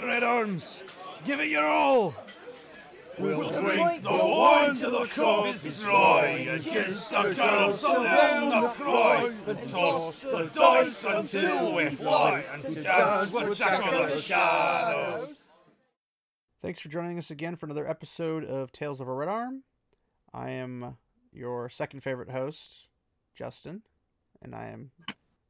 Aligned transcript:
right, 0.00 0.06
Red 0.08 0.22
Arms. 0.22 0.80
Give 1.24 1.40
it 1.40 1.48
your 1.48 1.66
all. 1.66 2.14
We'll 3.18 3.50
drink 3.50 4.04
the 4.04 4.10
wine 4.10 4.76
till 4.76 4.92
the 4.92 5.06
cup 5.06 5.46
is 5.46 5.80
dry 5.80 6.46
and 6.48 6.62
kiss 6.62 7.08
the 7.08 7.34
girls 7.34 7.80
so 7.80 8.04
down 8.04 8.62
the 8.62 8.68
cry 8.68 9.32
and 9.46 9.68
toss 9.68 10.20
the 10.20 10.44
dice 10.52 11.04
until 11.04 11.74
we 11.74 11.88
fly 11.88 12.44
and 12.52 12.62
dance 12.62 13.32
with 13.32 13.58
Jack 13.58 13.92
of 13.92 14.14
the 14.14 14.20
Shadows. 14.20 15.32
Thanks 16.62 16.80
for 16.80 16.88
joining 16.88 17.18
us 17.18 17.30
again 17.30 17.56
for 17.56 17.66
another 17.66 17.88
episode 17.88 18.44
of 18.44 18.70
Tales 18.70 19.00
of 19.00 19.08
a 19.08 19.12
Red 19.12 19.28
Arm. 19.28 19.64
I 20.32 20.50
am 20.50 20.96
your 21.32 21.68
second 21.68 22.04
favorite 22.04 22.30
host, 22.30 22.86
Justin, 23.36 23.82
and 24.40 24.54
I 24.54 24.68
am 24.68 24.92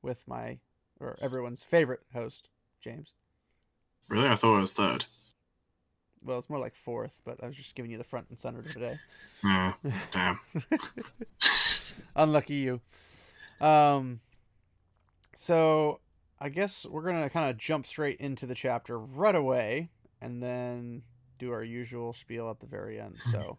with 0.00 0.22
my 0.26 0.58
or 1.00 1.16
everyone's 1.20 1.62
favorite 1.62 2.00
host, 2.14 2.48
James. 2.82 3.12
Really? 4.08 4.28
I 4.28 4.34
thought 4.34 4.56
it 4.56 4.60
was 4.60 4.72
third. 4.72 5.04
Well, 6.24 6.38
it's 6.38 6.50
more 6.50 6.58
like 6.58 6.74
fourth, 6.74 7.20
but 7.24 7.42
I 7.42 7.46
was 7.46 7.56
just 7.56 7.74
giving 7.74 7.90
you 7.90 7.98
the 7.98 8.04
front 8.04 8.26
and 8.30 8.38
center 8.38 8.62
today. 8.62 8.96
Yeah, 9.44 9.74
damn. 10.10 10.38
Unlucky 12.16 12.54
you. 12.54 12.80
Um, 13.60 14.20
so 15.34 16.00
I 16.40 16.48
guess 16.48 16.84
we're 16.84 17.02
gonna 17.04 17.30
kind 17.30 17.50
of 17.50 17.56
jump 17.58 17.86
straight 17.86 18.18
into 18.20 18.46
the 18.46 18.54
chapter 18.54 18.98
right 18.98 19.34
away, 19.34 19.90
and 20.20 20.42
then 20.42 21.02
do 21.38 21.52
our 21.52 21.62
usual 21.62 22.12
spiel 22.14 22.50
at 22.50 22.58
the 22.60 22.66
very 22.66 22.98
end. 23.00 23.16
So, 23.30 23.58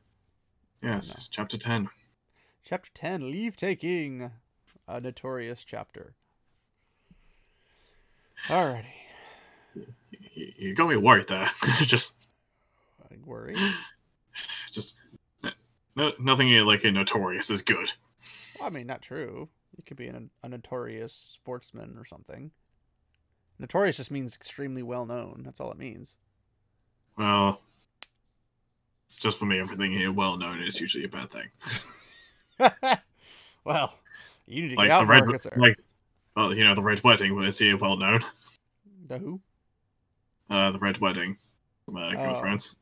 Yes, 0.83 1.27
chapter 1.31 1.57
10. 1.57 1.87
chapter 2.65 2.89
ten, 2.93 3.31
leave 3.31 3.55
taking, 3.55 4.31
a 4.87 4.99
notorious 4.99 5.63
chapter. 5.65 6.13
Alrighty, 8.47 8.85
You, 10.57 10.73
got 10.73 10.89
me 10.89 10.95
worried 10.95 11.27
there. 11.27 11.49
just, 11.79 12.29
I 13.03 13.15
worry. 13.25 13.55
just, 14.71 14.95
no, 15.95 16.11
nothing 16.19 16.57
uh, 16.57 16.63
like 16.65 16.83
a 16.83 16.91
notorious 16.91 17.49
is 17.49 17.61
good. 17.61 17.91
I 18.63 18.69
mean, 18.69 18.87
not 18.87 19.01
true. 19.01 19.49
You 19.77 19.83
could 19.85 19.97
be 19.97 20.07
an, 20.07 20.29
a 20.43 20.49
notorious 20.49 21.13
sportsman 21.33 21.95
or 21.97 22.05
something. 22.05 22.51
Notorious 23.59 23.97
just 23.97 24.11
means 24.11 24.35
extremely 24.35 24.83
well 24.83 25.05
known. 25.05 25.41
That's 25.43 25.59
all 25.59 25.71
it 25.71 25.77
means. 25.77 26.15
Well, 27.17 27.61
just 29.17 29.37
for 29.37 29.45
me, 29.45 29.59
everything 29.59 29.91
here 29.91 30.11
well 30.11 30.37
known 30.37 30.61
is 30.61 30.79
usually 30.79 31.03
a 31.03 31.09
bad 31.09 31.29
thing. 31.31 31.49
well, 33.65 33.93
you 34.47 34.61
need 34.61 34.69
to 34.69 34.75
Like 34.75 34.89
get 34.89 34.91
out 34.91 34.99
the 35.01 35.05
red, 35.05 35.25
more, 35.25 35.37
like, 35.57 35.75
well, 36.35 36.53
you 36.53 36.63
know, 36.63 36.75
the 36.75 36.81
red 36.81 37.03
wedding 37.03 37.35
was 37.35 37.59
here 37.59 37.75
well 37.75 37.97
known. 37.97 38.21
the 39.07 39.17
who? 39.17 39.41
Uh, 40.49 40.71
the 40.71 40.79
red 40.79 40.97
wedding, 40.99 41.37
from 41.85 41.97
uh, 41.97 42.09
Game 42.11 42.19
Oh. 42.21 42.31
of 42.31 42.37
Thrones. 42.39 42.75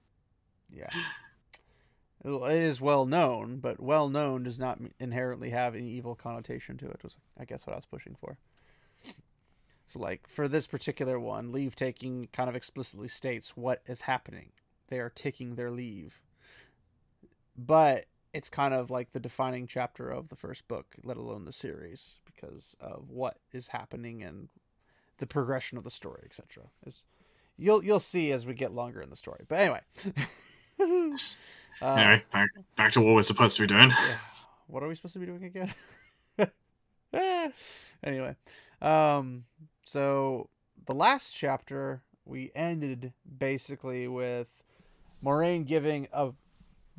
Yeah. 0.73 0.89
It 2.23 2.51
is 2.51 2.81
well 2.81 3.05
known, 3.05 3.59
but 3.59 3.79
well 3.79 4.09
known 4.09 4.43
does 4.43 4.59
not 4.59 4.79
inherently 4.99 5.51
have 5.51 5.75
any 5.75 5.87
evil 5.89 6.15
connotation 6.15 6.77
to 6.77 6.89
it. 6.89 7.01
Was 7.03 7.15
I 7.39 7.45
guess 7.45 7.65
what 7.65 7.73
I 7.73 7.77
was 7.77 7.85
pushing 7.85 8.15
for. 8.19 8.37
So, 9.85 9.99
like 9.99 10.27
for 10.27 10.47
this 10.47 10.67
particular 10.67 11.19
one, 11.19 11.51
leave 11.53 11.75
taking 11.75 12.27
kind 12.33 12.49
of 12.49 12.55
explicitly 12.55 13.07
states 13.07 13.55
what 13.55 13.81
is 13.85 14.01
happening. 14.01 14.51
They 14.89 14.99
are 14.99 15.09
taking 15.09 15.55
their 15.55 15.71
leave, 15.71 16.21
but 17.57 18.05
it's 18.33 18.49
kind 18.49 18.73
of 18.73 18.89
like 18.89 19.13
the 19.13 19.19
defining 19.19 19.67
chapter 19.67 20.09
of 20.09 20.27
the 20.29 20.35
first 20.35 20.67
book, 20.67 20.95
let 21.03 21.17
alone 21.17 21.45
the 21.45 21.53
series, 21.53 22.15
because 22.25 22.75
of 22.81 23.09
what 23.09 23.37
is 23.53 23.69
happening 23.69 24.21
and 24.21 24.49
the 25.19 25.27
progression 25.27 25.77
of 25.77 25.83
the 25.85 25.91
story, 25.91 26.23
etc. 26.25 26.63
Is 26.85 27.05
you'll 27.57 27.83
you'll 27.83 27.99
see 27.99 28.31
as 28.31 28.45
we 28.45 28.53
get 28.53 28.73
longer 28.73 29.01
in 29.01 29.09
the 29.09 29.15
story. 29.15 29.45
But 29.47 29.59
anyway. 29.59 29.81
Uh, 31.79 31.93
anyway, 31.93 32.23
back 32.31 32.49
back 32.75 32.91
to 32.91 33.01
what 33.01 33.13
we're 33.13 33.21
supposed 33.21 33.55
to 33.55 33.63
be 33.63 33.67
doing. 33.67 33.89
yeah. 33.89 34.17
What 34.67 34.81
are 34.83 34.87
we 34.87 34.95
supposed 34.95 35.13
to 35.13 35.19
be 35.19 35.25
doing 35.27 35.43
again? 35.43 35.71
anyway, 38.03 38.35
um, 38.81 39.45
so 39.85 40.49
the 40.87 40.95
last 40.95 41.35
chapter 41.35 42.01
we 42.25 42.51
ended 42.55 43.13
basically 43.37 44.07
with 44.07 44.63
Moiraine 45.23 45.65
giving 45.65 46.07
a 46.11 46.31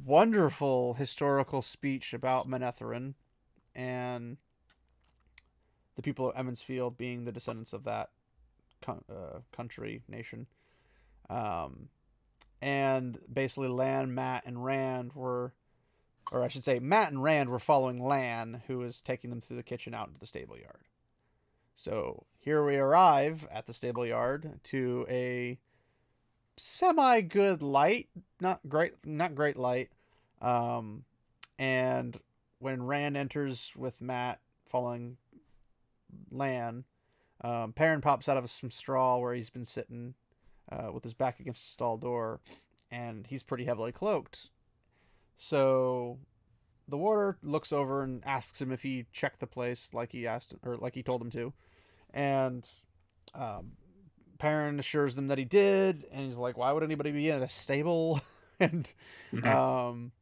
wonderful 0.04 0.94
historical 0.94 1.60
speech 1.60 2.14
about 2.14 2.48
Manetheren 2.48 3.14
and 3.74 4.36
the 5.96 6.02
people 6.02 6.30
of 6.30 6.36
Emond's 6.36 6.62
Field 6.62 6.96
being 6.96 7.24
the 7.24 7.32
descendants 7.32 7.72
of 7.72 7.84
that 7.84 8.10
uh, 8.86 9.40
country 9.52 10.02
nation. 10.08 10.46
Um, 11.30 11.88
and 12.60 13.18
basically, 13.32 13.68
Lan, 13.68 14.14
Mat, 14.14 14.42
and 14.46 14.64
Rand 14.64 15.12
were 15.14 15.52
or 16.30 16.42
I 16.42 16.48
should 16.48 16.64
say, 16.64 16.78
Mat 16.78 17.10
and 17.10 17.22
Rand 17.22 17.48
were 17.48 17.58
following 17.58 18.02
Lan, 18.02 18.62
who 18.66 18.78
was 18.78 19.00
taking 19.00 19.30
them 19.30 19.40
through 19.40 19.56
the 19.56 19.62
kitchen 19.62 19.94
out 19.94 20.08
into 20.08 20.20
the 20.20 20.26
stable 20.26 20.58
yard. 20.58 20.84
So 21.76 22.26
here 22.38 22.64
we 22.64 22.76
arrive 22.76 23.46
at 23.50 23.66
the 23.66 23.74
stable 23.74 24.04
yard 24.04 24.60
to 24.64 25.06
a 25.08 25.58
semi 26.56 27.20
good 27.20 27.62
light, 27.62 28.08
not 28.40 28.60
great, 28.68 28.94
not 29.04 29.34
great 29.34 29.56
light. 29.56 29.90
Um, 30.42 31.04
and 31.58 32.18
when 32.58 32.82
Rand 32.82 33.16
enters 33.16 33.72
with 33.76 34.00
Mat 34.00 34.40
following 34.68 35.16
Lan, 36.30 36.84
um, 37.42 37.72
Perrin 37.72 38.00
pops 38.00 38.28
out 38.28 38.36
of 38.36 38.50
some 38.50 38.70
straw 38.70 39.18
where 39.18 39.34
he's 39.34 39.50
been 39.50 39.64
sitting 39.64 40.14
uh, 40.70 40.90
with 40.92 41.04
his 41.04 41.14
back 41.14 41.40
against 41.40 41.62
the 41.62 41.68
stall 41.70 41.96
door, 41.96 42.40
and 42.90 43.26
he's 43.26 43.42
pretty 43.42 43.64
heavily 43.64 43.92
cloaked. 43.92 44.48
So 45.36 46.18
the 46.88 46.96
warder 46.96 47.38
looks 47.42 47.72
over 47.72 48.02
and 48.02 48.22
asks 48.24 48.60
him 48.60 48.72
if 48.72 48.82
he 48.82 49.06
checked 49.12 49.40
the 49.40 49.46
place 49.46 49.90
like 49.92 50.12
he 50.12 50.26
asked 50.26 50.54
or 50.64 50.76
like 50.76 50.94
he 50.94 51.02
told 51.02 51.22
him 51.22 51.30
to. 51.30 51.52
And 52.12 52.68
um, 53.34 53.72
Perrin 54.38 54.78
assures 54.80 55.14
them 55.14 55.28
that 55.28 55.38
he 55.38 55.44
did, 55.44 56.06
and 56.10 56.24
he's 56.26 56.38
like, 56.38 56.56
"Why 56.56 56.72
would 56.72 56.82
anybody 56.82 57.12
be 57.12 57.28
in 57.28 57.42
a 57.42 57.48
stable?" 57.48 58.20
and 58.60 58.92
Mhm. 59.32 59.46
um, 59.46 60.12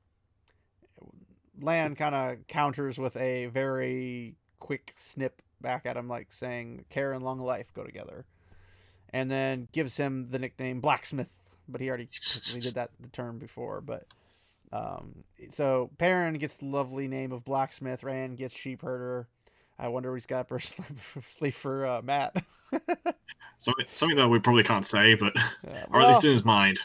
Lan 1.60 1.94
kind 1.94 2.15
of 2.15 2.47
counters 2.48 2.98
with 2.98 3.16
a 3.16 3.47
very 3.47 4.34
quick 4.59 4.93
snip 4.97 5.41
back 5.61 5.87
at 5.87 5.97
him, 5.97 6.09
like 6.09 6.33
saying, 6.33 6.84
"Care 6.91 7.12
and 7.12 7.25
long 7.25 7.41
life 7.41 7.72
go 7.75 7.84
together," 7.84 8.25
and 9.11 9.31
then 9.31 9.69
gives 9.72 9.97
him 9.97 10.28
the 10.28 10.39
nickname 10.39 10.81
Blacksmith. 10.81 11.28
But 11.69 11.81
he 11.81 11.89
already 11.89 12.09
we 12.55 12.61
did 12.61 12.75
that 12.75 12.91
the 13.00 13.09
term 13.09 13.39
before, 13.39 13.81
but 13.81 14.06
um, 14.72 15.25
so 15.50 15.91
Perrin 15.99 16.34
gets 16.34 16.56
the 16.56 16.66
lovely 16.66 17.09
name 17.09 17.33
of 17.33 17.45
blacksmith. 17.45 18.03
Rand 18.03 18.37
gets 18.39 18.55
sheep 18.55 18.83
herder. 18.83 19.28
I 19.78 19.89
wonder 19.89 20.11
what 20.11 20.16
he's 20.16 20.27
got 20.27 20.49
for 20.49 20.59
sleep 21.28 21.55
for 21.55 21.87
uh, 21.87 22.03
Mat. 22.03 22.34
something, 23.59 23.87
something 23.89 24.16
that 24.16 24.28
we 24.28 24.39
probably 24.39 24.62
can't 24.62 24.87
say, 24.87 25.15
but 25.15 25.34
Yeah, 25.65 25.84
or 25.91 26.00
at 26.00 26.09
least 26.09 26.25
in 26.25 26.31
his 26.31 26.45
mind. 26.45 26.81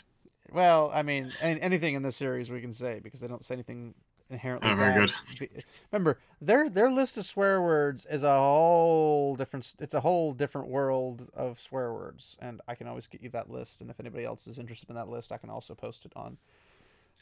Well, 0.52 0.92
I 0.94 1.02
mean, 1.02 1.32
anything 1.42 1.96
in 1.96 2.04
this 2.04 2.18
series 2.18 2.50
we 2.50 2.60
can 2.60 2.74
say 2.74 3.00
because 3.02 3.22
they 3.22 3.28
don't 3.28 3.44
say 3.44 3.54
anything 3.54 3.94
inherently 4.32 4.70
Oh, 4.70 4.76
very 4.76 5.06
bad. 5.06 5.14
Be- 5.40 5.50
Remember, 5.92 6.18
their 6.42 6.70
their 6.70 6.90
list 6.90 7.18
of 7.18 7.26
swear 7.26 7.62
words 7.62 8.06
is 8.10 8.24
a 8.24 8.38
whole 8.38 9.36
different. 9.36 9.74
It's 9.80 9.94
a 9.94 10.02
whole 10.02 10.34
different 10.34 10.68
world 10.70 11.30
of 11.34 11.60
swear 11.60 11.94
words, 11.94 12.38
and 12.40 12.62
I 12.68 12.76
can 12.76 12.88
always 12.88 13.08
get 13.08 13.22
you 13.22 13.30
that 13.30 13.50
list. 13.50 13.82
And 13.82 13.90
if 13.90 14.00
anybody 14.00 14.26
else 14.26 14.48
is 14.48 14.58
interested 14.58 14.90
in 14.90 14.96
that 14.96 15.10
list, 15.10 15.32
I 15.32 15.38
can 15.38 15.50
also 15.50 15.76
post 15.76 16.06
it 16.06 16.14
on 16.16 16.38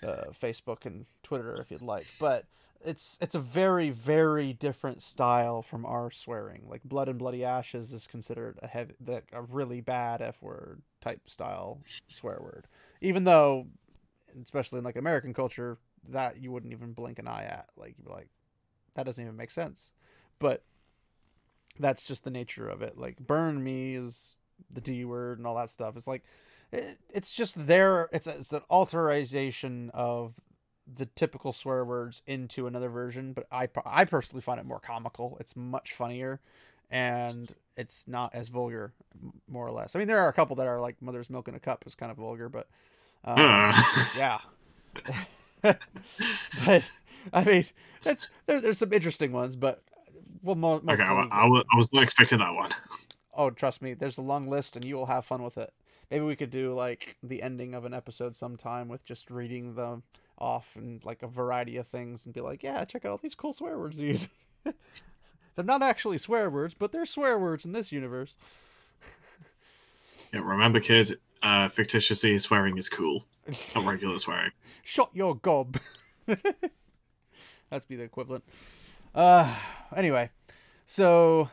uh, 0.04 0.26
Facebook 0.42 0.86
and 0.86 1.06
Twitter 1.24 1.56
if 1.60 1.72
you'd 1.72 1.82
like. 1.82 2.06
But 2.20 2.46
it's 2.86 3.18
it's 3.22 3.36
a 3.36 3.40
very 3.40 3.90
very 3.90 4.54
different 4.54 5.02
style 5.04 5.62
from 5.62 5.86
our 5.86 6.12
swearing. 6.12 6.64
Like 6.68 6.84
blood 6.84 7.10
and 7.10 7.20
bloody 7.20 7.44
ashes 7.44 7.92
is 7.92 8.08
considered 8.08 8.58
a 8.64 8.68
heavy, 8.68 8.94
the, 9.02 9.24
a 9.34 9.42
really 9.42 9.82
bad 9.82 10.22
f 10.22 10.42
word 10.42 10.82
type 11.02 11.30
style 11.30 11.80
swear 12.08 12.40
word, 12.42 12.68
even 13.02 13.26
though, 13.26 13.68
especially 14.42 14.78
in 14.80 14.86
like 14.86 14.96
American 14.96 15.34
culture, 15.34 15.78
that 16.08 16.42
you 16.42 16.52
wouldn't 16.52 16.74
even 16.74 16.94
blink 16.94 17.20
an 17.20 17.28
eye 17.28 17.44
at. 17.44 17.68
Like 17.78 17.96
you'd 17.98 18.06
be 18.06 18.12
like, 18.12 18.30
that 18.96 19.06
doesn't 19.06 19.24
even 19.24 19.38
make 19.38 19.52
sense. 19.52 19.92
But 20.40 20.64
that's 21.80 22.04
just 22.04 22.24
the 22.24 22.32
nature 22.32 22.68
of 22.68 22.82
it. 22.82 22.98
Like 22.98 23.18
burn 23.18 23.64
me 23.64 23.96
is 23.96 24.36
the 24.72 24.82
D 24.82 25.06
word 25.06 25.38
and 25.38 25.48
all 25.48 25.56
that 25.56 25.70
stuff. 25.70 25.96
It's 25.96 26.08
like 26.08 26.24
it, 26.72 27.00
it's 27.10 27.34
just 27.34 27.68
there. 27.68 28.10
It's 28.12 28.28
a, 28.28 28.32
it's 28.40 28.52
an 28.54 28.62
alteration 28.70 29.92
of 29.94 30.36
the 30.92 31.06
typical 31.06 31.54
swear 31.54 31.86
words 31.86 32.22
into 32.26 32.68
another 32.68 32.90
version. 32.90 33.34
But 33.34 33.48
I 33.52 33.70
I 33.86 34.06
personally 34.06 34.42
find 34.42 34.60
it 34.60 34.66
more 34.66 34.80
comical. 34.80 35.38
It's 35.40 35.56
much 35.56 35.94
funnier, 35.94 36.40
and 36.90 37.54
it's 37.78 38.08
not 38.08 38.34
as 38.36 38.50
vulgar, 38.50 38.94
more 39.48 39.66
or 39.68 39.72
less. 39.72 39.96
I 39.96 40.00
mean, 40.00 40.08
there 40.08 40.20
are 40.20 40.30
a 40.30 40.34
couple 40.34 40.56
that 40.58 40.68
are 40.68 40.80
like 40.80 41.02
"mother's 41.02 41.30
milk 41.30 41.48
in 41.48 41.56
a 41.56 41.60
cup" 41.60 41.86
is 41.88 41.96
kind 41.96 42.12
of 42.12 42.18
vulgar, 42.18 42.50
but 42.50 42.68
um, 43.24 43.36
Uh, 43.38 44.06
yeah. 44.18 44.40
but 46.66 46.84
I 47.34 47.44
mean, 47.44 47.66
it's 48.06 48.30
there, 48.46 48.62
there's 48.62 48.78
some 48.78 48.94
interesting 48.94 49.32
ones, 49.32 49.56
but 49.56 49.84
well, 50.44 50.56
mo- 50.56 50.76
okay, 50.76 50.86
mostly. 50.86 51.06
I, 51.06 51.28
I, 51.32 51.46
was, 51.48 51.64
I 51.72 51.76
was 51.76 51.94
not 51.94 52.04
expecting 52.04 52.40
that 52.40 52.54
one. 52.54 52.72
oh, 53.34 53.50
trust 53.50 53.82
me, 53.82 53.94
there's 53.94 54.18
a 54.18 54.22
long 54.22 54.48
list, 54.48 54.76
and 54.76 54.86
you 54.86 54.96
will 54.96 55.08
have 55.08 55.26
fun 55.26 55.44
with 55.44 55.58
it. 55.58 55.74
Maybe 56.10 56.26
we 56.26 56.36
could 56.36 56.50
do 56.50 56.74
like 56.74 57.18
the 57.22 57.44
ending 57.44 57.76
of 57.76 57.86
an 57.86 57.94
episode 57.94 58.36
sometime 58.36 58.88
with 58.88 59.06
just 59.06 59.30
reading 59.30 59.76
them 59.76 60.04
off 60.40 60.76
and 60.76 61.04
like 61.06 61.22
a 61.22 61.28
variety 61.28 61.78
of 61.78 61.88
things 61.88 62.26
and 62.26 62.34
be 62.34 62.42
like, 62.42 62.64
yeah, 62.64 62.84
check 62.86 63.06
out 63.06 63.12
all 63.12 63.20
these 63.22 63.36
cool 63.36 63.54
swear 63.54 63.78
words 63.78 63.98
these. 63.98 64.28
they're 64.64 65.66
not 65.66 65.84
actually 65.84 66.18
swear 66.18 66.50
words, 66.50 66.74
but 66.74 66.92
they're 66.92 67.06
swear 67.06 67.38
words 67.38 67.66
in 67.66 67.74
this 67.74 67.92
universe. 67.92 68.36
Yeah, 70.34 70.42
remember, 70.44 70.80
kid, 70.80 71.12
uh, 71.44 71.68
fictitiously 71.68 72.38
swearing 72.38 72.78
is 72.78 72.90
cool, 72.90 73.26
not 73.76 73.86
regular 73.86 74.18
swearing. 74.18 74.52
Shot 74.84 75.10
your 75.14 75.36
gob. 75.36 75.78
That's 76.26 77.86
be 77.86 77.96
the 77.96 78.04
equivalent. 78.04 78.44
Uh, 79.14 79.56
anyway, 79.96 80.30
so 80.86 81.50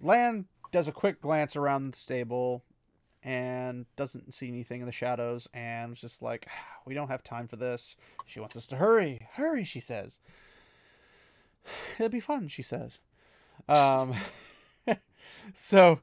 Lan 0.00 0.46
does 0.72 0.88
a 0.88 0.92
quick 0.92 1.20
glance 1.20 1.56
around 1.56 1.92
the 1.92 1.96
stable 1.96 2.62
and 3.22 3.86
doesn't 3.96 4.34
see 4.34 4.48
anything 4.48 4.80
in 4.80 4.86
the 4.86 4.92
shadows 4.92 5.48
and 5.54 5.94
is 5.94 6.00
just 6.00 6.20
like, 6.20 6.48
we 6.84 6.94
don't 6.94 7.08
have 7.08 7.24
time 7.24 7.48
for 7.48 7.56
this. 7.56 7.96
She 8.26 8.40
wants 8.40 8.56
us 8.56 8.66
to 8.68 8.76
hurry. 8.76 9.26
Hurry, 9.32 9.64
she 9.64 9.80
says. 9.80 10.18
It'll 11.98 12.10
be 12.10 12.20
fun, 12.20 12.48
she 12.48 12.62
says. 12.62 12.98
Um, 13.68 14.14
so 15.54 16.00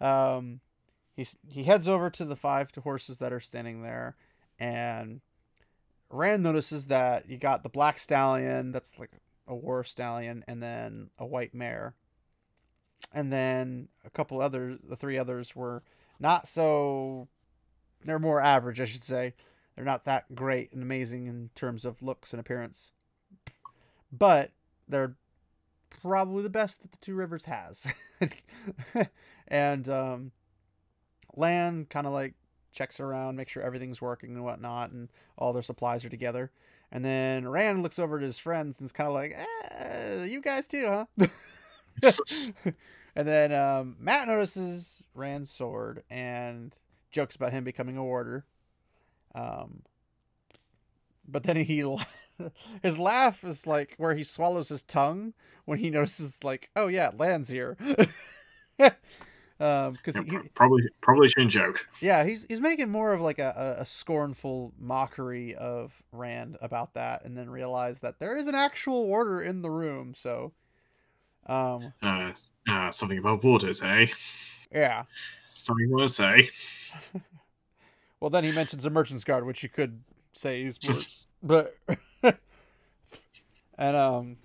um, 0.00 0.60
he 1.16 1.62
heads 1.62 1.86
over 1.86 2.10
to 2.10 2.24
the 2.24 2.36
five 2.36 2.70
horses 2.82 3.18
that 3.20 3.32
are 3.32 3.40
standing 3.40 3.82
there 3.82 4.16
and 4.58 5.20
Rand 6.10 6.42
notices 6.42 6.86
that 6.86 7.28
you 7.28 7.36
got 7.36 7.62
the 7.62 7.68
black 7.68 7.98
stallion, 7.98 8.72
that's 8.72 8.92
like 8.98 9.10
a 9.48 9.54
war 9.54 9.84
stallion, 9.84 10.44
and 10.46 10.62
then 10.62 11.10
a 11.18 11.26
white 11.26 11.54
mare. 11.54 11.94
And 13.12 13.32
then 13.32 13.88
a 14.04 14.10
couple 14.10 14.40
others, 14.40 14.78
the 14.88 14.96
three 14.96 15.18
others 15.18 15.54
were 15.54 15.82
not 16.20 16.48
so. 16.48 17.28
They're 18.04 18.18
more 18.18 18.40
average, 18.40 18.80
I 18.80 18.84
should 18.84 19.02
say. 19.02 19.34
They're 19.74 19.84
not 19.84 20.04
that 20.04 20.34
great 20.34 20.72
and 20.72 20.82
amazing 20.82 21.26
in 21.26 21.50
terms 21.54 21.84
of 21.84 22.02
looks 22.02 22.32
and 22.32 22.38
appearance. 22.38 22.92
But 24.12 24.52
they're 24.88 25.16
probably 25.90 26.42
the 26.42 26.50
best 26.50 26.82
that 26.82 26.92
the 26.92 26.98
Two 26.98 27.14
Rivers 27.14 27.46
has. 27.46 27.86
and 29.48 29.88
um, 29.88 30.32
Lan 31.36 31.86
kind 31.88 32.06
of 32.06 32.12
like 32.12 32.34
checks 32.72 33.00
around, 33.00 33.36
make 33.36 33.48
sure 33.48 33.62
everything's 33.62 34.02
working 34.02 34.34
and 34.34 34.44
whatnot, 34.44 34.90
and 34.90 35.08
all 35.38 35.52
their 35.52 35.62
supplies 35.62 36.04
are 36.04 36.08
together. 36.10 36.50
And 36.92 37.04
then 37.04 37.48
Rand 37.48 37.82
looks 37.82 37.98
over 37.98 38.16
at 38.16 38.22
his 38.22 38.38
friends 38.38 38.80
and 38.80 38.86
is 38.86 38.92
kind 38.92 39.08
of 39.08 39.14
like, 39.14 39.34
eh, 39.34 40.24
"You 40.24 40.40
guys 40.40 40.68
too, 40.68 41.06
huh?" 41.20 41.26
and 43.16 43.26
then 43.26 43.52
um, 43.52 43.96
Mat 43.98 44.28
notices 44.28 45.02
Rand's 45.14 45.50
sword 45.50 46.02
and 46.10 46.76
jokes 47.10 47.36
about 47.36 47.52
him 47.52 47.64
becoming 47.64 47.96
a 47.96 48.04
warder. 48.04 48.44
Um, 49.34 49.82
but 51.26 51.42
then 51.44 51.56
he 51.56 51.96
his 52.82 52.98
laugh 52.98 53.44
is 53.44 53.66
like 53.66 53.94
where 53.96 54.14
he 54.14 54.24
swallows 54.24 54.68
his 54.68 54.82
tongue 54.82 55.34
when 55.64 55.78
he 55.78 55.90
notices 55.90 56.44
like, 56.44 56.70
"Oh 56.76 56.88
yeah, 56.88 57.10
Lan's 57.16 57.48
here." 57.48 57.76
Um 59.64 59.92
because 59.92 60.14
Yeah, 60.16 60.22
pro- 60.28 60.48
probably 60.54 60.82
probably 61.00 61.28
shouldn't 61.28 61.50
joke. 61.52 61.88
yeah 62.00 62.24
he's 62.24 62.44
he's 62.48 62.60
making 62.60 62.90
more 62.90 63.12
of 63.12 63.20
like 63.20 63.38
a, 63.38 63.76
a, 63.80 63.86
scornful 63.86 64.72
mockery 64.78 65.54
of 65.54 66.02
rand 66.12 66.56
about 66.60 66.94
that 66.94 67.24
and 67.24 67.36
then 67.36 67.48
realize 67.48 68.00
that 68.00 68.18
there 68.18 68.36
is 68.36 68.46
an 68.46 68.54
actual 68.54 69.06
warder 69.06 69.40
in 69.40 69.62
the 69.62 69.70
room 69.70 70.14
so 70.16 70.52
um 71.46 71.92
Uh, 72.02 72.32
uh, 72.68 72.90
something 72.90 73.18
about 73.18 73.42
waters, 73.42 73.82
eh? 73.82 74.06
yeah 74.72 75.04
Something 75.56 75.86
you 75.88 75.94
want 75.94 76.08
to 76.08 76.14
say? 76.14 76.48
well 78.20 78.30
then 78.30 78.44
he 78.44 78.52
mentions 78.52 78.84
a 78.84 78.90
merchant's 78.90 79.24
guard 79.24 79.46
which 79.46 79.62
you 79.62 79.68
could 79.68 80.02
say 80.32 80.62
is 80.62 80.78
worse 80.86 81.26
but 81.42 81.76
and 83.78 83.96
um 83.96 84.36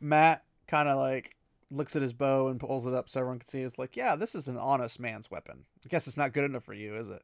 matt 0.00 0.42
kind 0.66 0.88
of 0.88 0.98
like 0.98 1.35
looks 1.70 1.96
at 1.96 2.02
his 2.02 2.12
bow 2.12 2.48
and 2.48 2.60
pulls 2.60 2.86
it 2.86 2.94
up 2.94 3.08
so 3.08 3.20
everyone 3.20 3.38
can 3.38 3.48
see 3.48 3.60
it's 3.60 3.78
like 3.78 3.96
yeah 3.96 4.14
this 4.14 4.34
is 4.34 4.48
an 4.48 4.56
honest 4.56 5.00
man's 5.00 5.30
weapon 5.30 5.64
i 5.84 5.88
guess 5.88 6.06
it's 6.06 6.16
not 6.16 6.32
good 6.32 6.44
enough 6.44 6.64
for 6.64 6.74
you 6.74 6.94
is 6.94 7.08
it 7.08 7.22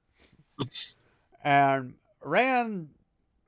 And 1.43 1.95
Rand, 2.23 2.91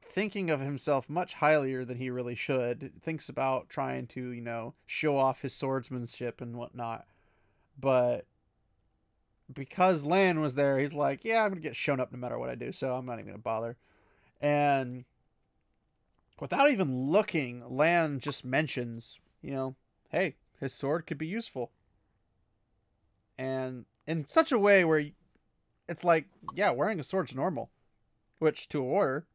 thinking 0.02 0.50
of 0.50 0.61
himself 0.61 1.08
much 1.08 1.35
highlier 1.37 1.87
than 1.87 1.99
he 1.99 2.11
really 2.11 2.35
should, 2.35 2.93
thinks 3.02 3.29
about 3.29 3.69
trying 3.69 4.06
to, 4.08 4.31
you 4.31 4.41
know, 4.41 4.75
show 4.87 5.17
off 5.17 5.43
his 5.43 5.55
swordsmanship 5.55 6.41
and 6.41 6.56
whatnot. 6.56 7.06
But 7.79 8.26
because 9.52 10.05
Lan 10.05 10.41
was 10.41 10.55
there, 10.55 10.79
he's 10.79 10.94
like, 10.94 11.25
yeah, 11.25 11.43
I'm 11.43 11.50
going 11.50 11.62
to 11.62 11.69
get 11.69 11.76
shown 11.76 12.00
up 12.00 12.12
no 12.12 12.19
matter 12.19 12.38
what 12.38 12.50
I 12.50 12.55
do, 12.55 12.73
so 12.73 12.94
I'm 12.94 13.06
not 13.06 13.14
even 13.14 13.26
going 13.26 13.38
to 13.38 13.43
bother. 13.43 13.76
And 14.41 15.05
without 16.41 16.70
even 16.70 17.11
looking, 17.11 17.62
Lan 17.69 18.20
just 18.20 18.44
mentions, 18.44 19.19
you 19.41 19.52
know, 19.52 19.76
hey, 20.11 20.35
his 20.60 20.72
sword 20.72 21.06
could 21.06 21.18
be 21.18 21.26
useful. 21.26 21.70
And 23.38 23.84
in 24.06 24.26
such 24.26 24.52
a 24.52 24.58
way 24.58 24.84
where 24.84 25.06
it's 25.88 26.04
like, 26.04 26.26
yeah, 26.54 26.70
wearing 26.70 27.00
a 27.00 27.04
sword's 27.04 27.34
normal 27.34 27.70
which 28.38 28.68
to 28.68 28.78
a 28.80 28.82
warrior, 28.82 29.26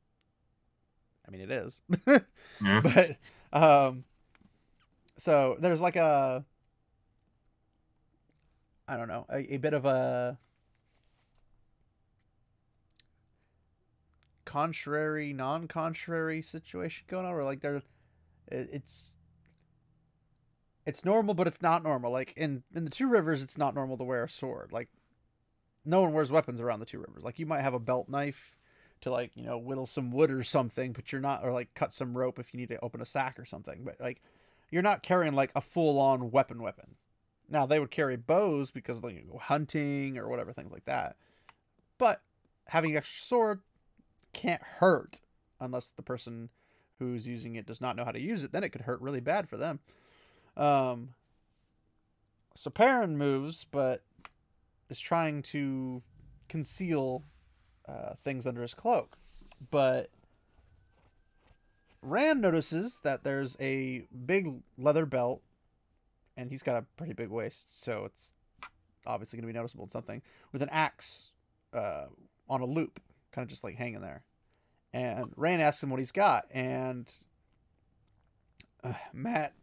I 1.28 1.32
mean, 1.32 1.42
it 1.42 1.52
is. 1.52 1.82
Yeah. 2.62 2.82
but 2.82 3.18
um, 3.54 4.04
so 5.18 5.56
there's 5.62 5.80
like 5.80 5.96
a, 5.96 6.44
I 8.88 8.98
don't 8.98 9.08
know, 9.08 9.26
a, 9.30 9.54
a 9.54 9.58
bit 9.58 9.74
of 9.74 9.86
a 9.86 10.38
contrary, 14.46 15.32
non-contrary 15.34 16.42
situation 16.42 17.06
going 17.08 17.26
on, 17.26 17.34
where 17.34 17.44
like 17.44 17.62
there, 17.62 17.78
it- 18.48 18.70
it's. 18.74 19.16
It's 20.90 21.06
normal, 21.06 21.34
but 21.36 21.48
it's 21.48 21.62
not 21.62 21.84
normal. 21.84 22.12
Like 22.12 22.34
in 22.36 22.64
in 22.76 22.84
the 22.84 22.90
Two 22.90 23.08
Rivers, 23.08 23.42
it's 23.42 23.58
not 23.58 23.76
normal 23.76 23.98
to 23.98 24.04
wear 24.04 24.24
a 24.24 24.30
sword. 24.30 24.72
Like 24.72 24.90
no 25.86 26.02
one 26.02 26.14
wears 26.14 26.32
weapons 26.32 26.60
around 26.60 26.80
the 26.80 26.86
Two 26.86 27.00
Rivers. 27.00 27.24
Like 27.24 27.40
you 27.40 27.46
might 27.46 27.62
have 27.62 27.74
a 27.74 27.80
belt 27.80 28.10
knife 28.10 28.58
to 29.02 29.12
like 29.12 29.32
you 29.36 29.44
know 29.44 29.58
whittle 29.58 29.86
some 29.86 30.12
wood 30.12 30.32
or 30.32 30.44
something 30.44 30.92
but 30.92 31.12
you're 31.12 31.22
not 31.22 31.44
or 31.44 31.52
like 31.52 31.74
cut 31.74 31.94
some 31.94 32.18
rope 32.18 32.40
if 32.40 32.54
you 32.54 32.60
need 32.60 32.70
to 32.70 32.80
open 32.84 33.02
a 33.02 33.06
sack 33.06 33.40
or 33.40 33.46
something 33.46 33.84
but 33.84 33.96
like 34.00 34.22
you're 34.70 34.82
not 34.82 35.04
carrying 35.04 35.34
like 35.34 35.52
a 35.56 35.62
full-on 35.62 36.32
weapon 36.32 36.62
weapon 36.62 36.96
now 37.50 37.66
they 37.66 37.80
would 37.80 37.92
carry 37.92 38.16
bows 38.16 38.72
because 38.72 39.02
they 39.02 39.14
go 39.14 39.38
hunting 39.38 40.18
or 40.18 40.28
whatever 40.28 40.52
things 40.52 40.72
like 40.72 40.86
that 40.86 41.16
but 41.98 42.22
having 42.68 42.92
an 42.92 42.98
extra 42.98 43.26
sword 43.26 43.62
can't 44.34 44.62
hurt 44.62 45.22
unless 45.60 45.92
the 45.96 46.04
person 46.04 46.50
who's 47.00 47.26
using 47.26 47.56
it 47.56 47.66
does 47.66 47.82
not 47.82 47.96
know 47.96 48.06
how 48.06 48.12
to 48.12 48.20
use 48.20 48.44
it 48.44 48.52
then 48.52 48.64
it 48.64 48.70
could 48.70 48.82
hurt 48.82 49.02
really 49.02 49.22
bad 49.22 49.48
for 49.48 49.58
them 49.58 49.80
um 50.60 51.10
so 52.54 52.70
Perrin 52.70 53.18
moves 53.18 53.66
but 53.72 54.04
is 54.90 55.00
trying 55.00 55.42
to 55.44 56.02
conceal 56.50 57.24
uh, 57.88 58.14
things 58.24 58.46
under 58.46 58.62
his 58.62 58.74
cloak. 58.74 59.18
But 59.72 60.10
Rand 62.02 62.42
notices 62.42 63.00
that 63.04 63.24
there's 63.24 63.56
a 63.60 64.06
big 64.26 64.54
leather 64.78 65.06
belt, 65.06 65.42
and 66.38 66.50
he's 66.50 66.64
got 66.64 66.78
a 66.78 66.86
pretty 66.98 67.14
big 67.14 67.30
waist, 67.30 67.84
so 67.84 68.06
it's 68.06 68.36
obviously 69.06 69.38
going 69.38 69.48
to 69.48 69.54
be 69.54 69.58
noticeable 69.58 69.86
in 69.86 69.90
something, 69.90 70.22
with 70.52 70.62
an 70.62 70.70
axe 70.72 71.32
uh, 71.74 72.06
on 72.50 72.62
a 72.62 72.66
loop, 72.66 73.00
kind 73.32 73.44
of 73.44 73.50
just 73.50 73.64
like 73.64 73.76
hanging 73.76 74.02
there. 74.02 74.24
And 74.94 75.32
Rand 75.36 75.62
asks 75.62 75.84
him 75.84 75.90
what 75.90 76.00
he's 76.00 76.12
got, 76.12 76.46
and 76.52 77.12
uh, 78.84 78.94
Mat, 79.14 79.54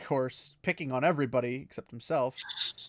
of 0.00 0.06
course, 0.06 0.56
picking 0.62 0.92
on 0.92 1.04
everybody 1.04 1.56
except 1.56 1.90
himself, 1.90 2.34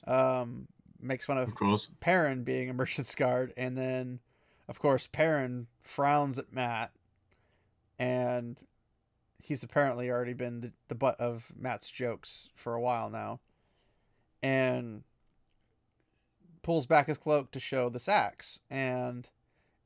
um, 0.07 0.67
makes 1.01 1.25
fun 1.25 1.37
of 1.37 1.49
Of 1.49 1.55
course. 1.55 1.91
Perrin 1.99 2.43
being 2.43 2.69
a 2.69 2.73
merchant's 2.81 3.15
guard, 3.15 3.53
and 3.57 3.77
then, 3.77 4.19
of 4.67 4.79
course, 4.79 5.07
Perrin 5.11 5.67
frowns 5.81 6.37
at 6.37 6.53
Mat, 6.53 6.91
and 7.99 8.57
he's 9.41 9.63
apparently 9.63 10.09
already 10.09 10.33
been 10.33 10.61
the, 10.61 10.71
the 10.89 10.95
butt 10.95 11.19
of 11.19 11.51
Mat's 11.57 11.89
jokes 11.89 12.49
for 12.55 12.73
a 12.73 12.81
while 12.81 13.09
now, 13.09 13.39
and 14.43 15.03
pulls 16.61 16.85
back 16.85 17.07
his 17.07 17.17
cloak 17.17 17.51
to 17.51 17.59
show 17.59 17.89
this 17.89 18.07
axe, 18.07 18.59
and 18.69 19.29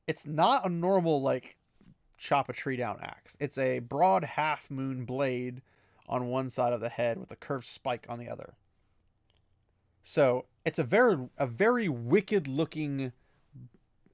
it's 0.06 0.26
not 0.26 0.66
a 0.66 0.68
normal 0.68 1.22
like 1.22 1.56
chop 2.18 2.48
a 2.48 2.52
tree 2.52 2.76
down 2.76 2.98
axe. 3.02 3.36
It's 3.40 3.58
a 3.58 3.80
broad 3.80 4.24
half 4.24 4.70
moon 4.70 5.04
blade 5.04 5.62
on 6.12 6.26
one 6.26 6.50
side 6.50 6.74
of 6.74 6.80
the 6.80 6.90
head 6.90 7.18
with 7.18 7.32
a 7.32 7.36
curved 7.36 7.66
spike 7.66 8.04
on 8.06 8.18
the 8.18 8.28
other. 8.28 8.52
So 10.04 10.44
it's 10.64 10.78
a 10.78 10.84
very 10.84 11.16
a 11.38 11.46
very 11.46 11.88
wicked 11.88 12.46
looking 12.46 13.12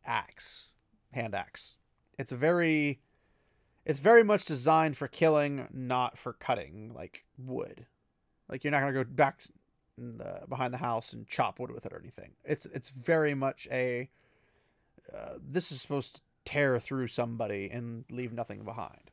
axe, 0.06 0.68
hand 1.10 1.34
axe. 1.34 1.74
It's 2.16 2.30
a 2.30 2.36
very 2.36 3.00
it's 3.84 3.98
very 3.98 4.22
much 4.22 4.44
designed 4.44 4.96
for 4.96 5.08
killing, 5.08 5.66
not 5.72 6.16
for 6.16 6.34
cutting 6.34 6.92
like 6.94 7.24
wood. 7.36 7.86
Like 8.48 8.62
you're 8.62 8.70
not 8.70 8.80
gonna 8.80 8.92
go 8.92 9.04
back 9.04 9.42
the, 9.96 10.42
behind 10.48 10.72
the 10.72 10.78
house 10.78 11.12
and 11.12 11.26
chop 11.26 11.58
wood 11.58 11.72
with 11.72 11.84
it 11.84 11.92
or 11.92 11.98
anything. 11.98 12.30
It's 12.44 12.64
it's 12.66 12.90
very 12.90 13.34
much 13.34 13.66
a 13.72 14.08
uh, 15.12 15.34
this 15.42 15.72
is 15.72 15.82
supposed 15.82 16.16
to 16.16 16.20
tear 16.44 16.78
through 16.78 17.08
somebody 17.08 17.68
and 17.72 18.04
leave 18.08 18.32
nothing 18.32 18.62
behind. 18.62 19.10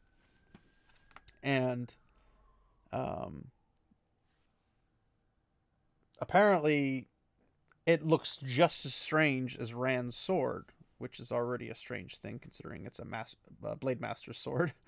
And 1.42 1.96
um, 2.96 3.46
apparently, 6.22 7.08
it 7.86 8.06
looks 8.06 8.38
just 8.44 8.86
as 8.86 8.96
strange 8.96 9.58
as 9.58 9.74
Rand's 9.74 10.16
sword, 10.16 10.66
which 10.98 11.20
is 11.20 11.32
already 11.32 11.70
a 11.70 11.76
strange 11.76 12.18
thing 12.18 12.40
considering 12.40 12.86
it's 12.86 13.00
a 13.00 13.06
mas- 13.06 13.36
uh, 13.66 13.76
Blade 13.76 14.02
Master 14.02 14.34
sword. 14.34 14.74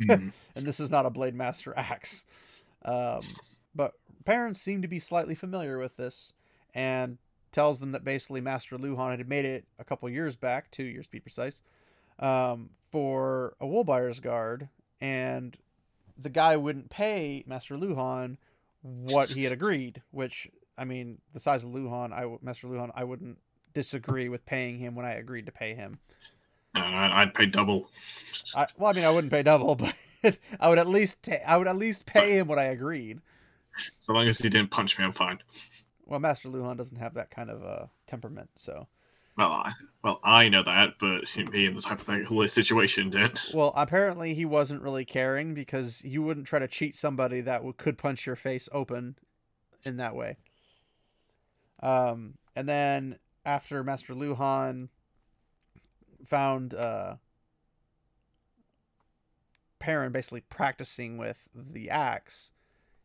Mhm. 0.00 0.32
and 0.56 0.66
this 0.66 0.80
is 0.80 0.90
not 0.90 1.06
a 1.06 1.10
Blade 1.10 1.34
Master 1.34 1.72
axe. 1.76 2.24
Um, 2.84 3.20
but 3.72 3.92
parents 4.24 4.60
seem 4.60 4.82
to 4.82 4.88
be 4.88 4.98
slightly 4.98 5.36
familiar 5.36 5.78
with 5.78 5.96
this 5.96 6.32
and 6.74 7.18
tells 7.52 7.78
them 7.78 7.92
that 7.92 8.02
basically 8.02 8.40
Master 8.40 8.76
Luhhan 8.76 9.16
had 9.18 9.28
made 9.28 9.44
it 9.44 9.64
a 9.78 9.84
couple 9.84 10.08
years 10.08 10.34
back, 10.34 10.72
two 10.72 10.82
years 10.82 11.06
to 11.06 11.12
be 11.12 11.20
precise, 11.20 11.62
um, 12.18 12.70
for 12.90 13.54
a 13.60 13.66
wool 13.66 13.84
buyer's 13.84 14.18
guard, 14.18 14.68
and 15.00 15.56
the 16.18 16.30
guy 16.30 16.56
wouldn't 16.56 16.90
pay 16.90 17.44
Master 17.46 17.76
Luhhan 17.76 18.36
what 18.82 19.30
he 19.30 19.44
had 19.44 19.52
agreed. 19.52 20.02
Which 20.10 20.48
I 20.76 20.84
mean, 20.84 21.18
the 21.32 21.40
size 21.40 21.64
of 21.64 21.70
Luhhan, 21.70 22.12
I 22.12 22.36
Master 22.42 22.66
Luhhan, 22.66 22.90
I 22.94 23.04
wouldn't 23.04 23.38
disagree 23.74 24.28
with 24.28 24.44
paying 24.44 24.78
him 24.78 24.94
when 24.94 25.06
I 25.06 25.12
agreed 25.14 25.46
to 25.46 25.52
pay 25.52 25.74
him. 25.74 25.98
Uh, 26.74 26.80
I'd 26.84 27.34
pay 27.34 27.46
double. 27.46 27.90
I, 28.56 28.66
well, 28.78 28.90
I 28.90 28.94
mean, 28.94 29.04
I 29.04 29.10
wouldn't 29.10 29.32
pay 29.32 29.42
double, 29.42 29.74
but 30.22 30.38
I 30.58 30.68
would 30.68 30.78
at 30.78 30.88
least 30.88 31.22
ta- 31.22 31.44
I 31.46 31.56
would 31.56 31.68
at 31.68 31.76
least 31.76 32.06
pay 32.06 32.38
him 32.38 32.46
what 32.46 32.58
I 32.58 32.64
agreed. 32.64 33.20
So 34.00 34.12
long 34.12 34.28
as 34.28 34.38
he 34.38 34.48
didn't 34.48 34.70
punch 34.70 34.98
me, 34.98 35.04
I'm 35.04 35.12
fine. 35.12 35.38
Well, 36.06 36.20
Master 36.20 36.48
Luhhan 36.48 36.76
doesn't 36.76 36.98
have 36.98 37.14
that 37.14 37.30
kind 37.30 37.50
of 37.50 37.64
uh, 37.64 37.86
temperament, 38.06 38.50
so. 38.56 38.86
Well, 39.36 39.50
I, 39.50 39.72
well, 40.04 40.20
I 40.22 40.48
know 40.48 40.62
that, 40.62 40.94
but 40.98 41.36
me 41.52 41.66
in 41.66 41.74
this 41.74 41.84
hypothetical 41.84 42.46
situation 42.48 43.08
did. 43.08 43.40
Well, 43.54 43.72
apparently 43.74 44.34
he 44.34 44.44
wasn't 44.44 44.82
really 44.82 45.04
caring 45.04 45.54
because 45.54 46.02
you 46.04 46.22
wouldn't 46.22 46.46
try 46.46 46.58
to 46.58 46.68
cheat 46.68 46.96
somebody 46.96 47.40
that 47.42 47.62
could 47.78 47.96
punch 47.96 48.26
your 48.26 48.36
face 48.36 48.68
open 48.72 49.16
in 49.86 49.96
that 49.96 50.14
way. 50.14 50.36
Um, 51.82 52.34
and 52.54 52.68
then 52.68 53.18
after 53.44 53.82
Master 53.82 54.14
Luhhan 54.14 54.88
found 56.26 56.74
uh, 56.74 57.16
Perrin 59.78 60.12
basically 60.12 60.42
practicing 60.42 61.16
with 61.16 61.38
the 61.54 61.90
axe, 61.90 62.50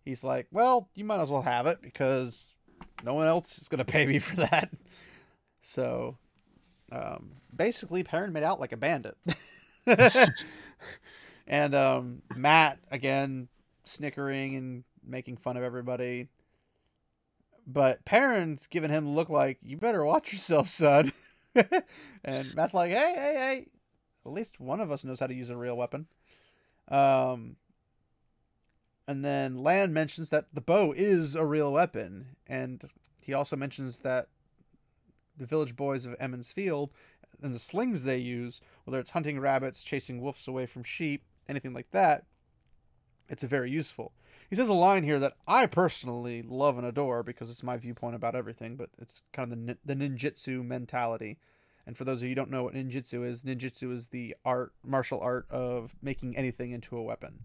he's 0.03 0.23
like, 0.23 0.47
"Well, 0.51 0.89
you 0.93 1.05
might 1.05 1.21
as 1.21 1.29
well 1.29 1.41
have 1.41 1.65
it 1.67 1.81
because 1.81 2.53
no 3.03 3.13
one 3.13 3.27
else 3.27 3.57
is 3.59 3.67
gonna 3.67 3.85
pay 3.85 4.05
me 4.05 4.19
for 4.19 4.35
that." 4.37 4.71
So, 5.67 6.17
um, 6.93 7.31
basically, 7.53 8.01
Perrin 8.01 8.31
made 8.31 8.43
out 8.43 8.61
like 8.61 8.71
a 8.71 8.77
bandit. 8.77 9.17
and 11.47 11.75
um, 11.75 12.21
Mat 12.33 12.79
again 12.89 13.49
snickering 13.83 14.55
and 14.55 14.83
making 15.05 15.35
fun 15.35 15.57
of 15.57 15.63
everybody. 15.63 16.29
But 17.67 18.05
Perrin's 18.05 18.67
giving 18.67 18.91
him 18.91 19.03
the 19.03 19.11
look 19.11 19.27
like 19.27 19.57
you 19.61 19.75
better 19.75 20.05
watch 20.05 20.31
yourself, 20.31 20.69
son. 20.69 21.11
and 22.23 22.55
Mat's 22.55 22.73
like, 22.73 22.91
hey, 22.91 23.13
hey, 23.13 23.33
hey. 23.33 23.67
At 24.25 24.31
least 24.31 24.61
one 24.61 24.79
of 24.79 24.89
us 24.89 25.03
knows 25.03 25.19
how 25.19 25.27
to 25.27 25.33
use 25.33 25.49
a 25.49 25.57
real 25.57 25.75
weapon. 25.75 26.07
Um, 26.87 27.57
and 29.05 29.23
then 29.23 29.57
Lan 29.57 29.91
mentions 29.91 30.29
that 30.29 30.45
the 30.53 30.61
bow 30.61 30.93
is 30.95 31.35
a 31.35 31.45
real 31.45 31.73
weapon, 31.73 32.37
and 32.47 32.89
he 33.21 33.33
also 33.33 33.57
mentions 33.57 33.99
that 33.99 34.29
the 35.37 35.45
village 35.45 35.75
boys 35.75 36.05
of 36.05 36.15
Emond's 36.19 36.51
Field 36.51 36.91
and 37.41 37.53
the 37.53 37.59
slings 37.59 38.03
they 38.03 38.17
use, 38.17 38.61
whether 38.85 38.99
it's 38.99 39.11
hunting 39.11 39.39
rabbits, 39.39 39.83
chasing 39.83 40.21
wolves 40.21 40.47
away 40.47 40.65
from 40.65 40.83
sheep, 40.83 41.23
anything 41.47 41.73
like 41.73 41.91
that, 41.91 42.25
it's 43.29 43.43
very 43.43 43.69
useful. 43.69 44.13
He 44.49 44.55
says 44.55 44.69
a 44.69 44.73
line 44.73 45.03
here 45.03 45.19
that 45.19 45.35
I 45.47 45.65
personally 45.65 46.41
love 46.41 46.77
and 46.77 46.87
adore 46.87 47.23
because 47.23 47.49
it's 47.49 47.63
my 47.63 47.77
viewpoint 47.77 48.15
about 48.15 48.35
everything, 48.35 48.75
but 48.75 48.89
it's 48.97 49.21
kind 49.33 49.51
of 49.51 49.65
the 49.65 49.77
the 49.85 49.95
ninjutsu 49.95 50.65
mentality. 50.65 51.37
And 51.85 51.97
for 51.97 52.03
those 52.03 52.19
of 52.19 52.23
you 52.23 52.29
who 52.29 52.35
don't 52.35 52.51
know 52.51 52.63
what 52.63 52.73
ninjutsu 52.73 53.25
is, 53.27 53.43
ninjutsu 53.43 53.93
is 53.93 54.07
the 54.07 54.35
art, 54.43 54.73
martial 54.85 55.19
art 55.19 55.47
of 55.49 55.95
making 56.01 56.35
anything 56.35 56.71
into 56.71 56.97
a 56.97 57.03
weapon. 57.03 57.39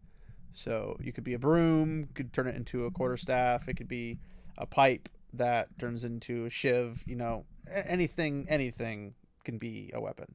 So 0.52 0.96
you 1.00 1.12
could 1.12 1.24
be 1.24 1.34
a 1.34 1.38
broom, 1.38 2.08
could 2.14 2.32
turn 2.32 2.48
it 2.48 2.56
into 2.56 2.84
a 2.84 2.90
quarterstaff. 2.90 3.68
It 3.68 3.74
could 3.74 3.88
be 3.88 4.18
a 4.58 4.66
pipe 4.66 5.08
that 5.32 5.78
turns 5.78 6.04
into 6.04 6.44
a 6.44 6.50
shiv. 6.50 7.02
You 7.06 7.16
know, 7.16 7.44
anything, 7.72 8.46
anything 8.48 9.14
can 9.44 9.58
be 9.58 9.90
a 9.94 10.00
weapon. 10.00 10.34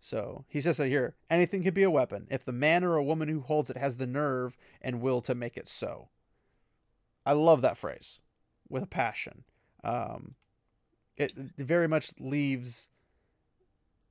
So 0.00 0.44
he 0.48 0.60
says 0.60 0.80
it 0.80 0.88
here 0.88 1.14
anything 1.30 1.62
can 1.62 1.74
be 1.74 1.84
a 1.84 1.90
weapon 1.90 2.26
if 2.28 2.44
the 2.44 2.50
man 2.50 2.82
or 2.82 2.96
a 2.96 3.04
woman 3.04 3.28
who 3.28 3.40
holds 3.40 3.70
it 3.70 3.76
has 3.76 3.96
the 3.96 4.06
nerve 4.06 4.58
and 4.80 5.00
will 5.00 5.20
to 5.22 5.34
make 5.34 5.56
it 5.56 5.68
so. 5.68 6.08
I 7.24 7.34
love 7.34 7.62
that 7.62 7.78
phrase 7.78 8.18
with 8.68 8.82
a 8.82 8.86
passion. 8.86 9.44
Um, 9.84 10.34
it 11.16 11.32
very 11.56 11.86
much 11.86 12.10
leaves 12.18 12.88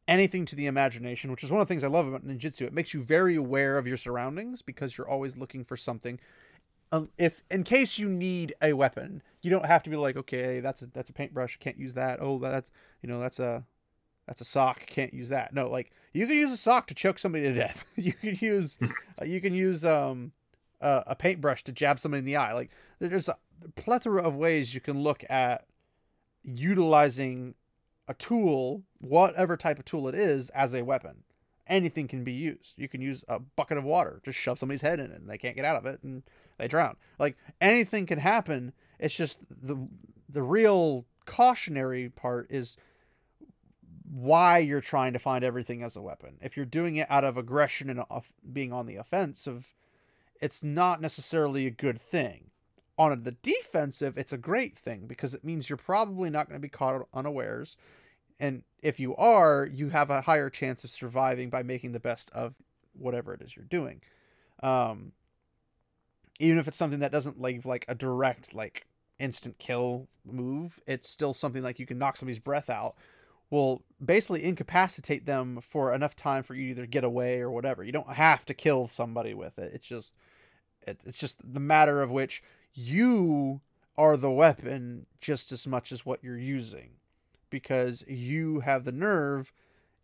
anything 0.07 0.45
to 0.45 0.55
the 0.55 0.65
imagination, 0.65 1.29
which 1.29 1.43
is 1.43 1.51
one 1.51 1.59
of 1.59 1.67
the 1.67 1.71
things 1.71 1.83
I 1.83 1.87
love 1.87 2.07
about 2.07 2.25
ninjutsu. 2.25 2.61
It 2.61 2.73
makes 2.73 2.93
you 2.93 3.03
very 3.03 3.35
aware 3.35 3.77
of 3.77 3.85
your 3.85 3.97
surroundings 3.97 4.61
because 4.61 4.97
you're 4.97 5.09
always 5.09 5.35
looking 5.35 5.65
for 5.65 5.75
something. 5.75 6.19
Um, 6.91 7.09
if 7.17 7.41
in 7.49 7.63
case 7.63 7.97
you 7.97 8.09
need 8.09 8.53
a 8.61 8.73
weapon, 8.73 9.23
you 9.41 9.49
don't 9.49 9.65
have 9.65 9.83
to 9.83 9.89
be 9.89 9.95
like, 9.95 10.17
okay, 10.17 10.59
that's 10.59 10.81
a 10.81 10.87
that's 10.87 11.09
a 11.09 11.13
paintbrush, 11.13 11.57
can't 11.57 11.77
use 11.77 11.93
that. 11.93 12.19
Oh, 12.21 12.37
that's 12.37 12.69
you 13.01 13.07
know 13.07 13.19
that's 13.19 13.39
a 13.39 13.63
that's 14.27 14.41
a 14.41 14.45
sock, 14.45 14.85
can't 14.87 15.13
use 15.13 15.29
that. 15.29 15.53
No, 15.53 15.69
like 15.69 15.91
you 16.13 16.27
can 16.27 16.35
use 16.35 16.51
a 16.51 16.57
sock 16.57 16.87
to 16.87 16.93
choke 16.93 17.19
somebody 17.19 17.45
to 17.45 17.53
death. 17.53 17.85
you 17.95 18.13
can 18.13 18.35
use 18.39 18.77
uh, 19.21 19.25
you 19.25 19.39
can 19.39 19.53
use 19.53 19.85
um 19.85 20.33
uh, 20.81 21.03
a 21.07 21.15
paintbrush 21.15 21.63
to 21.63 21.71
jab 21.71 21.99
somebody 21.99 22.19
in 22.19 22.25
the 22.25 22.35
eye. 22.35 22.53
Like 22.53 22.71
there's 22.99 23.29
a 23.29 23.37
plethora 23.75 24.21
of 24.21 24.35
ways 24.35 24.73
you 24.73 24.81
can 24.81 25.01
look 25.01 25.23
at 25.29 25.65
utilizing 26.43 27.55
a 28.07 28.13
tool, 28.13 28.83
whatever 28.99 29.55
type 29.55 29.79
of 29.79 29.85
tool 29.85 30.07
it 30.07 30.15
is, 30.15 30.49
as 30.49 30.73
a 30.73 30.83
weapon. 30.83 31.23
Anything 31.67 32.07
can 32.07 32.23
be 32.23 32.33
used. 32.33 32.73
You 32.77 32.89
can 32.89 33.01
use 33.01 33.23
a 33.27 33.39
bucket 33.39 33.77
of 33.77 33.83
water, 33.83 34.21
just 34.25 34.37
shove 34.37 34.59
somebody's 34.59 34.81
head 34.81 34.99
in 34.99 35.11
it, 35.11 35.21
and 35.21 35.29
they 35.29 35.37
can't 35.37 35.55
get 35.55 35.65
out 35.65 35.77
of 35.77 35.85
it, 35.85 36.01
and 36.03 36.23
they 36.61 36.67
drown. 36.67 36.95
Like 37.19 37.35
anything 37.59 38.05
can 38.05 38.19
happen. 38.19 38.73
It's 38.99 39.15
just 39.15 39.39
the 39.49 39.87
the 40.29 40.43
real 40.43 41.05
cautionary 41.25 42.09
part 42.09 42.47
is 42.49 42.77
why 44.09 44.59
you're 44.59 44.81
trying 44.81 45.13
to 45.13 45.19
find 45.19 45.43
everything 45.43 45.81
as 45.83 45.95
a 45.95 46.01
weapon. 46.01 46.37
If 46.41 46.55
you're 46.55 46.65
doing 46.65 46.97
it 46.97 47.07
out 47.09 47.23
of 47.23 47.37
aggression 47.37 47.89
and 47.89 48.01
off, 48.09 48.31
being 48.51 48.71
on 48.71 48.85
the 48.85 48.97
offensive, 48.97 49.73
it's 50.39 50.63
not 50.63 51.01
necessarily 51.01 51.65
a 51.65 51.71
good 51.71 51.99
thing. 51.99 52.51
On 52.97 53.23
the 53.23 53.31
defensive, 53.31 54.17
it's 54.17 54.33
a 54.33 54.37
great 54.37 54.77
thing 54.77 55.07
because 55.07 55.33
it 55.33 55.43
means 55.43 55.69
you're 55.69 55.77
probably 55.77 56.29
not 56.29 56.47
going 56.47 56.59
to 56.59 56.61
be 56.61 56.69
caught 56.69 57.07
unawares. 57.13 57.77
And 58.39 58.63
if 58.83 58.99
you 58.99 59.15
are, 59.15 59.67
you 59.71 59.89
have 59.89 60.09
a 60.09 60.21
higher 60.21 60.49
chance 60.49 60.83
of 60.83 60.91
surviving 60.91 61.49
by 61.49 61.63
making 61.63 61.93
the 61.93 61.99
best 61.99 62.29
of 62.31 62.53
whatever 62.93 63.33
it 63.33 63.41
is 63.41 63.55
you're 63.55 63.65
doing. 63.65 64.01
Um, 64.61 65.13
even 66.41 66.57
if 66.57 66.67
it's 66.67 66.77
something 66.77 66.99
that 66.99 67.11
doesn't 67.11 67.41
leave 67.41 67.65
like 67.65 67.85
a 67.87 67.95
direct, 67.95 68.53
like 68.53 68.85
instant 69.19 69.59
kill 69.59 70.07
move, 70.25 70.79
it's 70.85 71.09
still 71.09 71.33
something 71.33 71.63
like 71.63 71.79
you 71.79 71.85
can 71.85 71.97
knock 71.97 72.17
somebody's 72.17 72.39
breath 72.39 72.69
out 72.69 72.95
will 73.51 73.83
basically 74.03 74.43
incapacitate 74.43 75.25
them 75.25 75.59
for 75.61 75.93
enough 75.93 76.15
time 76.15 76.41
for 76.41 76.55
you 76.55 76.67
to 76.67 76.71
either 76.71 76.85
get 76.87 77.03
away 77.03 77.41
or 77.41 77.51
whatever. 77.51 77.83
You 77.83 77.91
don't 77.91 78.13
have 78.13 78.45
to 78.45 78.53
kill 78.53 78.87
somebody 78.87 79.33
with 79.33 79.59
it. 79.59 79.73
It's 79.75 79.87
just 79.87 80.15
it, 80.87 80.99
it's 81.05 81.17
just 81.17 81.53
the 81.53 81.59
matter 81.59 82.01
of 82.01 82.09
which 82.09 82.41
you 82.73 83.61
are 83.97 84.17
the 84.17 84.31
weapon 84.31 85.05
just 85.19 85.51
as 85.51 85.67
much 85.67 85.91
as 85.91 86.05
what 86.05 86.23
you're 86.23 86.37
using 86.37 86.91
because 87.49 88.03
you 88.07 88.61
have 88.61 88.85
the 88.85 88.91
nerve 88.91 89.51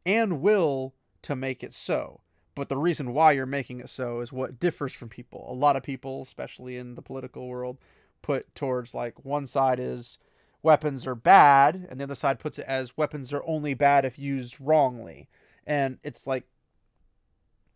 and 0.05 0.41
will 0.41 0.93
to 1.23 1.35
make 1.35 1.63
it 1.63 1.73
so. 1.73 2.19
But 2.57 2.69
the 2.69 2.77
reason 2.77 3.13
why 3.13 3.33
you're 3.33 3.45
making 3.45 3.81
it 3.81 3.89
so 3.91 4.19
is 4.19 4.33
what 4.33 4.59
differs 4.59 4.91
from 4.91 5.09
people. 5.09 5.45
A 5.47 5.53
lot 5.53 5.75
of 5.75 5.83
people, 5.83 6.23
especially 6.23 6.75
in 6.75 6.95
the 6.95 7.03
political 7.03 7.47
world, 7.47 7.77
put 8.23 8.55
towards 8.55 8.95
like 8.95 9.23
one 9.23 9.45
side 9.45 9.79
is 9.79 10.17
weapons 10.63 11.05
are 11.05 11.13
bad 11.13 11.85
and 11.87 11.99
the 11.99 12.03
other 12.03 12.15
side 12.15 12.39
puts 12.39 12.57
it 12.57 12.65
as 12.67 12.97
weapons 12.97 13.31
are 13.31 13.43
only 13.45 13.75
bad 13.75 14.05
if 14.05 14.17
used 14.17 14.59
wrongly 14.59 15.29
and 15.67 15.99
it's 16.03 16.25
like 16.25 16.45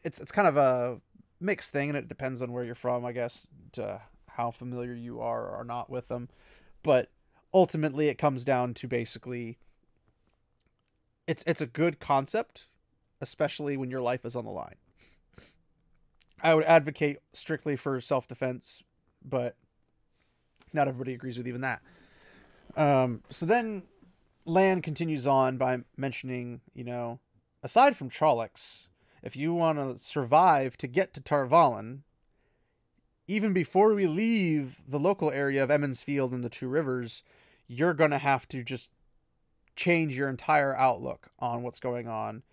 it's 0.03 0.19
it's 0.19 0.31
kind 0.31 0.47
of 0.47 0.57
a 0.57 0.99
mixed 1.39 1.71
thing 1.71 1.89
and 1.89 1.97
it 1.97 2.07
depends 2.07 2.41
on 2.41 2.51
where 2.51 2.63
you're 2.63 2.73
from 2.73 3.05
i 3.05 3.11
guess 3.11 3.47
to 3.71 4.01
how 4.29 4.49
familiar 4.49 4.95
you 4.95 5.21
are 5.21 5.47
or 5.47 5.63
not 5.63 5.91
with 5.91 6.07
them 6.07 6.27
but 6.81 7.11
ultimately 7.53 8.07
it 8.07 8.17
comes 8.17 8.43
down 8.43 8.73
to 8.73 8.87
basically 8.87 9.59
it's 11.27 11.43
it's 11.45 11.61
a 11.61 11.67
good 11.67 11.99
concept 11.99 12.67
especially 13.21 13.77
when 13.77 13.89
your 13.89 14.01
life 14.01 14.25
is 14.25 14.35
on 14.35 14.45
the 14.45 14.51
line 14.51 14.75
i 16.41 16.53
would 16.53 16.65
advocate 16.65 17.19
strictly 17.33 17.75
for 17.75 18.01
self-defense 18.01 18.83
but 19.23 19.55
not 20.73 20.87
everybody 20.87 21.13
agrees 21.13 21.37
with 21.37 21.47
even 21.47 21.61
that. 21.61 21.81
Um, 22.75 23.23
so 23.29 23.45
then 23.45 23.83
Lan 24.45 24.81
continues 24.81 25.27
on 25.27 25.57
by 25.57 25.79
mentioning, 25.97 26.61
you 26.73 26.83
know, 26.83 27.19
aside 27.63 27.95
from 27.95 28.09
Trollocs, 28.09 28.87
if 29.21 29.35
you 29.35 29.53
want 29.53 29.77
to 29.77 30.03
survive 30.03 30.77
to 30.77 30.87
get 30.87 31.13
to 31.13 31.21
Tar 31.21 31.45
Valon, 31.45 31.99
even 33.27 33.53
before 33.53 33.93
we 33.93 34.07
leave 34.07 34.81
the 34.87 34.99
local 34.99 35.31
area 35.31 35.63
of 35.63 35.71
Emond's 35.71 36.03
Field 36.03 36.31
and 36.31 36.43
the 36.43 36.49
Two 36.49 36.67
Rivers, 36.67 37.23
you're 37.67 37.93
going 37.93 38.11
to 38.11 38.17
have 38.17 38.47
to 38.49 38.63
just 38.63 38.89
change 39.75 40.15
your 40.15 40.27
entire 40.27 40.75
outlook 40.75 41.29
on 41.39 41.63
what's 41.63 41.79
going 41.79 42.07
on, 42.07 42.43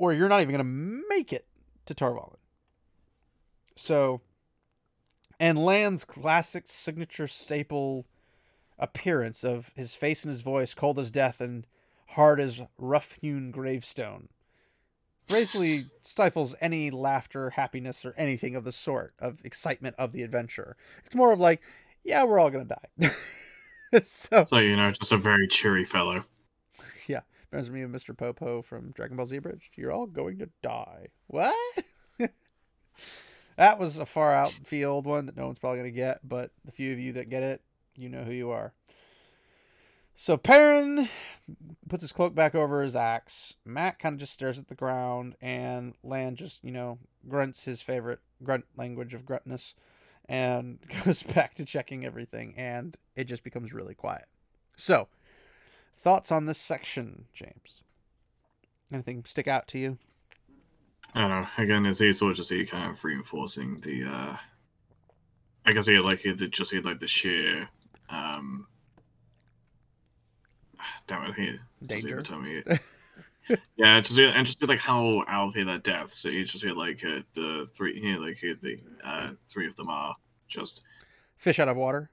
or 0.00 0.14
you're 0.14 0.30
not 0.30 0.40
even 0.40 0.54
going 0.54 0.64
to 0.64 1.04
make 1.10 1.30
it 1.30 1.44
to 1.84 1.92
Tar 1.92 2.12
Valon. 2.12 2.38
So, 3.76 4.22
and 5.38 5.58
Lan's 5.58 6.06
classic 6.06 6.64
signature 6.68 7.28
staple 7.28 8.06
appearance 8.78 9.44
of 9.44 9.72
his 9.76 9.94
face 9.94 10.24
and 10.24 10.30
his 10.30 10.40
voice, 10.40 10.72
cold 10.72 10.98
as 10.98 11.10
death 11.10 11.38
and 11.38 11.66
hard 12.08 12.40
as 12.40 12.62
rough 12.78 13.18
hewn 13.20 13.50
gravestone, 13.50 14.30
basically 15.28 15.84
stifles 16.02 16.54
any 16.62 16.90
laughter, 16.90 17.50
happiness, 17.50 18.02
or 18.02 18.14
anything 18.16 18.56
of 18.56 18.64
the 18.64 18.72
sort 18.72 19.12
of 19.18 19.44
excitement 19.44 19.96
of 19.98 20.12
the 20.12 20.22
adventure. 20.22 20.78
It's 21.04 21.14
more 21.14 21.30
of 21.30 21.38
like, 21.38 21.60
yeah, 22.04 22.24
we're 22.24 22.40
all 22.40 22.50
gonna 22.50 22.64
die. 22.64 23.10
so, 24.00 24.46
So 24.46 24.56
you 24.56 24.76
know, 24.76 24.90
just 24.92 25.12
a 25.12 25.18
very 25.18 25.46
cheery 25.46 25.84
fellow. 25.84 26.24
Reminds 27.50 27.70
me 27.70 27.82
of 27.82 27.90
Mr. 27.90 28.16
Popo 28.16 28.62
from 28.62 28.92
Dragon 28.92 29.16
Ball 29.16 29.26
Z 29.26 29.36
Abridged. 29.36 29.76
You're 29.76 29.92
all 29.92 30.06
going 30.06 30.38
to 30.38 30.48
die. 30.62 31.08
What? 31.26 31.54
that 33.56 33.78
was 33.78 33.98
a 33.98 34.06
far 34.06 34.32
out 34.32 34.50
field 34.50 35.06
one 35.06 35.26
that 35.26 35.36
no 35.36 35.46
one's 35.46 35.58
probably 35.58 35.78
gonna 35.78 35.90
get, 35.90 36.20
but 36.26 36.50
the 36.64 36.72
few 36.72 36.92
of 36.92 37.00
you 37.00 37.12
that 37.14 37.28
get 37.28 37.42
it, 37.42 37.62
you 37.96 38.08
know 38.08 38.22
who 38.22 38.32
you 38.32 38.50
are. 38.50 38.72
So 40.14 40.36
Perrin 40.36 41.08
puts 41.88 42.02
his 42.02 42.12
cloak 42.12 42.34
back 42.34 42.54
over 42.54 42.82
his 42.82 42.94
axe. 42.94 43.54
Matt 43.64 43.98
kind 43.98 44.12
of 44.12 44.20
just 44.20 44.34
stares 44.34 44.58
at 44.58 44.68
the 44.68 44.74
ground, 44.74 45.34
and 45.40 45.94
Lan 46.04 46.36
just, 46.36 46.62
you 46.62 46.70
know, 46.70 46.98
grunts 47.28 47.64
his 47.64 47.80
favorite 47.80 48.20
grunt 48.42 48.66
language 48.76 49.14
of 49.14 49.24
gruntness 49.24 49.74
and 50.28 50.78
goes 51.04 51.22
back 51.22 51.54
to 51.54 51.64
checking 51.64 52.04
everything, 52.04 52.54
and 52.56 52.96
it 53.16 53.24
just 53.24 53.42
becomes 53.42 53.72
really 53.72 53.94
quiet. 53.94 54.26
So, 54.76 55.08
thoughts 56.00 56.32
on 56.32 56.46
this 56.46 56.58
section, 56.58 57.26
James? 57.32 57.82
Anything 58.92 59.24
stick 59.24 59.46
out 59.46 59.68
to 59.68 59.78
you? 59.78 59.98
I 61.14 61.20
don't 61.22 61.30
know. 61.30 61.46
Again, 61.58 61.86
it's 61.86 61.98
he 61.98 62.12
sort 62.12 62.36
just 62.36 62.52
kind 62.70 62.90
of 62.90 63.02
reinforcing 63.04 63.80
the. 63.80 64.04
uh 64.04 64.36
I 65.66 65.72
guess 65.72 65.86
he 65.86 65.98
like 65.98 66.20
he 66.20 66.34
just 66.34 66.72
he 66.72 66.80
like 66.80 66.98
the 66.98 67.06
sheer. 67.06 67.68
um 68.08 68.66
Damn 71.06 71.30
it, 71.30 71.34
he 71.34 71.58
just 71.86 72.06
Danger. 72.06 72.38
me. 72.40 72.62
yeah, 73.76 74.00
just 74.00 74.18
and 74.18 74.46
just 74.46 74.62
like 74.66 74.80
how 74.80 75.24
out 75.28 75.48
of 75.48 75.54
here 75.54 75.64
that 75.64 75.82
deaths. 75.82 76.16
So 76.18 76.28
you 76.28 76.44
just 76.44 76.64
hear 76.64 76.74
like 76.74 77.04
uh, 77.04 77.20
the 77.34 77.68
three 77.74 78.00
here, 78.00 78.18
like 78.18 78.36
here 78.36 78.56
the 78.60 78.78
uh 79.04 79.30
three 79.46 79.66
of 79.66 79.76
them 79.76 79.88
are 79.88 80.14
just 80.48 80.84
Fish 81.36 81.58
out 81.58 81.68
of 81.68 81.76
water. 81.76 82.10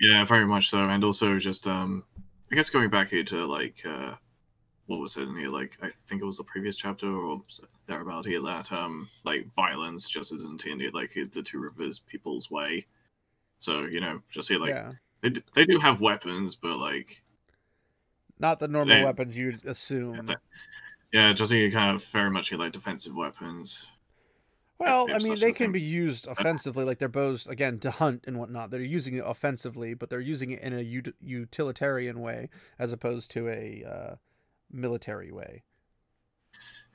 yeah, 0.00 0.24
very 0.24 0.46
much 0.46 0.70
so, 0.70 0.78
and 0.88 1.04
also 1.04 1.38
just 1.38 1.66
um 1.66 2.04
I 2.54 2.56
guess 2.56 2.70
going 2.70 2.88
back 2.88 3.10
here 3.10 3.24
to 3.24 3.44
like 3.46 3.84
uh 3.84 4.14
what 4.86 5.00
was 5.00 5.16
it 5.16 5.24
in 5.24 5.36
here 5.36 5.48
like 5.48 5.76
I 5.82 5.88
think 6.06 6.22
it 6.22 6.24
was 6.24 6.36
the 6.36 6.44
previous 6.44 6.76
chapter 6.76 7.12
or 7.12 7.42
thereabout 7.86 8.26
here 8.26 8.40
that 8.42 8.70
um 8.70 9.08
like 9.24 9.52
violence 9.56 10.08
just 10.08 10.32
isn't 10.32 10.64
in 10.64 10.80
it 10.80 10.94
like 10.94 11.10
the 11.14 11.42
two 11.42 11.58
rivers 11.58 11.98
people's 11.98 12.52
way. 12.52 12.86
So 13.58 13.86
you 13.86 14.00
know 14.00 14.22
just 14.30 14.48
here 14.48 14.60
like 14.60 14.68
yeah. 14.68 14.92
they 15.20 15.30
d- 15.30 15.42
they 15.56 15.64
do 15.64 15.80
have 15.80 16.00
weapons, 16.00 16.54
but 16.54 16.76
like 16.76 17.24
Not 18.38 18.60
the 18.60 18.68
normal 18.68 18.98
They- 18.98 19.04
weapons 19.04 19.36
you'd 19.36 19.66
assume. 19.66 20.24
that- 20.26 20.38
yeah, 21.12 21.32
just 21.32 21.50
here 21.50 21.68
kind 21.72 21.92
of 21.96 22.04
very 22.04 22.30
much 22.30 22.50
here 22.50 22.58
like 22.58 22.70
defensive 22.70 23.16
weapons. 23.16 23.88
Well, 24.78 25.06
I 25.12 25.18
mean, 25.18 25.38
they 25.38 25.52
can 25.52 25.66
thing- 25.66 25.72
be 25.72 25.80
used 25.80 26.26
offensively, 26.26 26.84
like 26.84 26.98
their 26.98 27.08
bows 27.08 27.46
again 27.46 27.78
to 27.80 27.90
hunt 27.90 28.24
and 28.26 28.38
whatnot. 28.38 28.70
They're 28.70 28.80
using 28.80 29.14
it 29.14 29.24
offensively, 29.26 29.94
but 29.94 30.10
they're 30.10 30.20
using 30.20 30.50
it 30.50 30.60
in 30.60 30.72
a 30.72 30.98
ut- 30.98 31.14
utilitarian 31.20 32.20
way 32.20 32.48
as 32.78 32.92
opposed 32.92 33.30
to 33.32 33.48
a 33.48 33.84
uh, 33.84 34.14
military 34.70 35.30
way. 35.30 35.62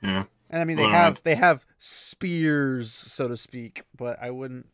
Yeah, 0.02 0.24
And 0.48 0.60
I 0.60 0.64
mean, 0.64 0.76
they 0.76 0.84
Well, 0.84 0.92
have 0.92 1.22
they 1.22 1.34
have 1.34 1.66
spears, 1.78 2.92
so 2.92 3.28
to 3.28 3.36
speak, 3.36 3.82
but 3.96 4.18
I 4.20 4.30
wouldn't 4.30 4.66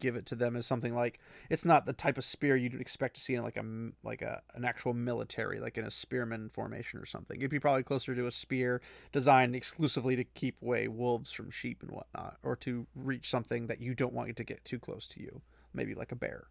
give 0.00 0.16
it 0.16 0.26
to 0.26 0.34
them 0.34 0.56
as 0.56 0.66
something 0.66 0.94
like 0.94 1.18
it's 1.50 1.64
not 1.64 1.86
the 1.86 1.92
type 1.92 2.18
of 2.18 2.24
spear 2.24 2.56
you'd 2.56 2.80
expect 2.80 3.16
to 3.16 3.20
see 3.20 3.34
in 3.34 3.42
like 3.42 3.56
a 3.56 3.64
like 4.02 4.22
a 4.22 4.42
an 4.54 4.64
actual 4.64 4.94
military, 4.94 5.60
like 5.60 5.78
in 5.78 5.84
a 5.84 5.90
spearman 5.90 6.50
formation 6.50 6.98
or 6.98 7.06
something. 7.06 7.38
It'd 7.38 7.50
be 7.50 7.60
probably 7.60 7.82
closer 7.82 8.14
to 8.14 8.26
a 8.26 8.30
spear 8.30 8.80
designed 9.12 9.54
exclusively 9.54 10.16
to 10.16 10.24
keep 10.24 10.60
away 10.62 10.88
wolves 10.88 11.32
from 11.32 11.50
sheep 11.50 11.82
and 11.82 11.90
whatnot, 11.90 12.36
or 12.42 12.56
to 12.56 12.86
reach 12.94 13.30
something 13.30 13.66
that 13.66 13.80
you 13.80 13.94
don't 13.94 14.12
want 14.12 14.30
it 14.30 14.36
to 14.36 14.44
get 14.44 14.64
too 14.64 14.78
close 14.78 15.08
to 15.08 15.20
you, 15.20 15.42
maybe 15.72 15.94
like 15.94 16.12
a 16.12 16.16
bear. 16.16 16.48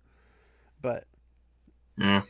But 0.82 1.06
yeah, 1.98 2.24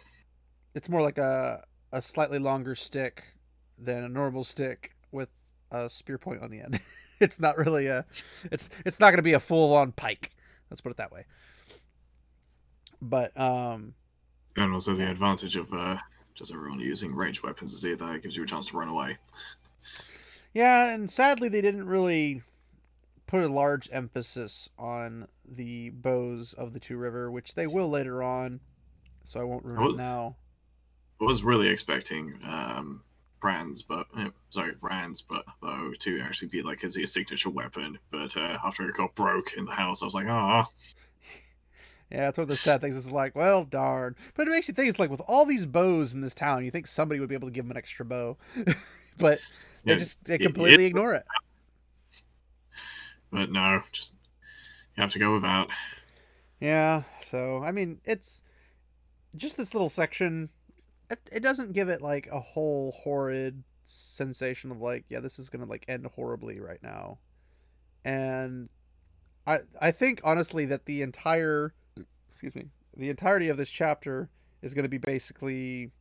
it's 0.74 0.90
more 0.90 1.02
like 1.02 1.18
a 1.18 1.64
a 1.92 2.02
slightly 2.02 2.40
longer 2.40 2.76
stick 2.76 3.36
than 3.78 4.04
a 4.04 4.10
normal 4.10 4.44
stick 4.44 4.96
with 5.12 5.30
a 5.72 5.90
spear 5.90 6.18
point 6.18 6.42
on 6.42 6.52
the 6.52 6.60
end. 6.60 6.80
it's 7.20 7.40
not 7.40 7.58
really 7.58 7.88
a 7.88 8.06
it's 8.52 8.70
it's 8.86 9.00
not 9.00 9.08
going 9.08 9.18
to 9.18 9.24
be 9.24 9.34
a 9.34 9.40
full 9.40 9.74
on 9.76 9.92
pike. 9.92 10.32
Let's 10.76 10.82
put 10.82 10.92
it 10.92 10.98
that 10.98 11.14
way. 11.14 11.24
But 13.02 13.32
um 13.40 13.94
and 14.58 14.74
also 14.74 14.94
the 14.94 15.10
advantage 15.10 15.56
of 15.56 15.74
uh 15.74 15.96
just 16.34 16.54
everyone 16.54 16.82
using 16.82 17.16
ranged 17.16 17.44
weapons 17.44 17.72
is 17.74 17.86
either 17.86 18.06
that 18.08 18.16
it 18.16 18.24
gives 18.24 18.36
you 18.36 18.44
a 18.44 18.46
chance 18.46 18.68
to 18.68 18.78
run 18.78 18.90
away. 18.90 19.16
yeah, 20.54 20.94
and 20.94 21.10
sadly 21.10 21.48
they 21.48 21.62
didn't 21.62 21.86
really 21.88 22.42
put 23.26 23.42
a 23.42 23.48
large 23.48 23.88
emphasis 23.94 24.68
on 24.78 25.30
the 25.48 25.92
bows 25.92 26.52
of 26.52 26.74
the 26.74 26.80
two 26.82 26.98
river, 26.98 27.32
which 27.32 27.54
they 27.56 27.68
will 27.68 27.90
later 27.90 28.22
on. 28.22 28.60
So 29.24 29.40
I 29.40 29.46
won't 29.46 29.64
ruin 29.64 29.80
Well- 29.80 29.92
it 29.94 29.98
now. 29.98 30.36
I 31.22 31.24
was 31.24 31.42
really 31.46 31.70
expecting 31.70 32.38
um 32.44 33.02
Brand's 33.46 33.84
but 33.84 34.08
uh, 34.18 34.30
sorry 34.50 34.74
brands, 34.82 35.22
but 35.22 35.46
bow 35.62 35.94
to 36.00 36.20
actually 36.22 36.48
be 36.48 36.64
like 36.64 36.80
his, 36.82 36.96
his 36.96 37.14
signature 37.14 37.52
weapon, 37.52 38.00
but 38.10 38.36
uh, 38.36 38.58
after 38.66 38.90
it 38.90 38.98
got 38.98 39.14
broke 39.14 39.54
in 39.54 39.66
the 39.66 39.72
house, 39.72 40.02
I 40.02 40.06
was 40.06 40.16
like, 40.16 40.26
ah, 40.28 40.68
Yeah, 42.12 42.22
that's 42.22 42.40
one 42.40 42.44
of 42.44 42.50
the 42.50 42.58
sad 42.58 42.82
things. 42.82 42.98
It's 42.98 43.12
like, 43.12 43.36
well, 43.36 43.64
darn. 43.64 44.16
But 44.34 44.48
it 44.48 44.52
makes 44.52 44.68
you 44.68 44.74
think. 44.74 44.90
It's 44.90 44.98
like 44.98 45.12
with 45.12 45.22
all 45.28 45.46
these 45.46 45.68
bows 45.68 46.12
in 46.16 46.22
this 46.22 46.34
town, 46.34 46.66
you 46.66 46.72
think 46.72 46.88
somebody 46.88 47.20
would 47.20 47.30
be 47.30 47.36
able 47.36 47.48
to 47.48 47.52
give 47.52 47.66
them 47.66 47.72
an 47.72 47.78
extra 47.78 48.04
bow, 48.04 48.36
but 49.20 49.40
they 49.84 49.92
Yeah, 49.92 49.98
just 49.98 50.24
they 50.24 50.36
it- 50.36 50.42
completely 50.42 50.86
it- 50.86 50.88
ignore 50.88 51.14
it. 51.14 51.26
but 53.32 53.52
no, 53.52 53.82
just 53.92 54.16
you 54.98 55.02
have 55.02 55.12
to 55.12 55.20
go 55.20 55.34
without. 55.36 55.70
Yeah. 56.60 57.04
So 57.22 57.64
I 57.64 57.72
mean, 57.72 58.00
it's 58.06 58.42
just 59.36 59.56
this 59.58 59.76
little 59.76 59.90
section. 59.90 60.50
It, 61.10 61.20
it 61.32 61.40
doesn't 61.42 61.74
give 61.74 61.90
it 61.90 62.02
like 62.02 62.28
a 62.32 62.40
whole 62.40 62.92
horrid 63.04 63.64
sensation 63.84 64.72
of 64.72 64.82
like, 64.82 65.06
yeah, 65.10 65.20
this 65.20 65.40
is 65.40 65.50
gonna 65.50 65.66
like 65.66 65.86
end 65.88 66.08
horribly 66.16 66.60
right 66.60 66.82
now, 66.82 67.20
and 68.04 68.70
I 69.46 69.60
I 69.80 69.92
think 69.92 70.22
honestly 70.24 70.66
that 70.66 70.86
the 70.86 71.02
entire 71.02 71.74
excuse 72.30 72.56
me 72.56 72.66
the 72.98 73.10
entirety 73.10 73.50
of 73.50 73.58
this 73.58 73.70
chapter 73.70 74.30
is 74.62 74.74
gonna 74.74 74.90
be 74.90 74.98
basically 74.98 75.92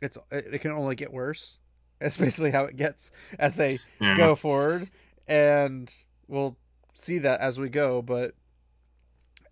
it's 0.00 0.16
it, 0.30 0.54
it 0.54 0.58
can 0.60 0.72
only 0.72 0.94
get 0.94 1.12
worse. 1.12 1.58
That's 2.00 2.16
basically 2.16 2.50
how 2.50 2.64
it 2.64 2.76
gets 2.76 3.10
as 3.38 3.56
they 3.56 3.78
Yeah, 4.00 4.16
go 4.16 4.34
forward. 4.34 4.88
And 5.28 5.94
we'll 6.28 6.56
see 6.94 7.18
that 7.18 7.40
as 7.40 7.58
we 7.58 7.68
go 7.68 8.02
but 8.02 8.34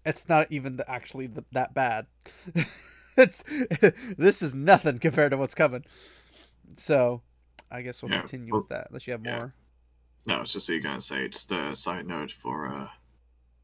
it's 0.05 0.29
not 0.29 0.51
even 0.51 0.77
the, 0.77 0.90
actually 0.90 1.27
the, 1.27 1.44
that 1.53 1.74
bad 1.74 2.07
it's 3.18 3.44
this 4.16 4.40
is 4.42 4.54
nothing 4.54 4.98
compared 4.98 5.33
to 5.33 5.37
what's 5.37 5.54
coming 5.54 5.85
so 6.74 7.20
i 7.70 7.83
guess 7.83 8.02
we'll 8.02 8.11
Yeah, 8.11 8.20
continue 8.20 8.52
well, 8.52 8.61
with 8.62 8.70
that 8.70 8.87
unless 8.88 9.07
you 9.07 9.12
have 9.12 9.24
yeah. 9.24 9.38
more 9.38 9.54
no, 10.26 10.40
it's 10.42 10.52
just 10.52 10.66
so 10.66 10.72
you 10.74 10.83
gonna 10.83 11.00
say 11.00 11.28
just 11.28 11.52
a 11.52 11.74
side 11.74 12.07
note 12.07 12.31
for 12.31 12.68
uh. 12.68 12.88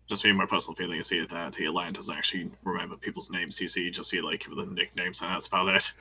Just 0.07 0.23
me, 0.23 0.33
my 0.33 0.45
personal 0.45 0.75
feeling 0.77 0.99
is 0.99 1.09
here 1.09 1.27
that 1.27 1.55
he 1.55 1.67
Lan 1.67 1.95
doesn't 1.95 2.15
actually 2.15 2.51
remember 2.63 2.95
people's 2.97 3.31
names. 3.31 3.57
He 3.57 3.67
see 3.67 3.91
just 3.91 4.11
see 4.11 4.21
like 4.21 4.41
give 4.45 4.55
them 4.55 4.75
nicknames, 4.75 5.23
and 5.23 5.31
that's 5.31 5.47
about 5.47 5.69
it. 5.75 5.93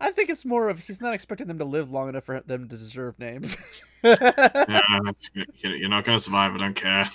i 0.00 0.10
think 0.10 0.30
it's 0.30 0.44
more 0.44 0.68
of 0.68 0.80
he's 0.80 1.00
not 1.00 1.14
expecting 1.14 1.46
them 1.46 1.58
to 1.58 1.64
live 1.64 1.88
long 1.90 2.08
enough 2.08 2.24
for 2.24 2.40
them 2.40 2.68
to 2.68 2.76
deserve 2.76 3.16
names 3.20 3.56
Yeah, 4.02 4.80
you're 5.62 5.88
not 5.88 6.04
gonna 6.04 6.18
survive. 6.18 6.54
I 6.54 6.58
don't 6.58 6.74
care. 6.74 7.06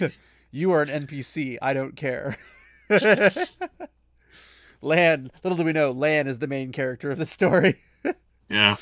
you 0.52 0.70
are 0.72 0.82
an 0.82 1.06
npc 1.06 1.58
i 1.60 1.74
don't 1.74 1.96
care 1.96 2.36
lan 4.82 5.30
little 5.42 5.56
do 5.58 5.64
we 5.64 5.72
know 5.72 5.90
lan 5.90 6.26
is 6.26 6.38
the 6.38 6.46
main 6.46 6.72
character 6.72 7.10
of 7.10 7.18
the 7.18 7.26
story 7.26 7.76
Yeah. 8.48 8.76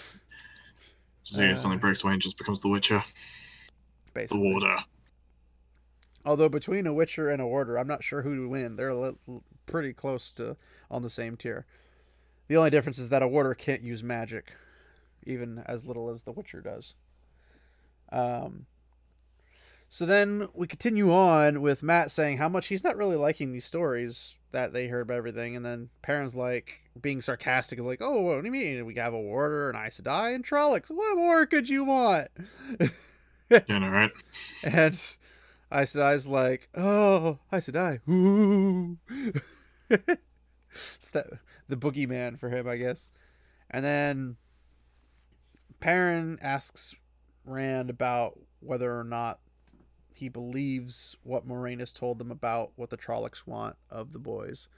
Just 1.24 1.38
see 1.38 1.50
Uh, 1.50 1.56
something 1.56 1.78
breaks 1.78 2.04
away 2.04 2.12
and 2.12 2.20
just 2.22 2.36
becomes 2.36 2.60
the 2.60 2.68
Witcher, 2.68 3.02
the 4.06 4.10
basically 4.12 4.40
Warder. 4.50 4.76
Although 6.26 6.50
between 6.50 6.86
a 6.86 6.92
Witcher 6.92 7.30
and 7.30 7.40
a 7.40 7.46
Warder, 7.46 7.78
I'm 7.78 7.86
not 7.86 8.04
sure 8.04 8.20
who 8.22 8.36
to 8.36 8.48
win. 8.48 8.76
They're 8.76 8.94
li- 8.94 9.16
pretty 9.64 9.94
close 9.94 10.34
to 10.34 10.56
on 10.90 11.02
the 11.02 11.08
same 11.08 11.36
tier. 11.38 11.64
The 12.48 12.56
only 12.58 12.68
difference 12.68 12.98
is 12.98 13.08
that 13.08 13.22
a 13.22 13.28
Warder 13.28 13.54
can't 13.54 13.82
use 13.82 14.02
magic, 14.02 14.54
even 15.26 15.62
as 15.64 15.86
little 15.86 16.10
as 16.10 16.24
the 16.24 16.32
Witcher 16.32 16.60
does. 16.60 16.92
Um. 18.12 18.66
So 19.88 20.04
then 20.04 20.48
we 20.52 20.66
continue 20.66 21.10
on 21.10 21.62
with 21.62 21.82
Mat 21.82 22.10
saying 22.10 22.36
how 22.38 22.48
much 22.50 22.66
he's 22.66 22.84
not 22.84 22.96
really 22.98 23.16
liking 23.16 23.52
these 23.52 23.64
stories 23.64 24.36
that 24.54 24.72
they 24.72 24.88
heard 24.88 25.02
about 25.02 25.18
everything, 25.18 25.54
and 25.54 25.64
then 25.64 25.90
Perrin's 26.02 26.34
like 26.34 26.80
being 27.00 27.20
sarcastic, 27.20 27.78
like, 27.80 28.00
"Oh, 28.00 28.20
what 28.22 28.40
do 28.40 28.46
you 28.46 28.52
mean? 28.52 28.86
We 28.86 28.94
have 28.94 29.12
a 29.12 29.20
Warder, 29.20 29.70
an 29.70 29.76
Aes 29.76 30.00
Sedai, 30.00 30.34
and 30.34 30.44
Trollocs. 30.44 30.88
What 30.88 31.16
more 31.16 31.46
could 31.46 31.68
you 31.68 31.84
want?" 31.84 32.28
You 33.68 33.78
know, 33.78 33.90
right? 33.90 34.10
And 34.64 34.94
Aes 35.72 35.92
Sedai's 35.92 36.26
like, 36.26 36.68
oh, 36.74 37.38
Aes 37.52 37.68
Sedai, 37.68 38.00
ooh. 38.08 38.96
it's 39.90 41.10
that 41.12 41.26
the 41.68 41.76
boogeyman 41.76 42.38
for 42.38 42.48
him, 42.48 42.66
I 42.66 42.76
guess. 42.76 43.08
And 43.70 43.84
then 43.84 44.36
Perrin 45.80 46.38
asks 46.40 46.94
Rand 47.44 47.90
about 47.90 48.38
whether 48.60 48.98
or 48.98 49.04
not 49.04 49.40
he 50.14 50.28
believes 50.28 51.16
what 51.22 51.46
Moiraine 51.46 51.80
has 51.80 51.92
told 51.92 52.18
them 52.18 52.30
about 52.30 52.72
what 52.76 52.90
the 52.90 52.96
Trollocs 52.96 53.46
want 53.46 53.76
of 53.90 54.12
the 54.12 54.18
boys. 54.18 54.68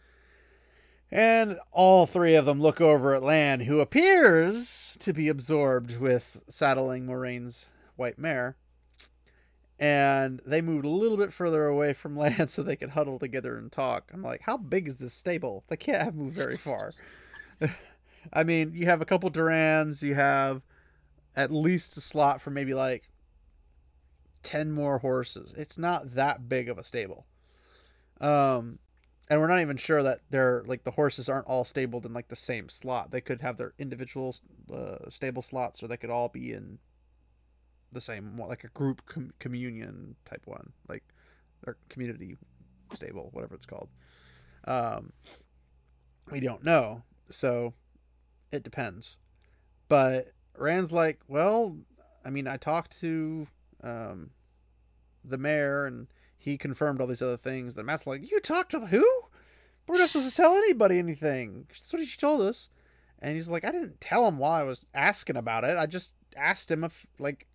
And 1.10 1.58
all 1.70 2.06
three 2.06 2.34
of 2.34 2.46
them 2.46 2.60
look 2.60 2.80
over 2.80 3.14
at 3.14 3.22
Lan, 3.22 3.60
who 3.60 3.80
appears 3.80 4.96
to 5.00 5.12
be 5.12 5.28
absorbed 5.28 5.98
with 5.98 6.42
saddling 6.48 7.06
Moiraine's 7.06 7.66
white 7.94 8.18
mare 8.18 8.56
and 9.78 10.40
they 10.46 10.62
moved 10.62 10.84
a 10.84 10.90
little 10.90 11.18
bit 11.18 11.32
further 11.32 11.66
away 11.66 11.92
from 11.92 12.16
lan 12.18 12.48
so 12.48 12.62
they 12.62 12.76
could 12.76 12.90
huddle 12.90 13.18
together 13.18 13.56
and 13.56 13.70
talk. 13.70 14.10
I'm 14.12 14.22
like, 14.22 14.42
how 14.42 14.56
big 14.56 14.88
is 14.88 14.96
this 14.96 15.14
stable? 15.14 15.64
They 15.68 15.76
can't 15.76 16.02
have 16.02 16.14
moved 16.14 16.36
very 16.36 16.56
far. 16.56 16.92
I 18.32 18.44
mean, 18.44 18.72
you 18.74 18.86
have 18.86 19.00
a 19.00 19.04
couple 19.04 19.30
Durans, 19.30 20.02
you 20.02 20.14
have 20.14 20.62
at 21.36 21.52
least 21.52 21.96
a 21.96 22.00
slot 22.00 22.40
for 22.40 22.50
maybe 22.50 22.74
like 22.74 23.08
10 24.46 24.70
more 24.70 24.98
horses. 24.98 25.52
It's 25.56 25.76
not 25.76 26.14
that 26.14 26.48
big 26.48 26.68
of 26.68 26.78
a 26.78 26.84
stable. 26.84 27.26
Um, 28.20 28.78
and 29.28 29.40
we're 29.40 29.48
not 29.48 29.60
even 29.60 29.76
sure 29.76 30.04
that 30.04 30.20
they're 30.30 30.62
like 30.66 30.84
the 30.84 30.92
horses 30.92 31.28
aren't 31.28 31.48
all 31.48 31.64
stabled 31.64 32.06
in 32.06 32.12
like 32.12 32.28
the 32.28 32.36
same 32.36 32.68
slot. 32.68 33.10
They 33.10 33.20
could 33.20 33.40
have 33.40 33.56
their 33.56 33.74
individual 33.76 34.36
uh, 34.72 35.10
stable 35.10 35.42
slots, 35.42 35.82
or 35.82 35.88
they 35.88 35.96
could 35.96 36.10
all 36.10 36.28
be 36.28 36.52
in 36.52 36.78
the 37.92 38.00
same 38.00 38.38
like 38.38 38.62
a 38.62 38.68
group 38.68 39.04
com- 39.06 39.32
communion 39.38 40.16
type 40.24 40.42
one 40.44 40.72
like 40.88 41.02
or 41.66 41.76
community 41.88 42.36
stable 42.94 43.30
whatever 43.32 43.54
it's 43.54 43.66
called 43.66 43.88
um 44.66 45.12
we 46.30 46.40
don't 46.40 46.62
know 46.62 47.02
so 47.30 47.72
it 48.52 48.62
depends 48.62 49.16
but 49.88 50.32
rand's 50.58 50.92
like 50.92 51.20
well 51.26 51.76
i 52.24 52.30
mean 52.30 52.46
i 52.46 52.56
talked 52.56 53.00
to 53.00 53.46
um 53.82 54.30
the 55.28 55.38
mayor 55.38 55.86
and 55.86 56.06
he 56.36 56.56
confirmed 56.56 57.00
all 57.00 57.06
these 57.06 57.22
other 57.22 57.36
things. 57.36 57.76
And 57.76 57.86
matt's 57.86 58.06
like 58.06 58.30
you 58.30 58.40
talked 58.40 58.70
to 58.72 58.78
the 58.78 58.86
who? 58.86 59.04
We're 59.86 59.98
not 59.98 60.08
supposed 60.08 60.30
to 60.30 60.36
tell 60.36 60.54
anybody 60.54 60.98
anything. 60.98 61.66
That's 61.68 61.92
what 61.92 62.04
she 62.04 62.16
told 62.16 62.40
us. 62.42 62.68
And 63.20 63.34
he's 63.34 63.48
like 63.48 63.64
i 63.64 63.70
didn't 63.70 64.00
tell 64.00 64.26
him 64.28 64.38
while 64.38 64.52
i 64.52 64.62
was 64.62 64.86
asking 64.94 65.36
about 65.36 65.64
it. 65.64 65.76
I 65.76 65.86
just 65.86 66.14
asked 66.36 66.70
him 66.70 66.84
if 66.84 67.06
like 67.18 67.46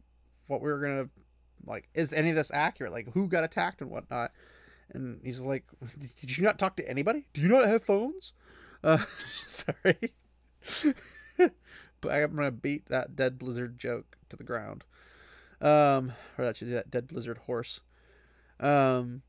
what 0.48 0.62
we 0.62 0.72
were 0.72 0.80
gonna 0.80 1.10
like 1.66 1.88
is 1.94 2.14
any 2.14 2.32
of 2.32 2.36
this 2.36 2.52
accurate? 2.54 2.92
Like 2.92 3.14
who 3.14 3.28
got 3.28 3.44
attacked 3.44 3.82
and 3.82 3.90
whatnot? 3.90 4.32
And 4.94 5.22
he's 5.24 5.42
like 5.42 5.66
did 6.20 6.38
you 6.38 6.44
not 6.44 6.60
talk 6.60 6.76
to 6.78 6.90
anybody? 6.90 7.26
Do 7.34 7.42
you 7.42 7.48
not 7.48 7.68
have 7.68 7.84
phones? 7.84 8.34
Uh 8.84 9.06
sorry. 9.18 10.14
But 12.02 12.14
i'm 12.14 12.36
gonna 12.36 12.52
beat 12.52 12.88
that 12.88 13.16
dead 13.16 13.38
blizzard 13.38 13.78
joke 13.78 14.18
to 14.30 14.36
the 14.36 14.44
ground 14.44 14.84
um 15.62 16.12
or 16.38 16.46
that 16.46 16.58
she's 16.58 16.70
that 16.70 16.90
dead 16.90 17.08
blizzard 17.08 17.38
horse 17.40 17.82
um 18.60 19.22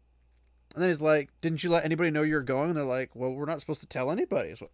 and 0.74 0.82
then 0.82 0.88
he's 0.88 1.02
like 1.02 1.30
didn't 1.40 1.62
you 1.62 1.70
let 1.70 1.84
anybody 1.84 2.10
know 2.10 2.22
you 2.22 2.34
were 2.34 2.42
going 2.42 2.68
and 2.68 2.76
they're 2.76 2.84
like 2.84 3.14
well 3.14 3.32
we're 3.32 3.44
not 3.44 3.60
supposed 3.60 3.80
to 3.80 3.86
tell 3.86 4.10
anybody 4.10 4.48
is 4.48 4.60
what 4.60 4.70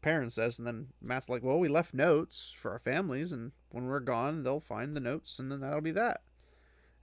Perrin 0.00 0.30
says 0.30 0.58
and 0.58 0.66
then 0.66 0.88
matt's 1.00 1.28
like 1.28 1.42
well 1.42 1.58
we 1.58 1.68
left 1.68 1.94
notes 1.94 2.54
for 2.56 2.70
our 2.70 2.78
families 2.78 3.32
and 3.32 3.52
when 3.70 3.86
we're 3.86 4.00
gone 4.00 4.42
they'll 4.42 4.60
find 4.60 4.96
the 4.96 5.00
notes 5.00 5.38
and 5.38 5.50
then 5.50 5.60
that'll 5.60 5.80
be 5.80 5.90
that 5.90 6.22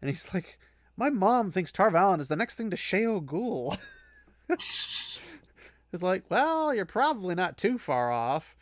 and 0.01 0.09
he's 0.09 0.31
like 0.33 0.57
my 0.99 1.09
mom 1.09 1.49
thinks 1.49 1.71
Tar 1.71 1.91
Valon 1.91 2.19
is 2.19 2.27
the 2.27 2.35
next 2.35 2.57
thing 2.57 2.69
to 2.71 2.75
Shayol 2.75 3.23
Ghul. 3.23 3.77
it's 4.49 5.21
like, 6.01 6.23
well, 6.29 6.73
you're 6.73 6.85
probably 6.85 7.35
not 7.35 7.57
too 7.57 7.77
far 7.77 8.12
off. 8.12 8.55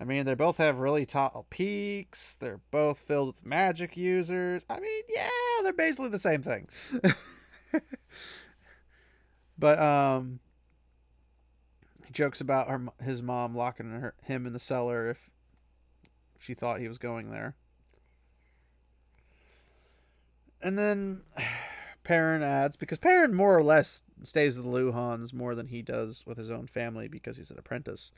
I 0.00 0.04
mean, 0.04 0.24
they 0.24 0.34
both 0.34 0.56
have 0.56 0.78
really 0.78 1.04
tall 1.04 1.46
peaks. 1.50 2.34
They're 2.36 2.60
both 2.70 3.00
filled 3.00 3.34
with 3.34 3.44
magic 3.44 3.98
users. 3.98 4.64
I 4.70 4.80
mean, 4.80 5.02
yeah, 5.14 5.28
they're 5.62 5.74
basically 5.74 6.08
the 6.08 6.18
same 6.18 6.42
thing. 6.42 6.68
but 9.58 9.78
um, 9.78 10.40
he 12.06 12.12
jokes 12.12 12.40
about 12.40 12.68
her, 12.68 12.86
his 13.02 13.22
mom 13.22 13.54
locking 13.54 13.90
her, 13.90 14.14
him 14.22 14.46
in 14.46 14.54
the 14.54 14.58
cellar 14.58 15.10
if 15.10 15.30
she 16.38 16.54
thought 16.54 16.80
he 16.80 16.88
was 16.88 16.96
going 16.96 17.30
there. 17.30 17.54
And 20.62 20.78
then 20.78 21.24
Perrin 22.04 22.42
adds, 22.42 22.76
because 22.76 22.98
Perrin 22.98 23.34
more 23.34 23.54
or 23.54 23.62
less 23.62 24.02
stays 24.22 24.56
with 24.56 24.64
the 24.64 24.72
Luhhans 24.72 25.34
more 25.34 25.54
than 25.54 25.66
he 25.66 25.82
does 25.82 26.24
with 26.26 26.38
his 26.38 26.50
own 26.50 26.66
family 26.66 27.06
because 27.06 27.36
he's 27.36 27.50
an 27.50 27.58
apprentice. 27.58 28.10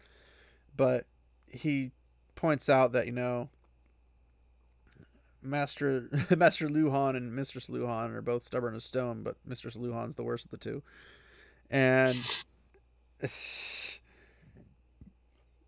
But 0.76 1.06
he 1.52 1.92
points 2.34 2.68
out 2.68 2.92
that, 2.92 3.06
you 3.06 3.12
know, 3.12 3.48
Master 5.42 6.08
Master 6.36 6.68
Luhhan 6.68 7.16
and 7.16 7.34
Mistress 7.34 7.68
Luhhan 7.68 8.14
are 8.14 8.22
both 8.22 8.42
stubborn 8.42 8.74
as 8.74 8.84
stone, 8.84 9.22
but 9.22 9.36
Mistress 9.44 9.76
Luhhan's 9.76 10.16
the 10.16 10.22
worst 10.22 10.46
of 10.46 10.50
the 10.50 10.56
two. 10.56 10.82
And 11.70 12.44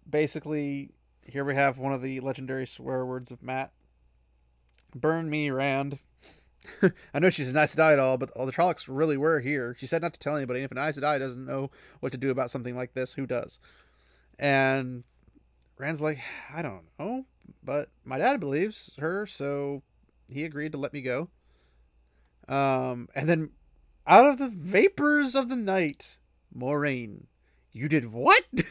basically, 0.08 0.90
here 1.22 1.44
we 1.44 1.54
have 1.54 1.78
one 1.78 1.92
of 1.92 2.02
the 2.02 2.20
legendary 2.20 2.66
swear 2.66 3.04
words 3.04 3.30
of 3.30 3.42
Mat. 3.42 3.72
Burn 4.94 5.28
me, 5.28 5.50
Rand. 5.50 6.00
I 7.14 7.18
know 7.18 7.30
she's 7.30 7.48
an 7.48 7.56
Aes 7.56 7.74
Sedai 7.74 7.98
all, 8.00 8.16
but 8.16 8.30
all 8.30 8.46
the 8.46 8.52
Trollocs 8.52 8.84
really 8.86 9.16
were 9.16 9.40
here. 9.40 9.76
She 9.78 9.86
said 9.86 10.02
not 10.02 10.14
to 10.14 10.20
tell 10.20 10.36
anybody. 10.36 10.62
If 10.62 10.70
an 10.70 10.78
Aes 10.78 10.96
Sedai 10.96 11.18
doesn't 11.18 11.44
know 11.44 11.70
what 12.00 12.12
to 12.12 12.18
do 12.18 12.30
about 12.30 12.50
something 12.50 12.76
like 12.76 12.94
this, 12.94 13.14
who 13.14 13.26
does? 13.26 13.58
And 14.38 15.04
Rand's 15.78 16.00
like, 16.00 16.18
I 16.54 16.62
don't 16.62 16.84
know, 16.98 17.26
but 17.62 17.88
my 18.04 18.18
dad 18.18 18.40
believes 18.40 18.94
her, 18.98 19.26
so 19.26 19.82
he 20.28 20.44
agreed 20.44 20.72
to 20.72 20.78
let 20.78 20.92
me 20.92 21.02
go. 21.02 21.28
Um, 22.48 23.08
and 23.14 23.28
then 23.28 23.50
out 24.06 24.26
of 24.26 24.38
the 24.38 24.48
vapors 24.48 25.34
of 25.34 25.48
the 25.48 25.56
night, 25.56 26.18
Moiraine, 26.56 27.24
you 27.72 27.88
did 27.88 28.12
what? 28.12 28.44
you 28.52 28.62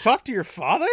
talked 0.00 0.26
to 0.26 0.32
your 0.32 0.44
father? 0.44 0.86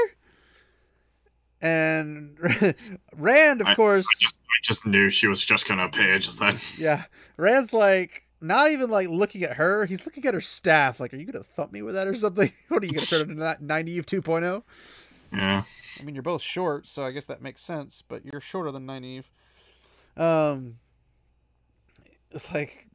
And 1.61 2.37
Rand, 3.15 3.61
of 3.61 3.67
I, 3.67 3.75
course, 3.75 4.05
I 4.05 4.19
just, 4.19 4.39
I 4.41 4.59
just 4.63 4.85
knew 4.85 5.09
she 5.09 5.27
was 5.27 5.43
just 5.43 5.67
gonna 5.67 5.85
appear 5.85 6.19
just 6.19 6.39
then. 6.39 6.55
yeah, 6.77 7.03
Rand's 7.37 7.73
like 7.73 8.24
not 8.47 8.71
even 8.71 8.89
like 8.89 9.09
looking 9.09 9.43
at 9.43 9.57
her. 9.57 9.85
He's 9.85 10.05
looking 10.05 10.25
at 10.25 10.33
her 10.33 10.41
staff. 10.41 10.99
Like, 10.99 11.13
are 11.13 11.17
you 11.17 11.25
gonna 11.25 11.43
thump 11.43 11.71
me 11.71 11.81
with 11.81 11.95
that 11.95 12.07
or 12.07 12.15
something? 12.15 12.51
what 12.69 12.83
are 12.83 12.85
you 12.85 12.93
gonna 12.93 13.05
turn 13.05 13.31
into 13.31 13.57
Nynaeve 13.63 14.05
2.0? 14.05 14.63
Yeah. 15.33 15.63
I 15.99 16.03
mean, 16.03 16.15
you're 16.15 16.21
both 16.21 16.41
short, 16.41 16.87
so 16.87 17.03
I 17.03 17.11
guess 17.11 17.25
that 17.25 17.41
makes 17.41 17.61
sense. 17.63 18.03
But 18.07 18.25
you're 18.25 18.41
shorter 18.41 18.71
than 18.71 18.85
Nynaeve. 18.85 19.25
Um, 20.17 20.77
it's 22.31 22.53
like 22.53 22.87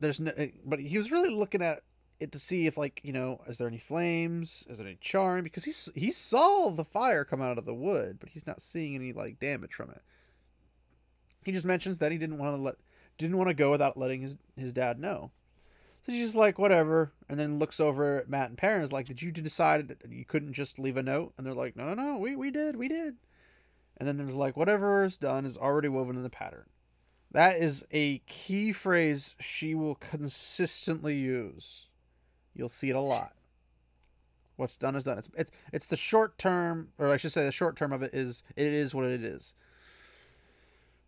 there's 0.00 0.20
no, 0.20 0.32
but 0.64 0.80
he 0.80 0.96
was 0.96 1.10
really 1.10 1.30
looking 1.30 1.62
at 1.62 1.82
it 2.18 2.32
to 2.32 2.38
see 2.38 2.66
if 2.66 2.76
like 2.76 3.00
you 3.04 3.12
know 3.12 3.40
is 3.46 3.58
there 3.58 3.68
any 3.68 3.78
flames 3.78 4.64
is 4.70 4.78
there 4.78 4.86
any 4.86 4.96
charm 5.00 5.42
because 5.42 5.64
he 5.64 5.72
he 5.94 6.10
saw 6.10 6.70
the 6.70 6.84
fire 6.84 7.24
come 7.24 7.42
out 7.42 7.58
of 7.58 7.66
the 7.66 7.74
wood 7.74 8.16
but 8.18 8.30
he's 8.30 8.46
not 8.46 8.62
seeing 8.62 8.94
any 8.94 9.12
like 9.12 9.38
damage 9.38 9.74
from 9.74 9.90
it 9.90 10.00
he 11.44 11.52
just 11.52 11.66
mentions 11.66 11.98
that 11.98 12.10
he 12.10 12.18
didn't 12.18 12.38
want 12.38 12.56
to 12.56 12.60
let 12.60 12.76
didn't 13.18 13.36
want 13.36 13.48
to 13.48 13.54
go 13.54 13.70
without 13.70 13.96
letting 13.96 14.22
his 14.22 14.36
his 14.56 14.72
dad 14.72 14.98
know 14.98 15.30
so 16.04 16.12
she's 16.12 16.26
just 16.26 16.36
like 16.36 16.58
whatever 16.58 17.12
and 17.28 17.38
then 17.38 17.58
looks 17.58 17.80
over 17.80 18.18
at 18.18 18.28
matt 18.28 18.48
and 18.48 18.58
Perrin 18.58 18.82
is 18.82 18.92
like 18.92 19.06
did 19.06 19.22
you 19.22 19.32
decide 19.32 19.88
that 19.88 19.98
you 20.10 20.24
couldn't 20.24 20.52
just 20.52 20.78
leave 20.78 20.96
a 20.96 21.02
note 21.02 21.32
and 21.36 21.46
they're 21.46 21.54
like 21.54 21.76
no 21.76 21.86
no 21.86 21.94
no 21.94 22.18
we, 22.18 22.36
we 22.36 22.50
did 22.50 22.76
we 22.76 22.88
did 22.88 23.16
and 23.96 24.08
then 24.08 24.16
there's 24.16 24.34
like 24.34 24.56
whatever 24.56 25.04
is 25.04 25.16
done 25.16 25.46
is 25.46 25.56
already 25.56 25.88
woven 25.88 26.16
in 26.16 26.22
the 26.22 26.30
pattern 26.30 26.66
that 27.32 27.56
is 27.56 27.84
a 27.90 28.18
key 28.26 28.72
phrase 28.72 29.34
she 29.40 29.74
will 29.74 29.96
consistently 29.96 31.16
use 31.16 31.86
You'll 32.56 32.68
see 32.70 32.88
it 32.88 32.96
a 32.96 33.00
lot. 33.00 33.32
What's 34.56 34.78
done 34.78 34.96
is 34.96 35.04
done. 35.04 35.18
It's 35.18 35.28
it's 35.36 35.50
it's 35.72 35.86
the 35.86 35.96
short 35.96 36.38
term, 36.38 36.88
or 36.98 37.10
I 37.10 37.18
should 37.18 37.32
say, 37.32 37.44
the 37.44 37.52
short 37.52 37.76
term 37.76 37.92
of 37.92 38.02
it 38.02 38.14
is 38.14 38.42
it 38.56 38.72
is 38.72 38.94
what 38.94 39.04
it 39.04 39.22
is. 39.22 39.54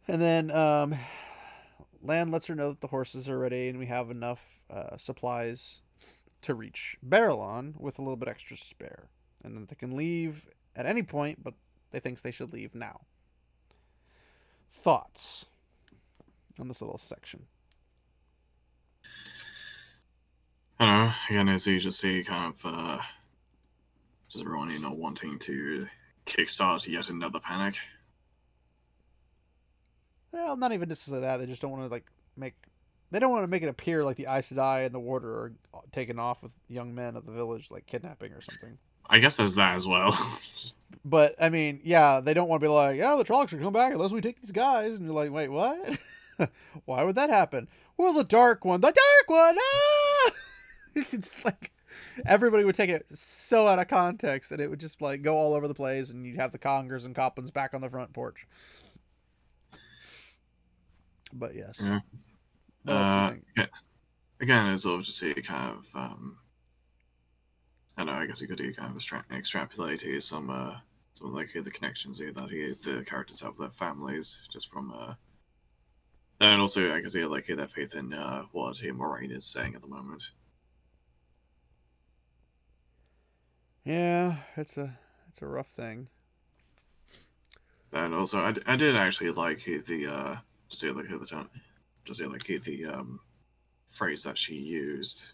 And 0.07 0.21
then 0.21 0.51
um, 0.51 0.95
Lan 2.03 2.31
lets 2.31 2.47
her 2.47 2.55
know 2.55 2.71
that 2.71 2.81
the 2.81 2.87
horses 2.89 3.29
are 3.29 3.39
ready 3.39 3.69
and 3.69 3.79
we 3.79 3.87
have 3.87 4.11
enough 4.11 4.41
uh, 4.71 4.97
supplies 4.97 5.81
to 6.43 6.55
reach 6.55 6.97
Baerlon 7.07 7.75
with 7.79 7.99
a 7.99 8.03
little 8.03 8.17
bit 8.17 8.29
extra 8.29 8.57
spare, 8.57 9.09
and 9.43 9.57
that 9.57 9.69
they 9.69 9.75
can 9.75 9.97
leave 9.97 10.49
at 10.77 10.87
any 10.87 11.03
point, 11.03 11.43
but 11.43 11.55
they 11.91 12.01
thinks 12.01 12.23
they 12.23 12.31
should 12.31 12.53
leave 12.53 12.75
now. 12.75 13.01
Thoughts 14.71 15.47
on 16.59 16.69
this 16.69 16.81
little 16.81 16.99
section? 16.99 17.47
I 20.79 20.87
don't 20.87 20.99
know. 20.99 21.13
Again, 21.31 21.49
as 21.49 21.67
you 21.67 21.81
just 21.81 22.01
see, 22.01 22.23
kind 22.23 22.55
of 22.55 22.61
uh, 22.65 22.99
just 24.29 24.45
everyone 24.45 24.71
you 24.71 24.79
know 24.79 24.93
wanting 24.93 25.39
to 25.41 25.89
kickstart 26.27 26.87
yet 26.87 27.11
another 27.11 27.41
panic. 27.41 27.79
Well, 30.33 30.57
not 30.57 30.73
even 30.73 30.89
necessarily 30.89 31.27
that. 31.27 31.39
They 31.39 31.47
just 31.47 31.63
don't 31.63 31.71
want 31.71 31.85
to 31.85 31.89
like 31.89 32.07
make. 32.37 32.55
They 33.11 33.19
don't 33.19 33.31
want 33.31 33.45
to 33.45 33.49
make 33.49 33.63
it 33.63 33.69
appear 33.69 34.05
like 34.05 34.17
the 34.17 34.27
Aes 34.27 34.51
Sedai 34.51 34.85
and 34.85 34.95
the 34.95 35.01
Warder 35.01 35.31
are 35.33 35.53
taken 35.93 36.19
off 36.19 36.43
with 36.43 36.53
young 36.69 36.95
men 36.95 37.17
of 37.17 37.25
the 37.25 37.33
village, 37.33 37.71
like 37.71 37.87
kidnapping 37.87 38.33
or 38.33 38.43
something. 38.43 38.77
I 39.09 39.19
guess 39.19 39.39
there's 39.39 39.57
that 39.57 39.75
as 39.75 39.87
well. 39.87 40.17
But 41.05 41.35
I 41.41 41.49
mean, 41.49 41.81
yeah, 41.85 42.21
they 42.21 42.35
don't 42.35 42.49
want 42.49 42.61
to 42.61 42.67
be 42.67 42.73
like, 42.73 42.97
yeah, 42.99 43.17
the 43.17 43.25
Trollocs 43.25 43.53
are 43.53 43.59
coming 43.59 43.73
back 43.73 43.93
unless 43.93 44.11
we 44.11 44.21
take 44.21 44.41
these 44.41 44.53
guys, 44.53 44.95
and 44.95 45.05
you're 45.05 45.15
like, 45.15 45.31
wait, 45.31 45.49
what? 45.49 45.99
Why 46.85 47.03
would 47.03 47.17
that 47.17 47.31
happen? 47.31 47.69
Well, 47.97 48.13
the 48.13 48.25
Dark 48.25 48.65
One, 48.65 48.81
the 48.81 48.93
Dark 48.93 49.29
One. 49.29 49.57
Ah! 49.59 50.31
it's 50.95 51.45
like 51.45 51.73
everybody 52.27 52.65
would 52.65 52.75
take 52.75 52.91
it 52.91 53.07
so 53.11 53.67
out 53.67 53.79
of 53.79 53.89
context, 53.89 54.53
and 54.53 54.61
it 54.61 54.69
would 54.69 54.81
just 54.81 55.01
like 55.01 55.23
go 55.23 55.37
all 55.37 55.55
over 55.55 55.69
the 55.69 55.75
place, 55.75 56.11
and 56.11 56.27
you'd 56.27 56.37
have 56.37 56.53
the 56.53 56.59
Congars 56.59 57.05
and 57.05 57.15
Coplins 57.15 57.51
back 57.51 57.75
on 57.75 57.81
the 57.81 57.91
front 57.91 58.13
porch. 58.13 58.47
But 61.33 61.55
yes. 61.55 61.81
Yeah. 61.83 62.01
Else 62.01 62.05
do 62.87 62.93
you 62.93 62.95
Uh, 62.95 63.35
yeah. 63.57 63.67
Again, 64.41 64.67
it's 64.69 64.83
sort 64.85 65.01
of 65.01 65.05
just 65.07 65.19
see 65.19 65.35
kind 65.35 65.77
of. 65.77 65.87
Um, 65.95 66.39
I 67.97 68.05
don't 68.05 68.15
know. 68.15 68.21
I 68.21 68.27
guess 68.27 68.41
you 68.41 68.47
could 68.47 68.59
do 68.59 68.73
kind 68.73 68.91
of 68.91 68.97
extra- 68.97 69.25
extrapolate 69.33 70.01
here 70.03 70.21
some 70.21 70.51
uh, 70.51 70.77
some 71.13 71.35
like 71.35 71.53
the 71.53 71.71
connections 71.71 72.19
here 72.19 72.33
that 72.33 72.49
here 72.49 72.75
the 72.85 73.05
characters 73.05 73.41
have 73.41 73.51
with 73.51 73.59
their 73.59 73.71
families 73.71 74.47
just 74.51 74.71
from 74.71 74.93
uh. 74.93 75.15
And 76.41 76.61
also, 76.61 76.95
I 76.95 77.01
guess 77.01 77.17
yeah, 77.17 77.27
like 77.27 77.47
their 77.47 77.67
faith 77.67 77.97
in 77.97 78.15
uh, 78.15 78.45
what 78.53 78.79
here 78.79 78.95
Moiraine 78.95 79.37
is 79.37 79.45
saying 79.45 79.75
at 79.75 79.83
the 79.83 79.89
moment. 79.89 80.31
Yeah, 83.85 84.37
it's 84.57 84.77
a 84.77 84.97
it's 85.29 85.43
a 85.43 85.47
rough 85.47 85.69
thing. 85.69 86.09
And 87.93 88.15
also, 88.15 88.41
I, 88.41 88.53
d- 88.53 88.63
I 88.67 88.77
did 88.77 88.95
actually 88.95 89.31
like 89.31 89.65
the 89.65 90.07
uh, 90.07 90.37
just 90.69 90.83
the 90.83 90.93
like 90.93 91.09
the 91.09 91.27
term, 91.27 91.49
just 92.05 92.21
the 92.21 92.29
like 92.29 92.45
the 92.45 92.85
um, 92.87 93.21
phrase 93.89 94.23
that 94.25 94.37
she 94.39 94.55
used. 94.55 95.33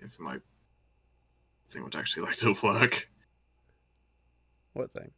If 0.00 0.18
my 0.18 0.38
thing 1.68 1.84
would 1.84 1.94
actually 1.96 2.26
like 2.26 2.36
to 2.36 2.54
work, 2.62 3.08
What 4.72 4.92
thing? 4.92 5.10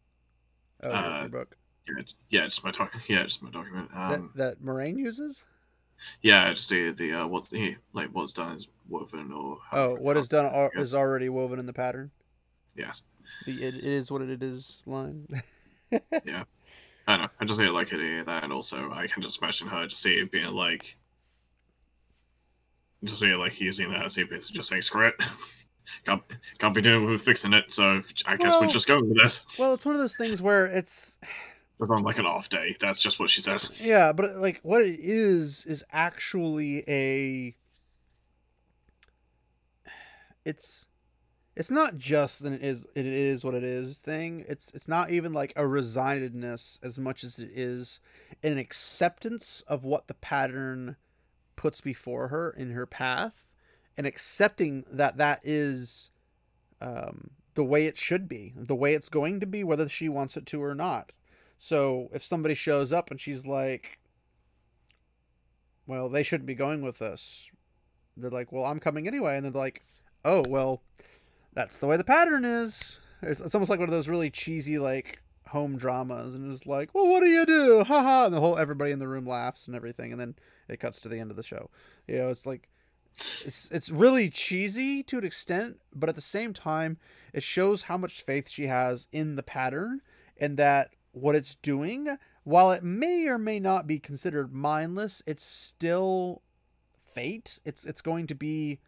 Oh, 0.82 0.90
Uh, 0.90 1.20
your 1.20 1.28
book. 1.30 1.56
yeah, 1.88 2.02
yeah, 2.28 2.44
it's 2.44 2.62
my 2.62 2.70
doc, 2.70 2.92
yeah, 3.08 3.22
it's 3.22 3.40
my 3.42 3.50
document. 3.50 3.90
Um, 3.94 4.30
that 4.34 4.58
that 4.60 4.62
Moiraine 4.64 4.98
uses. 4.98 5.42
yeah, 6.22 6.50
just 6.52 6.68
the 6.68 6.90
the 6.92 7.12
uh, 7.22 7.26
what 7.26 7.50
like 7.94 8.10
what's 8.10 8.32
done 8.32 8.52
is 8.52 8.68
woven 8.88 9.32
or 9.32 9.58
Oh, 9.72 9.94
what 9.96 10.16
is 10.16 10.28
done 10.28 10.44
al- 10.46 10.70
is 10.76 10.92
already 10.94 11.28
woven 11.28 11.58
in 11.58 11.66
the 11.66 11.72
pattern. 11.72 12.10
yes. 12.76 13.02
The 13.46 13.62
it 13.62 13.74
is 13.76 14.10
what 14.10 14.22
it 14.22 14.42
is 14.42 14.82
line. 14.86 15.26
I 17.06 17.16
don't 17.16 17.22
know. 17.26 17.28
I 17.40 17.44
just 17.44 17.60
really 17.60 17.72
like 17.72 17.92
it 17.92 18.26
that, 18.26 18.44
and 18.44 18.52
also 18.52 18.90
I 18.92 19.06
can 19.06 19.22
just 19.22 19.40
imagine 19.42 19.68
her 19.68 19.86
just 19.86 20.02
see 20.02 20.14
it 20.14 20.30
being 20.30 20.46
like, 20.54 20.96
just 23.04 23.20
see 23.20 23.30
it 23.30 23.36
like 23.36 23.60
using 23.60 23.90
that 23.92 24.04
as 24.04 24.16
basically 24.16 24.56
just 24.56 24.68
saying 24.68 24.82
screw 24.82 25.08
it. 25.08 25.14
can't 26.06 26.22
can't 26.58 26.74
be 26.74 26.80
doing 26.80 27.04
with 27.08 27.20
fixing 27.20 27.52
it, 27.52 27.70
so 27.70 28.00
I 28.26 28.36
guess 28.36 28.52
Well- 28.52 28.62
we're 28.62 28.68
just 28.68 28.88
going 28.88 29.08
with 29.08 29.18
this. 29.18 29.44
well, 29.58 29.74
it's 29.74 29.84
one 29.84 29.94
of 29.94 30.00
those 30.00 30.16
things 30.16 30.40
where 30.40 30.66
it's 30.66 31.18
If 31.80 31.90
on 31.90 32.04
like 32.04 32.18
an 32.18 32.24
off 32.26 32.48
day, 32.48 32.76
that's 32.80 33.02
just 33.02 33.18
what 33.18 33.28
she 33.28 33.40
says. 33.40 33.84
yeah, 33.84 34.12
but 34.12 34.36
like 34.36 34.60
what 34.62 34.80
it 34.80 35.00
is 35.00 35.66
is 35.66 35.84
actually 35.92 36.84
a. 36.88 37.54
It's, 40.44 40.86
it's 41.56 41.70
not 41.70 41.98
just 41.98 42.40
an 42.42 42.54
it 42.54 42.62
is 42.62 42.82
it 42.94 43.06
is 43.06 43.44
what 43.44 43.54
it 43.54 43.62
is 43.64 43.98
thing. 43.98 44.44
It's 44.48 44.70
it's 44.74 44.88
not 44.88 45.10
even 45.10 45.32
like 45.32 45.52
a 45.56 45.62
resignedness 45.62 46.80
as 46.82 46.98
much 46.98 47.22
as 47.22 47.38
it 47.38 47.50
is 47.54 48.00
an 48.42 48.58
acceptance 48.58 49.62
of 49.68 49.84
what 49.84 50.08
the 50.08 50.14
pattern 50.14 50.96
puts 51.56 51.80
before 51.80 52.28
her 52.28 52.50
in 52.50 52.70
her 52.70 52.86
path, 52.86 53.48
and 53.96 54.06
accepting 54.06 54.84
that 54.90 55.16
that 55.18 55.40
is, 55.44 56.10
um, 56.80 57.30
the 57.54 57.64
way 57.64 57.86
it 57.86 57.96
should 57.96 58.28
be, 58.28 58.52
the 58.56 58.74
way 58.74 58.94
it's 58.94 59.08
going 59.08 59.38
to 59.40 59.46
be, 59.46 59.62
whether 59.62 59.88
she 59.88 60.08
wants 60.08 60.36
it 60.36 60.46
to 60.46 60.62
or 60.62 60.74
not. 60.74 61.12
So 61.58 62.08
if 62.12 62.22
somebody 62.22 62.54
shows 62.54 62.92
up 62.92 63.10
and 63.10 63.20
she's 63.20 63.46
like, 63.46 63.98
well, 65.86 66.08
they 66.08 66.22
shouldn't 66.22 66.46
be 66.46 66.54
going 66.54 66.82
with 66.82 67.00
us. 67.00 67.46
They're 68.16 68.30
like, 68.30 68.52
well, 68.52 68.64
I'm 68.64 68.80
coming 68.80 69.06
anyway. 69.06 69.36
And 69.36 69.44
they're 69.44 69.52
like, 69.52 69.84
oh, 70.24 70.44
well, 70.48 70.82
that's 71.54 71.78
the 71.78 71.86
way 71.86 71.96
the 71.96 72.04
pattern 72.04 72.44
is. 72.44 72.98
It's, 73.22 73.40
it's 73.40 73.54
almost 73.54 73.70
like 73.70 73.78
one 73.78 73.88
of 73.88 73.94
those 73.94 74.08
really 74.08 74.30
cheesy, 74.30 74.78
like, 74.78 75.20
home 75.48 75.76
dramas. 75.76 76.34
And 76.34 76.52
it's 76.52 76.66
like, 76.66 76.90
well, 76.94 77.06
what 77.06 77.20
do 77.20 77.26
you 77.26 77.46
do? 77.46 77.84
Ha 77.88 78.02
ha. 78.02 78.26
And 78.26 78.34
the 78.34 78.40
whole, 78.40 78.58
everybody 78.58 78.90
in 78.90 78.98
the 78.98 79.08
room 79.08 79.26
laughs 79.26 79.66
and 79.66 79.76
everything. 79.76 80.12
And 80.12 80.20
then 80.20 80.34
it 80.68 80.80
cuts 80.80 81.00
to 81.02 81.08
the 81.08 81.18
end 81.18 81.30
of 81.30 81.36
the 81.36 81.42
show. 81.42 81.70
You 82.06 82.16
know, 82.18 82.28
it's 82.28 82.46
like, 82.46 82.68
it's, 83.12 83.70
it's 83.70 83.90
really 83.90 84.28
cheesy 84.28 85.02
to 85.04 85.18
an 85.18 85.24
extent, 85.24 85.80
but 85.94 86.08
at 86.08 86.16
the 86.16 86.20
same 86.20 86.52
time, 86.52 86.98
it 87.32 87.44
shows 87.44 87.82
how 87.82 87.96
much 87.96 88.22
faith 88.22 88.48
she 88.48 88.66
has 88.66 89.06
in 89.12 89.36
the 89.36 89.42
pattern 89.42 90.00
and 90.36 90.56
that 90.56 90.90
what 91.12 91.36
it's 91.36 91.54
doing, 91.54 92.18
while 92.42 92.72
it 92.72 92.82
may 92.82 93.26
or 93.28 93.38
may 93.38 93.60
not 93.60 93.86
be 93.86 94.00
considered 94.00 94.52
mindless, 94.52 95.22
it's 95.26 95.44
still 95.44 96.42
fate. 97.06 97.60
It's 97.64 97.84
it's 97.84 98.00
going 98.00 98.26
to 98.26 98.34
be 98.34 98.80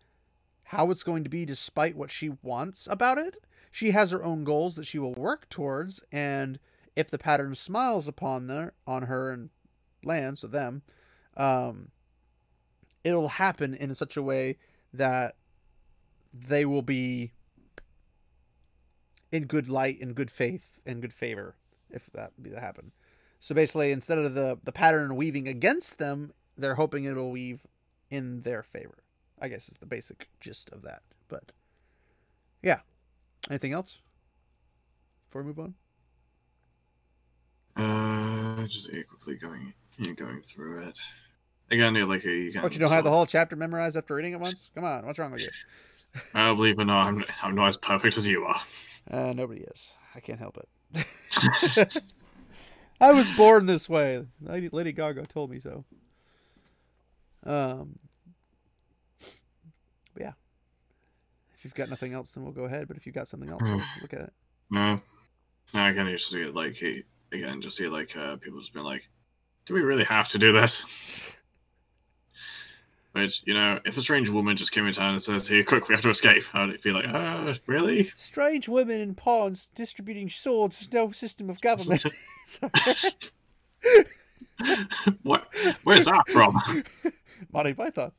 how 0.71 0.91
it's 0.91 1.05
going 1.05 1.23
to 1.23 1.31
be 1.31 1.45
despite 1.45 1.97
what 1.97 2.11
she 2.11 2.31
wants 2.43 2.89
about 2.91 3.19
it. 3.19 3.37
She 3.71 3.93
has 3.93 4.11
her 4.11 4.25
own 4.25 4.43
goals 4.43 4.75
that 4.77 4.87
she 4.87 4.99
will 4.99 5.15
work 5.15 5.49
towards, 5.49 6.01
and 6.11 6.59
if 6.97 7.09
the 7.09 7.19
pattern 7.19 7.55
smiles 7.55 8.09
upon 8.09 8.49
her 8.49 8.73
on 8.87 9.03
her 9.03 9.31
and 9.31 9.51
lands 10.03 10.43
with 10.43 10.51
them, 10.51 10.83
um, 11.37 11.91
it'll 13.05 13.29
happen 13.29 13.75
in 13.75 13.95
such 13.95 14.17
a 14.17 14.23
way 14.23 14.57
that 14.93 15.37
they 16.33 16.65
will 16.65 16.83
be 16.83 17.33
in 19.31 19.45
good 19.45 19.69
light, 19.69 20.01
in 20.01 20.15
good 20.15 20.31
faith, 20.31 20.81
and 20.85 21.01
good 21.01 21.13
favor 21.13 21.55
if 21.91 22.07
that 22.13 22.43
be 22.43 22.51
to 22.51 22.61
happen. 22.61 22.91
So 23.39 23.55
basically, 23.55 23.93
instead 23.93 24.19
of 24.19 24.35
the 24.35 24.59
the 24.65 24.73
pattern 24.73 25.15
weaving 25.15 25.47
against 25.47 25.99
them, 25.99 26.33
they're 26.57 26.75
hoping 26.75 27.05
it'll 27.05 27.31
weave 27.31 27.63
in 28.11 28.41
their 28.41 28.65
favor. 28.65 28.99
I 29.41 29.49
guess 29.49 29.69
is 29.69 29.79
the 29.79 29.87
basic 29.87 30.29
gist 30.41 30.71
of 30.71 30.83
that. 30.83 31.03
But 31.29 31.53
yeah, 32.63 32.81
anything 33.51 33.73
else 33.73 33.99
before 35.29 35.43
we 35.43 35.49
move 35.49 35.59
on? 35.59 35.75
Uh, 37.77 38.65
just 38.65 38.91
quickly 38.91 39.37
going 39.37 39.73
yeah, 39.99 40.13
going 40.13 40.43
through 40.43 40.83
it. 40.89 40.99
Again, 41.71 41.95
yeah, 41.95 42.05
like 42.05 42.25
you 42.25 42.51
can. 42.53 42.63
What 42.63 42.73
you 42.73 42.79
don't 42.79 42.91
have 42.91 43.05
the 43.05 43.11
whole 43.11 43.27
chapter 43.27 43.57
memorized 43.57 43.97
after 43.97 44.15
reading 44.15 44.33
it 44.33 44.41
once? 44.41 44.71
Come 44.75 44.85
on, 44.85 45.05
what's 45.05 45.19
wrong 45.19 45.33
with 45.33 45.43
you? 45.43 45.51
Uh, 46.35 46.55
believe 46.55 46.79
it 46.79 46.83
or 46.83 46.87
not, 46.87 47.09
I'm 47.09 47.25
I'm 47.43 47.55
not 47.55 47.67
as 47.67 47.77
perfect 47.77 48.17
as 48.17 48.27
you 48.27 48.43
are. 48.45 48.63
Uh, 49.11 49.35
nobody 49.35 49.61
is. 49.61 49.93
I 50.15 50.21
can't 50.21 50.39
help 50.39 50.57
it. 50.95 51.07
I 53.03 53.13
was 53.13 53.29
born 53.37 53.67
this 53.67 53.87
way. 53.87 54.25
Lady, 54.41 54.71
Lady 54.73 54.93
Gaga 54.93 55.27
told 55.27 55.51
me 55.51 55.61
so. 55.61 55.85
Um. 57.45 57.99
But 60.17 60.23
yeah. 60.23 60.33
If 61.55 61.65
you've 61.65 61.75
got 61.75 61.91
nothing 61.91 62.15
else, 62.15 62.33
then 62.33 62.43
we'll 62.43 62.53
go 62.53 62.65
ahead. 62.65 62.89
But 62.89 62.97
if 62.97 63.05
you've 63.05 63.15
got 63.15 63.29
something 63.29 63.51
else, 63.51 63.63
we'll 63.63 63.83
look 64.01 64.15
at 64.15 64.21
it. 64.21 64.33
No, 64.71 65.01
no, 65.75 65.87
again, 65.87 66.07
you 66.07 66.13
just 66.13 66.31
see 66.31 66.43
it 66.43 66.55
like 66.55 66.75
he 66.75 67.05
again, 67.33 67.61
just 67.61 67.77
see 67.77 67.87
like 67.87 68.17
uh, 68.17 68.37
people 68.37 68.59
just 68.59 68.73
been 68.73 68.83
like, 68.83 69.09
do 69.67 69.75
we 69.75 69.81
really 69.81 70.05
have 70.05 70.29
to 70.29 70.39
do 70.39 70.53
this? 70.53 71.37
Which 73.13 73.43
you 73.47 73.55
know, 73.55 73.79
if 73.85 73.97
a 73.97 74.03
strange 74.03 74.29
woman 74.29 74.57
just 74.57 74.73
came 74.73 74.87
in 74.87 74.93
town 74.93 75.11
and 75.11 75.23
says, 75.23 75.49
"Here, 75.49 75.65
quick, 75.65 75.89
we 75.89 75.95
have 75.95 76.03
to 76.03 76.11
escape," 76.11 76.45
I'd 76.55 76.83
be 76.83 76.91
like, 76.91 77.07
uh, 77.09 77.55
really? 77.67 78.05
Strange 78.15 78.69
women 78.69 79.01
in 79.01 79.15
pawns 79.15 79.71
distributing 79.75 80.29
swords. 80.29 80.79
There's 80.79 80.93
no 80.93 81.13
system 81.13 81.49
of 81.49 81.61
government. 81.61 82.05
What? 85.23 85.49
Where's 85.85 86.07
that 86.07 86.25
from? 86.31 86.59
Monty 87.53 87.75
Python. 87.75 88.13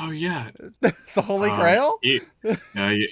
Oh 0.00 0.10
yeah, 0.10 0.50
the 0.80 1.22
Holy 1.22 1.50
Uh, 1.50 1.56
Grail? 1.56 1.98
You, 2.02 2.20
yeah, 2.74 2.90
you, 2.90 3.08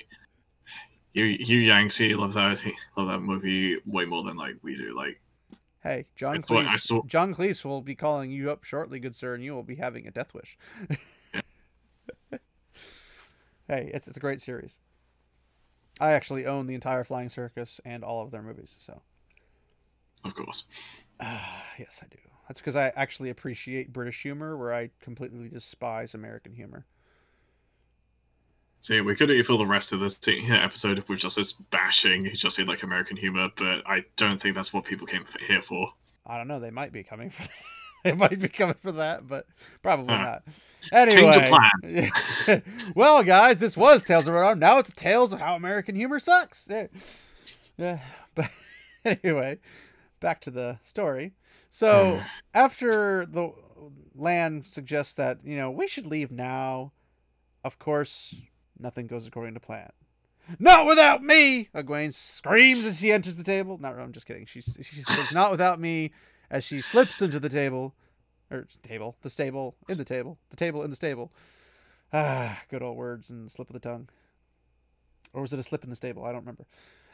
you, 1.12 1.25
you 1.25 1.59
Yanks, 1.61 1.99
you 2.01 2.16
love 2.16 2.35
that. 2.35 2.62
Love 2.97 3.09
that 3.09 3.20
movie 3.20 3.79
way 3.87 4.05
more 4.05 4.23
than 4.23 4.37
like 4.37 4.57
we 4.62 4.77
do. 4.77 4.94
Like, 4.97 5.20
Hey, 5.83 6.07
John 6.16 6.38
Cleese. 6.42 6.81
saw- 6.81 7.03
John 7.07 7.35
Cleese 7.35 7.64
will 7.64 7.83
be 7.83 7.94
calling 7.94 8.31
you 8.31 8.51
up 8.51 8.64
shortly, 8.64 8.99
good 8.99 9.14
sir, 9.14 9.35
and 9.35 9.44
you 9.44 9.55
will 9.55 9.62
be 9.62 9.77
having 9.77 10.07
a 10.07 10.11
death 10.11 10.33
wish. 10.35 10.57
hey, 13.68 13.90
it's 13.94 14.09
it's 14.09 14.16
a 14.16 14.20
great 14.20 14.40
series. 14.40 14.79
I 16.01 16.12
actually 16.12 16.47
own 16.47 16.66
the 16.66 16.75
entire 16.75 17.05
Flying 17.05 17.29
Circus 17.29 17.81
and 17.85 18.03
all 18.03 18.23
of 18.23 18.31
their 18.31 18.42
movies, 18.42 18.75
so 18.85 19.01
Of 20.25 20.35
course. 20.35 21.07
Ah, 21.20 21.64
yes, 21.79 22.01
I 22.03 22.07
do. 22.09 22.18
That's 22.48 22.61
because 22.61 22.76
I 22.76 22.92
actually 22.94 23.30
appreciate 23.30 23.92
British 23.92 24.22
humor, 24.22 24.57
where 24.57 24.74
I 24.74 24.90
completely 25.00 25.48
despise 25.48 26.14
American 26.14 26.52
humor. 26.52 26.87
See, 28.85 29.00
we 29.00 29.16
could 29.16 29.30
have 29.30 29.46
filled 29.46 29.61
the 29.61 29.66
rest 29.66 29.92
of 29.94 30.00
this 30.00 30.20
episode 30.50 31.02
with 31.09 31.18
just 31.18 31.38
us 31.38 31.52
bashing 31.52 32.28
just 32.35 32.59
in 32.59 32.66
like 32.66 32.83
American 32.83 33.16
humor, 33.16 33.48
but 33.57 33.83
I 33.87 34.04
don't 34.16 34.38
think 34.38 34.54
that's 34.54 34.74
what 34.74 34.85
people 34.85 35.07
came 35.07 35.24
here 35.48 35.62
for. 35.62 35.90
I 36.26 36.37
don't 36.37 36.48
know. 36.48 36.61
They 36.61 36.70
might 36.70 36.92
be 36.92 37.02
coming 37.02 37.30
for. 37.30 37.48
they 38.04 38.12
might 38.12 38.38
be 38.38 38.48
coming 38.48 38.76
for 38.83 38.92
that, 38.92 39.26
but 39.26 39.46
probably 39.83 40.14
Huh. 40.14 40.22
not. 40.22 40.42
Anyway, 40.92 41.33
Change 41.33 42.04
of 42.48 42.62
well, 42.94 43.22
guys, 43.22 43.59
this 43.59 43.74
was 43.74 44.02
Tales 44.02 44.28
of 44.28 44.35
Red 44.35 44.42
Arm. 44.42 44.59
Now 44.59 44.76
it's 44.76 44.92
Tales 44.94 45.33
of 45.33 45.40
How 45.40 45.54
American 45.54 45.94
Humor 45.96 46.20
Sucks. 46.20 46.68
Yeah, 46.70 46.88
yeah. 47.78 48.00
But 48.35 48.50
anyway, 49.24 49.61
back 50.20 50.42
to 50.42 50.50
the 50.50 50.78
story. 50.83 51.33
So 51.74 52.22
after 52.54 53.26
the 53.26 53.52
Lan 54.14 54.62
suggests 54.64 55.14
that 55.14 55.38
you 55.42 55.56
know 55.56 55.72
we 55.72 55.88
should 55.88 56.06
leave 56.06 56.30
now, 56.30 56.92
of 57.64 57.80
course 57.80 58.32
nothing 58.78 59.08
goes 59.08 59.26
according 59.26 59.54
to 59.54 59.60
plan. 59.60 59.90
Not 60.60 60.87
without 60.87 61.24
me! 61.24 61.70
Egwene 61.74 62.14
screams 62.14 62.84
as 62.84 63.00
she 63.00 63.10
enters 63.10 63.34
the 63.34 63.42
table. 63.42 63.76
No, 63.78 63.88
I'm 63.88 64.12
just 64.12 64.24
kidding. 64.24 64.46
She 64.46 64.60
she 64.60 65.02
says 65.02 65.32
not 65.32 65.50
without 65.50 65.80
me 65.80 66.12
as 66.48 66.62
she 66.62 66.78
slips 66.78 67.20
into 67.20 67.40
the 67.40 67.48
table, 67.48 67.92
or 68.52 68.68
table, 68.84 69.16
the 69.22 69.30
stable, 69.30 69.74
in 69.88 69.98
the 69.98 70.04
table, 70.04 70.38
the 70.50 70.56
table 70.56 70.84
in 70.84 70.90
the 70.90 70.96
stable. 70.96 71.32
Ah, 72.12 72.62
good 72.70 72.84
old 72.84 72.96
words 72.96 73.30
and 73.30 73.50
slip 73.50 73.68
of 73.68 73.74
the 73.74 73.80
tongue. 73.80 74.08
Or 75.32 75.42
was 75.42 75.52
it 75.52 75.58
a 75.58 75.64
slip 75.64 75.82
in 75.82 75.90
the 75.90 75.96
stable? 75.96 76.24
I 76.24 76.30
don't 76.30 76.42
remember. 76.46 76.66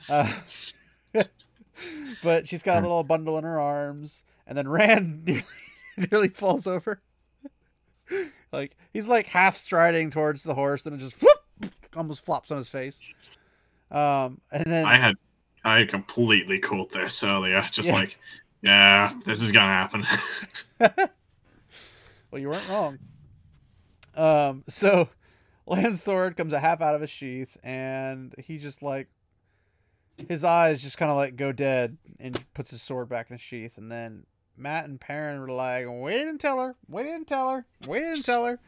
Uh, 0.06 0.30
but 2.22 2.46
she's 2.46 2.62
got 2.62 2.80
a 2.80 2.82
little 2.82 3.04
bundle 3.04 3.38
in 3.38 3.44
her 3.44 3.58
arms, 3.58 4.22
and 4.50 4.58
then 4.58 4.68
Rand 4.68 5.24
nearly, 5.26 5.44
nearly 5.96 6.28
falls 6.28 6.66
over. 6.66 7.00
like 8.52 8.76
he's 8.92 9.06
like 9.08 9.26
half 9.28 9.56
striding 9.56 10.10
towards 10.10 10.42
the 10.42 10.52
horse, 10.54 10.84
and 10.84 10.94
it 10.94 10.98
just 10.98 11.22
whoop, 11.22 11.72
almost 11.96 12.22
flops 12.24 12.50
on 12.50 12.58
his 12.58 12.68
face. 12.68 13.00
Um, 13.90 14.40
and 14.52 14.64
then 14.66 14.84
I 14.84 14.96
had 14.96 15.14
I 15.64 15.84
completely 15.84 16.58
caught 16.58 16.90
this 16.92 17.22
earlier, 17.24 17.62
just 17.70 17.88
Yeah. 17.88 17.94
like, 17.94 18.18
yeah, 18.62 19.12
this 19.24 19.40
is 19.40 19.52
gonna 19.52 19.72
happen. 19.72 20.04
Well, 22.30 22.40
you 22.40 22.48
weren't 22.48 22.68
wrong. 22.68 22.98
Um, 24.14 24.62
so 24.68 25.08
Lan's 25.66 26.00
sword 26.00 26.36
comes 26.36 26.52
a 26.52 26.60
half 26.60 26.80
out 26.80 26.94
of 26.94 27.00
his 27.00 27.10
sheath, 27.10 27.56
and 27.64 28.32
he 28.38 28.58
just 28.58 28.82
like 28.82 29.08
his 30.28 30.44
eyes 30.44 30.80
just 30.80 30.96
kind 30.96 31.10
of 31.10 31.16
like 31.16 31.34
go 31.34 31.50
dead, 31.50 31.96
and 32.20 32.40
puts 32.54 32.70
his 32.70 32.82
sword 32.82 33.08
back 33.08 33.30
in 33.30 33.34
his 33.34 33.40
sheath, 33.40 33.78
and 33.78 33.90
then 33.90 34.24
Mat 34.56 34.84
and 34.84 35.00
Perrin 35.00 35.40
were 35.40 35.50
like, 35.50 35.86
"Wait 35.88 36.26
and 36.26 36.40
tell 36.40 36.60
her, 36.60 36.76
wait 36.88 37.08
and 37.08 37.26
tell 37.26 37.50
her, 37.50 37.66
wait 37.86 38.02
and 38.02 38.24
tell 38.24 38.44
her," 38.44 38.58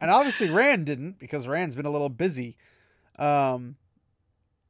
and 0.00 0.10
obviously 0.10 0.50
Rand 0.50 0.86
didn't 0.86 1.18
because 1.18 1.46
Rand's 1.46 1.76
been 1.76 1.86
a 1.86 1.90
little 1.90 2.08
busy. 2.08 2.56
Um, 3.18 3.76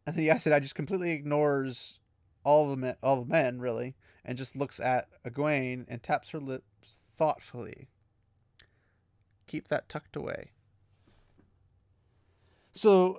and 0.07 0.17
the 0.17 0.29
Aes 0.31 0.45
Sedai 0.45 0.61
just 0.61 0.75
completely 0.75 1.13
ignores 1.13 1.99
all 2.45 2.69
the 2.71 2.77
men, 2.77 2.97
all 3.03 3.23
the 3.23 3.31
men 3.31 3.61
really, 3.61 3.95
and 4.25 4.37
just 4.37 4.55
looks 4.57 4.79
at 4.81 5.09
Egwene 5.25 5.87
and 5.89 6.03
taps 6.03 6.31
her 6.31 6.41
lips 6.41 6.99
thoughtfully. 7.17 7.89
Keep 9.47 9.69
that 9.69 9.89
tucked 9.89 10.17
away. 10.17 10.51
So, 12.75 13.19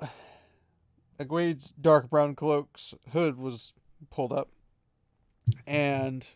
Egwene's 1.20 1.74
dark 1.80 2.10
brown 2.10 2.36
cloak's 2.36 2.94
hood 3.12 3.38
was 3.38 3.74
pulled 4.10 4.34
up, 4.34 4.50
and 5.66 6.28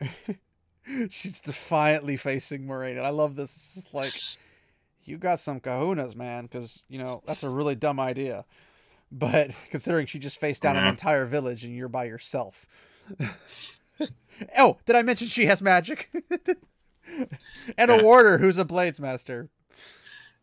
she's 1.10 1.40
defiantly 1.40 2.16
facing 2.16 2.66
Moiraine. 2.66 2.96
And 2.96 3.06
I 3.06 3.10
love 3.10 3.36
this. 3.36 3.54
It's 3.54 3.74
just 3.74 3.94
like, 3.94 4.12
you 5.04 5.18
got 5.18 5.40
some 5.40 5.60
kahunas, 5.60 6.14
man, 6.16 6.44
because, 6.44 6.84
you 6.88 6.98
know, 6.98 7.22
that's 7.26 7.42
a 7.42 7.48
really 7.48 7.74
dumb 7.74 8.00
idea. 8.00 8.44
But 9.10 9.50
considering 9.70 10.06
she 10.06 10.18
just 10.18 10.40
faced 10.40 10.62
down 10.62 10.76
an 10.76 10.86
entire 10.86 11.26
village 11.26 11.64
and 11.64 11.74
you're 11.74 11.88
by 11.88 12.04
yourself. 12.04 12.66
oh, 14.58 14.78
did 14.84 14.96
I 14.96 15.02
mention 15.02 15.28
she 15.28 15.46
has 15.46 15.62
magic? 15.62 16.10
and 17.78 17.90
a 17.90 18.02
warder 18.02 18.38
who's 18.38 18.58
a 18.58 18.64
blades 18.64 19.00
master. 19.00 19.48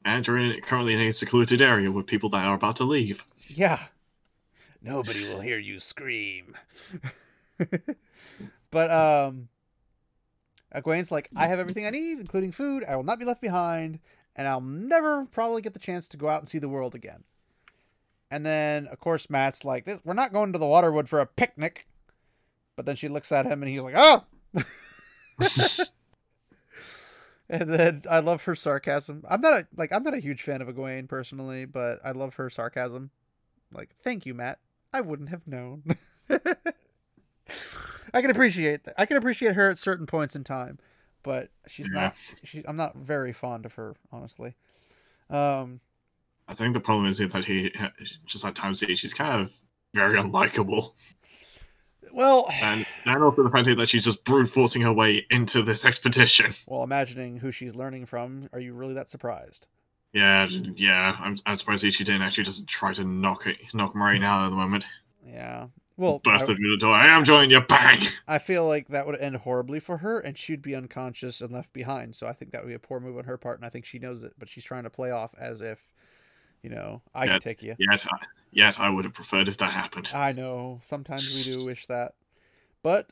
and 0.06 0.26
you're 0.26 0.38
in, 0.38 0.62
currently 0.62 0.94
in 0.94 1.02
a 1.02 1.12
secluded 1.12 1.62
area 1.62 1.92
with 1.92 2.08
people 2.08 2.30
that 2.30 2.46
are 2.46 2.56
about 2.56 2.78
to 2.78 2.86
leave. 2.86 3.26
Yeah. 3.48 3.80
Nobody 4.82 5.28
will 5.28 5.40
hear 5.40 5.60
you 5.60 5.80
scream. 5.80 6.56
But 8.74 8.90
um 8.90 9.50
Egwene's 10.76 11.12
like, 11.12 11.30
I 11.36 11.46
have 11.46 11.60
everything 11.60 11.86
I 11.86 11.92
need, 11.92 12.18
including 12.20 12.52
food. 12.52 12.84
I 12.84 12.96
will 12.96 13.04
not 13.04 13.20
be 13.20 13.26
left 13.26 13.42
behind, 13.42 14.00
and 14.36 14.48
I'll 14.48 14.60
never 14.60 15.26
probably 15.28 15.62
get 15.62 15.74
the 15.74 15.80
chance 15.80 16.10
to 16.10 16.18
go 16.18 16.28
out 16.28 16.40
and 16.42 16.50
see 16.50 16.58
the 16.58 16.68
world 16.68 16.96
again. 16.96 17.24
And 18.32 18.44
then, 18.44 18.88
of 18.88 19.00
course, 19.00 19.30
Mat's 19.30 19.64
like, 19.64 19.86
"This- 19.86 20.00
"We're 20.04 20.16
not 20.16 20.34
going 20.34 20.52
to 20.52 20.58
the 20.58 20.66
Waterwood 20.66 21.08
for 21.08 21.20
a 21.20 21.28
picnic." 21.28 21.88
But 22.76 22.88
then 22.88 22.96
she 22.96 23.08
looks 23.08 23.32
at 23.32 23.46
him, 23.46 23.62
and 23.62 23.72
he's 23.72 23.84
like, 23.84 23.94
"Oh!" 23.96 24.24
and 27.48 27.72
then 27.72 28.02
I 28.10 28.20
love 28.20 28.42
her 28.46 28.56
sarcasm. 28.56 29.24
I'm 29.30 29.42
not 29.42 29.54
a 29.54 29.68
like 29.76 29.94
I'm 29.94 30.02
not 30.02 30.16
a 30.16 30.20
huge 30.20 30.42
fan 30.42 30.64
of 30.64 30.68
Egwene 30.68 31.08
personally, 31.08 31.66
but 31.66 32.00
I 32.04 32.12
love 32.14 32.34
her 32.36 32.50
sarcasm. 32.50 33.12
Like, 33.72 33.92
thank 34.04 34.26
you, 34.26 34.34
Mat. 34.34 34.58
I 34.92 35.02
wouldn't 35.02 35.30
have 35.30 35.46
known. 35.46 35.84
I 38.14 38.22
can 38.22 38.30
appreciate 38.32 38.84
that. 38.86 38.96
I 38.98 39.06
can 39.06 39.18
appreciate 39.18 39.56
her 39.56 39.70
at 39.70 39.78
certain 39.78 40.06
points 40.06 40.36
in 40.36 40.44
time, 40.44 40.80
but 41.24 41.50
she's 41.68 41.90
Yeah. 41.94 42.02
not. 42.02 42.16
She, 42.44 42.64
I'm 42.68 42.76
not 42.76 42.96
very 42.96 43.34
fond 43.34 43.66
of 43.66 43.74
her, 43.74 43.96
honestly. 44.12 44.54
Um, 45.30 45.80
I 46.48 46.54
think 46.54 46.74
the 46.74 46.80
problem 46.80 47.06
is 47.08 47.18
that 47.20 47.46
he 47.46 47.72
just 48.26 48.46
at 48.46 48.56
times 48.56 48.82
he- 48.82 48.96
she's 48.96 49.14
kind 49.14 49.42
of 49.42 49.54
very 49.94 50.18
unlikable, 50.18 50.90
well, 52.12 52.48
and 52.62 52.86
and 53.06 53.24
also 53.24 53.44
the 53.44 53.50
fact 53.50 53.66
that 53.66 53.90
she's 53.90 54.04
just 54.04 54.24
brute 54.26 54.48
forcing 54.50 54.82
her 54.82 54.94
way 54.94 55.26
into 55.32 55.64
this 55.64 55.86
expedition. 55.86 56.52
well, 56.68 56.84
imagining 56.84 57.38
who 57.38 57.52
she's 57.52 57.74
learning 57.76 58.06
from, 58.06 58.50
are 58.54 58.60
you 58.60 58.74
really 58.74 58.94
that 58.96 59.08
surprised? 59.10 59.66
Yeah, 60.12 60.46
yeah. 60.76 61.16
I'm, 61.20 61.38
I'm 61.48 61.56
surprised 61.56 61.92
she 61.92 62.04
didn't 62.04 62.22
actually 62.22 62.44
just 62.44 62.68
try 62.68 62.94
to 62.94 63.04
knock 63.04 63.48
it, 63.48 63.58
knock 63.74 63.96
Moiraine 63.96 64.24
out 64.24 64.46
at 64.46 64.50
the 64.52 64.56
moment. 64.56 64.86
Yeah. 65.26 65.68
Well, 65.96 66.20
Burst 66.24 66.50
I, 66.50 66.56
door. 66.80 66.92
I 66.94 67.08
am 67.16 67.24
joining 67.24 67.52
you. 67.52 67.62
Bang. 67.62 68.00
I 68.28 68.40
feel 68.40 68.68
like 68.68 68.88
that 68.88 69.06
would 69.06 69.20
end 69.20 69.38
horribly 69.38 69.80
for 69.80 69.98
her, 69.98 70.20
and 70.20 70.38
she'd 70.38 70.62
be 70.62 70.76
unconscious 70.76 71.40
and 71.40 71.52
left 71.52 71.72
behind. 71.72 72.16
So 72.16 72.26
I 72.26 72.34
think 72.34 72.52
that 72.52 72.64
would 72.64 72.70
be 72.70 72.74
a 72.74 72.80
poor 72.80 73.00
move 73.00 73.18
on 73.18 73.26
her 73.26 73.38
part, 73.38 73.58
and 73.58 73.66
I 73.66 73.70
think 73.70 73.86
she 73.86 74.00
knows 74.00 74.24
it, 74.24 74.34
but 74.40 74.50
she's 74.50 74.64
trying 74.64 74.84
to 74.84 74.90
play 74.90 75.12
off 75.12 75.36
as 75.38 75.62
if, 75.62 75.92
you 76.64 76.70
know, 76.72 77.04
I 77.14 77.26
Yeah. 77.26 77.34
can 77.34 77.42
take 77.42 77.62
you. 77.62 77.76
Yet, 77.78 78.08
I, 78.12 78.26
yet 78.52 78.80
I 78.80 78.90
would 78.90 79.06
have 79.06 79.14
preferred 79.14 79.48
if 79.48 79.58
that 79.58 79.72
happened. 79.72 80.12
I 80.16 80.32
know. 80.32 80.80
Sometimes 80.84 81.32
we 81.48 81.54
do 81.54 81.64
wish 81.66 81.86
that. 81.86 82.16
But 82.82 83.12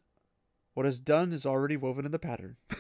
what 0.73 0.85
is 0.87 0.99
done 0.99 1.33
is 1.33 1.45
already 1.45 1.77
woven 1.77 2.05
in 2.05 2.11
the 2.11 2.19
pattern. 2.19 2.57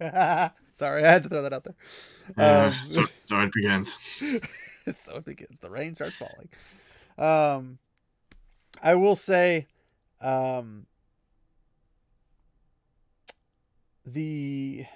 Sorry, 0.00 1.02
I 1.04 1.10
had 1.12 1.24
to 1.24 1.28
throw 1.28 1.42
that 1.42 1.52
out 1.52 1.64
there. 1.64 1.74
Yeah, 2.38 2.66
Um, 2.66 2.74
so, 2.84 3.06
so 3.20 3.40
it 3.40 3.52
begins. 3.52 3.96
so 4.92 5.16
it 5.16 5.24
begins. 5.24 5.58
The 5.60 5.70
rain 5.70 5.94
starts 5.94 6.14
falling. 6.14 6.48
Um, 7.18 7.78
I 8.82 8.94
will 8.94 9.16
say, 9.16 9.66
um, 10.20 10.86
the 14.04 14.86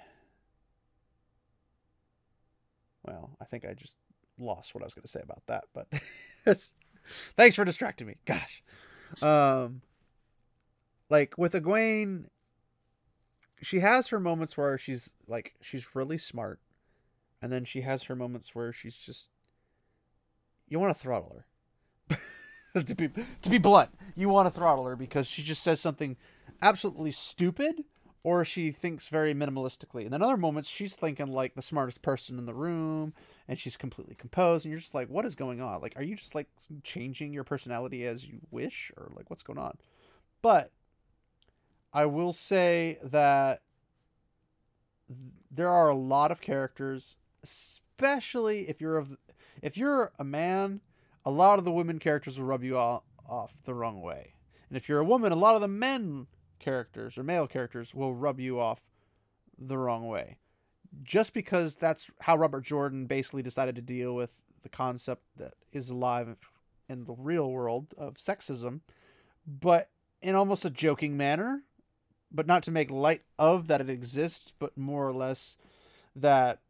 well, 3.02 3.30
I 3.40 3.44
think 3.44 3.64
I 3.64 3.74
just 3.74 3.96
lost 4.38 4.74
what 4.74 4.82
I 4.82 4.86
was 4.86 4.94
going 4.94 5.02
to 5.02 5.08
say 5.08 5.20
about 5.22 5.42
that, 5.46 5.64
but 5.74 5.88
thanks 7.36 7.56
for 7.56 7.64
distracting 7.64 8.06
me. 8.06 8.16
Gosh, 8.24 8.62
um, 9.22 9.82
like 11.08 11.36
with 11.36 11.52
Egwene, 11.52 12.26
she 13.62 13.80
has 13.80 14.08
her 14.08 14.20
moments 14.20 14.56
where 14.56 14.78
she's 14.78 15.12
like 15.26 15.54
she's 15.60 15.94
really 15.94 16.18
smart, 16.18 16.60
and 17.42 17.52
then 17.52 17.64
she 17.64 17.80
has 17.82 18.04
her 18.04 18.16
moments 18.16 18.54
where 18.54 18.72
she's 18.72 18.96
just 18.96 19.30
you 20.68 20.78
want 20.78 20.96
to 20.96 21.00
throttle 21.00 21.32
her. 21.34 21.46
to 22.86 22.94
be 22.94 23.08
to 23.42 23.50
be 23.50 23.58
blunt, 23.58 23.90
you 24.16 24.28
want 24.28 24.52
to 24.52 24.58
throttle 24.58 24.84
her 24.84 24.96
because 24.96 25.26
she 25.26 25.42
just 25.42 25.62
says 25.62 25.80
something 25.80 26.16
absolutely 26.62 27.12
stupid 27.12 27.84
or 28.22 28.44
she 28.44 28.70
thinks 28.70 29.08
very 29.08 29.34
minimalistically. 29.34 30.04
And 30.04 30.12
then 30.12 30.22
other 30.22 30.36
moments 30.36 30.68
she's 30.68 30.94
thinking 30.94 31.28
like 31.28 31.54
the 31.54 31.62
smartest 31.62 32.02
person 32.02 32.38
in 32.38 32.46
the 32.46 32.54
room 32.54 33.14
and 33.48 33.58
she's 33.58 33.76
completely 33.76 34.14
composed 34.14 34.64
and 34.64 34.70
you're 34.70 34.80
just 34.80 34.94
like 34.94 35.08
what 35.08 35.24
is 35.24 35.34
going 35.34 35.60
on? 35.60 35.80
Like 35.80 35.94
are 35.96 36.02
you 36.02 36.16
just 36.16 36.34
like 36.34 36.48
changing 36.82 37.32
your 37.32 37.44
personality 37.44 38.06
as 38.06 38.26
you 38.26 38.40
wish 38.50 38.92
or 38.96 39.10
like 39.16 39.30
what's 39.30 39.42
going 39.42 39.58
on? 39.58 39.78
But 40.42 40.70
I 41.92 42.06
will 42.06 42.32
say 42.32 42.98
that 43.02 43.62
there 45.50 45.70
are 45.70 45.88
a 45.88 45.94
lot 45.94 46.30
of 46.30 46.40
characters, 46.40 47.16
especially 47.42 48.68
if 48.68 48.80
you're 48.80 48.96
of 48.96 49.16
if 49.62 49.76
you're 49.76 50.12
a 50.18 50.24
man, 50.24 50.80
a 51.24 51.30
lot 51.30 51.58
of 51.58 51.64
the 51.64 51.72
women 51.72 51.98
characters 51.98 52.38
will 52.38 52.46
rub 52.46 52.64
you 52.64 52.78
off, 52.78 53.02
off 53.28 53.62
the 53.64 53.74
wrong 53.74 54.00
way. 54.00 54.34
And 54.68 54.76
if 54.76 54.88
you're 54.88 55.00
a 55.00 55.04
woman, 55.04 55.32
a 55.32 55.36
lot 55.36 55.54
of 55.54 55.60
the 55.60 55.68
men 55.68 56.26
characters 56.58 57.18
or 57.18 57.22
male 57.22 57.46
characters 57.46 57.94
will 57.94 58.14
rub 58.14 58.38
you 58.38 58.60
off 58.60 58.80
the 59.58 59.78
wrong 59.78 60.06
way. 60.06 60.38
Just 61.02 61.34
because 61.34 61.76
that's 61.76 62.10
how 62.20 62.36
Robert 62.36 62.64
Jordan 62.64 63.06
basically 63.06 63.42
decided 63.42 63.76
to 63.76 63.82
deal 63.82 64.14
with 64.14 64.42
the 64.62 64.68
concept 64.68 65.22
that 65.36 65.54
is 65.72 65.90
alive 65.90 66.36
in 66.88 67.04
the 67.04 67.14
real 67.14 67.50
world 67.50 67.94
of 67.96 68.14
sexism, 68.14 68.80
but 69.46 69.90
in 70.20 70.34
almost 70.34 70.64
a 70.64 70.70
joking 70.70 71.16
manner, 71.16 71.62
but 72.30 72.46
not 72.46 72.62
to 72.64 72.70
make 72.70 72.90
light 72.90 73.22
of 73.38 73.66
that 73.68 73.80
it 73.80 73.88
exists, 73.88 74.52
but 74.58 74.76
more 74.76 75.06
or 75.06 75.12
less 75.12 75.56
that 76.14 76.60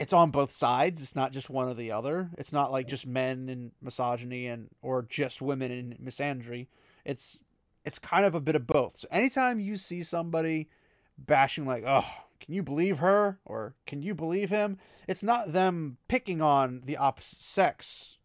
it's 0.00 0.14
on 0.14 0.30
both 0.30 0.50
sides. 0.50 1.02
It's 1.02 1.14
not 1.14 1.30
just 1.30 1.50
one 1.50 1.68
or 1.68 1.74
the 1.74 1.92
other. 1.92 2.30
It's 2.38 2.54
not 2.54 2.72
like 2.72 2.88
just 2.88 3.06
men 3.06 3.50
and 3.50 3.72
misogyny 3.82 4.46
and 4.46 4.70
or 4.80 5.02
just 5.02 5.42
women 5.42 5.70
and 5.70 5.98
misandry. 5.98 6.68
It's 7.04 7.44
it's 7.84 7.98
kind 7.98 8.24
of 8.24 8.34
a 8.34 8.40
bit 8.40 8.56
of 8.56 8.66
both. 8.66 8.98
So 8.98 9.08
anytime 9.10 9.60
you 9.60 9.76
see 9.76 10.02
somebody 10.02 10.70
bashing 11.18 11.66
like, 11.66 11.84
"Oh, 11.86 12.06
can 12.40 12.54
you 12.54 12.62
believe 12.62 12.98
her?" 12.98 13.40
or 13.44 13.74
"Can 13.86 14.02
you 14.02 14.14
believe 14.14 14.48
him?" 14.48 14.78
It's 15.06 15.22
not 15.22 15.52
them 15.52 15.98
picking 16.08 16.40
on 16.40 16.82
the 16.86 16.96
opposite 16.96 17.40
sex 17.40 18.16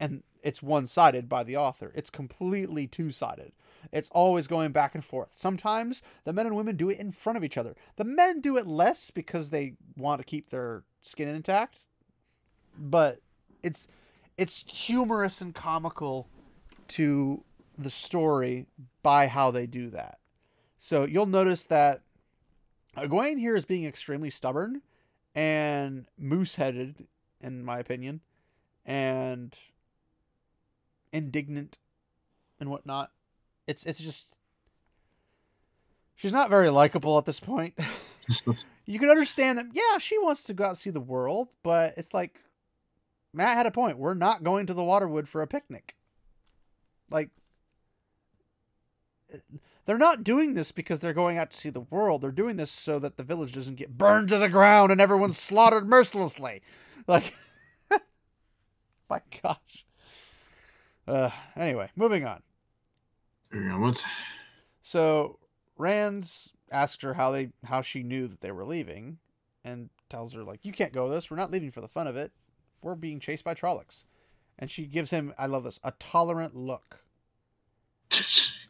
and 0.00 0.22
it's 0.42 0.62
one-sided 0.62 1.28
by 1.28 1.42
the 1.44 1.56
author. 1.56 1.92
It's 1.94 2.10
completely 2.10 2.86
two-sided. 2.86 3.52
It's 3.92 4.10
always 4.10 4.46
going 4.46 4.72
back 4.72 4.94
and 4.94 5.04
forth. 5.04 5.30
Sometimes 5.32 6.02
the 6.24 6.32
men 6.32 6.46
and 6.46 6.56
women 6.56 6.76
do 6.76 6.90
it 6.90 6.98
in 6.98 7.12
front 7.12 7.36
of 7.36 7.44
each 7.44 7.56
other. 7.56 7.74
The 7.96 8.04
men 8.04 8.40
do 8.40 8.56
it 8.56 8.66
less 8.66 9.10
because 9.10 9.50
they 9.50 9.74
want 9.96 10.20
to 10.20 10.24
keep 10.24 10.50
their 10.50 10.84
skin 11.00 11.28
intact, 11.28 11.86
but 12.76 13.20
it's 13.62 13.88
it's 14.36 14.64
humorous 14.68 15.40
and 15.40 15.54
comical 15.54 16.28
to 16.88 17.44
the 17.76 17.90
story 17.90 18.66
by 19.02 19.26
how 19.26 19.50
they 19.50 19.66
do 19.66 19.90
that. 19.90 20.18
So 20.78 21.04
you'll 21.04 21.26
notice 21.26 21.66
that 21.66 22.02
Egwene 22.96 23.38
here 23.38 23.56
is 23.56 23.64
being 23.64 23.84
extremely 23.84 24.30
stubborn 24.30 24.82
and 25.34 26.06
moose-headed, 26.18 27.06
in 27.40 27.64
my 27.64 27.78
opinion, 27.78 28.20
and 28.84 29.54
indignant 31.12 31.78
and 32.58 32.70
whatnot. 32.70 33.10
It's 33.68 33.84
it's 33.84 34.00
just 34.00 34.28
she's 36.16 36.32
not 36.32 36.50
very 36.50 36.70
likable 36.70 37.18
at 37.18 37.26
this 37.26 37.38
point. 37.38 37.78
you 38.86 38.98
can 38.98 39.10
understand 39.10 39.58
that. 39.58 39.66
Yeah, 39.72 39.98
she 39.98 40.18
wants 40.18 40.42
to 40.44 40.54
go 40.54 40.64
out 40.64 40.70
and 40.70 40.78
see 40.78 40.90
the 40.90 41.00
world, 41.00 41.48
but 41.62 41.94
it's 41.96 42.14
like 42.14 42.40
Mat 43.32 43.56
had 43.56 43.66
a 43.66 43.70
point. 43.70 43.98
We're 43.98 44.14
not 44.14 44.42
going 44.42 44.66
to 44.66 44.74
the 44.74 44.82
Waterwood 44.82 45.28
for 45.28 45.42
a 45.42 45.46
picnic. 45.46 45.94
Like 47.10 47.30
they're 49.84 49.98
not 49.98 50.24
doing 50.24 50.54
this 50.54 50.72
because 50.72 51.00
they're 51.00 51.12
going 51.12 51.38
out 51.38 51.50
to 51.50 51.56
see 51.56 51.70
the 51.70 51.80
world. 51.80 52.22
They're 52.22 52.30
doing 52.30 52.56
this 52.56 52.70
so 52.70 52.98
that 52.98 53.16
the 53.16 53.22
village 53.22 53.52
doesn't 53.52 53.76
get 53.76 53.96
burned 53.96 54.28
to 54.28 54.38
the 54.38 54.48
ground 54.48 54.90
and 54.92 55.00
everyone's 55.00 55.38
slaughtered 55.38 55.88
mercilessly. 55.88 56.62
Like, 57.06 57.34
my 59.10 59.20
gosh. 59.42 59.86
Uh, 61.06 61.30
anyway, 61.56 61.90
moving 61.96 62.26
on. 62.26 62.42
What? 63.52 64.04
So 64.82 65.38
Rand's 65.76 66.54
asked 66.70 67.02
her 67.02 67.14
how 67.14 67.30
they 67.30 67.50
how 67.64 67.82
she 67.82 68.02
knew 68.02 68.26
that 68.26 68.40
they 68.40 68.52
were 68.52 68.64
leaving, 68.64 69.18
and 69.64 69.90
tells 70.10 70.32
her 70.34 70.44
like, 70.44 70.64
"You 70.64 70.72
can't 70.72 70.92
go 70.92 71.04
with 71.04 71.12
us. 71.12 71.30
We're 71.30 71.36
not 71.36 71.50
leaving 71.50 71.70
for 71.70 71.80
the 71.80 71.88
fun 71.88 72.06
of 72.06 72.16
it. 72.16 72.32
We're 72.82 72.94
being 72.94 73.20
chased 73.20 73.44
by 73.44 73.54
Trollocs." 73.54 74.04
And 74.58 74.70
she 74.70 74.86
gives 74.86 75.10
him, 75.10 75.32
I 75.38 75.46
love 75.46 75.64
this, 75.64 75.78
a 75.84 75.92
tolerant 75.92 76.56
look. 76.56 77.04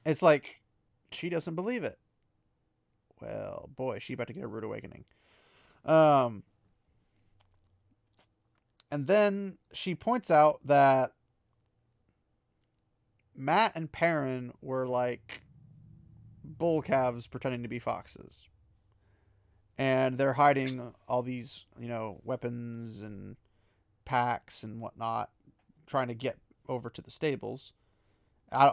It's 0.06 0.22
like 0.22 0.60
she 1.10 1.28
doesn't 1.28 1.54
believe 1.54 1.84
it. 1.84 1.98
Well, 3.20 3.68
boy, 3.76 3.98
she 3.98 4.14
about 4.14 4.28
to 4.28 4.32
get 4.32 4.44
a 4.44 4.46
rude 4.46 4.64
awakening. 4.64 5.04
Um, 5.84 6.44
and 8.90 9.06
then 9.06 9.58
she 9.72 9.94
points 9.94 10.30
out 10.30 10.60
that 10.64 11.12
Mat 13.38 13.72
and 13.76 13.90
Perrin 13.90 14.52
were 14.60 14.86
like 14.86 15.42
bull 16.42 16.82
calves 16.82 17.26
pretending 17.28 17.62
to 17.62 17.68
be 17.68 17.78
foxes. 17.78 18.48
And 19.78 20.18
they're 20.18 20.32
hiding 20.32 20.92
all 21.06 21.22
these, 21.22 21.66
you 21.78 21.86
know, 21.86 22.20
weapons 22.24 23.00
and 23.00 23.36
packs 24.04 24.64
and 24.64 24.80
whatnot, 24.80 25.30
trying 25.86 26.08
to 26.08 26.14
get 26.14 26.38
over 26.68 26.90
to 26.90 27.00
the 27.00 27.12
stables. 27.12 27.72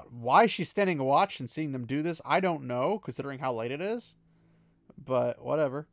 Why 0.10 0.48
she's 0.48 0.70
standing 0.70 0.98
watch 1.04 1.40
and 1.40 1.48
seeing 1.50 1.72
them 1.72 1.86
do 1.86 2.02
this, 2.02 2.20
I 2.26 2.40
don't 2.40 2.64
know, 2.64 2.98
considering 2.98 3.40
how 3.40 3.54
late 3.54 3.72
it 3.72 3.82
is. 3.82 4.16
But 4.98 5.44
whatever. 5.44 5.88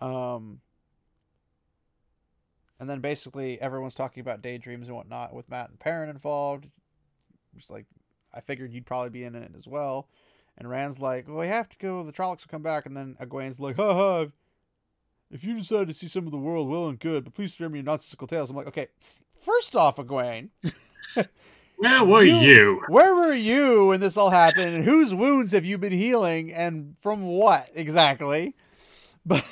Um, 0.00 0.60
and 2.78 2.88
then 2.88 3.00
basically 3.00 3.60
everyone's 3.60 3.94
talking 3.94 4.20
about 4.20 4.42
daydreams 4.42 4.88
and 4.88 4.96
whatnot 4.96 5.32
with 5.34 5.48
Mat 5.48 5.70
and 5.70 5.78
Perrin 5.78 6.10
involved. 6.10 6.68
Just 7.56 7.70
like 7.70 7.86
I 8.34 8.40
figured 8.40 8.72
you'd 8.72 8.86
probably 8.86 9.10
be 9.10 9.24
in 9.24 9.34
it 9.34 9.52
as 9.56 9.66
well. 9.66 10.08
And 10.58 10.68
Rand's 10.68 10.98
like, 10.98 11.28
"Well, 11.28 11.38
we 11.38 11.48
have 11.48 11.68
to 11.68 11.76
go. 11.78 12.02
The 12.02 12.12
Trollocs 12.12 12.42
will 12.42 12.50
come 12.50 12.62
back." 12.62 12.86
And 12.86 12.96
then 12.96 13.16
Egwene's 13.20 13.60
like, 13.60 13.76
"Ha 13.76 13.94
ha! 13.94 14.26
If 15.30 15.44
you 15.44 15.58
decide 15.58 15.88
to 15.88 15.94
see 15.94 16.08
some 16.08 16.26
of 16.26 16.30
the 16.30 16.38
world, 16.38 16.68
well 16.68 16.88
and 16.88 16.98
good. 16.98 17.24
But 17.24 17.34
please 17.34 17.52
spare 17.52 17.68
me 17.68 17.78
your 17.78 17.84
nonsensical 17.84 18.26
tales." 18.26 18.50
I'm 18.50 18.56
like, 18.56 18.66
"Okay, 18.68 18.88
first 19.40 19.76
off, 19.76 19.96
Egwene." 19.96 20.50
Where 21.78 22.04
were 22.04 22.22
you, 22.22 22.36
you? 22.36 22.82
Where 22.88 23.14
were 23.14 23.34
you 23.34 23.88
when 23.88 24.00
this 24.00 24.16
all 24.16 24.30
happened? 24.30 24.74
And 24.74 24.84
whose 24.84 25.14
wounds 25.14 25.52
have 25.52 25.66
you 25.66 25.76
been 25.76 25.92
healing? 25.92 26.52
And 26.52 26.96
from 27.02 27.22
what 27.22 27.68
exactly? 27.74 28.54
But 29.28 29.44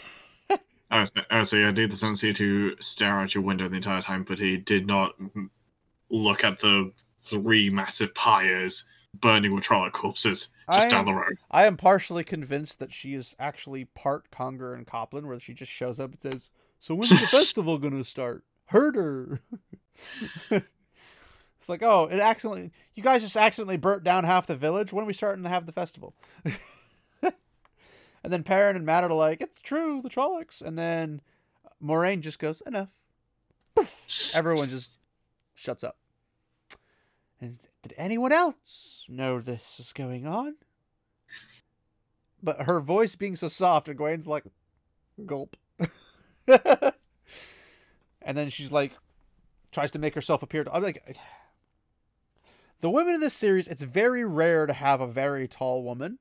So, 1.05 1.43
so 1.43 1.57
yeah, 1.57 1.73
did 1.73 1.91
the 1.91 1.97
sensei 1.97 2.33
to 2.35 2.77
stare 2.81 3.19
out 3.19 3.35
your 3.35 3.43
window 3.43 3.69
the 3.69 3.77
entire 3.77 4.01
time, 4.03 4.23
but 4.23 4.39
he 4.39 4.57
did 4.57 4.87
not 4.87 5.15
look 6.11 6.45
at 6.45 6.61
the 6.61 6.93
three 7.19 7.71
massive 7.71 8.15
pyres 8.15 8.85
burning 9.21 9.55
with 9.55 9.65
Trolloc 9.65 9.93
corpses 9.93 10.51
just 10.73 10.89
I 10.89 10.91
down 10.91 11.01
am- 11.01 11.07
the 11.07 11.15
road. 11.15 11.39
I 11.51 11.67
am 11.67 11.77
partially 11.77 12.25
convinced 12.25 12.79
that 12.79 12.93
she 12.93 13.15
is 13.15 13.35
actually 13.39 13.87
part 13.87 14.31
Congar 14.31 14.75
and 14.75 14.87
Coplin, 14.87 15.27
where 15.27 15.41
she 15.41 15.55
just 15.55 15.73
shows 15.73 15.99
up 16.01 16.13
and 16.13 16.21
says, 16.21 16.51
"So 16.81 16.95
when's 16.95 17.11
the 17.11 17.17
festival 17.27 17.79
gonna 17.79 18.05
start?" 18.05 18.45
Herder. 18.67 19.41
it's 20.51 21.69
like, 21.69 21.83
oh, 21.83 22.09
it 22.11 22.19
accidentally. 22.19 22.73
You 22.95 23.03
guys 23.03 23.23
just 23.23 23.37
accidentally 23.37 23.77
burnt 23.77 24.05
down 24.05 24.25
half 24.25 24.47
the 24.47 24.57
village. 24.57 24.93
When 24.93 25.05
are 25.05 25.07
we 25.07 25.13
starting 25.13 25.45
to 25.45 25.51
have 25.51 25.67
the 25.67 25.73
festival? 25.73 26.15
and 28.25 28.33
then 28.33 28.43
Perrin 28.43 28.75
and 28.75 28.87
Mat 28.87 29.05
are 29.05 29.13
like, 29.13 29.41
"It's 29.41 29.61
true, 29.61 30.01
the 30.03 30.09
Trollocs." 30.09 30.63
And 30.63 30.77
then 30.77 31.21
Moiraine 31.81 32.23
just 32.23 32.39
goes, 32.39 32.63
"Enough." 32.67 32.89
Poof. 33.77 34.35
Everyone 34.35 34.69
just 34.69 34.93
shuts 35.55 35.85
up. 35.85 35.99
And 37.41 37.59
did 37.83 37.95
anyone 37.99 38.33
else 38.33 39.05
know 39.09 39.41
this 39.41 39.77
was 39.79 39.93
going 39.93 40.27
on? 40.27 40.57
But 42.43 42.63
her 42.63 42.81
voice 42.81 43.15
being 43.15 43.37
so 43.37 43.49
soft, 43.49 43.89
and 43.89 44.27
like, 44.27 44.45
gulp. 45.27 45.57
and 46.47 46.93
then 48.23 48.51
she's 48.51 48.73
like, 48.73 48.93
tries 49.73 49.91
to 49.91 49.99
make 49.99 50.15
herself 50.15 50.43
appear. 50.43 50.65
To, 50.65 50.75
I'm 50.75 50.83
like, 50.83 51.17
the 52.81 52.91
women 52.91 53.15
in 53.15 53.21
this 53.21 53.35
series, 53.35 53.69
it's 53.69 53.83
very 53.83 54.25
rare 54.25 54.67
to 54.67 54.73
have 54.73 55.01
a 55.01 55.07
very 55.07 55.49
tall 55.49 55.83
woman, 55.83 56.19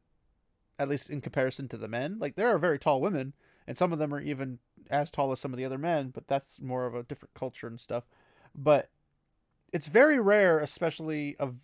at 0.83 0.89
least 0.89 1.09
in 1.09 1.21
comparison 1.21 1.67
to 1.69 1.77
the 1.77 1.87
men. 1.87 2.17
Like, 2.19 2.35
there 2.35 2.49
are 2.49 2.59
very 2.59 2.77
tall 2.77 3.01
women, 3.01 3.33
and 3.65 3.77
some 3.77 3.91
of 3.91 3.99
them 3.99 4.13
are 4.13 4.21
even 4.21 4.59
as 4.89 5.09
tall 5.09 5.31
as 5.31 5.39
some 5.39 5.51
of 5.51 5.57
the 5.57 5.65
other 5.65 5.77
men, 5.77 6.09
but 6.09 6.27
that's 6.27 6.61
more 6.61 6.85
of 6.85 6.93
a 6.93 7.03
different 7.03 7.33
culture 7.33 7.67
and 7.67 7.81
stuff. 7.81 8.03
But 8.53 8.89
it's 9.71 9.87
very 9.87 10.19
rare, 10.19 10.59
especially 10.59 11.35
of 11.37 11.55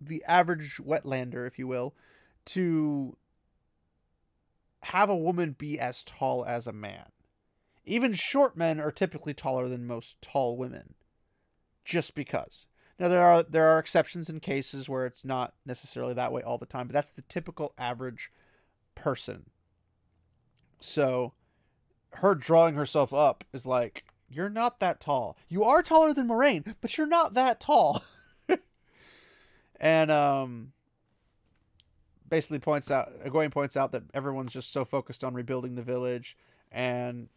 the 0.00 0.22
average 0.26 0.76
wetlander, 0.76 1.46
if 1.46 1.58
you 1.58 1.66
will, 1.66 1.94
to 2.46 3.16
have 4.84 5.10
a 5.10 5.16
woman 5.16 5.56
be 5.58 5.78
as 5.80 6.04
tall 6.04 6.44
as 6.44 6.66
a 6.66 6.72
man. 6.72 7.06
Even 7.84 8.12
short 8.12 8.56
men 8.56 8.78
are 8.78 8.92
typically 8.92 9.34
taller 9.34 9.68
than 9.68 9.86
most 9.86 10.20
tall 10.22 10.56
women, 10.56 10.94
just 11.84 12.14
because. 12.14 12.66
Now 12.98 13.08
there 13.08 13.24
are 13.24 13.42
there 13.42 13.66
are 13.66 13.78
exceptions 13.78 14.28
in 14.28 14.40
cases 14.40 14.88
where 14.88 15.06
it's 15.06 15.24
not 15.24 15.54
necessarily 15.64 16.14
that 16.14 16.32
way 16.32 16.42
all 16.42 16.58
the 16.58 16.66
time, 16.66 16.88
but 16.88 16.94
that's 16.94 17.10
the 17.10 17.22
typical 17.22 17.72
average 17.78 18.32
person. 18.94 19.46
So, 20.80 21.32
her 22.14 22.34
drawing 22.34 22.74
herself 22.74 23.12
up 23.12 23.44
is 23.52 23.66
like, 23.66 24.04
you're 24.28 24.50
not 24.50 24.80
that 24.80 25.00
tall. 25.00 25.36
You 25.48 25.64
are 25.64 25.82
taller 25.82 26.12
than 26.12 26.28
Moiraine, 26.28 26.74
but 26.80 26.96
you're 26.96 27.06
not 27.06 27.34
that 27.34 27.60
tall. 27.60 28.02
and 29.80 30.10
um 30.10 30.72
basically 32.28 32.58
points 32.58 32.90
out 32.90 33.10
Egwene 33.24 33.50
points 33.50 33.76
out 33.76 33.92
that 33.92 34.02
everyone's 34.12 34.52
just 34.52 34.72
so 34.72 34.84
focused 34.84 35.24
on 35.24 35.34
rebuilding 35.34 35.76
the 35.76 35.82
village 35.82 36.36
and 36.70 37.28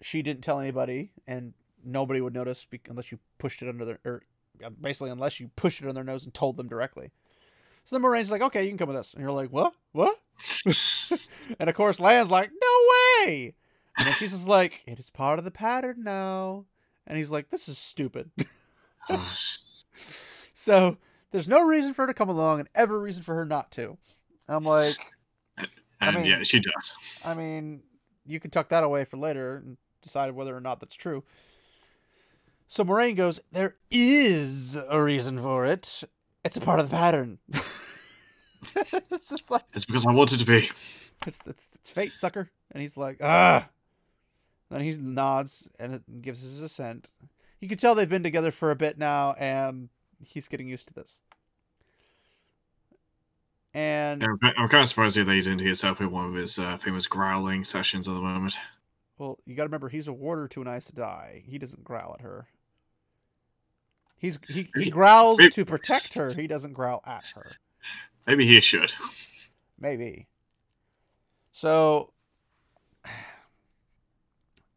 she 0.00 0.22
didn't 0.22 0.42
tell 0.42 0.60
anybody 0.60 1.10
and 1.26 1.52
nobody 1.84 2.20
would 2.20 2.34
notice 2.34 2.66
unless 2.88 3.12
you 3.12 3.18
pushed 3.38 3.62
it 3.62 3.68
under 3.68 3.84
their 3.84 3.98
or 4.04 4.22
basically 4.80 5.10
unless 5.10 5.40
you 5.40 5.48
pushed 5.56 5.82
it 5.82 5.88
on 5.88 5.94
their 5.94 6.04
nose 6.04 6.24
and 6.24 6.34
told 6.34 6.56
them 6.56 6.68
directly. 6.68 7.10
So 7.86 7.96
then 7.96 8.02
Moiraine's 8.02 8.30
like, 8.30 8.42
"Okay, 8.42 8.62
you 8.62 8.68
can 8.68 8.78
come 8.78 8.88
with 8.88 8.96
us." 8.96 9.12
And 9.12 9.22
you're 9.22 9.32
like, 9.32 9.50
"What? 9.50 9.74
What?" 9.92 10.18
and 11.58 11.68
of 11.68 11.74
course 11.74 12.00
Lan's 12.00 12.30
like, 12.30 12.50
"No 12.50 13.26
way!" 13.26 13.54
And 13.98 14.06
then 14.06 14.14
she's 14.14 14.32
just 14.32 14.48
like, 14.48 14.82
"It 14.86 14.98
is 14.98 15.10
part 15.10 15.38
of 15.38 15.44
the 15.44 15.50
pattern 15.50 16.02
now." 16.02 16.64
And 17.06 17.18
he's 17.18 17.30
like, 17.30 17.50
"This 17.50 17.68
is 17.68 17.78
stupid." 17.78 18.30
Oh, 19.10 19.32
so 20.54 20.96
there's 21.30 21.48
no 21.48 21.62
reason 21.66 21.92
for 21.92 22.02
her 22.02 22.06
to 22.06 22.14
come 22.14 22.30
along 22.30 22.60
and 22.60 22.68
every 22.74 22.98
reason 22.98 23.22
for 23.22 23.34
her 23.34 23.44
not 23.44 23.70
to. 23.72 23.98
And 24.48 24.56
I'm 24.56 24.64
like, 24.64 24.96
and 26.00 26.16
mean- 26.16 26.26
yeah, 26.26 26.42
she 26.42 26.60
does. 26.60 27.20
I 27.24 27.34
mean, 27.34 27.82
you 28.26 28.40
can 28.40 28.50
tuck 28.50 28.68
that 28.70 28.84
away 28.84 29.04
for 29.04 29.16
later 29.16 29.56
and 29.56 29.76
decide 30.02 30.32
whether 30.32 30.56
or 30.56 30.60
not 30.60 30.80
that's 30.80 30.94
true. 30.94 31.24
So 32.68 32.84
Moiraine 32.84 33.16
goes, 33.16 33.40
There 33.52 33.76
is 33.90 34.76
a 34.76 35.00
reason 35.02 35.38
for 35.38 35.66
it. 35.66 36.02
It's 36.44 36.56
a 36.56 36.60
part 36.60 36.80
of 36.80 36.90
the 36.90 36.96
pattern. 36.96 37.38
it's 38.76 39.28
just 39.30 39.50
like 39.50 39.62
It's 39.74 39.84
because 39.84 40.06
I 40.06 40.12
wanted 40.12 40.38
to 40.40 40.46
be. 40.46 40.66
it's, 40.66 41.12
it's 41.46 41.70
it's 41.74 41.90
fate, 41.90 42.12
sucker. 42.16 42.50
And 42.70 42.82
he's 42.82 42.96
like, 42.96 43.18
ah. 43.22 43.68
Then 44.70 44.80
he 44.80 44.94
nods 44.94 45.68
and 45.78 46.02
gives 46.20 46.42
his 46.42 46.60
assent. 46.60 47.08
You 47.60 47.68
can 47.68 47.78
tell 47.78 47.94
they've 47.94 48.08
been 48.08 48.22
together 48.24 48.50
for 48.50 48.70
a 48.70 48.76
bit 48.76 48.98
now, 48.98 49.34
and 49.38 49.88
he's 50.22 50.48
getting 50.48 50.68
used 50.68 50.88
to 50.88 50.94
this. 50.94 51.20
And 53.72 54.22
I'm, 54.22 54.38
I'm 54.42 54.68
kind 54.68 54.82
of 54.82 54.88
surprised 54.88 55.16
that 55.16 55.24
they 55.24 55.40
didn't 55.40 55.60
hear 55.60 55.74
set 55.74 55.90
up 55.90 56.00
in 56.00 56.10
one 56.10 56.26
of 56.28 56.34
his 56.34 56.58
uh, 56.58 56.76
famous 56.76 57.06
growling 57.06 57.64
sessions 57.64 58.06
at 58.06 58.14
the 58.14 58.20
moment. 58.20 58.56
well, 59.18 59.38
you 59.46 59.54
got 59.54 59.64
to 59.64 59.68
remember, 59.68 59.88
he's 59.88 60.08
a 60.08 60.12
warder 60.12 60.46
to 60.48 60.62
an 60.62 60.68
Aes 60.68 60.90
Sedai. 60.90 61.42
He 61.44 61.58
doesn't 61.58 61.82
growl 61.84 62.14
at 62.14 62.20
her. 62.20 62.46
He's 64.24 64.38
he, 64.48 64.70
he 64.74 64.88
growls 64.88 65.38
maybe- 65.38 65.52
to 65.52 65.66
protect 65.66 66.14
her. 66.14 66.32
He 66.32 66.46
doesn't 66.46 66.72
growl 66.72 67.02
at 67.06 67.26
her. 67.34 67.44
Maybe 68.26 68.46
he 68.46 68.58
should. 68.62 68.94
Maybe. 69.78 70.28
So 71.52 72.14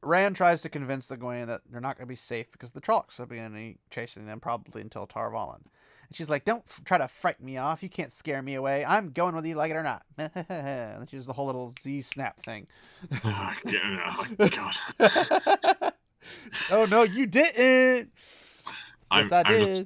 Rand 0.02 0.36
tries 0.36 0.62
to 0.64 0.70
convince 0.70 1.08
Egwene 1.08 1.48
that 1.48 1.62
they're 1.72 1.80
not 1.80 1.96
going 1.96 2.06
to 2.06 2.12
be 2.12 2.16
safe 2.16 2.52
because 2.52 2.74
the 2.74 2.82
Trollocs 2.82 3.18
will 3.20 3.26
be 3.26 3.78
chasing 3.90 4.26
them 4.26 4.42
probably 4.42 4.82
until 4.82 5.08
Tar 5.08 5.32
Valon. 5.32 5.62
And 6.08 6.16
she's 6.16 6.30
like, 6.30 6.44
"Don't 6.44 6.64
f- 6.68 6.82
try 6.84 6.98
to 6.98 7.08
frighten 7.08 7.46
me 7.46 7.56
off. 7.56 7.82
You 7.82 7.88
can't 7.88 8.12
scare 8.12 8.42
me 8.42 8.56
away. 8.56 8.84
I'm 8.86 9.12
going 9.12 9.34
whether 9.34 9.48
you 9.48 9.56
like 9.56 9.72
it 9.72 9.78
or 9.78 9.84
not." 9.84 10.04
and 10.18 10.30
then 10.48 11.08
she 11.10 11.16
does 11.16 11.26
the 11.26 11.32
whole 11.32 11.46
little 11.46 11.74
Z 11.80 12.02
snap 12.02 12.42
thing. 12.42 12.68
oh, 13.24 13.54
yeah, 13.66 14.26
oh, 14.40 14.50
God. 15.00 15.94
oh 16.72 16.86
no, 16.92 17.04
you 17.04 17.26
didn't. 17.28 18.12
I'm, 19.12 19.32
I 19.32 19.42
I'm 19.46 19.60
just, 19.60 19.86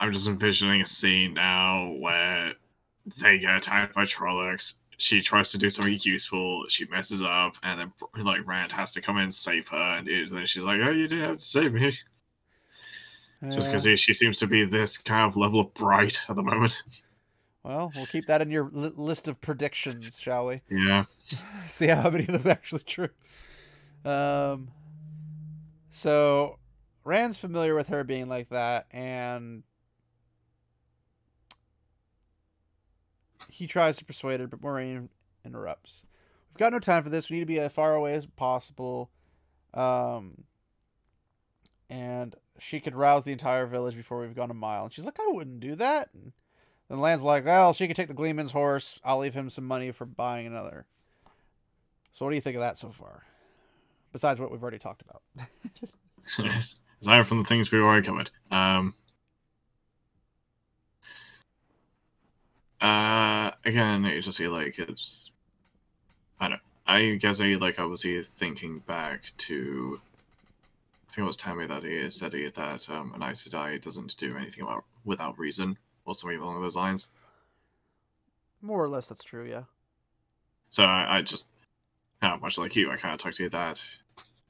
I'm 0.00 0.12
just 0.12 0.28
envisioning 0.28 0.80
a 0.80 0.86
scene 0.86 1.34
now 1.34 1.94
where 1.98 2.52
they 3.20 3.38
get 3.38 3.56
attacked 3.56 3.94
by 3.94 4.02
Trollocs. 4.02 4.78
She 4.98 5.22
tries 5.22 5.50
to 5.52 5.58
do 5.58 5.70
something 5.70 5.98
useful. 6.02 6.64
She 6.68 6.86
messes 6.86 7.22
up, 7.22 7.54
and 7.62 7.80
then 7.80 7.92
like 8.24 8.46
Rand 8.46 8.72
has 8.72 8.92
to 8.92 9.00
come 9.00 9.16
in 9.16 9.24
and 9.24 9.34
save 9.34 9.66
her. 9.68 9.96
And 9.98 10.06
then 10.06 10.46
she's 10.46 10.62
like, 10.62 10.80
"Oh, 10.82 10.90
you 10.90 11.08
didn't 11.08 11.24
have 11.28 11.38
to 11.38 11.44
save 11.44 11.72
me," 11.72 11.90
just 13.50 13.70
because 13.72 13.88
she 13.98 14.12
seems 14.12 14.38
to 14.40 14.46
be 14.46 14.66
this 14.66 14.98
kind 14.98 15.26
of 15.26 15.38
level 15.38 15.60
of 15.60 15.72
bright 15.72 16.20
at 16.28 16.36
the 16.36 16.42
moment. 16.42 16.82
Well, 17.62 17.92
we'll 17.94 18.06
keep 18.06 18.26
that 18.26 18.40
in 18.42 18.50
your 18.50 18.70
li- 18.72 18.92
list 18.94 19.28
of 19.28 19.40
predictions, 19.40 20.18
shall 20.18 20.46
we? 20.46 20.60
Yeah, 20.70 21.04
see 21.66 21.88
how 21.88 22.10
many 22.10 22.24
of 22.24 22.32
them 22.32 22.46
are 22.46 22.50
actually 22.50 22.82
true. 22.82 23.08
Um, 24.04 24.68
so 25.90 26.58
Rand's 27.04 27.38
familiar 27.38 27.74
with 27.74 27.88
her 27.88 28.04
being 28.04 28.28
like 28.28 28.50
that, 28.50 28.86
and 28.90 29.62
he 33.48 33.66
tries 33.66 33.96
to 33.98 34.04
persuade 34.04 34.40
her, 34.40 34.46
but 34.46 34.60
Moiraine 34.60 35.08
interrupts. 35.44 36.02
We've 36.50 36.58
got 36.58 36.72
no 36.72 36.78
time 36.78 37.02
for 37.02 37.10
this. 37.10 37.30
We 37.30 37.36
need 37.36 37.42
to 37.42 37.46
be 37.46 37.60
as 37.60 37.72
far 37.72 37.94
away 37.94 38.14
as 38.14 38.26
possible. 38.26 39.10
Um, 39.72 40.44
and 41.88 42.34
she 42.58 42.80
could 42.80 42.94
rouse 42.94 43.24
the 43.24 43.32
entire 43.32 43.66
village 43.66 43.96
before 43.96 44.20
we've 44.20 44.34
gone 44.34 44.50
a 44.50 44.54
mile. 44.54 44.84
And 44.84 44.92
she's 44.92 45.04
like, 45.04 45.20
I 45.20 45.30
wouldn't 45.30 45.60
do 45.60 45.74
that. 45.76 46.10
And 46.12 46.32
then 46.88 47.00
Lan's 47.00 47.22
like, 47.22 47.44
well, 47.44 47.72
she 47.72 47.86
could 47.86 47.96
take 47.96 48.08
the 48.08 48.14
Gleeman's 48.14 48.52
horse. 48.52 49.00
I'll 49.04 49.18
leave 49.18 49.34
him 49.34 49.50
some 49.50 49.66
money 49.66 49.92
for 49.92 50.04
buying 50.04 50.46
another. 50.46 50.86
So 52.12 52.24
what 52.24 52.30
do 52.30 52.34
you 52.36 52.42
think 52.42 52.56
of 52.56 52.60
that 52.60 52.78
so 52.78 52.90
far? 52.90 53.24
Besides 54.12 54.40
what 54.40 54.50
we've 54.50 54.62
already 54.62 54.78
talked 54.78 55.02
about. 55.02 55.22
aside 57.00 57.26
from 57.26 57.38
the 57.38 57.44
things 57.44 57.70
we've 57.70 57.82
already 57.82 58.06
covered. 58.06 58.30
Um, 58.50 58.94
uh, 62.80 63.50
again, 63.64 64.04
it 64.04 64.20
just 64.20 64.38
feel 64.38 64.52
like 64.52 64.78
it's. 64.78 65.30
I 66.38 66.48
don't. 66.48 66.60
I 66.86 67.14
guess 67.20 67.40
I 67.40 67.54
like 67.54 67.78
I 67.78 67.84
was 67.84 68.02
here 68.02 68.22
thinking 68.22 68.80
back 68.80 69.32
to. 69.38 70.00
I 71.08 71.12
think 71.12 71.24
it 71.24 71.26
was 71.26 71.36
Tammy 71.36 71.66
that 71.66 71.82
he 71.82 72.08
said 72.08 72.32
he, 72.32 72.48
that 72.48 72.88
um, 72.88 73.12
an 73.14 73.22
Aes 73.22 73.48
Sedai 73.48 73.80
doesn't 73.80 74.16
do 74.16 74.36
anything 74.36 74.62
about, 74.62 74.84
without 75.04 75.38
reason, 75.40 75.76
or 76.04 76.14
something 76.14 76.38
along 76.38 76.62
those 76.62 76.76
lines. 76.76 77.08
More 78.62 78.84
or 78.84 78.88
less, 78.88 79.08
that's 79.08 79.24
true. 79.24 79.44
Yeah. 79.44 79.64
So 80.68 80.84
I, 80.84 81.16
I 81.16 81.22
just, 81.22 81.48
yeah, 82.22 82.36
much 82.36 82.58
like 82.58 82.76
you, 82.76 82.92
I 82.92 82.96
kind 82.96 83.12
of 83.12 83.18
tucked 83.18 83.50
that 83.50 83.84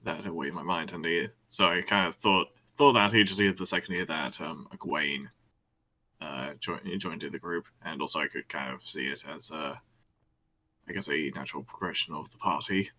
that 0.05 0.27
away 0.27 0.49
in 0.49 0.55
my 0.55 0.63
mind, 0.63 0.93
and 0.93 1.05
he, 1.05 1.27
so 1.49 1.67
I 1.67 1.83
kind 1.83 2.07
of 2.07 2.15
thought 2.15 2.49
thought 2.77 2.93
that 2.95 3.13
he 3.13 3.25
just 3.25 3.39
the 3.39 3.67
second 3.67 3.95
year 3.95 4.07
that 4.07 4.41
um, 4.41 4.67
Egwene 4.75 5.27
uh, 6.21 6.51
joined 6.59 6.89
joined 6.99 7.23
the 7.23 7.39
group, 7.39 7.67
and 7.85 8.01
also 8.01 8.21
I 8.21 8.29
could 8.29 8.49
kind 8.49 8.73
of 8.73 8.83
see 8.83 9.07
it 9.07 9.25
as 9.29 9.51
a, 9.51 9.81
I 10.89 10.93
guess, 10.93 11.09
a 11.09 11.31
natural 11.35 11.63
progression 11.63 12.15
of 12.15 12.31
the 12.31 12.39
party. 12.39 12.91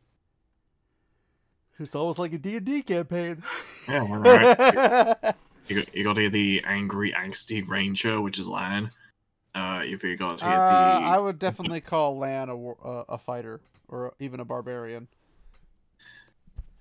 It's 1.80 1.96
almost 1.96 2.20
like 2.20 2.34
a 2.34 2.38
D&D 2.38 2.84
campaign. 2.84 3.42
Yeah, 3.88 4.06
right. 4.08 5.34
you 5.68 5.78
got 5.78 5.96
you 5.96 6.04
got 6.04 6.18
here 6.18 6.30
the 6.30 6.62
angry, 6.66 7.12
angsty 7.12 7.68
ranger, 7.68 8.22
which 8.22 8.38
is 8.38 8.48
Lan. 8.48 8.92
Uh, 9.56 9.84
you've 9.86 10.02
got 10.18 10.44
uh, 10.44 10.48
here 10.48 10.56
the 10.56 11.08
I 11.08 11.18
would 11.18 11.40
definitely 11.40 11.82
call 11.82 12.18
Lan 12.18 12.50
a, 12.50 12.70
uh, 12.70 13.04
a 13.10 13.18
fighter 13.18 13.62
or 13.88 14.14
even 14.20 14.40
a 14.40 14.46
barbarian. 14.46 15.08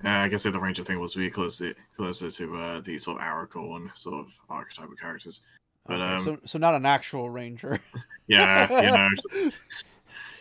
Uh, 0.04 0.08
I 0.08 0.28
guess 0.28 0.44
the 0.44 0.58
ranger 0.58 0.82
thing 0.82 0.98
was 0.98 1.16
really 1.16 1.30
closer 1.30 1.74
closer 1.94 2.30
to 2.30 2.56
uh, 2.56 2.80
the 2.80 2.96
sort 2.98 3.20
of 3.20 3.26
Aragorn 3.26 3.94
sort 3.96 4.14
of 4.26 4.34
archetype 4.48 4.90
of 4.90 4.98
characters. 4.98 5.42
But, 5.86 6.00
Okay, 6.00 6.14
um, 6.14 6.24
so 6.24 6.38
so 6.44 6.58
not 6.58 6.74
an 6.74 6.86
actual 6.86 7.28
ranger. 7.30 7.78
Yeah, 8.26 8.82
you 8.82 8.90
know, 8.92 9.50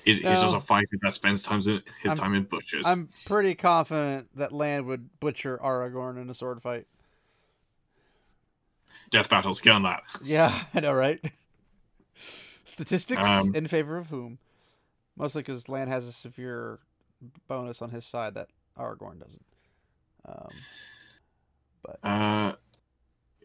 he's, 0.06 0.20
he's 0.20 0.42
just 0.42 0.56
a 0.56 0.62
fighter 0.62 0.98
that 1.02 1.12
spends 1.12 1.44
times 1.44 1.68
in, 1.68 1.82
his 2.02 2.12
I'm- 2.12 2.18
time 2.18 2.34
in 2.36 2.44
butchers. 2.44 2.86
I'm 2.88 3.10
pretty 3.26 3.56
confident 3.56 4.28
that 4.36 4.52
Lan 4.54 4.86
would 4.86 5.10
butcher 5.20 5.60
Aragorn 5.64 6.22
in 6.22 6.30
a 6.30 6.34
sword 6.34 6.62
fight. 6.62 6.86
Death 9.10 9.30
battles, 9.30 9.60
get 9.60 9.74
on 9.74 9.84
that. 9.84 10.04
Yeah, 10.24 10.58
I 10.74 10.80
know, 10.82 10.94
right? 10.94 11.20
Statistics 12.66 13.28
Um, 13.28 13.56
in 13.56 13.68
favor 13.68 13.98
of 13.98 14.08
whom? 14.08 14.38
Mostly 15.18 15.42
because 15.42 15.68
Lan 15.68 15.88
has 15.88 16.08
a 16.08 16.12
severe 16.12 16.80
bonus 17.48 17.82
on 17.82 17.90
his 17.90 18.06
side 18.06 18.36
that 18.36 18.50
Aragorn 18.80 19.20
doesn't. 19.20 19.46
Um, 20.26 20.50
but 21.84 22.00
Uh, 22.04 22.54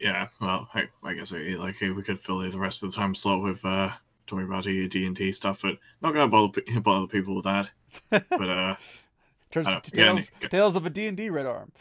yeah, 0.00 0.28
well, 0.40 0.68
I, 0.74 0.88
I 1.02 1.14
guess 1.14 1.32
we, 1.32 1.56
like 1.56 1.80
we 1.80 2.02
could 2.02 2.18
fill 2.18 2.38
the 2.38 2.58
rest 2.58 2.82
of 2.82 2.90
the 2.90 2.96
time 2.96 3.14
slot 3.14 3.42
with 3.42 3.64
uh, 3.64 3.90
talking 4.26 4.46
about 4.46 4.64
D 4.64 5.06
and 5.06 5.16
D 5.16 5.32
stuff, 5.32 5.62
but 5.62 5.78
not 6.02 6.12
gonna 6.12 6.28
bother 6.28 6.60
bother 6.80 7.06
people 7.06 7.34
with 7.34 7.44
that. 7.44 7.70
But 8.10 8.48
uh, 8.48 8.76
turns 9.50 9.68
uh, 9.68 9.80
to 9.80 9.90
tales, 9.90 10.30
Nick- 10.42 10.50
tales 10.50 10.76
of 10.76 10.86
a 10.86 10.90
D 10.90 11.06
and 11.06 11.16
D 11.16 11.30
Red 11.30 11.46
Arm, 11.46 11.72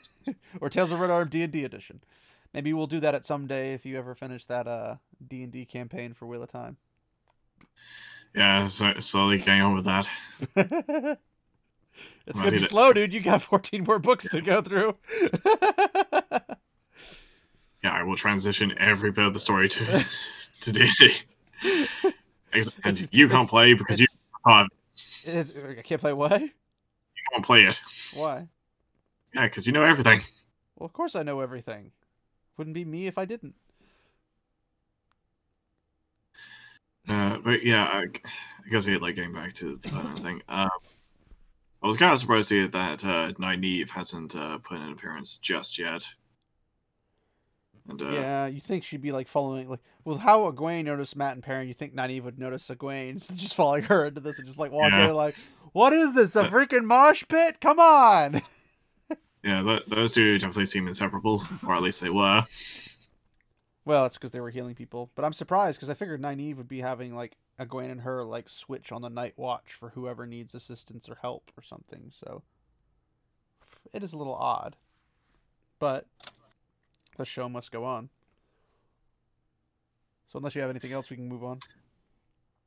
or 0.60 0.70
Tales 0.70 0.90
of 0.92 1.00
Red 1.00 1.10
Arm 1.10 1.28
D 1.28 1.42
and 1.42 1.52
D 1.52 1.64
edition. 1.64 2.00
Maybe 2.54 2.72
we'll 2.72 2.86
do 2.86 3.00
that 3.00 3.14
at 3.14 3.26
some 3.26 3.46
day 3.46 3.74
if 3.74 3.84
you 3.84 3.98
ever 3.98 4.14
finish 4.14 4.44
that 4.46 4.66
uh 4.66 4.96
D 5.26 5.42
and 5.42 5.52
D 5.52 5.64
campaign 5.64 6.14
for 6.14 6.26
Wheel 6.26 6.42
of 6.42 6.50
Time. 6.50 6.78
yeah, 8.34 8.64
so, 8.66 8.92
slowly 8.98 9.38
getting 9.38 9.62
on 9.62 9.74
with 9.74 9.84
that. 9.84 11.18
it's 12.26 12.38
gonna 12.38 12.52
be 12.52 12.56
it. 12.58 12.68
slow, 12.68 12.92
dude. 12.92 13.12
You 13.12 13.20
got 13.20 13.42
14 13.42 13.84
more 13.84 13.98
books 13.98 14.28
to 14.30 14.40
go 14.40 14.60
through. 14.60 14.96
Yeah, 17.84 17.92
I 17.92 18.02
will 18.02 18.16
transition 18.16 18.74
every 18.78 19.12
bit 19.12 19.24
of 19.24 19.32
the 19.32 19.38
story 19.38 19.68
to 19.68 20.04
to 20.62 20.72
D 20.72 20.88
and 22.52 23.08
You 23.12 23.28
can't 23.28 23.48
play 23.48 23.74
because 23.74 24.00
you 24.00 24.06
can't, 24.44 24.68
I 25.28 25.82
can't 25.84 26.00
play 26.00 26.12
what? 26.12 26.40
you 26.40 26.50
can't 27.32 27.44
play 27.44 27.60
it. 27.60 27.80
Why? 28.14 28.48
Yeah, 29.32 29.44
because 29.44 29.66
you 29.66 29.72
know 29.72 29.84
everything. 29.84 30.20
Well, 30.76 30.86
of 30.86 30.92
course 30.92 31.14
I 31.14 31.22
know 31.22 31.40
everything. 31.40 31.92
Wouldn't 32.56 32.74
be 32.74 32.84
me 32.84 33.06
if 33.06 33.16
I 33.16 33.24
didn't. 33.24 33.54
Uh, 37.08 37.38
but 37.38 37.64
yeah, 37.64 37.84
I, 37.84 38.06
guess 38.06 38.38
I 38.66 38.68
guess 38.70 38.86
yeah, 38.86 38.98
like 38.98 39.14
getting 39.14 39.32
back 39.32 39.52
to 39.54 39.76
the 39.76 40.20
thing. 40.20 40.42
Um, 40.48 40.68
I 41.82 41.86
was 41.86 41.96
kind 41.96 42.12
of 42.12 42.18
surprised 42.18 42.48
to 42.50 42.56
hear 42.56 42.68
that 42.68 43.04
uh, 43.04 43.32
Nynaeve 43.38 43.90
hasn't 43.90 44.34
uh, 44.34 44.58
put 44.58 44.76
in 44.78 44.82
an 44.82 44.92
appearance 44.92 45.36
just 45.36 45.78
yet. 45.78 46.04
And 47.88 48.02
uh, 48.02 48.10
yeah, 48.10 48.46
you 48.46 48.60
think 48.60 48.84
she'd 48.84 49.00
be 49.00 49.12
like 49.12 49.28
following 49.28 49.68
like 49.68 49.80
with 50.04 50.18
how 50.18 50.50
Egwene 50.50 50.84
noticed 50.84 51.16
Mat 51.16 51.34
and 51.34 51.42
Perrin, 51.42 51.68
you 51.68 51.74
think 51.74 51.94
Nynaeve 51.94 52.22
would 52.24 52.38
notice 52.38 52.68
Egwene 52.68 53.20
so 53.20 53.34
just 53.36 53.54
following 53.54 53.84
her 53.84 54.06
into 54.06 54.20
this 54.20 54.38
and 54.38 54.46
just 54.46 54.58
like 54.58 54.72
walk 54.72 54.92
Yeah. 54.92 55.12
like, 55.12 55.36
what 55.72 55.92
is 55.92 56.14
this? 56.14 56.36
A 56.36 56.44
freaking 56.44 56.84
mosh 56.84 57.24
pit? 57.28 57.60
Come 57.60 57.78
on. 57.78 58.42
yeah, 59.44 59.62
th- 59.62 59.84
those 59.86 60.12
two 60.12 60.36
definitely 60.38 60.66
seem 60.66 60.86
inseparable, 60.88 61.42
or 61.66 61.74
at 61.74 61.82
least 61.82 62.00
they 62.02 62.10
were. 62.10 62.42
Well, 63.84 64.04
it's 64.04 64.16
because 64.16 64.32
they 64.32 64.40
were 64.40 64.50
healing 64.50 64.74
people, 64.74 65.10
but 65.14 65.24
I'm 65.24 65.32
surprised 65.32 65.78
because 65.78 65.88
I 65.88 65.94
figured 65.94 66.20
Nynaeve 66.20 66.56
would 66.56 66.68
be 66.68 66.80
having 66.80 67.14
like 67.14 67.36
Egwene 67.58 67.90
and 67.90 68.00
her 68.02 68.24
like 68.24 68.48
switch 68.48 68.92
on 68.92 69.02
the 69.02 69.10
night 69.10 69.34
watch 69.36 69.72
for 69.72 69.90
whoever 69.90 70.26
needs 70.26 70.54
assistance 70.54 71.08
or 71.08 71.16
help 71.20 71.50
or 71.56 71.62
something. 71.62 72.12
So 72.12 72.42
it 73.92 74.02
is 74.02 74.12
a 74.12 74.16
little 74.16 74.34
odd, 74.34 74.76
but 75.78 76.06
the 77.16 77.24
show 77.24 77.48
must 77.48 77.72
go 77.72 77.84
on. 77.84 78.10
So 80.28 80.36
unless 80.38 80.54
you 80.54 80.60
have 80.60 80.70
anything 80.70 80.92
else, 80.92 81.10
we 81.10 81.16
can 81.16 81.28
move 81.28 81.42
on. 81.42 81.60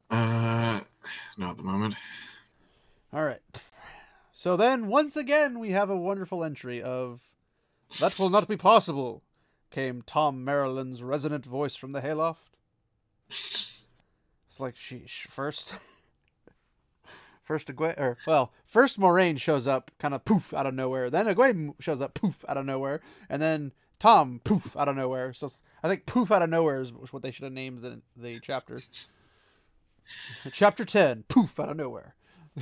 Uh, 0.10 0.82
not 1.38 1.52
at 1.52 1.58
the 1.58 1.64
moment. 1.64 1.96
All 3.14 3.24
right. 3.24 3.42
So 4.34 4.58
then, 4.58 4.88
once 4.88 5.16
again, 5.16 5.60
we 5.60 5.70
have 5.70 5.90
a 5.90 5.96
wonderful 5.96 6.44
entry 6.44 6.82
of 6.82 7.22
"That 8.00 8.18
will 8.20 8.30
not 8.30 8.48
be 8.48 8.58
possible," 8.58 9.22
came 9.70 10.02
Thom 10.02 10.44
Merrilin's 10.44 11.04
resonant 11.04 11.46
voice 11.46 11.76
from 11.76 11.92
the 11.92 12.02
hayloft. 12.02 12.58
It's 14.52 14.60
like 14.60 14.76
she 14.76 15.04
sh- 15.08 15.28
first, 15.30 15.76
first 17.42 17.70
Egwene, 17.70 17.98
or 17.98 18.18
well, 18.28 18.52
first 18.66 19.00
Moiraine 19.00 19.40
shows 19.40 19.66
up, 19.66 19.92
kind 19.98 20.14
of 20.14 20.26
poof 20.26 20.54
out 20.54 20.66
of 20.66 20.74
nowhere. 20.74 21.10
Then 21.10 21.26
Egwene 21.26 21.76
shows 21.80 22.02
up, 22.02 22.16
poof 22.16 22.44
out 22.50 22.58
of 22.58 22.66
nowhere, 22.66 23.00
and 23.30 23.42
then 23.42 23.72
Thom 23.98 24.42
poof 24.44 24.76
out 24.76 24.90
of 24.90 24.98
nowhere. 24.98 25.32
So 25.32 25.50
I 25.82 25.88
think 25.88 26.06
poof 26.06 26.34
out 26.34 26.42
of 26.42 26.50
nowhere 26.50 26.82
is 26.82 26.92
what 26.92 27.24
they 27.24 27.32
should 27.32 27.46
have 27.46 27.54
named 27.54 27.82
the 27.82 28.02
the 28.18 28.42
chapter. 28.42 28.78
Chapter 30.52 30.84
ten, 30.84 31.24
poof 31.30 31.58
out 31.58 31.70
of 31.70 31.78
nowhere. 31.78 32.14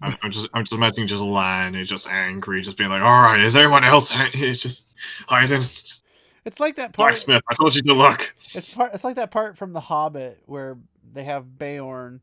I'm, 0.00 0.30
just, 0.30 0.48
I'm 0.54 0.62
just 0.62 0.72
imagining 0.72 1.08
just 1.08 1.20
Lan, 1.20 1.74
who's 1.74 1.88
just 1.88 2.08
angry, 2.08 2.60
just 2.60 2.76
being 2.76 2.90
like, 2.90 3.02
"All 3.02 3.22
right, 3.22 3.40
is 3.40 3.56
everyone 3.56 3.82
else 3.82 4.12
it's 4.14 4.62
just 4.62 4.86
hiding?" 5.26 5.48
Just, 5.62 6.04
It's 6.44 6.60
like 6.60 6.76
that 6.76 6.92
part. 6.92 7.10
Blacksmith, 7.10 7.42
I 7.48 7.54
told 7.54 7.74
you 7.74 7.82
to 7.82 7.94
look. 7.94 8.34
It's 8.38 8.74
part. 8.74 8.92
It's 8.94 9.04
like 9.04 9.16
that 9.16 9.30
part 9.30 9.56
from 9.56 9.72
The 9.72 9.80
Hobbit 9.80 10.42
where 10.46 10.76
they 11.12 11.24
have 11.24 11.58
Beorn, 11.58 12.20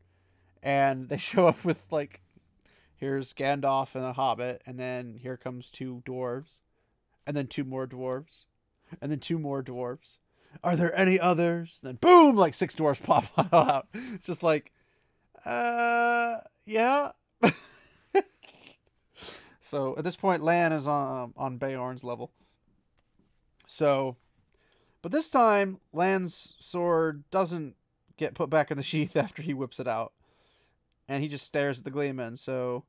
and 0.62 1.10
they 1.10 1.18
show 1.20 1.48
up 1.48 1.66
with 1.66 1.82
like, 1.92 2.22
here's 2.96 3.34
Gandalf 3.34 3.96
and 3.96 4.04
the 4.04 4.14
Hobbit, 4.14 4.62
and 4.66 4.80
then 4.80 5.18
here 5.22 5.38
comes 5.38 5.72
two 5.72 6.04
dwarves, 6.06 6.60
and 7.26 7.36
then 7.36 7.48
two 7.48 7.64
more 7.64 7.88
dwarves, 7.88 8.46
and 9.02 9.12
then 9.12 9.20
two 9.20 9.40
more 9.40 9.64
dwarves. 9.64 10.18
Are 10.64 10.76
there 10.76 10.96
any 10.98 11.20
others? 11.20 11.80
then 11.82 11.96
boom, 11.96 12.36
like 12.36 12.54
six 12.54 12.76
dwarves 12.76 13.02
pop 13.04 13.26
out. 13.54 13.88
It's 13.94 14.28
just 14.28 14.44
like, 14.44 14.72
uh, 15.46 16.40
yeah. 16.66 17.12
so 19.60 19.96
at 19.98 20.04
this 20.04 20.16
point, 20.16 20.44
Lan 20.44 20.74
is 20.74 20.86
on 20.86 21.34
on 21.36 21.58
Beorn's 21.58 22.04
level. 22.04 22.32
So 23.72 24.18
but 25.02 25.12
this 25.12 25.32
time, 25.32 25.80
Lan's 25.94 26.54
sword 26.60 27.24
doesn't 27.32 27.76
get 28.18 28.36
put 28.36 28.50
back 28.50 28.70
in 28.70 28.78
the 28.78 28.84
sheath 28.84 29.16
after 29.16 29.42
he 29.42 29.54
whips 29.54 29.80
it 29.80 29.88
out. 29.88 30.14
And 31.08 31.24
he 31.24 31.30
just 31.30 31.48
stares 31.48 31.80
at 31.80 31.84
the 31.86 31.92
gleeman. 31.92 32.38
So 32.38 32.84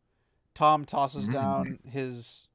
Thom 0.54 0.84
tosses 0.84 1.28
Mm. 1.28 1.32
down 1.32 1.78
his 1.88 2.48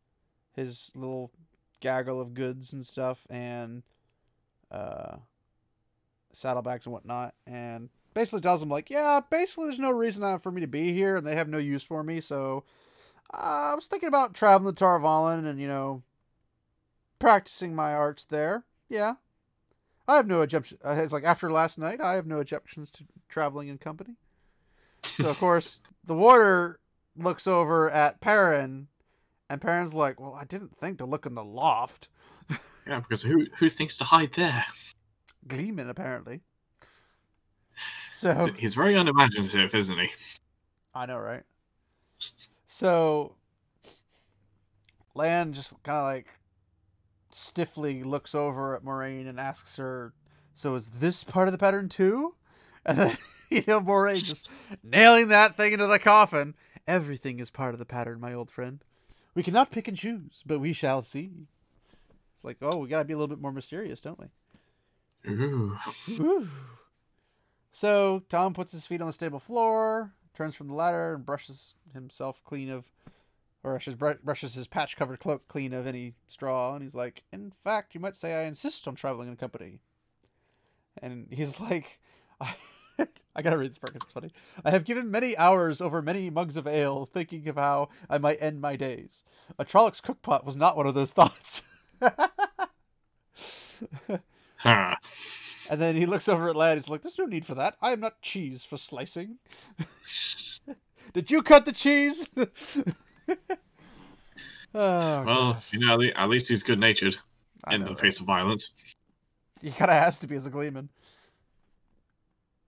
his 0.53 0.91
little 0.95 1.31
gaggle 1.79 2.19
of 2.19 2.33
goods 2.33 2.73
and 2.73 2.85
stuff 2.85 3.25
and 3.29 3.83
uh 4.71 5.17
saddlebags 6.33 6.85
and 6.85 6.93
whatnot 6.93 7.33
and 7.45 7.89
basically 8.13 8.41
tells 8.41 8.61
him 8.61 8.69
like, 8.69 8.89
yeah, 8.89 9.21
basically 9.29 9.65
there's 9.65 9.79
no 9.79 9.91
reason 9.91 10.39
for 10.39 10.51
me 10.51 10.61
to 10.61 10.67
be 10.67 10.91
here 10.91 11.15
and 11.17 11.25
they 11.25 11.35
have 11.35 11.47
no 11.47 11.59
use 11.59 11.83
for 11.83 12.03
me, 12.03 12.19
so 12.19 12.63
uh, 13.33 13.71
I 13.71 13.75
was 13.75 13.87
thinking 13.87 14.07
about 14.07 14.33
traveling 14.33 14.73
to 14.73 14.79
Tar 14.79 14.99
Valon 14.99 15.45
and, 15.45 15.59
you 15.59 15.67
know, 15.67 16.01
practicing 17.19 17.75
my 17.75 17.93
arts 17.93 18.25
there. 18.25 18.65
Yeah, 18.89 19.15
I 20.07 20.15
have 20.15 20.27
no 20.27 20.41
objection. 20.41 20.77
Uh, 20.83 20.95
it's 20.97 21.13
like 21.13 21.23
after 21.23 21.51
last 21.51 21.77
night, 21.77 22.01
I 22.01 22.15
have 22.15 22.27
no 22.27 22.39
objections 22.39 22.89
to 22.91 23.05
traveling 23.27 23.67
in 23.67 23.77
company. 23.77 24.15
So 25.03 25.29
of 25.29 25.39
course, 25.39 25.81
the 26.03 26.15
warder 26.15 26.79
looks 27.15 27.47
over 27.47 27.89
at 27.89 28.21
Perrin, 28.21 28.87
and 29.49 29.61
Perrin's 29.61 29.93
like, 29.93 30.19
"Well, 30.19 30.33
I 30.33 30.45
didn't 30.45 30.77
think 30.77 30.99
to 30.99 31.05
look 31.05 31.25
in 31.25 31.35
the 31.35 31.43
loft." 31.43 32.09
Yeah, 32.87 33.01
because 33.01 33.21
who 33.21 33.47
who 33.57 33.67
thinks 33.67 33.97
to 33.97 34.05
hide 34.05 34.31
there? 34.31 34.63
Gleeman, 35.45 35.89
apparently. 35.89 36.39
So 38.13 38.39
He's 38.57 38.75
very 38.75 38.95
unimaginative, 38.95 39.75
isn't 39.75 39.99
he? 39.99 40.09
I 40.95 41.05
know, 41.05 41.17
right? 41.17 41.43
So 42.65 43.35
Lan 45.13 45.51
just 45.51 45.71
kind 45.83 45.97
of 45.97 46.03
like 46.05 46.27
stiffly 47.37 48.03
looks 48.03 48.33
over 48.35 48.75
at 48.75 48.83
Moiraine 48.83 49.27
and 49.27 49.39
asks 49.39 49.77
her, 49.77 50.13
"So 50.55 50.75
is 50.75 50.89
this 50.89 51.23
part 51.23 51.47
of 51.47 51.51
the 51.51 51.57
pattern 51.57 51.89
too?" 51.89 52.35
And 52.85 52.97
then 52.97 53.17
you 53.49 53.63
know 53.67 53.81
Moiraine 53.81 54.23
just 54.23 54.49
nailing 54.83 55.27
that 55.29 55.57
thing 55.57 55.73
into 55.73 55.87
the 55.87 55.99
coffin. 55.99 56.55
Everything 56.87 57.39
is 57.39 57.49
part 57.49 57.73
of 57.73 57.79
the 57.79 57.85
pattern, 57.85 58.19
my 58.19 58.33
old 58.33 58.49
friend. 58.49 58.83
We 59.35 59.43
cannot 59.43 59.71
pick 59.71 59.87
and 59.87 59.97
choose, 59.97 60.41
but 60.45 60.59
we 60.59 60.73
shall 60.73 61.01
see. 61.01 61.31
It's 62.33 62.43
like, 62.43 62.57
oh, 62.61 62.77
we 62.77 62.87
gotta 62.87 63.05
be 63.05 63.13
a 63.13 63.17
little 63.17 63.35
bit 63.35 63.41
more 63.41 63.51
mysterious, 63.51 64.01
don't 64.01 64.19
we? 64.19 64.27
Ooh. 66.21 66.47
So 67.71 68.23
Thom 68.29 68.53
puts 68.53 68.71
his 68.71 68.87
feet 68.87 69.01
on 69.01 69.07
the 69.07 69.13
stable 69.13 69.39
floor, 69.39 70.13
turns 70.33 70.55
from 70.55 70.67
the 70.67 70.73
ladder, 70.73 71.13
and 71.15 71.25
brushes 71.25 71.75
himself 71.93 72.41
clean 72.43 72.69
of, 72.71 72.85
or 73.63 73.75
I 73.75 73.79
should 73.79 73.97
br- 73.97 74.11
brushes 74.23 74.53
his 74.53 74.67
patch-covered 74.67 75.19
cloak 75.19 75.47
clean 75.47 75.73
of 75.73 75.87
any 75.87 76.15
straw. 76.27 76.73
And 76.73 76.83
he's 76.83 76.95
like, 76.95 77.23
"In 77.31 77.51
fact, 77.51 77.93
you 77.95 77.99
might 78.01 78.15
say 78.15 78.33
I 78.35 78.43
insist 78.47 78.87
on 78.87 78.95
traveling 78.95 79.27
in 79.27 79.35
company." 79.35 79.79
And 81.01 81.27
he's 81.31 81.59
like, 81.59 81.99
"I 82.41 82.55
I 83.35 83.41
gotta 83.43 83.57
read 83.57 83.69
this 83.71 83.77
part 83.77 83.93
'cause 83.93 84.01
it's 84.03 84.11
funny. 84.11 84.31
I 84.65 84.71
have 84.71 84.83
given 84.85 85.11
many 85.11 85.37
hours 85.37 85.81
over 85.81 86.01
many 86.01 86.29
mugs 86.29 86.57
of 86.57 86.65
ale, 86.67 87.05
thinking 87.05 87.47
of 87.47 87.55
how 87.55 87.89
I 88.09 88.17
might 88.17 88.41
end 88.41 88.59
my 88.61 88.75
days. 88.75 89.23
A 89.59 89.65
Trollocs 89.65 90.01
cookpot 90.01 90.43
was 90.43 90.55
not 90.55 90.75
one 90.77 90.87
of 90.87 90.95
those 90.95 91.11
thoughts." 91.13 91.61
Huh. 94.59 94.95
And 95.69 95.79
then 95.79 95.95
he 95.95 96.05
looks 96.05 96.27
over 96.27 96.49
at 96.49 96.55
Lan. 96.55 96.77
He's 96.77 96.89
like, 96.89 97.01
"There's 97.01 97.19
no 97.19 97.25
need 97.25 97.45
for 97.45 97.55
that. 97.55 97.75
I 97.81 97.91
am 97.91 97.99
not 97.99 98.21
cheese 98.21 98.65
for 98.65 98.77
slicing. 98.77 99.37
Did 101.13 101.29
you 101.29 101.43
cut 101.43 101.65
the 101.65 101.71
cheese?" 101.73 102.27
oh, 104.73 105.23
Well, 105.23 105.53
gosh. 105.53 105.73
you 105.73 105.79
know, 105.79 105.99
at 106.15 106.29
least 106.29 106.49
he's 106.49 106.63
good 106.63 106.79
natured 106.79 107.17
in 107.71 107.81
know, 107.81 107.87
the 107.87 107.93
right? 107.93 108.01
face 108.01 108.19
of 108.19 108.25
violence. 108.25 108.93
He 109.61 109.71
kind 109.71 109.91
of 109.91 109.97
has 109.97 110.19
to 110.19 110.27
be 110.27 110.35
as 110.35 110.45
a 110.45 110.49
gleeman. 110.49 110.89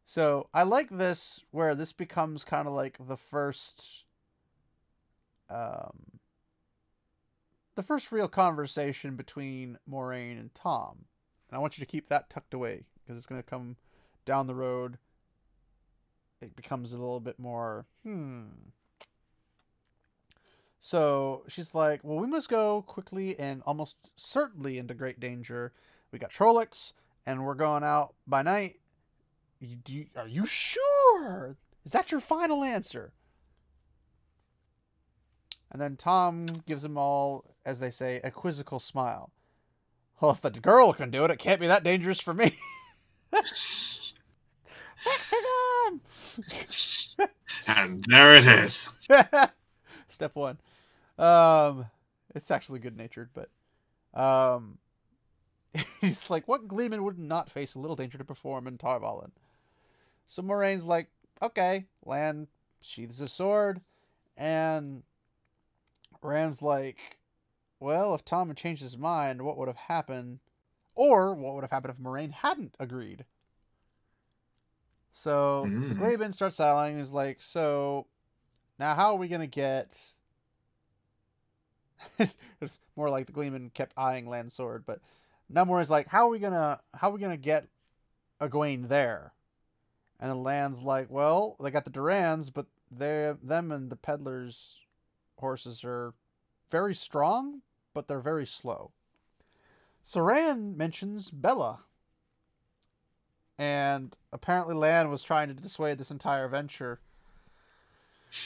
So 0.05 0.49
I 0.53 0.63
like 0.63 0.89
this 0.89 1.43
where 1.51 1.75
this 1.75 1.93
becomes 1.93 2.43
kind 2.43 2.67
of 2.67 2.73
like 2.73 2.97
the 2.99 3.15
first, 3.15 4.05
um, 5.51 6.19
the 7.75 7.83
first 7.83 8.11
real 8.11 8.27
conversation 8.27 9.15
between 9.15 9.77
Moiraine 9.87 10.39
and 10.39 10.51
Thom, 10.55 11.05
and 11.47 11.55
I 11.55 11.59
want 11.59 11.77
you 11.77 11.85
to 11.85 11.91
keep 11.91 12.07
that 12.07 12.29
tucked 12.29 12.55
away 12.55 12.85
because 13.03 13.17
it's 13.17 13.27
going 13.27 13.41
to 13.41 13.47
come 13.47 13.75
down 14.25 14.47
the 14.47 14.55
road. 14.55 14.97
It 16.41 16.55
becomes 16.55 16.91
a 16.91 16.97
little 16.97 17.19
bit 17.19 17.37
more 17.37 17.85
hmm. 18.03 18.45
So 20.79 21.43
she's 21.47 21.75
like, 21.75 22.01
"Well, 22.03 22.17
we 22.19 22.27
must 22.27 22.49
go 22.49 22.81
quickly 22.81 23.37
and 23.37 23.61
almost 23.65 23.95
certainly 24.15 24.77
into 24.77 24.93
great 24.93 25.19
danger. 25.19 25.73
We 26.11 26.19
got 26.19 26.31
Trollocs, 26.31 26.93
and 27.25 27.45
we're 27.45 27.55
going 27.55 27.83
out 27.83 28.13
by 28.25 28.41
night. 28.41 28.79
You, 29.59 29.75
do 29.75 29.93
you, 29.93 30.05
are 30.15 30.27
you 30.27 30.45
sure? 30.45 31.57
Is 31.85 31.91
that 31.91 32.11
your 32.11 32.21
final 32.21 32.63
answer? 32.63 33.11
And 35.71 35.81
then 35.81 35.97
Thom 35.97 36.45
gives 36.65 36.83
them 36.83 36.97
all, 36.97 37.45
as 37.65 37.79
they 37.79 37.91
say, 37.91 38.21
a 38.23 38.31
quizzical 38.31 38.79
smile. 38.79 39.31
Well, 40.19 40.31
if 40.31 40.41
the 40.41 40.49
girl 40.49 40.93
can 40.93 41.11
do 41.11 41.23
it, 41.25 41.31
it 41.31 41.39
can't 41.39 41.61
be 41.61 41.67
that 41.67 41.83
dangerous 41.83 42.19
for 42.19 42.33
me. 42.33 42.57
Sexism! 44.97 45.99
and 47.67 48.03
there 48.07 48.33
it 48.33 48.47
is. 48.47 48.89
Step 50.07 50.35
one. 50.35 50.57
Um, 51.19 51.85
it's 52.33 52.49
actually 52.51 52.79
good 52.79 52.97
natured, 52.97 53.29
but 53.33 53.49
um, 54.19 54.77
he's 56.01 56.29
like, 56.29 56.47
what 56.47 56.67
Gleeman 56.67 57.03
would 57.03 57.19
not 57.19 57.49
face 57.49 57.75
a 57.75 57.79
little 57.79 57.95
danger 57.95 58.17
to 58.17 58.23
perform 58.23 58.67
in 58.67 58.77
Tar 58.77 58.99
Valon? 58.99 59.31
So 60.27 60.41
Moiraine's 60.41 60.85
like, 60.85 61.07
okay, 61.41 61.85
Lan 62.05 62.47
sheathes 62.81 63.19
his 63.19 63.33
sword, 63.33 63.81
and 64.37 65.03
Rand's 66.21 66.61
like, 66.61 67.17
well, 67.79 68.13
if 68.15 68.23
Thom 68.25 68.47
had 68.47 68.57
changed 68.57 68.81
his 68.81 68.97
mind, 68.97 69.41
what 69.41 69.57
would 69.57 69.67
have 69.67 69.77
happened? 69.77 70.39
Or 70.95 71.33
what 71.33 71.55
would 71.55 71.63
have 71.63 71.71
happened 71.71 71.95
if 71.97 72.03
Moiraine 72.03 72.31
hadn't 72.31 72.75
agreed? 72.79 73.25
So 75.11 75.69
the 75.87 75.95
Mm. 75.95 75.97
Gleeman 75.97 76.33
starts 76.33 76.57
saddling. 76.57 76.97
He's 76.97 77.11
like, 77.11 77.41
so 77.41 78.07
now 78.77 78.95
how 78.95 79.13
are 79.13 79.17
we 79.17 79.27
gonna 79.27 79.47
get? 79.47 79.97
it's 82.19 82.77
more 82.95 83.09
like 83.09 83.25
the 83.25 83.33
Gleeman 83.33 83.71
kept 83.73 83.97
eyeing 83.97 84.27
Lan's 84.27 84.53
sword, 84.53 84.83
but 84.85 84.99
now 85.49 85.77
is 85.77 85.89
like, 85.89 86.07
how 86.07 86.27
are 86.27 86.29
we 86.29 86.39
gonna 86.39 86.79
how 86.93 87.09
are 87.09 87.13
we 87.13 87.19
gonna 87.19 87.37
get 87.37 87.67
Egwene 88.41 88.87
there? 88.87 89.33
And 90.19 90.29
then 90.29 90.43
Lan's 90.43 90.81
like, 90.81 91.09
well, 91.09 91.55
they 91.61 91.71
got 91.71 91.85
the 91.85 91.91
Durans, 91.91 92.51
but 92.53 92.67
they 92.91 93.33
them 93.41 93.71
and 93.71 93.89
the 93.89 93.95
peddlers' 93.95 94.75
horses 95.37 95.83
are 95.83 96.13
very 96.69 96.93
strong, 96.93 97.61
but 97.93 98.07
they're 98.07 98.19
very 98.19 98.45
slow. 98.45 98.91
Saran 100.05 100.75
mentions 100.75 101.31
Bella. 101.31 101.83
And 103.57 104.15
apparently 104.31 104.73
Lan 104.73 105.09
was 105.09 105.21
trying 105.21 105.49
to 105.49 105.53
dissuade 105.53 105.97
this 105.97 106.11
entire 106.11 106.47
venture 106.47 107.01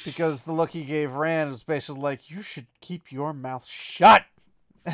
because 0.06 0.46
the 0.46 0.54
look 0.54 0.72
he 0.72 0.84
gave 0.84 1.14
Rand 1.14 1.52
was 1.52 1.64
basically 1.64 2.02
like, 2.02 2.30
you 2.30 2.42
should 2.42 2.68
keep 2.82 3.12
your 3.12 3.34
mouth 3.34 3.66
shut. 3.66 4.26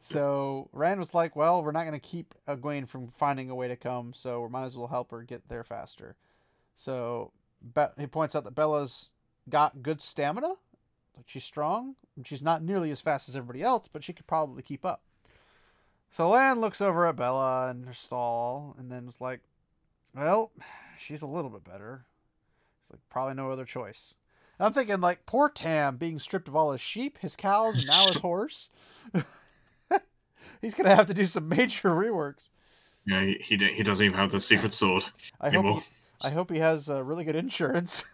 So 0.00 0.68
Rand 0.72 1.00
was 1.00 1.14
like, 1.14 1.34
well, 1.34 1.64
we're 1.64 1.72
not 1.72 1.84
going 1.84 1.98
to 1.98 1.98
keep 1.98 2.32
Egwene 2.46 2.88
from 2.88 3.08
finding 3.08 3.50
a 3.50 3.56
way 3.56 3.66
to 3.66 3.74
come, 3.74 4.12
so 4.14 4.42
we 4.42 4.48
might 4.48 4.66
as 4.66 4.76
well 4.76 4.86
help 4.86 5.10
her 5.10 5.22
get 5.24 5.48
there 5.48 5.64
faster. 5.64 6.14
So 6.76 7.32
Be- 7.74 7.86
he 7.98 8.06
points 8.06 8.36
out 8.36 8.44
that 8.44 8.54
Bella's 8.54 9.10
got 9.48 9.82
good 9.82 10.00
stamina. 10.00 10.50
Like 11.16 11.26
she's 11.26 11.42
strong. 11.42 11.96
and 12.16 12.24
She's 12.24 12.40
not 12.40 12.62
nearly 12.62 12.92
as 12.92 13.00
fast 13.00 13.28
as 13.28 13.34
everybody 13.34 13.62
else, 13.64 13.88
but 13.88 14.04
she 14.04 14.12
could 14.12 14.28
probably 14.28 14.62
keep 14.62 14.84
up. 14.86 15.02
So 16.12 16.28
Lan 16.28 16.60
looks 16.60 16.80
over 16.80 17.04
at 17.06 17.16
Bella 17.16 17.68
in 17.72 17.82
her 17.82 17.92
stall 17.92 18.76
and 18.78 18.92
then 18.92 19.06
was 19.06 19.20
like, 19.20 19.40
well, 20.14 20.52
she's 21.00 21.22
a 21.22 21.26
little 21.26 21.50
bit 21.50 21.64
better. 21.64 22.04
It's 22.86 22.92
like 22.92 23.00
probably 23.10 23.34
no 23.34 23.50
other 23.50 23.64
choice. 23.64 24.14
And 24.58 24.66
I'm 24.66 24.72
thinking 24.72 25.00
like 25.00 25.26
poor 25.26 25.48
Tam 25.48 25.96
being 25.96 26.18
stripped 26.18 26.48
of 26.48 26.56
all 26.56 26.72
his 26.72 26.80
sheep, 26.80 27.18
his 27.18 27.36
cows, 27.36 27.78
and 27.78 27.86
now 27.86 28.06
his 28.06 28.16
horse. 28.22 28.70
He's 30.62 30.74
gonna 30.74 30.94
have 30.94 31.06
to 31.06 31.14
do 31.14 31.26
some 31.26 31.48
major 31.48 31.90
reworks. 31.90 32.50
Yeah, 33.06 33.24
he 33.24 33.38
he, 33.40 33.56
he 33.56 33.82
doesn't 33.82 34.04
even 34.04 34.18
have 34.18 34.30
the 34.30 34.40
secret 34.40 34.72
sword 34.72 35.04
I 35.40 35.50
hope. 35.50 35.80
He, 35.80 35.82
I 36.22 36.30
hope 36.30 36.50
he 36.50 36.58
has 36.58 36.88
uh, 36.88 37.04
really 37.04 37.24
good 37.24 37.36
insurance. 37.36 38.04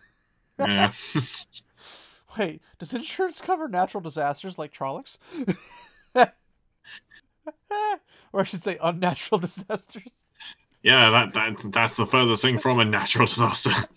yeah. 0.59 0.91
Wait, 2.39 2.63
does 2.79 2.95
insurance 2.95 3.41
cover 3.43 3.69
natural 3.69 4.01
disasters 4.01 4.57
like 4.59 4.73
Trollocs? 4.73 5.19
or 8.33 8.41
I 8.41 8.45
should 8.45 8.63
say 8.63 8.79
unnatural 8.83 9.39
disasters. 9.39 10.25
Yeah, 10.83 11.11
that, 11.11 11.35
that 11.35 11.73
that's 11.73 11.97
the 11.97 12.07
furthest 12.07 12.43
thing 12.43 12.59
from 12.59 12.81
a 12.81 12.85
natural 12.85 13.27
disaster. 13.27 13.71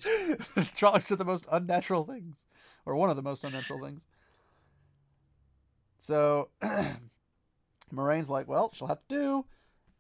Trollocs 0.76 1.12
are 1.12 1.16
the 1.16 1.26
most 1.26 1.48
unnatural 1.52 2.04
things, 2.04 2.46
or 2.86 2.96
one 2.96 3.10
of 3.10 3.16
the 3.16 3.24
most 3.24 3.44
unnatural 3.44 3.84
things. 3.84 4.06
So, 6.00 6.50
Moiraine's 7.94 8.30
like, 8.30 8.48
"Well, 8.48 8.72
she'll 8.74 8.88
have 8.88 9.08
to 9.10 9.16
do. 9.16 9.46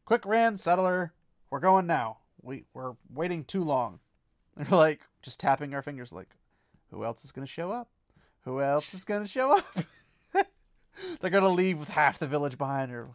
Quick, 0.05 0.25
Rand, 0.25 0.59
settler. 0.59 1.13
We're 1.49 1.59
going 1.59 1.87
now. 1.87 2.19
We 2.41 2.65
we're 2.73 2.93
waiting 3.11 3.43
too 3.43 3.63
long." 3.63 3.99
They're 4.55 4.77
like 4.77 5.01
just 5.23 5.39
tapping 5.39 5.73
our 5.73 5.81
fingers, 5.81 6.11
like, 6.13 6.29
"Who 6.91 7.03
else 7.03 7.25
is 7.25 7.31
gonna 7.31 7.47
show 7.47 7.71
up? 7.71 7.89
Who 8.43 8.61
else 8.61 8.93
is 8.93 9.05
gonna 9.05 9.27
show 9.27 9.57
up?" 9.57 9.65
They're 11.19 11.29
gonna 11.29 11.49
leave 11.49 11.79
with 11.79 11.89
half 11.89 12.19
the 12.19 12.27
village 12.27 12.57
behind 12.57 12.91
her. 12.91 13.09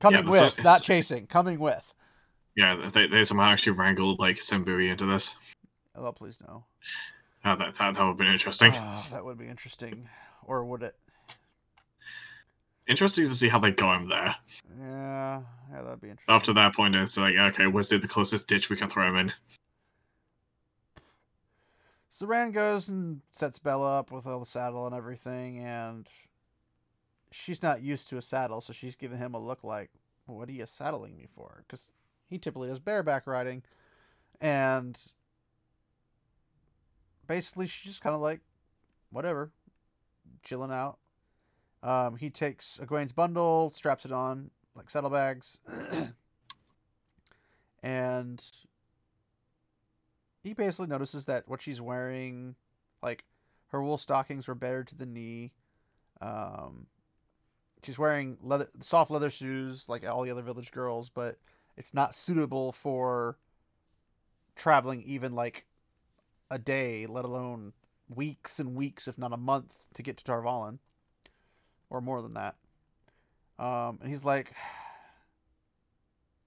Coming 0.00 0.24
the 0.24 0.30
with, 0.30 0.40
sun- 0.40 0.52
not 0.64 0.82
chasing. 0.82 1.26
Coming 1.26 1.58
with. 1.58 1.92
yeah, 2.56 2.88
they, 2.92 3.06
they 3.06 3.24
somehow 3.24 3.50
actually 3.50 3.72
wrangled 3.72 4.18
like 4.20 4.36
Cenn 4.36 4.64
Buie 4.64 4.90
into 4.90 5.06
this. 5.06 5.34
Oh, 5.96 6.12
please 6.12 6.38
no. 6.46 6.64
Oh, 7.44 7.56
that, 7.56 7.74
that, 7.74 7.94
that 7.94 8.00
would 8.00 8.08
have 8.08 8.16
been 8.16 8.28
interesting. 8.28 8.72
Oh, 8.74 9.08
that 9.12 9.24
would 9.24 9.38
be 9.38 9.48
interesting. 9.48 10.08
Or 10.44 10.64
would 10.64 10.82
it? 10.82 10.96
Interesting 12.86 13.24
to 13.24 13.30
see 13.30 13.48
how 13.48 13.58
they 13.58 13.72
got 13.72 14.00
him 14.00 14.08
there. 14.08 14.34
Yeah, 14.80 15.42
yeah, 15.72 15.82
that'd 15.82 16.00
be 16.00 16.08
interesting. 16.08 16.34
After 16.34 16.52
that 16.54 16.74
point, 16.74 16.94
it's 16.96 17.18
like, 17.18 17.34
okay, 17.36 17.66
where's 17.66 17.90
the 17.90 17.98
the 17.98 18.08
closest 18.08 18.46
ditch 18.46 18.70
we 18.70 18.76
can 18.76 18.88
throw 18.88 19.08
him 19.08 19.16
in? 19.16 19.32
So 22.08 22.26
Rand 22.26 22.54
goes 22.54 22.88
and 22.88 23.20
sets 23.30 23.58
Bella 23.58 23.98
up 23.98 24.10
with 24.10 24.26
all 24.26 24.40
the 24.40 24.46
saddle 24.46 24.86
and 24.86 24.94
everything, 24.94 25.58
and 25.58 26.08
she's 27.30 27.62
not 27.62 27.82
used 27.82 28.08
to 28.08 28.16
a 28.16 28.22
saddle, 28.22 28.60
so 28.60 28.72
she's 28.72 28.96
giving 28.96 29.18
him 29.18 29.34
a 29.34 29.38
look 29.38 29.64
like, 29.64 29.90
"What 30.26 30.48
are 30.48 30.52
you 30.52 30.66
saddling 30.66 31.16
me 31.16 31.26
for?" 31.34 31.64
Because 31.66 31.92
he 32.28 32.38
typically 32.38 32.68
does 32.68 32.78
bareback 32.78 33.26
riding, 33.26 33.62
and 34.40 34.98
basically 37.26 37.66
she's 37.66 37.92
just 37.92 38.02
kind 38.02 38.14
of 38.14 38.20
like, 38.20 38.40
whatever, 39.10 39.50
chilling 40.42 40.72
out. 40.72 40.98
Um, 41.82 42.16
he 42.16 42.30
takes 42.30 42.78
Egwene's 42.82 43.12
bundle, 43.12 43.70
straps 43.72 44.04
it 44.04 44.12
on 44.12 44.50
like 44.74 44.90
saddlebags, 44.90 45.58
and 47.82 48.42
he 50.42 50.54
basically 50.54 50.86
notices 50.86 51.24
that 51.26 51.48
what 51.48 51.62
she's 51.62 51.80
wearing, 51.80 52.54
like 53.02 53.24
her 53.68 53.82
wool 53.82 53.98
stockings 53.98 54.48
were 54.48 54.54
bared 54.54 54.88
to 54.88 54.94
the 54.96 55.06
knee. 55.06 55.52
Um, 56.20 56.86
she's 57.82 57.98
wearing 57.98 58.38
leather, 58.42 58.68
soft 58.80 59.10
leather 59.10 59.30
shoes 59.30 59.88
like 59.88 60.06
all 60.06 60.22
the 60.22 60.30
other 60.30 60.42
village 60.42 60.70
girls, 60.70 61.10
but 61.10 61.38
it's 61.76 61.94
not 61.94 62.14
suitable 62.14 62.72
for 62.72 63.38
traveling 64.56 65.02
even 65.02 65.34
like 65.34 65.64
a 66.50 66.58
day, 66.58 67.06
let 67.06 67.24
alone 67.24 67.72
weeks 68.08 68.58
and 68.58 68.74
weeks, 68.74 69.06
if 69.06 69.18
not 69.18 69.32
a 69.32 69.36
month, 69.36 69.76
to 69.94 70.02
get 70.02 70.16
to 70.16 70.24
Tar 70.24 70.42
Valon, 70.42 70.78
or 71.90 72.00
more 72.00 72.22
than 72.22 72.34
that. 72.34 72.56
Um, 73.58 73.98
and 74.00 74.10
he's 74.10 74.24
like, 74.24 74.52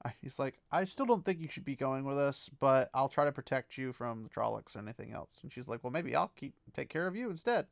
he's 0.22 0.40
like, 0.40 0.60
I 0.72 0.86
still 0.86 1.06
don't 1.06 1.24
think 1.24 1.40
you 1.40 1.48
should 1.50 1.66
be 1.66 1.76
going 1.76 2.04
with 2.04 2.18
us, 2.18 2.50
but 2.60 2.90
I'll 2.94 3.10
try 3.10 3.26
to 3.26 3.32
protect 3.32 3.78
you 3.78 3.94
from 3.94 4.24
the 4.24 4.30
Trollocs 4.30 4.76
or 4.76 4.80
anything 4.80 5.12
else. 5.14 5.40
And 5.44 5.52
she's 5.52 5.68
like, 5.68 5.84
well, 5.84 5.92
maybe 5.92 6.16
I'll 6.16 6.32
keep 6.36 6.54
take 6.76 6.90
care 6.90 7.08
of 7.08 7.16
you 7.16 7.30
instead. 7.30 7.68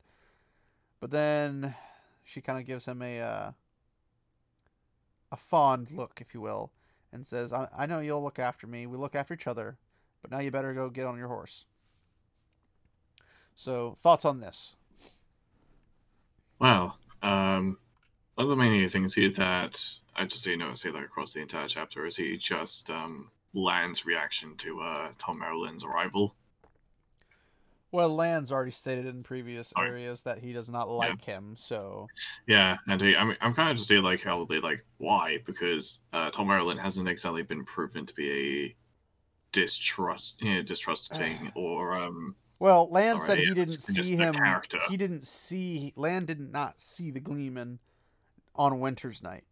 But 1.00 1.10
then 1.10 1.74
she 2.24 2.40
kind 2.40 2.58
of 2.58 2.66
gives 2.66 2.84
him 2.84 3.02
a 3.02 3.20
uh, 3.20 3.52
a 5.32 5.36
fond 5.36 5.90
look, 5.90 6.20
if 6.20 6.34
you 6.34 6.40
will, 6.40 6.72
and 7.12 7.26
says, 7.26 7.52
I, 7.52 7.68
"I 7.76 7.86
know 7.86 8.00
you'll 8.00 8.22
look 8.22 8.38
after 8.38 8.66
me. 8.66 8.86
We 8.86 8.96
look 8.96 9.14
after 9.14 9.34
each 9.34 9.46
other, 9.46 9.78
but 10.22 10.30
now 10.30 10.40
you 10.40 10.50
better 10.50 10.74
go 10.74 10.90
get 10.90 11.06
on 11.06 11.18
your 11.18 11.28
horse." 11.28 11.64
So, 13.54 13.96
thoughts 14.00 14.24
on 14.24 14.40
this? 14.40 14.74
Well, 16.58 16.98
um, 17.22 17.78
one 18.34 18.46
of 18.46 18.50
the 18.50 18.56
main 18.56 18.88
things 18.88 19.14
here 19.14 19.30
that 19.30 19.82
I 20.16 20.24
just 20.24 20.46
you 20.46 20.74
say 20.74 20.90
that 20.90 21.02
across 21.02 21.32
the 21.32 21.40
entire 21.40 21.68
chapter 21.68 22.06
is 22.06 22.16
he 22.16 22.36
just 22.36 22.90
um 22.90 23.30
Lan's 23.52 24.06
reaction 24.06 24.56
to 24.56 24.80
uh 24.80 25.12
Thom 25.18 25.38
Merrilin's 25.38 25.84
arrival. 25.84 26.34
Well, 27.92 28.14
Lan's 28.14 28.52
already 28.52 28.70
stated 28.70 29.06
in 29.06 29.22
previous 29.24 29.72
areas 29.76 30.22
that 30.22 30.38
he 30.38 30.52
does 30.52 30.70
not 30.70 30.88
like 30.88 31.22
him, 31.22 31.54
so 31.56 32.08
Yeah, 32.46 32.76
and 32.86 33.00
he, 33.00 33.16
I 33.16 33.24
mean, 33.24 33.36
I'm 33.40 33.52
kind 33.52 33.70
of 33.70 33.76
just 33.76 33.90
like 33.90 34.22
how 34.22 34.44
they 34.44 34.60
like 34.60 34.84
why 34.98 35.38
because 35.44 36.00
uh, 36.12 36.30
Thom 36.30 36.46
Merrilin 36.46 36.78
hasn't 36.78 37.08
exactly 37.08 37.42
been 37.42 37.64
proven 37.64 38.06
to 38.06 38.14
be 38.14 38.30
a 38.30 38.76
distrust, 39.52 40.40
you 40.40 40.54
know, 40.54 40.62
distrusting 40.62 41.50
or 41.56 41.96
um 41.96 42.36
Well, 42.60 42.88
Lan 42.90 43.20
said 43.20 43.38
he 43.38 43.46
didn't 43.46 43.66
see 43.66 44.16
him. 44.16 44.34
character. 44.34 44.78
He 44.88 44.96
didn't 44.96 45.26
see 45.26 45.92
Lan 45.96 46.26
did 46.26 46.40
not 46.40 46.80
see 46.80 47.10
the 47.10 47.20
Gleeman 47.20 47.80
on 48.54 48.78
Winter's 48.78 49.20
Night, 49.20 49.44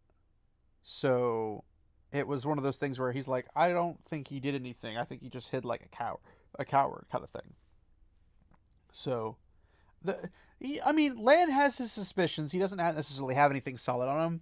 so 0.81 1.65
it 2.11 2.27
was 2.27 2.45
one 2.45 2.57
of 2.57 2.63
those 2.63 2.77
things 2.77 2.99
where 2.99 3.11
he's 3.11 3.27
like, 3.27 3.47
I 3.55 3.71
don't 3.71 4.03
think 4.05 4.29
he 4.29 4.39
did 4.39 4.55
anything. 4.55 4.97
I 4.97 5.03
think 5.03 5.21
he 5.21 5.29
just 5.29 5.49
hid 5.49 5.65
like 5.65 5.81
a 5.83 5.89
cow, 5.89 6.19
a 6.57 6.65
coward 6.65 7.05
kind 7.11 7.23
of 7.23 7.29
thing. 7.29 7.53
So, 8.91 9.37
the 10.03 10.29
he, 10.59 10.81
I 10.81 10.91
mean, 10.91 11.23
Lan 11.23 11.51
has 11.51 11.77
his 11.77 11.91
suspicions. 11.91 12.51
He 12.51 12.59
doesn't 12.59 12.77
necessarily 12.77 13.35
have 13.35 13.51
anything 13.51 13.77
solid 13.77 14.09
on 14.09 14.25
him, 14.25 14.41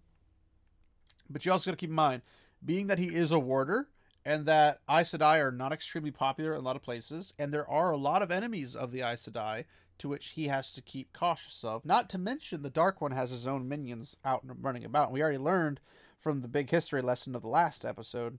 but 1.29 1.45
you 1.45 1.51
also 1.51 1.69
got 1.69 1.77
to 1.77 1.81
keep 1.81 1.89
in 1.89 1.95
mind, 1.95 2.21
being 2.63 2.87
that 2.87 2.99
he 2.99 3.07
is 3.07 3.31
a 3.31 3.39
warder 3.39 3.87
and 4.25 4.45
that 4.45 4.81
Aes 4.89 5.11
Sedai 5.11 5.39
are 5.39 5.51
not 5.51 5.71
extremely 5.71 6.11
popular 6.11 6.53
in 6.53 6.59
a 6.59 6.63
lot 6.63 6.75
of 6.75 6.81
places, 6.81 7.33
and 7.39 7.53
there 7.53 7.69
are 7.69 7.91
a 7.91 7.97
lot 7.97 8.21
of 8.21 8.31
enemies 8.31 8.75
of 8.75 8.91
the 8.91 9.01
Aes 9.01 9.25
Sedai 9.25 9.65
to 9.99 10.09
which 10.09 10.31
he 10.35 10.47
has 10.47 10.73
to 10.73 10.81
keep 10.81 11.13
cautious 11.13 11.63
of. 11.63 11.85
Not 11.85 12.09
to 12.09 12.17
mention 12.17 12.61
the 12.61 12.69
Dark 12.69 13.01
One 13.01 13.11
has 13.11 13.31
his 13.31 13.47
own 13.47 13.67
minions 13.67 14.15
out 14.23 14.43
and 14.43 14.63
running 14.63 14.85
about. 14.85 15.05
And 15.05 15.13
we 15.13 15.21
already 15.21 15.37
learned 15.37 15.79
from 16.19 16.41
the 16.41 16.47
big 16.47 16.69
history 16.69 17.01
lesson 17.01 17.35
of 17.35 17.41
the 17.41 17.47
last 17.47 17.85
episode 17.85 18.37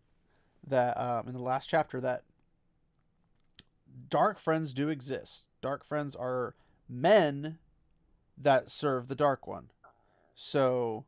that 0.67 0.95
um, 1.01 1.27
in 1.27 1.35
the 1.35 1.41
last 1.41 1.69
chapter 1.69 2.01
that 2.01 2.23
dark 4.09 4.39
friends 4.39 4.73
do 4.73 4.89
exist. 4.89 5.47
Dark 5.61 5.85
friends 5.85 6.15
are 6.15 6.55
men 6.89 7.59
that 8.37 8.71
serve 8.71 9.09
the 9.09 9.15
dark 9.15 9.47
one. 9.47 9.71
So 10.35 11.05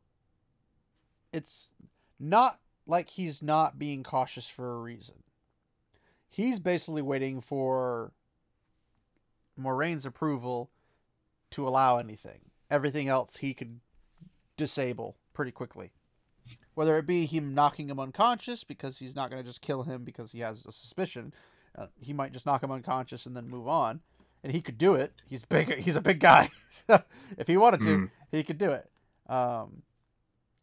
it's 1.31 1.73
not 2.19 2.59
like 2.85 3.11
he's 3.11 3.41
not 3.41 3.79
being 3.79 4.03
cautious 4.03 4.47
for 4.47 4.71
a 4.71 4.79
reason. 4.79 5.23
He's 6.29 6.59
basically 6.59 7.01
waiting 7.01 7.41
for 7.41 8.11
Moiraine's 9.59 10.05
approval 10.05 10.69
to 11.51 11.67
allow 11.67 11.97
anything. 11.97 12.39
Everything 12.69 13.07
else 13.07 13.37
he 13.37 13.53
could 13.53 13.79
disable 14.57 15.17
pretty 15.33 15.51
quickly. 15.51 15.91
Whether 16.73 16.97
it 16.97 17.05
be 17.05 17.25
him 17.25 17.53
knocking 17.53 17.89
him 17.89 17.99
unconscious 17.99 18.63
because 18.63 18.99
he's 18.99 19.15
not 19.15 19.29
going 19.29 19.41
to 19.41 19.47
just 19.47 19.61
kill 19.61 19.83
him 19.83 20.03
because 20.03 20.31
he 20.31 20.39
has 20.39 20.65
a 20.65 20.71
suspicion, 20.71 21.33
uh, 21.77 21.87
he 21.99 22.13
might 22.13 22.33
just 22.33 22.45
knock 22.45 22.63
him 22.63 22.71
unconscious 22.71 23.25
and 23.25 23.35
then 23.35 23.47
move 23.47 23.67
on, 23.67 24.01
and 24.43 24.51
he 24.53 24.61
could 24.61 24.77
do 24.77 24.95
it. 24.95 25.13
He's 25.25 25.45
big. 25.45 25.73
He's 25.75 25.95
a 25.95 26.01
big 26.01 26.19
guy. 26.19 26.49
if 27.37 27.47
he 27.47 27.57
wanted 27.57 27.81
to, 27.81 27.87
Mm. 27.89 28.11
he 28.31 28.43
could 28.43 28.57
do 28.57 28.71
it. 28.71 28.89
Um, 29.27 29.83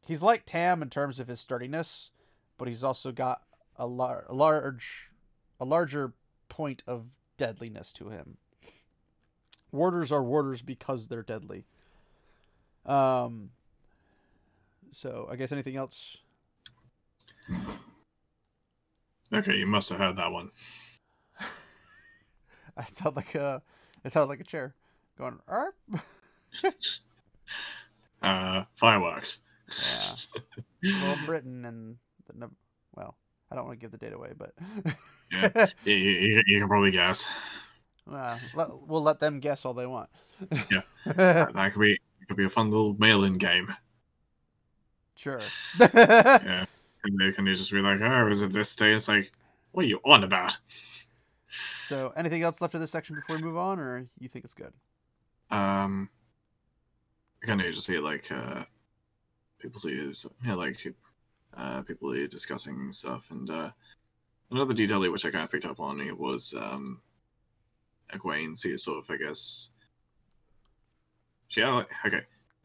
he's 0.03 0.23
like 0.23 0.45
Tam 0.47 0.83
in 0.83 0.91
terms 0.91 1.19
of 1.21 1.29
his 1.29 1.41
sturdiness, 1.41 2.11
but 2.59 2.69
he's 2.69 2.83
also 2.85 3.13
got 3.13 3.43
a, 3.77 3.87
lar- 3.87 4.27
a 4.29 4.35
large, 4.35 5.09
a 5.61 5.65
larger 5.65 6.13
point 6.49 6.83
of 6.87 7.07
deadliness 7.37 7.93
to 7.95 8.09
him. 8.11 8.37
Warders 9.71 10.11
are 10.11 10.23
warders 10.23 10.63
because 10.63 11.09
they're 11.09 11.23
deadly. 11.23 11.65
Um. 12.87 13.51
So 14.95 15.29
I 15.31 15.37
guess 15.37 15.53
anything 15.53 15.77
else? 15.77 16.17
Okay, 19.33 19.57
you 19.57 19.67
must 19.67 19.91
have 19.91 19.99
heard 19.99 20.17
that 20.17 20.33
one. 20.33 20.51
It 22.79 22.95
sounded 22.95 23.17
like 23.17 23.35
a, 23.35 23.63
it 24.05 24.13
sounded 24.13 24.29
like 24.29 24.41
a 24.41 24.45
chair 24.45 24.75
going. 25.19 25.39
"Arp." 25.49 25.75
Uh, 28.23 28.65
fireworks. 28.75 29.43
Yeah. 30.83 30.93
Well, 31.03 31.19
Britain 31.27 31.65
and 31.65 31.97
the 32.37 32.51
well, 32.97 33.17
I 33.51 33.55
don't 33.55 33.67
want 33.67 33.79
to 33.79 33.81
give 33.85 33.93
the 33.93 33.97
date 33.99 34.13
away, 34.13 34.33
but 34.37 34.53
Yeah. 35.31 35.67
you, 35.85 35.95
you, 35.95 36.43
you 36.47 36.59
can 36.59 36.69
probably 36.69 36.91
guess. 36.91 37.29
well, 38.07 38.39
let, 38.55 38.69
we'll 38.89 39.03
let 39.03 39.21
them 39.21 39.39
guess 39.41 39.65
all 39.65 39.75
they 39.75 39.87
want. 39.87 40.09
Yeah. 40.71 40.81
That 41.07 41.71
could 41.73 41.81
be 41.81 41.99
could 42.27 42.37
be 42.37 42.45
a 42.45 42.51
fun 42.51 42.71
little 42.71 42.95
mail-in 42.99 43.39
game. 43.39 43.73
sure. 45.17 45.41
Yeah. 45.79 46.67
And 47.05 47.19
they 47.21 47.31
can 47.31 47.47
just 47.47 47.71
be 47.71 47.81
like, 47.81 48.01
oh, 48.01 48.29
is 48.29 48.43
it 48.43 48.53
this 48.53 48.75
day? 48.75 48.93
It's 48.93 49.09
like, 49.09 49.31
what 49.73 49.85
are 49.85 49.89
you 49.89 50.01
on 50.05 50.25
about? 50.25 50.57
So, 51.87 52.13
anything 52.17 52.43
else 52.43 52.61
left 52.61 52.75
of 52.75 52.81
this 52.81 52.91
section 52.91 53.17
before 53.17 53.37
we 53.37 53.43
move 53.43 53.57
on, 53.57 53.79
or 53.79 54.07
you 54.19 54.29
think 54.29 54.45
it's 54.45 54.55
good? 54.55 54.73
Um, 55.51 56.09
I 57.43 57.47
kind 57.47 57.61
of 57.61 57.73
just 57.73 57.87
see 57.87 57.99
like 57.99 58.31
uh, 58.31 58.65
people 59.59 59.81
see 59.81 59.93
is 59.93 60.27
yeah, 60.45 60.55
like 60.55 60.87
uh, 61.57 61.83
people 61.83 62.13
are 62.13 62.27
discussing 62.27 62.93
stuff, 62.93 63.31
and 63.31 63.49
uh, 63.51 63.71
another 64.51 64.75
detail 64.75 65.01
which 65.11 65.25
I 65.25 65.31
kind 65.31 65.45
of 65.45 65.51
picked 65.51 65.67
up 65.67 65.81
on 65.81 66.01
it 66.01 66.17
was 66.17 66.55
um, 66.59 67.01
Egwene. 68.13 68.57
See, 68.57 68.77
sort 68.77 68.99
of, 68.99 69.11
I 69.11 69.17
guess. 69.17 69.71
Like, 71.57 71.89
okay, 72.05 72.21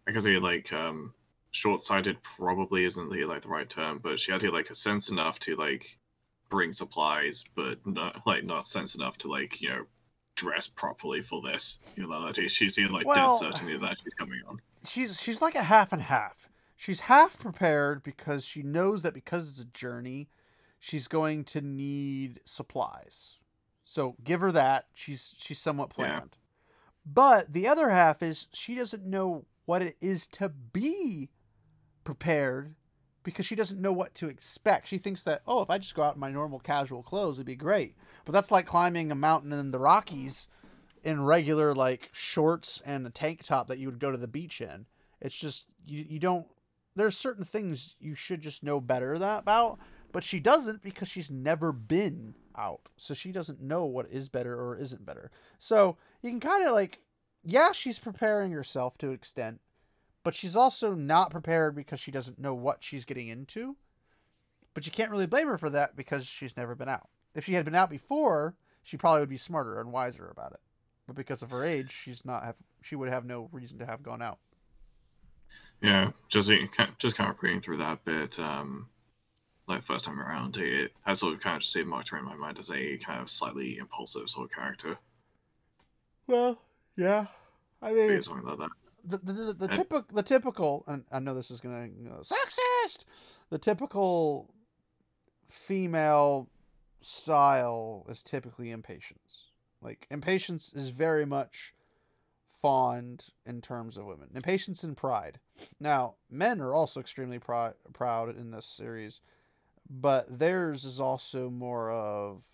I 0.07 0.11
guess 0.11 0.25
he 0.25 0.38
like 0.38 0.73
um, 0.73 1.13
short-sighted 1.51 2.21
probably 2.21 2.84
isn't 2.84 3.09
the 3.09 3.23
like 3.25 3.41
the 3.41 3.47
right 3.47 3.69
term, 3.69 3.99
but 4.03 4.19
she 4.19 4.31
had 4.31 4.41
to 4.41 4.51
like 4.51 4.69
a 4.69 4.75
sense 4.75 5.09
enough 5.09 5.39
to 5.39 5.55
like 5.55 5.97
bring 6.54 6.72
supplies, 6.72 7.43
but 7.56 7.80
not 7.86 8.26
like 8.28 8.43
not 8.43 8.68
sense 8.68 8.93
enough 8.95 9.18
to 9.18 9.28
like 9.28 9.60
you 9.60 9.70
know 9.70 9.86
dress 10.36 10.68
properly 10.68 11.22
for 11.22 11.41
this. 11.41 11.80
You 11.95 12.08
know, 12.08 12.26
that 12.32 12.49
she's 12.51 12.78
like 12.78 13.08
Well- 13.08 13.39
dead 13.39 13.54
certainty 13.54 13.78
that 13.78 13.97
she's 14.04 14.14
coming 14.14 14.39
on. 14.47 14.62
she's 14.86 15.20
she's 15.20 15.41
like 15.41 15.56
a 15.56 15.64
half 15.64 15.91
and 15.91 16.01
half. 16.04 16.47
She's 16.78 17.01
half 17.01 17.39
prepared 17.39 18.04
because 18.04 18.45
she 18.45 18.62
knows 18.62 19.01
that 19.01 19.14
because 19.14 19.47
it's 19.49 19.60
a 19.60 19.66
journey, 19.66 20.30
she's 20.80 21.08
going 21.08 21.43
to 21.45 21.62
need 21.62 22.41
supplies. 22.45 23.39
So 23.84 24.16
give 24.24 24.41
her 24.41 24.51
that. 24.51 24.88
She's 24.93 25.34
she's 25.38 25.60
somewhat 25.60 25.89
Yeah. 25.91 25.95
planned. 25.95 26.38
But 27.06 27.51
the 27.54 27.68
other 27.68 27.89
half 27.89 28.22
is 28.22 28.47
she 28.54 28.76
doesn't 28.76 29.04
know 29.06 29.45
what 29.66 29.82
it 29.82 29.97
is 30.01 30.28
to 30.28 30.49
be 30.49 31.30
prepared 32.04 32.76
because 33.24 33.45
she 33.45 33.55
doesn't 33.55 33.82
know 33.82 33.93
what 33.93 34.13
to 34.15 34.28
expect. 34.28 34.88
She 34.88 34.97
thinks 34.97 35.24
that, 35.24 35.41
oh, 35.47 35.61
if 35.61 35.69
I 35.69 35.78
just 35.78 35.95
go 35.95 36.03
out 36.03 36.15
in 36.15 36.19
my 36.19 36.30
normal 36.30 36.59
casual 36.59 37.03
clothes, 37.03 37.38
it'd 37.38 37.45
be 37.45 37.55
great. 37.55 37.95
But 38.26 38.34
that's 38.34 38.51
like 38.51 38.65
climbing 38.65 39.11
a 39.11 39.15
mountain 39.15 39.53
in 39.53 39.71
the 39.71 39.80
Rockies 39.80 40.47
in 41.03 41.24
regular 41.24 41.76
like 41.76 42.09
shorts 42.13 42.82
and 42.86 43.05
a 43.05 43.09
tank 43.09 43.43
top 43.43 43.67
that 43.67 43.78
you 43.78 43.88
would 43.88 43.99
go 43.99 44.11
to 44.11 44.17
the 44.17 44.28
beach 44.28 44.61
in. 44.61 44.86
It's 45.21 45.36
just 45.36 45.67
you 45.86 46.05
you 46.07 46.19
don't 46.19 46.47
there's 46.95 47.17
certain 47.17 47.45
things 47.45 47.95
you 47.99 48.15
should 48.15 48.41
just 48.41 48.63
know 48.63 48.80
better 48.80 49.17
that 49.17 49.39
about, 49.39 49.80
but 50.11 50.24
she 50.24 50.39
doesn't 50.39 50.82
because 50.82 51.07
she's 51.07 51.32
never 51.32 51.71
been 51.71 52.36
out. 52.55 52.89
So 52.97 53.13
she 53.13 53.32
doesn't 53.32 53.61
know 53.61 53.86
what 53.86 54.11
is 54.11 54.30
better 54.30 54.55
or 54.55 54.78
isn't 54.78 55.05
better. 55.05 55.32
So 55.59 55.97
you 56.21 56.30
can 56.30 56.39
kind 56.39 56.65
of 56.65 56.74
like 56.74 56.99
yeah, 57.43 57.74
she's 57.74 57.99
preparing 57.99 58.51
herself 58.51 58.97
to 58.99 59.09
an 59.09 59.13
extent, 59.13 59.59
but 60.24 60.36
she's 60.36 60.55
also 60.55 60.93
not 60.93 61.32
prepared 61.32 61.76
because 61.76 61.99
she 61.99 62.11
doesn't 62.11 62.39
know 62.39 62.53
what 62.53 62.84
she's 62.84 63.05
getting 63.05 63.28
into. 63.28 63.78
But 64.74 64.86
you 64.86 64.91
can't 64.91 65.11
really 65.11 65.28
blame 65.28 65.47
her 65.47 65.57
for 65.57 65.69
that 65.69 65.95
because 65.95 66.26
she's 66.26 66.57
never 66.57 66.76
been 66.76 66.89
out. 66.89 67.09
If 67.36 67.45
she 67.45 67.53
had 67.53 67.65
been 67.65 67.76
out 67.76 67.89
before, 67.89 68.55
she 68.84 68.97
probably 68.97 69.21
would 69.21 69.30
be 69.30 69.38
smarter 69.38 69.80
and 69.80 69.91
wiser 69.91 70.28
about 70.30 70.53
it. 70.53 70.59
But 71.07 71.15
because 71.15 71.41
of 71.41 71.51
her 71.51 71.63
age, 71.63 71.91
she's 71.91 72.26
not 72.26 72.43
have 72.43 72.55
she 72.82 72.95
would 72.95 73.09
have 73.09 73.26
no 73.26 73.49
reason 73.51 73.80
to 73.80 73.86
have 73.86 74.03
gone 74.03 74.21
out. 74.21 74.39
Yeah, 75.82 76.11
just 76.30 76.51
just 76.97 77.15
kind 77.15 77.30
of 77.30 77.41
reading 77.43 77.59
through 77.61 77.78
that 77.78 78.03
bit, 78.05 78.39
um, 78.39 78.89
like 79.67 79.84
first 79.84 80.05
time 80.05 80.19
around, 80.21 80.57
it 80.57 80.93
I 81.05 81.13
sort 81.13 81.34
of 81.36 81.39
kind 81.41 81.55
of 81.57 81.61
just 81.61 81.74
see 81.74 81.84
marked 81.84 82.09
her 82.09 82.17
in 82.17 82.26
my 82.26 82.36
mind 82.36 82.59
as 82.59 82.71
a 82.71 82.97
kind 82.97 83.21
of 83.21 83.30
slightly 83.30 83.78
impulsive 83.78 84.30
sort 84.30 84.49
of 84.49 84.55
character, 84.55 84.99
Well, 86.28 86.59
yeah. 86.97 87.28
I 87.82 87.93
mean, 87.93 88.09
or 88.11 88.21
something 88.21 88.45
like 88.47 88.57
that. 88.59 88.69
The 89.04 89.18
the, 89.18 89.34
the, 89.34 89.54
the 89.54 89.68
typical 89.68 90.06
the 90.14 90.24
typical 90.24 90.84
and 90.88 91.06
I 91.12 91.20
know 91.20 91.34
this 91.34 91.51
is 91.51 91.60
gonna 91.60 91.88
you 91.88 92.10
know, 92.10 92.22
sexist. 92.22 93.04
The 93.49 93.58
typical 93.58 94.54
female 95.49 96.49
style 97.01 98.06
is 98.10 98.24
typically 98.24 98.72
impatience. 98.72 99.49
Like 99.82 100.08
impatience 100.10 100.72
is 100.74 100.89
very 100.89 101.26
much 101.26 101.74
fond 102.49 103.26
in 103.45 103.62
terms 103.62 103.97
of 103.97 104.06
women. 104.06 104.30
Impatience 104.34 104.84
and 104.84 104.95
pride. 104.95 105.39
Now, 105.80 106.16
men 106.32 106.62
are 106.62 106.74
also 106.74 107.01
extremely 107.01 107.38
prou- 107.38 107.74
proud 107.91 108.36
in 108.38 108.51
this 108.51 108.66
series, 108.66 109.20
but 109.89 110.39
theirs 110.39 110.86
is 110.86 110.99
also 110.99 111.49
more 111.49 111.91
of 111.91 112.45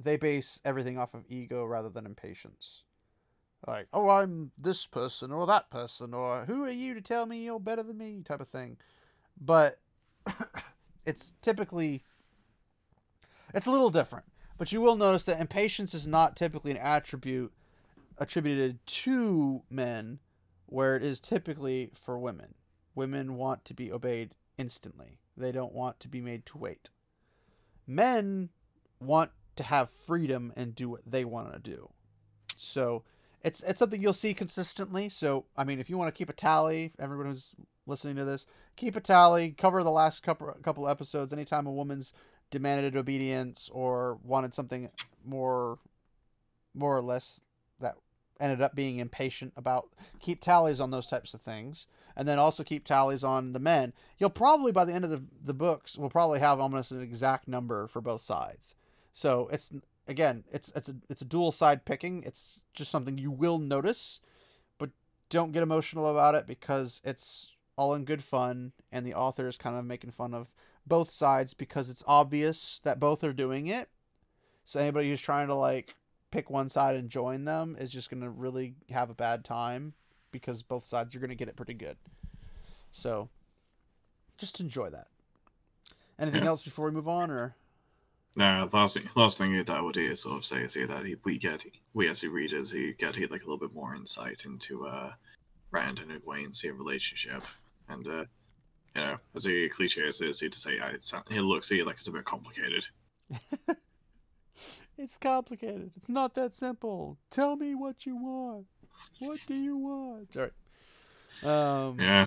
they 0.00 0.16
base 0.16 0.60
everything 0.64 0.98
off 0.98 1.14
of 1.14 1.24
ego 1.28 1.64
rather 1.64 1.88
than 1.88 2.06
impatience. 2.06 2.82
Like, 3.66 3.88
oh, 3.92 4.08
I'm 4.08 4.52
this 4.56 4.86
person 4.86 5.32
or 5.32 5.46
that 5.46 5.70
person, 5.70 6.14
or 6.14 6.44
who 6.44 6.64
are 6.64 6.70
you 6.70 6.94
to 6.94 7.00
tell 7.00 7.26
me 7.26 7.44
you're 7.44 7.58
better 7.58 7.82
than 7.82 7.98
me, 7.98 8.22
type 8.24 8.40
of 8.40 8.48
thing. 8.48 8.76
But 9.40 9.80
it's 11.04 11.34
typically 11.42 12.02
it's 13.52 13.66
a 13.66 13.70
little 13.70 13.90
different. 13.90 14.26
But 14.56 14.72
you 14.72 14.80
will 14.80 14.96
notice 14.96 15.24
that 15.24 15.40
impatience 15.40 15.94
is 15.94 16.06
not 16.06 16.36
typically 16.36 16.72
an 16.72 16.78
attribute 16.78 17.52
attributed 18.18 18.84
to 18.84 19.62
men, 19.70 20.18
where 20.66 20.96
it 20.96 21.02
is 21.02 21.20
typically 21.20 21.90
for 21.94 22.18
women. 22.18 22.54
Women 22.94 23.36
want 23.36 23.64
to 23.66 23.74
be 23.74 23.92
obeyed 23.92 24.34
instantly. 24.56 25.18
They 25.36 25.52
don't 25.52 25.72
want 25.72 26.00
to 26.00 26.08
be 26.08 26.20
made 26.20 26.44
to 26.46 26.58
wait. 26.58 26.90
Men 27.86 28.48
want 29.00 29.30
to 29.54 29.62
have 29.62 29.88
freedom 29.90 30.52
and 30.56 30.74
do 30.74 30.88
what 30.88 31.02
they 31.06 31.24
want 31.24 31.52
to 31.52 31.58
do. 31.58 31.90
So 32.56 33.04
it's 33.42 33.62
it's 33.62 33.78
something 33.78 34.00
you'll 34.00 34.12
see 34.12 34.34
consistently. 34.34 35.08
So 35.08 35.44
I 35.56 35.64
mean, 35.64 35.80
if 35.80 35.88
you 35.88 35.98
want 35.98 36.12
to 36.14 36.18
keep 36.18 36.28
a 36.28 36.34
tally, 36.34 36.92
everyone 36.98 37.26
who's 37.26 37.54
listening 37.86 38.16
to 38.16 38.24
this, 38.24 38.46
keep 38.76 38.96
a 38.96 39.00
tally. 39.00 39.50
Cover 39.56 39.82
the 39.82 39.90
last 39.90 40.22
couple 40.22 40.54
couple 40.62 40.88
episodes. 40.88 41.32
Anytime 41.32 41.66
a 41.66 41.72
woman's 41.72 42.12
demanded 42.50 42.96
obedience 42.96 43.68
or 43.72 44.18
wanted 44.24 44.54
something 44.54 44.88
more, 45.24 45.78
more 46.74 46.96
or 46.96 47.02
less 47.02 47.40
that 47.80 47.96
ended 48.40 48.60
up 48.60 48.74
being 48.74 48.98
impatient 48.98 49.52
about, 49.56 49.88
keep 50.18 50.40
tallies 50.40 50.80
on 50.80 50.90
those 50.90 51.08
types 51.08 51.34
of 51.34 51.40
things, 51.40 51.86
and 52.16 52.26
then 52.26 52.38
also 52.38 52.62
keep 52.64 52.84
tallies 52.84 53.22
on 53.22 53.52
the 53.52 53.58
men. 53.58 53.92
You'll 54.18 54.30
probably 54.30 54.72
by 54.72 54.84
the 54.84 54.94
end 54.94 55.04
of 55.04 55.10
the 55.10 55.22
the 55.44 55.54
books, 55.54 55.96
we'll 55.96 56.10
probably 56.10 56.40
have 56.40 56.60
almost 56.60 56.90
an 56.90 57.02
exact 57.02 57.48
number 57.48 57.86
for 57.86 58.00
both 58.00 58.22
sides. 58.22 58.74
So 59.12 59.48
it's 59.52 59.70
again, 60.08 60.44
it's 60.50 60.72
it's 60.74 60.88
a 60.88 60.96
it's 61.08 61.22
a 61.22 61.26
dual 61.26 61.52
side 61.52 61.84
picking. 61.84 62.22
It's 62.24 62.60
just 62.74 62.90
something 62.90 63.18
you 63.18 63.30
will 63.30 63.58
notice, 63.58 64.20
but 64.78 64.90
don't 65.28 65.52
get 65.52 65.62
emotional 65.62 66.10
about 66.10 66.34
it 66.34 66.46
because 66.46 67.00
it's 67.04 67.52
all 67.76 67.94
in 67.94 68.04
good 68.04 68.24
fun, 68.24 68.72
and 68.90 69.06
the 69.06 69.14
author 69.14 69.46
is 69.46 69.56
kind 69.56 69.76
of 69.76 69.84
making 69.84 70.10
fun 70.10 70.34
of 70.34 70.52
both 70.86 71.12
sides 71.12 71.54
because 71.54 71.90
it's 71.90 72.02
obvious 72.06 72.80
that 72.82 72.98
both 72.98 73.22
are 73.22 73.32
doing 73.32 73.66
it. 73.66 73.88
So 74.64 74.80
anybody 74.80 75.08
who's 75.08 75.20
trying 75.20 75.46
to 75.48 75.54
like 75.54 75.94
pick 76.30 76.50
one 76.50 76.68
side 76.68 76.96
and 76.96 77.10
join 77.10 77.44
them 77.44 77.76
is 77.78 77.90
just 77.90 78.10
going 78.10 78.22
to 78.22 78.30
really 78.30 78.74
have 78.90 79.10
a 79.10 79.14
bad 79.14 79.44
time 79.44 79.94
because 80.32 80.62
both 80.62 80.86
sides 80.86 81.14
are 81.14 81.20
going 81.20 81.30
to 81.30 81.36
get 81.36 81.48
it 81.48 81.56
pretty 81.56 81.74
good. 81.74 81.96
So 82.90 83.28
just 84.36 84.60
enjoy 84.60 84.90
that. 84.90 85.08
Anything 86.18 86.42
else 86.46 86.62
before 86.62 86.86
we 86.86 86.94
move 86.94 87.08
on 87.08 87.30
or 87.30 87.54
No, 88.36 88.68
last 88.72 88.96
thing, 88.96 89.08
last 89.16 89.38
thing 89.38 89.56
that 89.56 89.70
I 89.70 89.80
would 89.80 89.96
sort 90.16 90.36
of 90.36 90.44
say 90.44 90.62
is 90.62 90.74
here 90.74 90.86
that 90.86 91.04
we 91.24 91.38
get 91.38 91.64
we 91.94 92.08
as 92.08 92.22
readers 92.22 92.70
who 92.70 92.92
get 92.94 93.16
here 93.16 93.28
like 93.30 93.42
a 93.42 93.44
little 93.44 93.58
bit 93.58 93.74
more 93.74 93.94
insight 93.94 94.44
into 94.44 94.86
uh 94.86 95.12
Rand 95.70 96.00
and 96.00 96.10
Egwene's 96.10 96.62
relationship, 96.64 97.42
and 97.88 98.06
uh 98.06 98.24
you 98.94 99.02
know 99.02 99.16
as 99.34 99.46
a 99.46 99.68
cliche 99.70 100.06
as 100.06 100.20
it 100.20 100.28
is 100.28 100.38
to 100.38 100.50
say, 100.52 100.78
uh, 100.78 100.88
it, 100.88 101.12
it 101.30 101.42
looks 101.42 101.68
here 101.68 101.84
like 101.84 101.96
it's 101.96 102.08
a 102.08 102.12
bit 102.12 102.24
complicated. 102.24 102.86
It's 104.98 105.16
complicated. 105.16 105.92
It's 105.96 106.08
not 106.08 106.34
that 106.34 106.56
simple. 106.56 107.18
Tell 107.30 107.54
me 107.54 107.76
what 107.76 108.04
you 108.04 108.16
want. 108.16 108.66
What 109.20 109.38
do 109.46 109.54
you 109.54 109.76
want? 109.76 110.36
All 110.36 110.42
right. 111.44 111.88
Um 111.88 112.00
Yeah, 112.00 112.26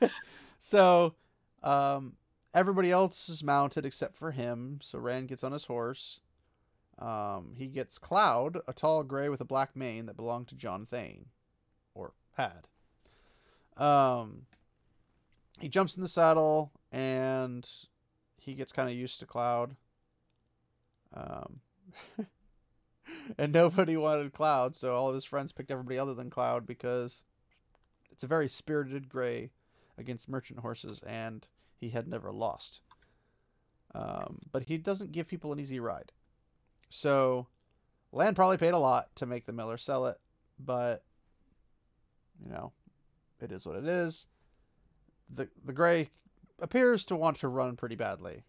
so 0.58 1.14
um 1.62 2.12
everybody 2.54 2.90
else 2.90 3.28
is 3.28 3.42
mounted 3.42 3.84
except 3.84 4.16
for 4.16 4.32
him. 4.32 4.78
So 4.82 4.98
Rand 4.98 5.28
gets 5.28 5.44
on 5.44 5.52
his 5.52 5.64
horse. 5.64 6.20
Um 6.98 7.54
he 7.56 7.66
gets 7.66 7.98
Cloud, 7.98 8.58
a 8.68 8.72
tall 8.72 9.02
gray 9.02 9.28
with 9.28 9.40
a 9.40 9.46
black 9.46 9.74
mane 9.74 10.06
that 10.06 10.16
belonged 10.16 10.48
to 10.48 10.54
Jon 10.54 10.86
Thane 10.86 11.26
or 11.94 12.12
had. 12.36 12.66
Um 13.76 14.46
he 15.60 15.68
jumps 15.68 15.96
in 15.96 16.02
the 16.02 16.08
saddle 16.08 16.72
and 16.90 17.68
he 18.38 18.54
gets 18.54 18.72
kind 18.72 18.88
of 18.88 18.94
used 18.94 19.18
to 19.20 19.26
Cloud. 19.26 19.76
Um 21.14 21.60
and 23.38 23.52
nobody 23.52 23.96
wanted 23.96 24.32
Cloud, 24.32 24.76
so 24.76 24.94
all 24.94 25.08
of 25.08 25.14
his 25.14 25.24
friends 25.24 25.52
picked 25.52 25.70
everybody 25.70 25.98
other 25.98 26.14
than 26.14 26.30
Cloud 26.30 26.66
because 26.66 27.22
it's 28.10 28.22
a 28.22 28.28
very 28.28 28.48
spirited 28.48 29.08
gray 29.08 29.50
against 29.98 30.28
merchant 30.28 30.60
horses, 30.60 31.02
and 31.06 31.46
he 31.82 31.90
had 31.90 32.06
never 32.06 32.30
lost. 32.30 32.80
Um, 33.94 34.38
but 34.50 34.62
he 34.62 34.78
doesn't 34.78 35.12
give 35.12 35.26
people 35.26 35.52
an 35.52 35.58
easy 35.58 35.80
ride. 35.80 36.12
So, 36.88 37.48
Lan 38.12 38.34
probably 38.34 38.56
paid 38.56 38.72
a 38.72 38.78
lot 38.78 39.08
to 39.16 39.26
make 39.26 39.46
the 39.46 39.52
Miller 39.52 39.76
sell 39.76 40.06
it, 40.06 40.18
but 40.58 41.02
you 42.42 42.50
know, 42.50 42.72
it 43.40 43.50
is 43.50 43.66
what 43.66 43.76
it 43.76 43.86
is. 43.86 44.26
The 45.34 45.48
the 45.64 45.72
gray 45.72 46.10
appears 46.60 47.04
to 47.06 47.16
want 47.16 47.40
to 47.40 47.48
run 47.48 47.76
pretty 47.76 47.96
badly. 47.96 48.44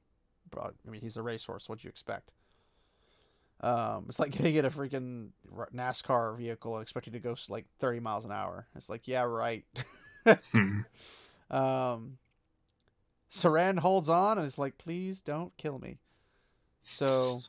But, 0.52 0.76
I 0.88 0.92
mean, 0.92 1.02
he's 1.02 1.18
a 1.18 1.24
racehorse. 1.24 1.68
What 1.68 1.80
do 1.80 1.86
you 1.86 1.90
expect? 1.90 2.32
Um, 3.62 4.06
it's 4.08 4.20
like 4.20 4.32
getting 4.32 4.54
in 4.54 4.66
a 4.66 4.70
freaking 4.70 5.30
NASCAR 5.74 6.38
vehicle 6.38 6.76
and 6.76 6.84
expecting 6.84 7.14
to 7.14 7.20
go 7.20 7.36
like 7.50 7.66
30 7.80 8.02
miles 8.02 8.26
an 8.26 8.32
hour. 8.32 8.68
It's 8.76 8.90
like, 8.90 9.08
yeah, 9.08 9.24
right. 9.24 9.66
Hmm. 10.54 10.80
Um, 11.52 12.18
Saran 13.34 13.80
holds 13.80 14.10
on 14.10 14.38
and 14.38 14.46
is 14.46 14.60
like, 14.60 14.78
please 14.78 15.22
don't 15.22 15.56
kill 15.58 15.80
me. 15.80 15.98
So 16.84 17.40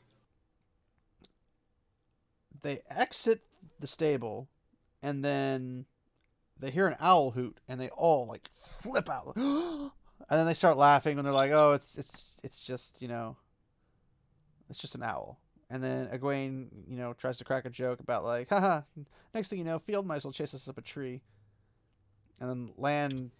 they 2.63 2.81
exit 2.89 3.43
the 3.81 3.87
stable 3.87 4.49
and 5.03 5.23
then 5.23 5.85
they 6.59 6.71
hear 6.71 6.87
an 6.87 6.97
owl 7.01 7.33
hoot 7.33 7.59
and 7.69 7.79
they 7.79 7.91
all 7.91 8.27
like 8.27 8.49
flip 8.55 9.11
out. 9.11 9.35
and 9.37 9.91
then 10.31 10.47
they 10.47 10.55
start 10.55 10.79
laughing 10.79 11.19
and 11.19 11.27
they're 11.27 11.35
like, 11.35 11.51
oh, 11.51 11.73
it's, 11.73 11.97
it's, 11.97 12.39
it's 12.43 12.65
just, 12.65 13.03
you 13.03 13.09
know, 13.09 13.37
it's 14.71 14.79
just 14.79 14.95
an 14.95 15.03
owl. 15.03 15.39
And 15.69 15.83
then 15.83 16.07
Egwene, 16.07 16.69
you 16.89 16.97
know, 16.97 17.13
tries 17.13 17.37
to 17.39 17.45
crack 17.45 17.67
a 17.67 17.71
joke 17.71 18.01
about 18.01 18.25
like, 18.25 18.49
haha, 18.49 18.83
next 19.35 19.49
thing 19.49 19.59
you 19.59 19.65
know, 19.65 19.79
Field 19.81 20.07
Mice 20.07 20.25
will 20.25 20.33
chase 20.33 20.55
us 20.55 20.67
up 20.67 20.79
a 20.79 20.83
tree. 20.83 21.21
And 22.41 22.49
then 22.49 22.71
Lan, 22.79 23.31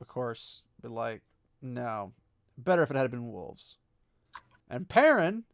of 0.00 0.06
course, 0.06 0.62
be 0.80 0.88
like, 0.88 1.22
no, 1.62 2.12
better 2.58 2.82
if 2.82 2.90
it 2.90 2.96
had 2.96 3.10
been 3.10 3.32
wolves. 3.32 3.76
And 4.68 4.88
Perrin, 4.88 5.44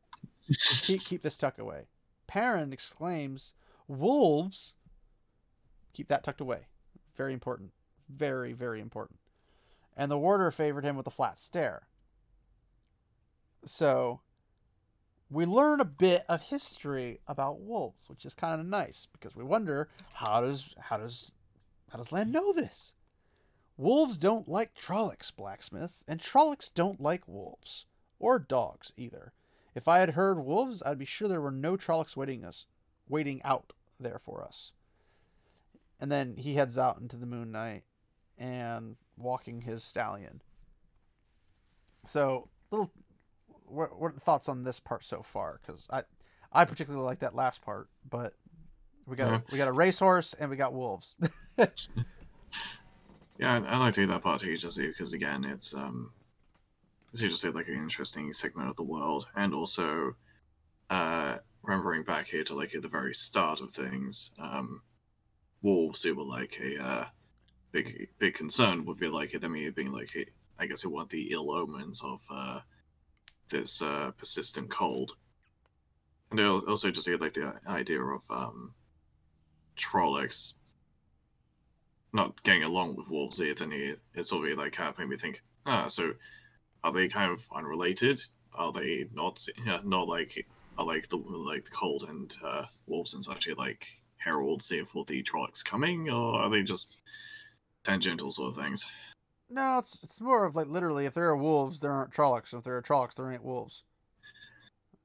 keep, 0.82 1.00
keep 1.04 1.22
this 1.22 1.36
tuck 1.36 1.58
away. 1.58 1.86
Perrin 2.26 2.72
exclaims, 2.72 3.52
wolves, 3.86 4.74
keep 5.92 6.08
that 6.08 6.24
tucked 6.24 6.40
away. 6.40 6.66
Very 7.16 7.32
important. 7.32 7.72
Very, 8.08 8.52
very 8.52 8.80
important. 8.80 9.18
And 9.96 10.10
the 10.10 10.18
warder 10.18 10.50
favored 10.50 10.84
him 10.84 10.96
with 10.96 11.06
a 11.06 11.10
flat 11.10 11.38
stare. 11.38 11.88
So 13.64 14.20
we 15.30 15.44
learn 15.44 15.80
a 15.80 15.84
bit 15.84 16.24
of 16.28 16.42
history 16.42 17.20
about 17.26 17.60
wolves, 17.60 18.04
which 18.08 18.24
is 18.24 18.34
kind 18.34 18.60
of 18.60 18.66
nice 18.66 19.06
because 19.12 19.34
we 19.36 19.44
wonder 19.44 19.88
how 20.14 20.40
does 20.40 20.74
how 20.78 20.96
does 20.96 21.30
how 21.90 21.98
does 21.98 22.12
Lan 22.12 22.30
know 22.30 22.52
this? 22.52 22.92
Wolves 23.78 24.18
don't 24.18 24.48
like 24.48 24.74
Trollocs, 24.74 25.34
blacksmith, 25.34 26.02
and 26.08 26.20
Trollocs 26.20 26.68
don't 26.74 27.00
like 27.00 27.26
wolves 27.28 27.86
or 28.18 28.40
dogs 28.40 28.92
either. 28.96 29.32
If 29.72 29.86
I 29.86 30.00
had 30.00 30.10
heard 30.10 30.44
wolves, 30.44 30.82
I'd 30.84 30.98
be 30.98 31.04
sure 31.04 31.28
there 31.28 31.40
were 31.40 31.52
no 31.52 31.76
Trollocs 31.76 32.16
waiting 32.16 32.44
us, 32.44 32.66
waiting 33.08 33.40
out 33.44 33.72
there 34.00 34.18
for 34.18 34.42
us. 34.44 34.72
And 36.00 36.10
then 36.10 36.34
he 36.36 36.54
heads 36.54 36.76
out 36.76 37.00
into 37.00 37.16
the 37.16 37.24
moon 37.24 37.52
night 37.52 37.84
and 38.36 38.96
walking 39.16 39.60
his 39.60 39.84
stallion. 39.84 40.42
So, 42.04 42.48
little, 42.72 42.90
what, 43.64 43.96
what 43.96 44.10
are 44.10 44.14
the 44.14 44.20
thoughts 44.20 44.48
on 44.48 44.64
this 44.64 44.80
part 44.80 45.04
so 45.04 45.22
far? 45.22 45.60
Because 45.64 45.86
I, 45.88 46.02
I 46.52 46.64
particularly 46.64 47.04
like 47.04 47.20
that 47.20 47.36
last 47.36 47.62
part, 47.62 47.88
but 48.08 48.34
we 49.06 49.14
got 49.14 49.28
Yeah. 49.28 49.38
Mm-hmm. 49.38 49.52
we 49.52 49.58
got 49.58 49.68
a 49.68 49.72
racehorse 49.72 50.34
and 50.34 50.50
we 50.50 50.56
got 50.56 50.74
wolves. 50.74 51.14
Yeah, 53.38 53.54
I, 53.54 53.74
I 53.74 53.78
like 53.78 53.94
to 53.94 54.00
hear 54.00 54.08
that 54.08 54.22
part 54.22 54.40
too, 54.40 54.56
just 54.58 54.76
because 54.78 55.14
again, 55.14 55.44
it's 55.44 55.74
um, 55.74 56.12
it's 57.10 57.20
just 57.20 57.44
like 57.44 57.68
an 57.68 57.74
interesting 57.74 58.32
segment 58.32 58.68
of 58.70 58.76
the 58.76 58.82
world, 58.82 59.28
and 59.36 59.54
also, 59.54 60.14
uh, 60.90 61.38
remembering 61.62 62.04
back 62.04 62.26
here 62.26 62.44
to 62.44 62.54
like 62.54 62.74
at 62.74 62.82
the 62.82 62.88
very 62.88 63.14
start 63.14 63.60
of 63.60 63.72
things, 63.72 64.32
um, 64.38 64.82
wolves 65.62 66.02
who 66.02 66.14
were 66.14 66.24
like 66.24 66.60
a 66.60 66.82
uh, 66.84 67.06
big 67.72 68.08
big 68.18 68.34
concern 68.34 68.84
would 68.86 68.98
be 69.00 69.08
like 69.08 69.32
them 69.32 69.54
being 69.74 69.92
like 69.92 70.16
I 70.58 70.66
guess 70.66 70.84
one 70.86 71.04
of 71.04 71.10
the 71.10 71.32
ill 71.32 71.52
omens 71.52 72.02
of 72.04 72.22
uh, 72.30 72.60
this 73.50 73.82
uh, 73.82 74.12
persistent 74.18 74.70
cold, 74.70 75.16
and 76.30 76.40
also 76.40 76.90
just 76.90 77.08
get 77.08 77.20
like 77.20 77.34
the 77.34 77.54
idea 77.66 78.02
of 78.02 78.22
um, 78.30 78.74
Trollocs 79.76 80.52
not 82.18 82.42
getting 82.42 82.64
along 82.64 82.96
with 82.96 83.08
wolves 83.08 83.38
here, 83.38 83.54
then 83.54 83.72
it, 83.72 84.00
it's 84.14 84.30
sort 84.30 84.50
of 84.50 84.58
like 84.58 84.72
kind 84.72 84.88
of 84.88 84.98
made 84.98 85.08
me 85.08 85.16
think, 85.16 85.40
ah, 85.66 85.86
so 85.86 86.12
are 86.82 86.92
they 86.92 87.08
kind 87.08 87.30
of 87.30 87.46
unrelated? 87.54 88.20
Are 88.54 88.72
they 88.72 89.06
not 89.12 89.44
yeah, 89.64 89.80
not 89.84 90.08
like 90.08 90.46
are 90.76 90.84
like 90.84 91.08
the 91.08 91.16
like 91.16 91.64
the 91.64 91.70
cold 91.70 92.06
and 92.08 92.36
uh, 92.44 92.64
wolves 92.86 93.14
and 93.14 93.24
such 93.24 93.46
are 93.46 93.54
like 93.54 93.86
heralds 94.16 94.68
here 94.68 94.84
for 94.84 95.04
the 95.04 95.22
Trollocs 95.22 95.64
coming, 95.64 96.10
or 96.10 96.34
are 96.34 96.50
they 96.50 96.62
just 96.62 96.88
tangential 97.84 98.32
sort 98.32 98.56
of 98.56 98.64
things? 98.64 98.90
No, 99.48 99.78
it's 99.78 100.02
it's 100.02 100.20
more 100.20 100.44
of 100.44 100.56
like 100.56 100.66
literally, 100.66 101.06
if 101.06 101.14
there 101.14 101.28
are 101.28 101.36
wolves, 101.36 101.78
there 101.80 101.92
aren't 101.92 102.12
Trollocs. 102.12 102.52
If 102.52 102.64
there 102.64 102.76
are 102.76 102.82
Trollocs, 102.82 103.14
there 103.14 103.30
ain't 103.30 103.44
wolves. 103.44 103.84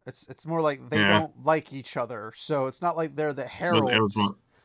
It's 0.08 0.26
it's 0.28 0.46
more 0.46 0.62
like 0.62 0.90
they 0.90 1.00
Yeah. 1.00 1.12
don't 1.12 1.46
like 1.46 1.72
each 1.72 1.96
other, 1.96 2.34
so 2.36 2.66
it's 2.68 2.82
not 2.82 2.98
like 2.98 3.16
they're 3.16 3.34
the 3.34 3.46
heralds. 3.46 4.18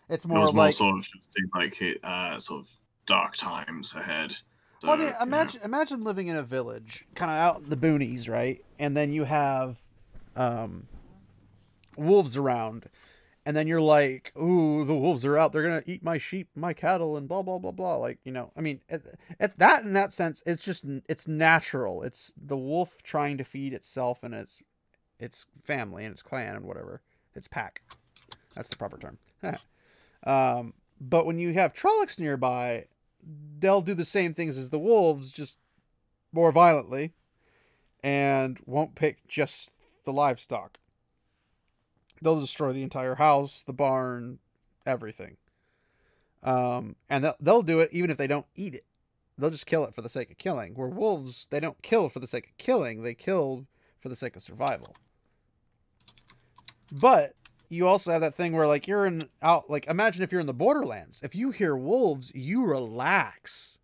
Was 0.08 0.14
more, 0.14 0.14
it's 0.16 0.24
it 0.24 0.28
more 0.28 0.40
was 0.40 0.52
more 0.54 0.64
like 0.64 0.72
sort 0.74 0.98
of 0.98 1.04
just 1.04 1.38
like 1.54 2.00
uh, 2.02 2.38
sort 2.38 2.60
of 2.60 2.70
dark 3.06 3.36
times 3.36 3.94
ahead. 3.94 4.36
well, 4.82 4.92
I 4.92 4.96
mean, 4.96 5.08
So, 5.08 5.14
yeah. 5.16 5.22
imagine 5.22 5.60
imagine 5.64 6.04
living 6.04 6.28
in 6.28 6.36
a 6.36 6.42
village, 6.42 7.04
kind 7.14 7.30
of 7.30 7.36
out 7.36 7.62
in 7.62 7.70
the 7.70 7.76
boonies, 7.76 8.28
right? 8.28 8.64
And 8.78 8.96
then 8.96 9.12
you 9.12 9.24
have 9.24 9.78
um, 10.36 10.86
wolves 11.96 12.36
around, 12.36 12.88
and 13.44 13.56
then 13.56 13.66
you're 13.66 13.80
like, 13.80 14.32
"Ooh, 14.36 14.84
the 14.84 14.94
wolves 14.94 15.24
are 15.24 15.36
out! 15.38 15.52
They're 15.52 15.62
gonna 15.62 15.82
eat 15.86 16.02
my 16.02 16.18
sheep, 16.18 16.48
my 16.54 16.72
cattle, 16.72 17.16
and 17.16 17.28
blah 17.28 17.42
blah 17.42 17.58
blah 17.58 17.72
blah." 17.72 17.96
Like 17.96 18.18
you 18.24 18.32
know, 18.32 18.52
I 18.56 18.60
mean, 18.60 18.80
at, 18.88 19.02
at 19.40 19.58
that 19.58 19.84
in 19.84 19.92
that 19.94 20.12
sense, 20.12 20.42
it's 20.46 20.64
just 20.64 20.84
it's 21.08 21.26
natural. 21.26 22.02
It's 22.02 22.32
the 22.36 22.56
wolf 22.56 23.02
trying 23.02 23.36
to 23.38 23.44
feed 23.44 23.72
itself 23.72 24.22
and 24.22 24.34
its 24.34 24.62
its 25.18 25.46
family 25.64 26.04
and 26.04 26.12
its 26.12 26.22
clan 26.22 26.54
and 26.56 26.64
whatever 26.64 27.02
its 27.34 27.48
pack. 27.48 27.82
That's 28.54 28.68
the 28.68 28.76
proper 28.76 28.98
term. 28.98 29.18
um, 30.24 30.74
but 31.00 31.26
when 31.26 31.38
you 31.38 31.52
have 31.54 31.74
Trollocs 31.74 32.18
nearby, 32.18 32.86
they'll 33.58 33.82
do 33.82 33.94
the 33.94 34.04
same 34.04 34.34
things 34.34 34.58
as 34.58 34.70
the 34.70 34.78
wolves, 34.78 35.32
just 35.32 35.58
more 36.32 36.52
violently, 36.52 37.12
and 38.02 38.58
won't 38.66 38.94
pick 38.94 39.26
just 39.26 39.72
the 40.04 40.12
livestock. 40.12 40.78
They'll 42.20 42.40
destroy 42.40 42.72
the 42.72 42.82
entire 42.82 43.14
house, 43.14 43.62
the 43.64 43.72
barn, 43.72 44.38
everything. 44.84 45.36
Um, 46.42 46.96
and 47.08 47.24
they'll, 47.24 47.36
they'll 47.40 47.62
do 47.62 47.80
it 47.80 47.90
even 47.92 48.10
if 48.10 48.16
they 48.16 48.26
don't 48.26 48.46
eat 48.54 48.74
it. 48.74 48.84
they'll 49.36 49.50
just 49.50 49.66
kill 49.66 49.84
it 49.84 49.94
for 49.94 50.02
the 50.02 50.08
sake 50.08 50.30
of 50.30 50.38
killing. 50.38 50.74
Where 50.74 50.88
wolves, 50.88 51.46
they 51.50 51.60
don't 51.60 51.80
kill 51.82 52.08
for 52.08 52.20
the 52.20 52.26
sake 52.26 52.46
of 52.46 52.56
killing; 52.58 53.02
they 53.02 53.14
kill 53.14 53.66
for 54.00 54.08
the 54.08 54.16
sake 54.16 54.36
of 54.36 54.42
survival. 54.42 54.96
But 56.90 57.34
you 57.68 57.86
also 57.86 58.10
have 58.12 58.20
that 58.20 58.34
thing 58.34 58.52
where 58.52 58.66
like 58.66 58.86
you're 58.88 59.06
in 59.06 59.28
out 59.42 59.68
like 59.70 59.86
imagine 59.86 60.22
if 60.22 60.32
you're 60.32 60.40
in 60.40 60.46
the 60.46 60.54
borderlands. 60.54 61.20
If 61.22 61.34
you 61.34 61.50
hear 61.50 61.76
wolves 61.76 62.32
you 62.34 62.64
relax. 62.64 63.78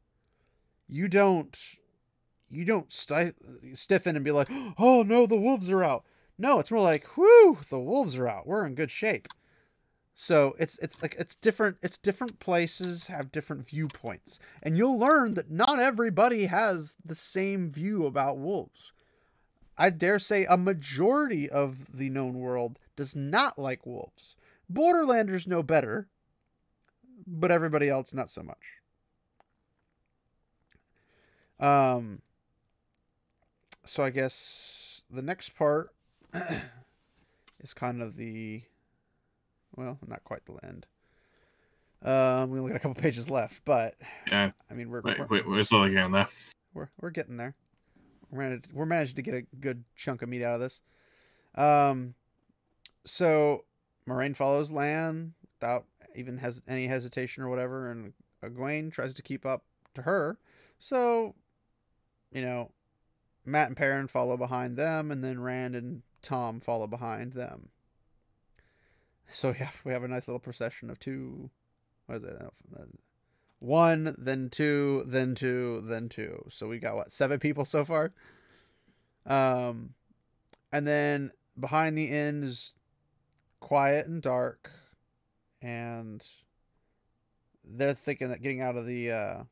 You 0.89 1.09
don't 1.09 1.57
you 2.49 2.65
don't 2.65 2.93
sti- 2.93 3.33
stiffen 3.75 4.17
and 4.17 4.25
be 4.25 4.31
like 4.31 4.51
oh 4.79 5.03
no 5.03 5.27
the 5.27 5.37
wolves 5.37 5.71
are 5.71 5.85
out. 5.85 6.05
No 6.39 6.59
it's 6.59 6.71
more 6.71 6.81
like 6.81 7.07
whew 7.15 7.59
the 7.69 7.81
wolves 7.81 8.17
are 8.17 8.29
out. 8.29 8.47
We're 8.47 8.67
in 8.67 8.75
good 8.75 8.91
shape. 8.91 9.29
So 10.15 10.55
it's 10.59 10.79
it's 10.79 11.03
like 11.03 11.17
it's 11.19 11.35
different 11.35 11.77
it's 11.83 11.99
different 11.99 12.39
places 12.39 13.09
have 13.09 13.33
different 13.33 13.69
viewpoints. 13.69 14.39
And 14.63 14.77
you'll 14.77 14.99
learn 14.99 15.35
that 15.35 15.51
not 15.51 15.79
everybody 15.79 16.47
has 16.47 16.95
the 17.05 17.17
same 17.17 17.71
view 17.71 18.07
about 18.07 18.39
wolves. 18.39 18.93
I 19.77 19.91
dare 19.91 20.21
say 20.21 20.45
a 20.45 20.57
majority 20.57 21.51
of 21.51 21.97
the 21.97 22.09
known 22.11 22.35
world 22.35 22.79
does 22.97 23.15
not 23.17 23.59
like 23.59 23.87
wolves. 23.87 24.37
Borderlanders 24.73 25.47
know 25.47 25.63
better, 25.63 26.09
but 27.27 27.51
everybody 27.51 27.89
else 27.89 28.15
not 28.15 28.31
so 28.31 28.43
much. 28.43 28.81
Um 31.61 32.21
so 33.87 34.03
I 34.03 34.11
guess 34.11 35.05
the 35.11 35.23
next 35.23 35.51
part 35.51 35.95
is 37.61 37.75
kind 37.75 38.03
of 38.03 38.17
the 38.17 38.63
well, 39.77 39.99
not 40.07 40.23
quite 40.25 40.45
the 40.47 40.55
end. 40.65 40.87
Um, 42.03 42.51
we 42.51 42.59
only 42.59 42.71
got 42.71 42.77
a 42.77 42.81
couple 42.81 43.01
pages 43.01 43.31
left, 43.31 43.65
but 43.65 43.95
Yeah, 44.31 44.51
I 44.71 44.75
mean 44.75 44.91
we're 44.91 45.03
we're, 45.03 45.47
we're 45.49 45.63
still 45.63 45.89
getting 45.89 46.13
there. 46.13 46.29
we're 46.75 46.89
we're 47.01 47.11
getting 47.11 47.37
there. 47.37 47.55
We're 48.31 48.43
managed, 48.43 48.73
we're 48.73 48.87
managed 48.87 49.17
to 49.17 49.23
get 49.23 49.35
a 49.35 49.43
good 49.61 49.85
chunk 49.97 50.23
of 50.23 50.29
meat 50.29 50.43
out 50.43 50.55
of 50.55 50.61
this. 50.61 50.81
Um, 51.55 52.15
so 53.05 53.65
Moiraine 54.09 54.37
follows 54.37 54.73
Lan 54.73 55.35
without 55.61 55.85
even 56.15 56.39
has 56.39 56.63
any 56.69 56.87
hesitation 56.87 57.43
or 57.43 57.49
whatever, 57.49 57.91
and 57.91 58.13
Egwene 58.43 58.93
tries 58.93 59.15
to 59.15 59.23
keep 59.23 59.45
up 59.45 59.65
to 59.95 60.03
her. 60.03 60.39
So, 60.79 61.35
you 62.33 62.43
know, 62.43 62.71
Mat 63.45 63.69
and 63.69 63.77
Perrin 63.77 64.09
follow 64.09 64.37
behind 64.37 64.77
them, 64.77 65.11
and 65.11 65.23
then 65.25 65.41
Rand 65.41 65.75
and 65.75 66.03
Thom 66.23 66.61
follow 66.61 66.87
behind 66.87 67.33
them. 67.33 67.69
So 69.33 69.55
yeah, 69.59 69.71
we 69.85 69.93
have 69.93 70.05
a 70.05 70.09
nice 70.09 70.29
little 70.29 70.41
procession 70.41 70.91
of 70.91 70.99
two. 70.99 71.51
What 72.07 72.19
is 72.19 72.25
it? 72.25 72.41
one, 73.65 74.15
then 74.19 74.51
two, 74.51 75.05
then 75.07 75.35
two, 75.35 75.83
then 75.87 76.09
two. 76.09 76.45
So 76.51 76.69
we 76.69 76.79
got 76.79 76.97
what 76.97 77.11
seven 77.11 77.41
people 77.41 77.65
so 77.65 77.85
far. 77.85 78.13
Um, 79.27 79.95
and 80.71 80.87
then 80.87 81.33
behind 81.59 81.97
the 81.97 82.11
inn 82.11 82.45
is 82.45 82.75
quiet 83.65 84.07
and 84.07 84.21
dark, 84.21 84.71
and 85.63 86.23
they're 87.65 87.95
thinking 87.95 88.29
that 88.29 88.43
getting 88.43 88.61
out 88.61 88.77
of 88.77 88.85
the 88.85 89.11
uh, 89.11 89.43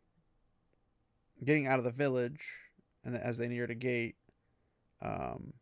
getting 1.42 1.66
out 1.66 1.78
of 1.78 1.86
the 1.86 1.92
village, 1.92 2.42
and 3.06 3.16
as 3.16 3.38
they 3.38 3.48
neared 3.48 3.70
a 3.70 3.74
gate, 3.74 4.16
um, 5.00 5.54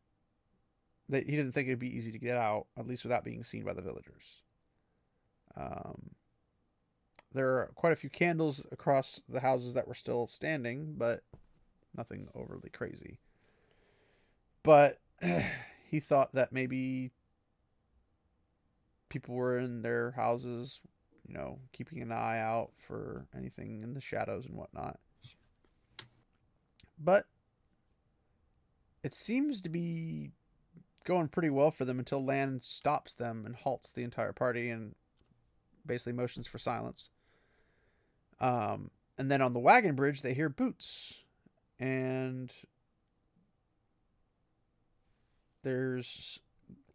that 1.09 1.27
he 1.27 1.37
didn't 1.37 1.53
think 1.53 1.69
it'd 1.69 1.79
be 1.79 1.97
easy 1.97 2.11
to 2.11 2.19
get 2.19 2.37
out, 2.37 2.67
at 2.77 2.89
least 2.89 3.05
without 3.05 3.23
being 3.23 3.45
seen 3.45 3.63
by 3.63 3.73
the 3.73 3.83
villagers. 3.83 4.43
Um, 5.57 6.11
there 7.33 7.51
are 7.51 7.71
quite 7.77 7.93
a 7.93 7.97
few 7.97 8.11
candles 8.11 8.61
across 8.73 9.23
the 9.29 9.39
houses 9.39 9.75
that 9.75 9.87
were 9.87 9.95
still 9.95 10.27
standing, 10.27 10.97
but 10.99 11.23
nothing 11.97 12.27
overly 12.35 12.71
crazy. 12.71 13.21
But 14.65 14.99
he 15.89 16.01
thought 16.01 16.35
that 16.35 16.53
maybe 16.53 17.13
people 19.11 19.35
were 19.35 19.59
in 19.59 19.83
their 19.83 20.13
houses, 20.13 20.81
you 21.29 21.35
know, 21.35 21.59
keeping 21.73 22.01
an 22.01 22.11
eye 22.11 22.41
out 22.41 22.71
for 22.79 23.27
anything 23.37 23.83
in 23.83 23.93
the 23.93 24.01
shadows 24.01 24.47
and 24.47 24.57
whatnot. 24.57 24.99
But 26.99 27.27
it 29.03 29.13
seems 29.13 29.61
to 29.61 29.69
be 29.69 30.31
going 31.05 31.29
pretty 31.29 31.51
well 31.51 31.71
for 31.71 31.85
them 31.85 31.99
until 31.99 32.25
Lan 32.25 32.61
stops 32.63 33.15
them 33.15 33.45
and 33.45 33.55
halts 33.55 33.93
the 33.93 34.03
entire 34.03 34.33
party 34.33 34.71
and 34.71 34.95
basically 35.85 36.13
motions 36.13 36.47
for 36.47 36.59
silence. 36.59 37.11
Um, 38.41 38.91
and 39.19 39.31
then 39.31 39.43
on 39.43 39.53
the 39.53 39.61
wagon 39.61 39.95
bridge, 39.95 40.23
they 40.23 40.35
hear 40.35 40.49
boots, 40.49 41.19
and 41.79 42.53
there's 45.63 46.41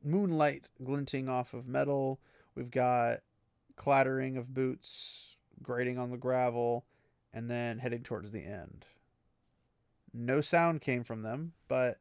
moonlight 0.06 0.70
glinting 0.84 1.28
off 1.28 1.53
of 1.53 1.68
metal. 1.68 2.20
We've 2.56 2.72
got 2.72 3.20
clattering 3.76 4.38
of 4.38 4.53
boots 4.53 5.36
grating 5.62 5.97
on 5.97 6.12
the 6.12 6.18
gravel, 6.18 6.86
and 7.34 7.49
then 7.49 7.80
heading 7.80 8.03
towards 8.03 8.32
the 8.32 8.45
end. 8.45 8.86
No 10.14 10.41
sound 10.41 10.82
came 10.82 11.03
from 11.03 11.24
them, 11.24 11.53
but 11.68 11.99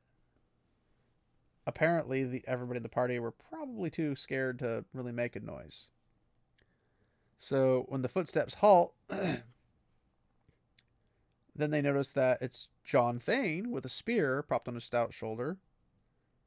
apparently 1.67 2.25
the 2.25 2.45
everybody 2.47 2.77
in 2.77 2.83
the 2.83 2.89
party 2.89 3.19
were 3.19 3.33
probably 3.33 3.91
too 3.91 4.15
scared 4.15 4.59
to 4.61 4.85
really 4.93 5.13
make 5.13 5.35
a 5.35 5.41
noise. 5.41 5.87
So 7.39 7.87
when 7.89 8.03
the 8.03 8.09
footsteps 8.09 8.55
halt, 8.55 8.95
then 9.09 9.43
they 11.57 11.83
notice 11.83 12.11
that 12.13 12.41
it's 12.41 12.69
Jon 12.85 13.19
Thane 13.19 13.71
with 13.71 13.85
a 13.85 13.91
spear 13.91 14.43
propped 14.43 14.69
on 14.69 14.75
his 14.75 14.85
stout 14.85 15.13
shoulder 15.13 15.59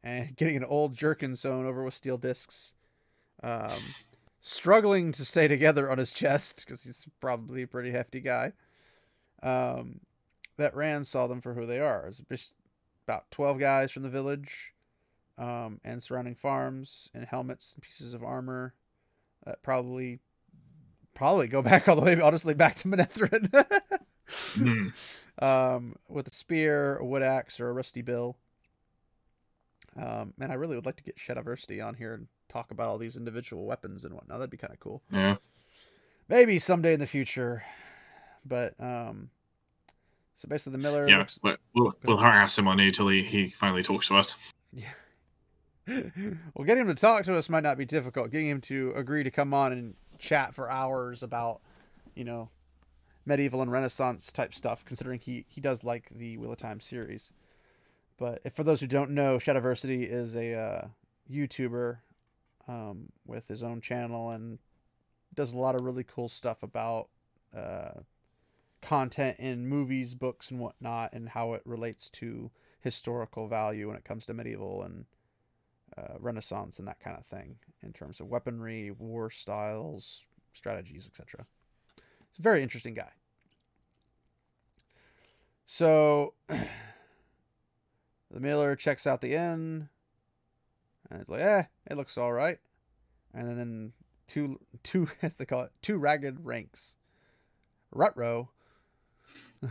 and 0.03 0.35
getting 0.35 0.57
an 0.57 0.63
old 0.63 0.95
jerkin 0.95 1.35
sewn 1.35 1.65
over 1.65 1.83
with 1.83 1.95
steel 1.95 2.17
discs. 2.17 2.73
Um, 3.43 3.69
struggling 4.41 5.11
to 5.11 5.25
stay 5.25 5.47
together 5.47 5.89
on 5.91 5.97
his 5.97 6.13
chest 6.13 6.63
because 6.65 6.83
he's 6.83 7.05
probably 7.19 7.63
a 7.63 7.67
pretty 7.67 7.91
hefty 7.91 8.21
guy. 8.21 8.53
Um, 9.43 9.99
that 10.57 10.75
Rand 10.75 11.05
saw 11.05 11.27
them 11.27 11.41
for 11.41 11.53
who 11.53 11.65
they 11.65 11.79
are. 11.79 12.07
It's 12.07 12.21
just 12.29 12.53
about 13.07 13.29
12 13.31 13.59
guys 13.59 13.91
from 13.91 14.03
the 14.03 14.09
village 14.09 14.73
um, 15.37 15.79
and 15.83 16.01
surrounding 16.01 16.35
farms 16.35 17.09
in 17.13 17.23
helmets 17.23 17.73
and 17.75 17.83
pieces 17.83 18.13
of 18.13 18.23
armor 18.23 18.73
that 19.45 19.61
probably 19.61 20.19
probably 21.13 21.47
go 21.47 21.61
back 21.63 21.87
all 21.87 21.95
the 21.95 22.01
way 22.01 22.19
honestly 22.19 22.53
back 22.53 22.75
to 22.77 22.87
Manetheren. 22.87 23.81
Hmm. 24.29 24.89
um, 25.39 25.95
with 26.09 26.27
a 26.27 26.33
spear, 26.33 26.97
a 26.97 27.05
wood 27.05 27.21
axe, 27.21 27.61
or 27.61 27.69
a 27.69 27.71
rusty 27.71 28.01
bill. 28.01 28.35
Um, 29.97 30.33
and 30.39 30.51
I 30.51 30.55
really 30.55 30.75
would 30.75 30.85
like 30.85 30.97
to 30.97 31.03
get 31.03 31.17
Shadiversity 31.17 31.83
on 31.85 31.95
here 31.95 32.13
and 32.13 32.27
talk 32.49 32.71
about 32.71 32.87
all 32.87 32.97
these 32.97 33.17
individual 33.17 33.65
weapons 33.65 34.05
and 34.05 34.13
whatnot. 34.13 34.37
That'd 34.39 34.51
be 34.51 34.57
kind 34.57 34.73
of 34.73 34.79
cool. 34.79 35.01
Yeah. 35.11 35.37
Maybe 36.29 36.59
someday 36.59 36.93
in 36.93 36.99
the 36.99 37.07
future. 37.07 37.63
But 38.45 38.73
um, 38.79 39.29
so 40.35 40.47
basically, 40.47 40.73
the 40.73 40.77
Miller 40.83 41.07
Yeah. 41.07 41.19
looks. 41.19 41.39
But 41.41 41.59
we'll, 41.73 41.93
we'll 42.03 42.17
harass 42.17 42.57
him 42.57 42.67
on 42.67 42.79
it 42.79 42.93
till 42.93 43.07
he, 43.07 43.23
he 43.23 43.49
finally 43.49 43.83
talks 43.83 44.07
to 44.09 44.17
us. 44.17 44.53
Yeah. 44.73 44.85
well, 45.87 46.65
getting 46.65 46.81
him 46.81 46.87
to 46.87 46.95
talk 46.95 47.23
to 47.25 47.35
us 47.35 47.49
might 47.49 47.63
not 47.63 47.77
be 47.77 47.85
difficult. 47.85 48.29
Getting 48.29 48.49
him 48.49 48.61
to 48.61 48.93
agree 48.95 49.23
to 49.23 49.31
come 49.31 49.53
on 49.53 49.71
and 49.71 49.95
chat 50.19 50.53
for 50.53 50.69
hours 50.69 51.23
about, 51.23 51.61
you 52.13 52.23
know, 52.23 52.49
medieval 53.25 53.61
and 53.61 53.71
Renaissance 53.71 54.31
type 54.31 54.53
stuff, 54.53 54.83
considering 54.85 55.19
he 55.19 55.45
he 55.47 55.61
does 55.61 55.83
like 55.83 56.09
the 56.15 56.37
Wheel 56.37 56.51
of 56.51 56.57
Time 56.57 56.79
series. 56.81 57.31
But 58.17 58.53
for 58.55 58.63
those 58.63 58.79
who 58.79 58.87
don't 58.87 59.11
know, 59.11 59.37
Shadiversity 59.37 60.11
is 60.11 60.35
a 60.35 60.53
uh, 60.53 60.87
YouTuber 61.31 61.97
um, 62.67 63.09
with 63.25 63.47
his 63.47 63.61
own 63.61 63.81
channel 63.81 64.31
and 64.31 64.59
does 65.35 65.51
a 65.51 65.57
lot 65.57 65.75
of 65.75 65.81
really 65.81 66.03
cool 66.03 66.29
stuff 66.29 66.63
about 66.63 67.09
uh, 67.55 68.01
content 68.81 69.37
in 69.39 69.67
movies, 69.67 70.15
books, 70.15 70.49
and 70.49 70.59
whatnot, 70.59 71.13
and 71.13 71.29
how 71.29 71.53
it 71.53 71.61
relates 71.65 72.09
to 72.09 72.49
historical 72.81 73.47
value 73.47 73.87
when 73.87 73.97
it 73.97 74.03
comes 74.03 74.25
to 74.25 74.33
medieval 74.33 74.81
and 74.81 75.05
uh, 75.97 76.15
Renaissance 76.19 76.79
and 76.79 76.87
that 76.87 76.99
kind 76.99 77.17
of 77.17 77.25
thing 77.25 77.57
in 77.83 77.93
terms 77.93 78.19
of 78.19 78.27
weaponry, 78.27 78.91
war 78.91 79.29
styles, 79.29 80.23
strategies, 80.53 81.07
etc. 81.07 81.45
It's 82.29 82.39
a 82.39 82.41
very 82.41 82.63
interesting 82.63 82.93
guy. 82.93 83.11
So 85.65 86.33
the 88.37 88.41
miller 88.47 88.75
checks 88.75 89.07
out 89.07 89.19
the 89.21 89.33
inn, 89.33 89.89
and 91.09 91.19
it's 91.19 91.27
like, 91.27 91.41
eh, 91.41 91.63
it 91.89 91.97
looks 91.97 92.19
all 92.19 92.31
right. 92.31 92.59
And 93.33 93.57
then 93.57 93.93
two, 94.27 94.59
two, 94.83 95.09
as 95.23 95.37
they 95.37 95.45
call 95.45 95.63
it, 95.63 95.71
two 95.81 95.97
ragged 95.97 96.45
ranks. 96.45 96.97
Rutro, 97.91 98.49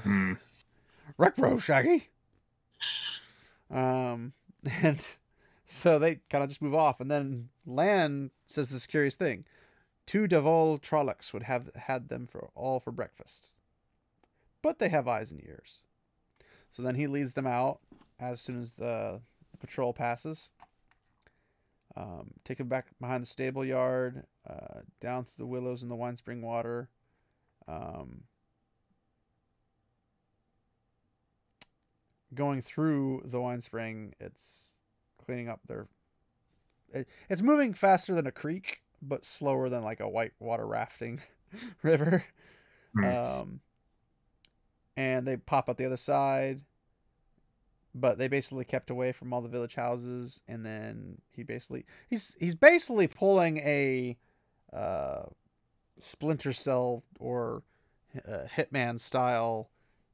Hmm. 0.03 0.33
Rutro, 1.17 1.59
Shaggy. 1.59 2.09
Um, 3.71 4.33
and 4.83 5.01
so 5.65 6.01
they 6.01 6.17
kind 6.29 6.43
of 6.43 6.51
just 6.51 6.61
move 6.61 6.75
off, 6.75 7.01
and 7.01 7.09
then 7.09 7.51
Lan 7.67 8.33
says 8.47 8.71
this 8.71 8.89
curious 8.89 9.15
thing: 9.15 9.45
two 10.07 10.27
Dha'vol 10.27 10.83
Trollocs 10.83 11.33
would 11.33 11.45
have 11.45 11.71
had 11.77 12.09
them 12.09 12.27
for 12.27 12.51
all 12.57 12.81
for 12.81 12.91
breakfast, 12.91 13.53
but 14.61 14.81
they 14.81 14.89
have 14.89 15.07
eyes 15.07 15.31
and 15.31 15.41
ears. 15.45 15.85
So 16.73 16.83
then 16.83 16.97
he 16.97 17.07
leads 17.07 17.35
them 17.35 17.47
out 17.47 17.79
as 18.21 18.41
soon 18.41 18.61
as 18.61 18.75
the, 18.75 19.21
the 19.53 19.59
patrol 19.59 19.93
passes. 19.93 20.49
Um, 21.97 22.33
take 22.45 22.61
him 22.61 22.69
back 22.69 22.87
behind 23.01 23.23
the 23.23 23.27
stable 23.27 23.65
yard, 23.65 24.25
uh, 24.49 24.81
down 25.01 25.25
through 25.25 25.45
the 25.45 25.47
willows 25.47 25.83
and 25.83 25.91
the 25.91 25.97
wine 25.97 26.17
spring 26.17 26.43
water. 26.43 26.91
Um, 27.67 28.25
going 32.35 32.61
through 32.61 33.23
the 33.25 33.41
wine 33.41 33.63
spring, 33.63 34.15
it's 34.21 34.75
cleaning 35.25 35.49
up 35.49 35.61
their. 35.67 35.89
It, 36.93 37.09
it's 37.31 37.43
moving 37.43 37.73
faster 37.73 38.15
than 38.15 38.27
a 38.27 38.33
creek, 38.33 38.83
but 39.01 39.25
slower 39.25 39.69
than 39.69 39.83
like 39.83 40.01
a 40.01 40.09
white 40.09 40.33
water 40.39 40.67
rafting 40.67 41.23
river. 41.83 42.25
Hmm. 42.95 43.05
Um, 43.05 43.61
and 44.99 45.27
they 45.27 45.37
pop 45.37 45.69
out 45.69 45.79
the 45.79 45.85
other 45.87 45.97
side, 45.97 46.61
but 48.01 48.19
they 48.19 48.29
basically 48.29 48.65
kept 48.65 48.91
away 48.91 49.13
from 49.13 49.33
all 49.33 49.41
the 49.41 49.49
village 49.49 49.75
houses. 49.75 50.41
And 50.47 50.65
then 50.65 51.19
he 51.33 51.43
basically 51.43 51.85
he's 52.09 52.37
he's 52.39 52.55
basically 52.55 53.07
pulling 53.07 53.59
a 53.59 54.17
uh, 54.73 55.23
Splinter 55.99 56.53
Cell 56.53 57.03
or 57.19 57.63
uh, 58.27 58.45
Hitman 58.55 59.01
style 59.01 59.71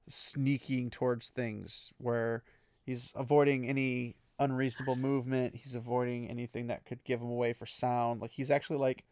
sneaking 0.08 0.90
towards 0.90 1.28
things 1.28 1.90
where 1.98 2.42
he's 2.84 3.12
avoiding 3.14 3.68
any 3.68 4.16
unreasonable 4.38 4.96
movement 4.96 5.54
he's 5.54 5.76
avoiding 5.76 6.28
anything 6.28 6.66
that 6.66 6.84
could 6.84 7.04
give 7.04 7.20
him 7.20 7.28
away 7.28 7.52
for 7.52 7.64
sound 7.64 8.20
like 8.20 8.32
he's 8.32 8.50
actually 8.50 8.78
like 8.78 9.04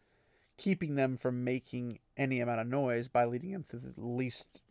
keeping 0.57 0.95
them 0.95 1.17
from 1.17 1.43
making 1.43 1.99
any 2.17 2.41
amount 2.41 2.59
of 2.59 2.67
noise 2.67 3.07
by 3.07 3.23
leading 3.23 3.51
them 3.51 3.63
through 3.63 3.79
the 3.79 3.93
least 3.97 4.61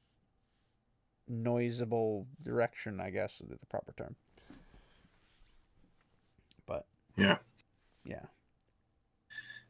noisable 1.30 2.26
direction 2.42 3.00
i 3.00 3.10
guess 3.10 3.40
is 3.40 3.48
the 3.48 3.66
proper 3.66 3.92
term 3.96 4.14
but 6.66 6.86
Yeah. 7.16 7.38
yeah 8.04 8.24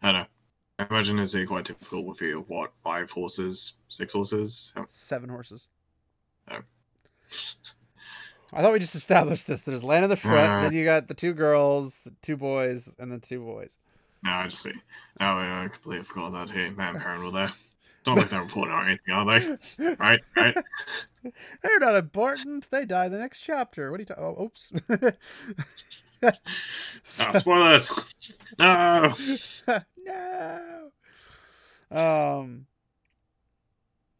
I 0.02 0.12
don't 0.12 0.20
know. 0.22 0.26
I 0.78 0.86
imagine 0.88 1.18
it's 1.18 1.36
quite 1.46 1.66
difficult 1.66 2.06
with 2.06 2.22
you. 2.22 2.42
What 2.48 2.72
five 2.82 3.10
horses, 3.10 3.74
six 3.88 4.14
horses? 4.14 4.72
How- 4.74 4.86
seven 4.88 5.28
horses 5.28 5.68
Oh. 6.50 6.60
I 8.52 8.62
thought 8.62 8.72
we 8.72 8.78
just 8.78 8.94
established 8.94 9.46
this. 9.46 9.62
There's 9.62 9.84
Lan 9.84 10.04
in 10.04 10.10
the 10.10 10.16
front, 10.16 10.50
Uh. 10.50 10.62
then 10.62 10.72
you 10.72 10.84
got 10.86 11.06
the 11.06 11.12
two 11.14 11.34
girls, 11.34 12.00
the 12.00 12.14
two 12.22 12.36
boys, 12.38 12.94
and 12.98 13.12
the 13.12 13.18
two 13.18 13.40
boys. 13.44 13.76
No, 14.24 14.32
I 14.32 14.44
just 14.44 14.62
see. 14.62 14.72
No, 15.20 15.26
I 15.26 15.68
completely 15.70 16.04
forgot 16.04 16.30
that. 16.32 16.50
Hey, 16.50 16.70
man, 16.70 16.98
parent 16.98 17.22
were 17.24 17.30
there. 17.30 17.52
It's 18.00 18.08
not 18.08 18.16
like 18.16 18.30
they're 18.30 18.40
important 18.40 18.78
or 18.78 18.82
anything, 18.86 19.14
are 19.14 19.24
they? 19.26 19.94
Right, 20.00 20.20
right. 20.34 20.56
They're 21.62 21.78
not 21.80 21.96
important. 21.96 22.70
They 22.70 22.86
die 22.86 23.10
the 23.10 23.18
next 23.18 23.40
chapter. 23.40 23.90
What 23.90 24.00
are 24.00 24.02
you 24.02 24.06
talking? 24.06 24.24
Oh, 24.24 24.44
oops. 24.44 24.72
Ah, 27.18 27.32
spoilers. 27.32 27.90
No. 28.58 29.14
no. 30.06 30.90
Um. 31.90 32.66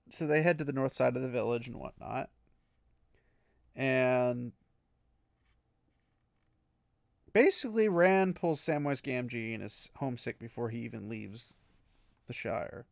So 0.09 0.27
they 0.27 0.41
head 0.41 0.57
to 0.59 0.65
the 0.65 0.73
north 0.73 0.93
side 0.93 1.15
of 1.17 1.23
the 1.23 1.29
village 1.29 1.67
and 1.67 1.77
whatnot, 1.77 2.31
and 3.77 4.53
basically 7.35 7.89
Rand 7.89 8.37
pulls 8.37 8.63
Samwise 8.63 9.03
Gamgee 9.03 9.55
and 9.55 9.63
is 9.63 9.91
homesick 9.97 10.39
before 10.39 10.71
he 10.71 10.79
even 10.79 11.11
leaves 11.11 11.59
the 12.27 12.33
Shire. 12.33 12.87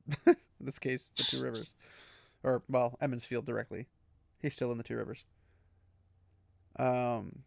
In 0.61 0.67
this 0.67 0.79
case, 0.79 1.11
the 1.17 1.23
Two 1.23 1.43
Rivers, 1.43 1.75
or 2.43 2.63
well, 2.69 2.97
Emond's 3.01 3.25
Field 3.25 3.47
directly. 3.47 3.87
He's 4.41 4.55
still 4.55 4.73
in 4.73 4.79
the 4.79 4.85
Two 4.85 4.97
Rivers. 4.97 5.25
Um, 6.79 7.41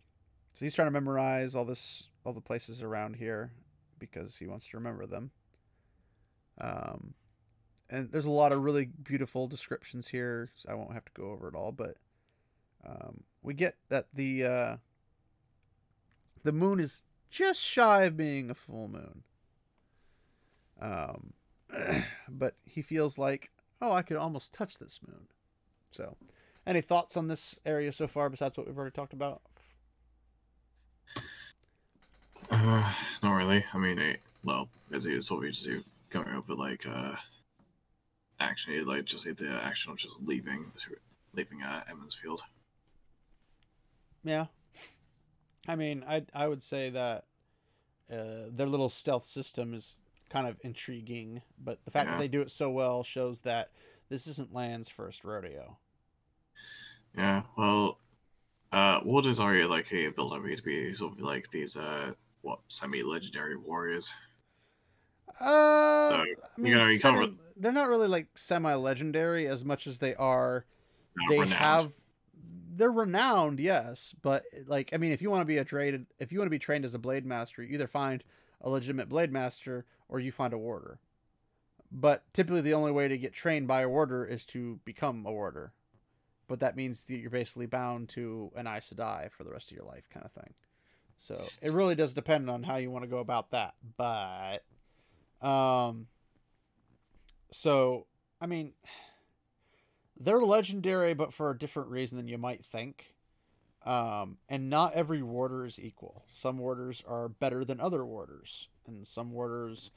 so 0.53 0.65
he's 0.65 0.75
trying 0.75 0.87
to 0.87 0.91
memorize 0.91 1.55
all 1.55 1.65
this, 1.65 2.03
all 2.25 2.33
the 2.33 2.41
places 2.41 2.81
around 2.81 3.15
here, 3.15 3.51
because 3.99 4.35
he 4.37 4.47
wants 4.47 4.67
to 4.67 4.77
remember 4.77 5.05
them. 5.05 5.31
Um, 6.59 7.13
and 7.89 8.11
there's 8.11 8.25
a 8.25 8.31
lot 8.31 8.51
of 8.51 8.63
really 8.63 8.85
beautiful 8.85 9.47
descriptions 9.47 10.07
here. 10.07 10.49
So 10.55 10.69
I 10.69 10.75
won't 10.75 10.93
have 10.93 11.05
to 11.05 11.11
go 11.13 11.31
over 11.31 11.47
it 11.47 11.55
all, 11.55 11.71
but 11.71 11.97
um, 12.85 13.23
we 13.43 13.53
get 13.53 13.75
that 13.89 14.07
the 14.13 14.45
uh, 14.45 14.77
the 16.43 16.51
moon 16.51 16.79
is 16.79 17.01
just 17.29 17.61
shy 17.61 18.03
of 18.03 18.17
being 18.17 18.49
a 18.49 18.55
full 18.55 18.87
moon. 18.87 19.23
Um, 20.81 21.33
but 22.29 22.55
he 22.65 22.81
feels 22.81 23.17
like, 23.17 23.51
oh, 23.81 23.91
I 23.91 24.01
could 24.01 24.17
almost 24.17 24.53
touch 24.53 24.77
this 24.77 24.99
moon. 25.07 25.27
So, 25.91 26.15
any 26.65 26.81
thoughts 26.81 27.17
on 27.17 27.27
this 27.27 27.55
area 27.65 27.91
so 27.91 28.07
far 28.07 28.29
besides 28.29 28.57
what 28.57 28.67
we've 28.67 28.77
already 28.77 28.93
talked 28.93 29.13
about? 29.13 29.41
Uh, 32.49 32.93
not 33.23 33.33
really. 33.33 33.63
I 33.73 33.77
mean, 33.77 33.99
it, 33.99 34.19
well, 34.43 34.67
as 34.93 35.05
he 35.05 35.13
is 35.13 35.27
sort 35.27 35.45
of 35.45 35.51
just 35.51 35.69
going 36.09 36.27
over 36.29 36.53
like 36.53 36.85
uh, 36.87 37.15
actually 38.39 38.81
like 38.81 39.05
just 39.05 39.23
the 39.23 39.59
action 39.63 39.91
of 39.91 39.97
just 39.97 40.17
leaving 40.21 40.65
leaving 41.33 41.61
uh, 41.63 41.81
Emond's 41.89 42.15
Field. 42.15 42.41
Yeah. 44.23 44.47
I 45.67 45.75
mean, 45.75 46.03
I 46.07 46.25
I 46.33 46.47
would 46.47 46.61
say 46.61 46.89
that 46.89 47.25
uh, 48.11 48.49
their 48.49 48.67
little 48.67 48.89
stealth 48.89 49.25
system 49.25 49.73
is 49.73 49.99
kind 50.31 50.47
of 50.47 50.57
intriguing, 50.61 51.41
but 51.63 51.83
the 51.85 51.91
fact 51.91 52.07
Yeah. 52.07 52.13
that 52.13 52.19
they 52.19 52.27
do 52.27 52.41
it 52.41 52.51
so 52.51 52.69
well 52.69 53.03
shows 53.03 53.41
that 53.41 53.69
this 54.09 54.27
isn't 54.27 54.53
Lan's 54.53 54.89
first 54.89 55.23
rodeo. 55.23 55.77
Yeah, 57.17 57.43
well, 57.57 57.97
uh, 58.71 58.99
what 59.01 59.25
is 59.25 59.39
Arya 59.39 59.67
like? 59.67 59.87
He 59.87 60.07
built 60.07 60.33
up 60.33 60.43
to 60.43 60.63
be 60.63 60.93
sort 60.93 61.13
of 61.13 61.19
like 61.21 61.49
these 61.51 61.75
uh, 61.75 62.13
what 62.41 62.59
semi-legendary 62.67 63.57
warriors. 63.57 64.13
Uh, 65.39 66.09
So, 66.09 66.15
I 66.15 66.25
you 66.57 66.63
mean, 66.63 66.77
you 66.77 66.99
can't 66.99 67.37
they're 67.57 67.71
not 67.71 67.87
really 67.87 68.07
like 68.07 68.27
semi-legendary 68.35 69.47
as 69.47 69.63
much 69.65 69.87
as 69.87 69.99
they 69.99 70.15
are. 70.15 70.65
uh, 71.17 71.29
they 71.29 71.39
renowned. 71.39 71.53
have. 71.53 71.91
They're 72.73 72.91
renowned, 72.91 73.59
yes, 73.59 74.15
but 74.21 74.43
like 74.65 74.91
I 74.93 74.97
mean, 74.97 75.11
if 75.11 75.21
you 75.21 75.29
want 75.29 75.41
to 75.41 75.45
be 75.45 75.57
a 75.57 75.65
trained, 75.65 76.07
if 76.19 76.31
you 76.31 76.39
want 76.39 76.47
to 76.47 76.51
be 76.51 76.59
trained 76.59 76.85
as 76.85 76.93
a 76.93 76.99
blade 76.99 77.25
master, 77.25 77.61
you 77.61 77.73
either 77.73 77.87
find 77.87 78.23
a 78.61 78.69
legitimate 78.69 79.09
blade 79.09 79.31
master 79.31 79.85
or 80.11 80.19
you 80.19 80.31
find 80.31 80.53
a 80.53 80.57
warder. 80.57 80.99
But 81.91 82.23
typically, 82.33 82.61
the 82.61 82.75
only 82.75 82.91
way 82.91 83.07
to 83.07 83.17
get 83.17 83.33
trained 83.33 83.67
by 83.67 83.81
a 83.81 83.89
warder 83.89 84.23
is 84.23 84.45
to 84.45 84.79
become 84.85 85.25
a 85.25 85.31
warder. 85.31 85.73
But 86.47 86.59
that 86.59 86.75
means 86.75 87.05
that 87.05 87.17
you're 87.17 87.31
basically 87.31 87.65
bound 87.65 88.09
to 88.09 88.51
an 88.55 88.67
Aes 88.67 88.93
Sedai 88.93 89.31
for 89.31 89.43
the 89.43 89.51
rest 89.51 89.71
of 89.71 89.77
your 89.77 89.85
life, 89.85 90.07
kind 90.13 90.25
of 90.25 90.31
thing. 90.31 90.53
So 91.17 91.41
it 91.61 91.71
really 91.71 91.95
does 91.95 92.13
depend 92.13 92.49
on 92.49 92.63
how 92.63 92.77
you 92.77 92.91
want 92.91 93.03
to 93.03 93.09
go 93.09 93.19
about 93.19 93.51
that. 93.51 93.73
But, 93.97 94.63
um, 95.41 96.07
so 97.51 98.05
I 98.41 98.47
mean, 98.47 98.73
they're 100.19 100.41
legendary, 100.41 101.13
but 101.13 101.33
for 101.33 101.51
a 101.51 101.57
different 101.57 101.89
reason 101.89 102.17
than 102.17 102.27
you 102.27 102.37
might 102.37 102.65
think. 102.65 103.13
Um, 103.85 104.37
and 104.49 104.69
not 104.69 104.93
every 104.93 105.21
warder 105.21 105.65
is 105.65 105.79
equal. 105.79 106.25
Some 106.31 106.57
warders 106.57 107.03
are 107.07 107.29
better 107.29 107.65
than 107.65 107.79
other 107.79 108.05
warders, 108.05 108.67
and 108.85 109.05
some 109.05 109.31
warders 109.31 109.89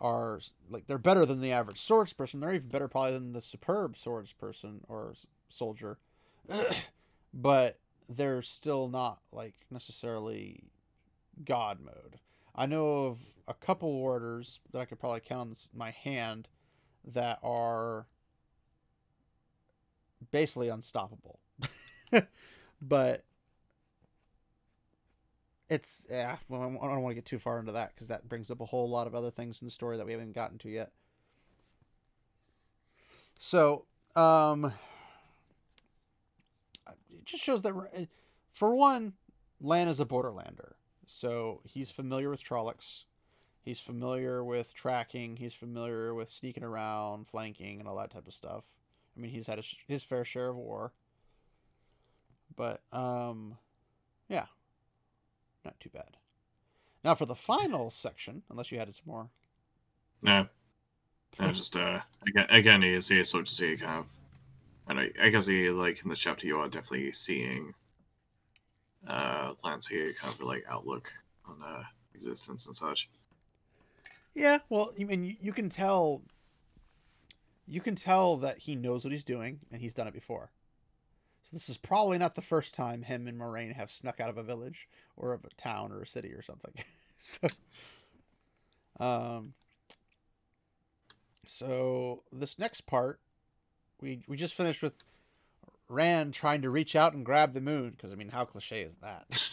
are 0.00 0.40
like 0.70 0.86
they're 0.86 0.98
better 0.98 1.24
than 1.24 1.40
the 1.40 1.52
average 1.52 1.80
swords 1.80 2.12
person. 2.12 2.40
They're 2.40 2.54
even 2.54 2.68
better 2.68 2.88
probably 2.88 3.12
than 3.12 3.32
the 3.32 3.40
superb 3.40 3.96
swords 3.96 4.32
person 4.32 4.80
or 4.88 5.14
soldier, 5.48 5.98
but 7.34 7.78
they're 8.08 8.42
still 8.42 8.88
not 8.88 9.20
like 9.32 9.54
necessarily 9.70 10.64
god 11.44 11.80
mode. 11.80 12.18
I 12.54 12.66
know 12.66 13.06
of 13.06 13.18
a 13.48 13.54
couple 13.54 13.92
warders 13.92 14.60
that 14.72 14.78
I 14.80 14.84
could 14.86 14.98
probably 14.98 15.20
count 15.20 15.50
on 15.50 15.78
my 15.78 15.90
hand 15.90 16.48
that 17.04 17.38
are 17.42 18.06
basically 20.30 20.68
unstoppable. 20.68 21.38
but 22.82 23.24
it's 25.68 26.06
yeah. 26.10 26.36
I 26.50 26.54
don't 26.54 26.78
want 26.80 27.10
to 27.10 27.14
get 27.14 27.24
too 27.24 27.38
far 27.38 27.58
into 27.58 27.72
that 27.72 27.94
because 27.94 28.08
that 28.08 28.28
brings 28.28 28.50
up 28.50 28.60
a 28.60 28.66
whole 28.66 28.88
lot 28.88 29.06
of 29.06 29.14
other 29.14 29.30
things 29.30 29.58
in 29.60 29.66
the 29.66 29.70
story 29.70 29.96
that 29.96 30.06
we 30.06 30.12
haven't 30.12 30.34
gotten 30.34 30.58
to 30.58 30.68
yet. 30.68 30.92
So, 33.38 33.84
um, 34.14 34.72
it 36.86 37.24
just 37.24 37.42
shows 37.42 37.62
that, 37.62 37.74
for 38.52 38.74
one, 38.74 39.12
Lan 39.60 39.88
is 39.88 40.00
a 40.00 40.06
borderlander, 40.06 40.72
so 41.06 41.60
he's 41.64 41.90
familiar 41.90 42.30
with 42.30 42.42
Trollocs. 42.42 43.04
He's 43.62 43.80
familiar 43.80 44.44
with 44.44 44.72
tracking. 44.74 45.36
He's 45.36 45.52
familiar 45.52 46.14
with 46.14 46.30
sneaking 46.30 46.62
around, 46.62 47.26
flanking, 47.26 47.80
and 47.80 47.88
all 47.88 47.96
that 47.96 48.10
type 48.10 48.28
of 48.28 48.32
stuff. 48.32 48.62
I 49.16 49.20
mean, 49.20 49.32
he's 49.32 49.48
had 49.48 49.62
his 49.88 50.04
fair 50.04 50.24
share 50.24 50.50
of 50.50 50.56
war. 50.56 50.92
But, 52.54 52.80
um, 52.92 53.58
yeah. 54.28 54.46
Not 55.66 55.80
too 55.80 55.90
bad. 55.90 56.16
Now, 57.02 57.16
for 57.16 57.26
the 57.26 57.34
final 57.34 57.90
section, 58.06 58.42
unless 58.48 58.70
you 58.70 58.78
had 58.78 58.94
some 58.94 59.04
more. 59.04 59.28
No, 60.22 60.46
no, 61.40 61.52
just 61.52 61.76
uh, 61.76 62.00
again, 62.26 62.46
again, 62.50 62.82
he 62.82 62.88
is 62.90 63.08
here 63.08 63.24
sort 63.24 63.42
of 63.42 63.48
see 63.48 63.76
kind 63.76 63.98
of 63.98 64.10
And 64.88 65.00
I, 65.00 65.10
I 65.20 65.28
guess 65.28 65.46
he, 65.46 65.68
like 65.70 66.02
in 66.02 66.08
this 66.08 66.20
chapter, 66.20 66.46
you 66.46 66.56
are 66.56 66.68
definitely 66.68 67.10
seeing 67.12 67.74
uh, 69.08 69.54
Lan's 69.64 69.88
here 69.88 70.12
kind 70.12 70.32
of 70.32 70.40
like 70.40 70.64
outlook 70.70 71.12
on 71.46 71.56
uh, 71.62 71.82
existence 72.14 72.66
and 72.66 72.76
such. 72.76 73.08
Yeah, 74.34 74.58
well, 74.68 74.92
you 74.96 75.06
mean 75.06 75.24
you, 75.24 75.34
you 75.40 75.52
can 75.52 75.68
tell. 75.68 76.22
You 77.66 77.80
can 77.80 77.96
tell 77.96 78.36
that 78.36 78.58
he 78.58 78.76
knows 78.76 79.04
what 79.04 79.12
he's 79.12 79.24
doing, 79.24 79.58
and 79.72 79.82
he's 79.82 79.92
done 79.92 80.06
it 80.06 80.14
before. 80.14 80.52
So 81.46 81.50
this 81.52 81.68
is 81.68 81.76
probably 81.76 82.18
not 82.18 82.34
the 82.34 82.42
first 82.42 82.74
time 82.74 83.02
him 83.02 83.28
and 83.28 83.38
Moiraine 83.38 83.76
have 83.76 83.92
snuck 83.92 84.20
out 84.20 84.30
of 84.30 84.36
a 84.36 84.42
village 84.42 84.88
or 85.16 85.32
of 85.32 85.44
a 85.44 85.48
town 85.50 85.92
or 85.92 86.02
a 86.02 86.06
city 86.06 86.32
or 86.32 86.42
something. 86.42 86.72
so, 87.18 87.46
um, 88.98 89.54
so 91.46 92.24
this 92.32 92.58
next 92.58 92.82
part, 92.82 93.20
we 94.00 94.22
we 94.26 94.36
just 94.36 94.54
finished 94.54 94.82
with 94.82 95.04
Rand 95.88 96.34
trying 96.34 96.62
to 96.62 96.70
reach 96.70 96.96
out 96.96 97.14
and 97.14 97.24
grab 97.24 97.54
the 97.54 97.60
moon 97.60 97.90
because 97.90 98.12
I 98.12 98.16
mean, 98.16 98.30
how 98.30 98.44
cliche 98.44 98.82
is 98.82 98.96
that? 98.96 99.24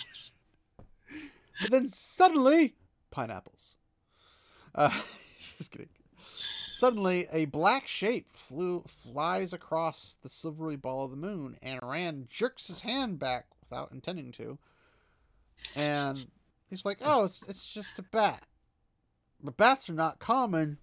but 1.62 1.70
then 1.70 1.88
suddenly, 1.88 2.74
pineapples. 3.12 3.76
Uh, 4.74 4.90
just 5.60 5.72
kidding. 5.72 5.90
Suddenly, 6.84 7.30
a 7.32 7.46
black 7.46 7.88
shape 7.88 8.36
flew 8.36 8.84
flies 8.86 9.54
across 9.54 10.18
the 10.22 10.28
silvery 10.28 10.76
ball 10.76 11.06
of 11.06 11.12
the 11.12 11.16
moon, 11.16 11.56
and 11.62 11.80
Rand 11.82 12.28
jerks 12.30 12.68
his 12.68 12.82
hand 12.82 13.20
back 13.20 13.46
without 13.62 13.94
intending 13.94 14.34
to. 14.34 14.58
And 15.78 16.28
he's 16.70 16.84
like, 16.84 16.98
"Oh, 17.00 17.24
it's 17.24 17.42
it's 17.44 17.66
just 17.66 18.00
a 18.00 18.02
bat." 18.02 18.44
But 19.42 19.56
bats 19.56 19.90
are 19.90 19.94
not 19.94 20.20
common 20.20 20.78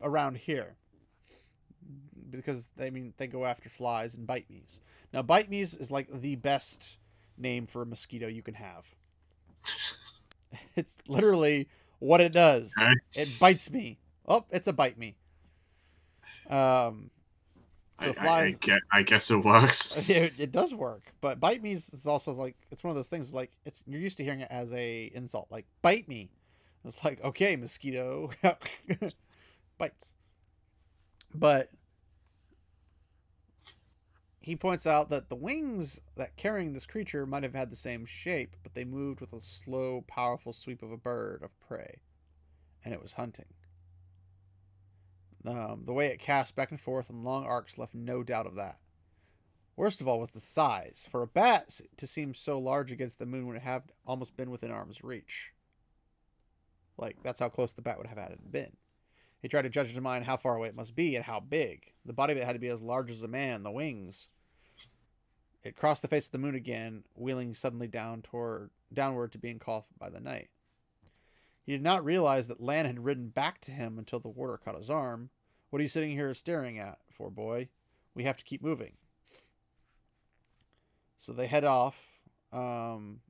around 0.00 0.38
here 0.38 0.76
because 2.30 2.70
they 2.78 2.86
I 2.86 2.90
mean 2.90 3.12
they 3.18 3.26
go 3.26 3.44
after 3.44 3.68
flies 3.68 4.14
and 4.14 4.26
bite 4.26 4.48
me's. 4.48 4.80
Now, 5.12 5.20
bite 5.20 5.50
me's 5.50 5.74
is 5.74 5.90
like 5.90 6.08
the 6.10 6.36
best 6.36 6.96
name 7.36 7.66
for 7.66 7.82
a 7.82 7.86
mosquito 7.86 8.28
you 8.28 8.40
can 8.40 8.54
have. 8.54 8.86
it's 10.74 10.96
literally 11.06 11.68
what 12.02 12.20
it 12.20 12.32
does. 12.32 12.72
It 13.14 13.36
bites 13.38 13.70
me. 13.70 13.98
Oh, 14.26 14.44
it's 14.50 14.66
a 14.66 14.72
bite 14.72 14.98
me. 14.98 15.14
Um, 16.50 17.10
so 18.00 18.06
I, 18.06 18.08
I, 18.08 18.10
I, 18.10 18.12
flies. 18.12 18.58
I 18.92 19.02
guess 19.02 19.30
it 19.30 19.36
works. 19.36 20.08
it, 20.10 20.40
it 20.40 20.52
does 20.52 20.74
work, 20.74 21.12
but 21.20 21.38
bite 21.38 21.62
me 21.62 21.72
is 21.72 22.06
also 22.06 22.32
like 22.32 22.56
it's 22.70 22.82
one 22.82 22.90
of 22.90 22.96
those 22.96 23.08
things 23.08 23.32
like 23.32 23.52
it's 23.64 23.82
you're 23.86 24.00
used 24.00 24.16
to 24.16 24.24
hearing 24.24 24.40
it 24.40 24.48
as 24.50 24.72
a 24.72 25.12
insult, 25.14 25.46
like 25.50 25.66
bite 25.80 26.08
me. 26.08 26.30
It's 26.84 27.02
like 27.04 27.22
okay, 27.22 27.54
mosquito 27.54 28.30
bites, 29.78 30.16
but 31.32 31.70
he 34.42 34.56
points 34.56 34.86
out 34.86 35.08
that 35.10 35.28
the 35.28 35.36
wings 35.36 36.00
that 36.16 36.36
carrying 36.36 36.72
this 36.72 36.86
creature 36.86 37.26
might 37.26 37.44
have 37.44 37.54
had 37.54 37.70
the 37.70 37.76
same 37.76 38.04
shape, 38.04 38.56
but 38.62 38.74
they 38.74 38.84
moved 38.84 39.20
with 39.20 39.32
a 39.32 39.40
slow, 39.40 40.04
powerful 40.08 40.52
sweep 40.52 40.82
of 40.82 40.90
a 40.90 40.96
bird 40.96 41.42
of 41.42 41.58
prey, 41.60 42.00
and 42.84 42.92
it 42.92 43.00
was 43.00 43.12
hunting. 43.12 43.46
Um, 45.46 45.82
the 45.86 45.92
way 45.92 46.06
it 46.06 46.18
cast 46.18 46.54
back 46.54 46.70
and 46.70 46.80
forth 46.80 47.10
in 47.10 47.24
long 47.24 47.44
arcs 47.44 47.78
left 47.78 47.94
no 47.94 48.22
doubt 48.22 48.46
of 48.46 48.56
that. 48.56 48.78
Worst 49.76 50.00
of 50.00 50.08
all 50.08 50.20
was 50.20 50.30
the 50.30 50.40
size. 50.40 51.06
For 51.10 51.22
a 51.22 51.26
bat 51.26 51.80
to 51.96 52.06
seem 52.06 52.34
so 52.34 52.58
large 52.58 52.92
against 52.92 53.18
the 53.18 53.26
moon 53.26 53.46
would 53.46 53.58
have 53.58 53.84
almost 54.06 54.36
been 54.36 54.50
within 54.50 54.70
arm's 54.70 55.02
reach. 55.02 55.52
Like, 56.98 57.16
that's 57.22 57.40
how 57.40 57.48
close 57.48 57.72
the 57.72 57.82
bat 57.82 57.98
would 57.98 58.06
have 58.06 58.18
had 58.18 58.32
it 58.32 58.52
been. 58.52 58.76
He 59.42 59.48
tried 59.48 59.62
to 59.62 59.68
judge 59.68 59.88
in 59.88 59.94
his 59.94 60.02
mind 60.02 60.24
how 60.24 60.36
far 60.36 60.54
away 60.54 60.68
it 60.68 60.76
must 60.76 60.94
be 60.94 61.16
and 61.16 61.24
how 61.24 61.40
big. 61.40 61.92
The 62.06 62.12
body 62.12 62.32
of 62.32 62.38
it 62.38 62.44
had 62.44 62.52
to 62.52 62.60
be 62.60 62.68
as 62.68 62.80
large 62.80 63.10
as 63.10 63.22
a 63.22 63.28
man, 63.28 63.64
the 63.64 63.72
wings. 63.72 64.28
It 65.64 65.76
crossed 65.76 66.00
the 66.02 66.08
face 66.08 66.26
of 66.26 66.32
the 66.32 66.38
moon 66.38 66.54
again, 66.54 67.02
wheeling 67.14 67.54
suddenly 67.54 67.88
down 67.88 68.22
toward 68.22 68.70
downward 68.92 69.32
to 69.32 69.38
be 69.38 69.50
engulfed 69.50 69.98
by 69.98 70.10
the 70.10 70.20
night. 70.20 70.48
He 71.64 71.72
did 71.72 71.82
not 71.82 72.04
realize 72.04 72.46
that 72.48 72.60
Lan 72.60 72.86
had 72.86 73.04
ridden 73.04 73.28
back 73.28 73.60
to 73.62 73.72
him 73.72 73.98
until 73.98 74.20
the 74.20 74.28
warder 74.28 74.58
caught 74.58 74.76
his 74.76 74.90
arm. 74.90 75.30
What 75.70 75.80
are 75.80 75.82
you 75.82 75.88
sitting 75.88 76.10
here 76.10 76.32
staring 76.34 76.78
at 76.78 76.98
for, 77.10 77.30
boy? 77.30 77.68
We 78.14 78.24
have 78.24 78.36
to 78.36 78.44
keep 78.44 78.62
moving. 78.62 78.92
So 81.18 81.32
they 81.32 81.46
head 81.46 81.64
off. 81.64 82.08
Um, 82.52 83.20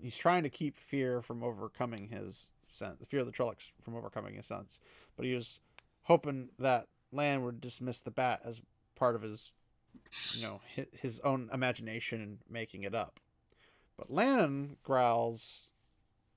he's 0.00 0.16
trying 0.16 0.44
to 0.44 0.48
keep 0.48 0.76
fear 0.76 1.22
from 1.22 1.42
overcoming 1.42 2.08
his 2.08 2.50
sense, 2.74 2.98
the 2.98 3.06
fear 3.06 3.20
of 3.20 3.26
the 3.26 3.32
Trollocs 3.32 3.72
from 3.82 3.96
overcoming 3.96 4.34
his 4.34 4.46
sense. 4.46 4.80
But 5.16 5.26
he 5.26 5.34
was 5.34 5.58
hoping 6.02 6.48
that 6.58 6.88
Lan 7.12 7.42
would 7.44 7.60
dismiss 7.60 8.00
the 8.00 8.10
bat 8.10 8.40
as 8.44 8.60
part 8.94 9.16
of 9.16 9.22
his, 9.22 9.52
you 10.34 10.46
know, 10.46 10.60
his, 10.92 11.20
own 11.20 11.48
imagination 11.52 12.20
and 12.20 12.38
making 12.48 12.84
it 12.84 12.94
up. 12.94 13.20
But 13.96 14.10
Lan 14.10 14.76
growls 14.82 15.70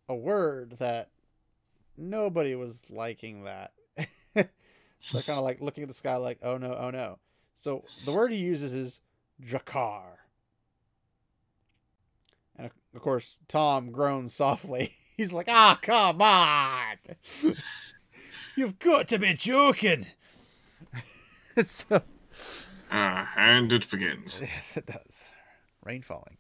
a 0.10 0.16
word 0.16 0.78
that 0.80 1.10
nobody 1.98 2.56
was 2.56 2.86
liking 2.90 3.44
that. 3.44 3.72
they're 4.34 4.48
kind 5.12 5.38
of 5.38 5.44
like 5.44 5.62
looking 5.62 5.84
at 5.84 5.88
the 5.88 5.96
sky 5.96 6.16
like, 6.16 6.40
oh 6.42 6.58
no, 6.58 6.76
oh 6.76 6.90
no. 6.90 7.20
So 7.56 7.84
the 8.06 8.12
word 8.12 8.32
he 8.32 8.38
uses 8.38 8.74
is 8.74 9.02
Draghkar. 9.42 10.18
And 12.58 12.70
of 12.94 13.02
course, 13.02 13.40
Thom 13.48 13.92
groans 13.92 14.34
softly. 14.34 14.96
He's 15.18 15.34
like, 15.34 15.48
ah, 15.50 15.78
come 15.82 16.22
on. 16.22 16.98
You've 18.56 18.80
got 18.80 19.08
to 19.10 19.20
be 19.20 19.34
joking. 19.34 20.08
so, 21.62 22.02
Uh, 22.92 23.26
and 23.38 23.72
it 23.74 23.90
begins. 23.90 24.40
yes, 24.42 24.78
it 24.78 24.86
does. 24.86 25.26
Rain 25.84 26.02
falling. 26.02 26.38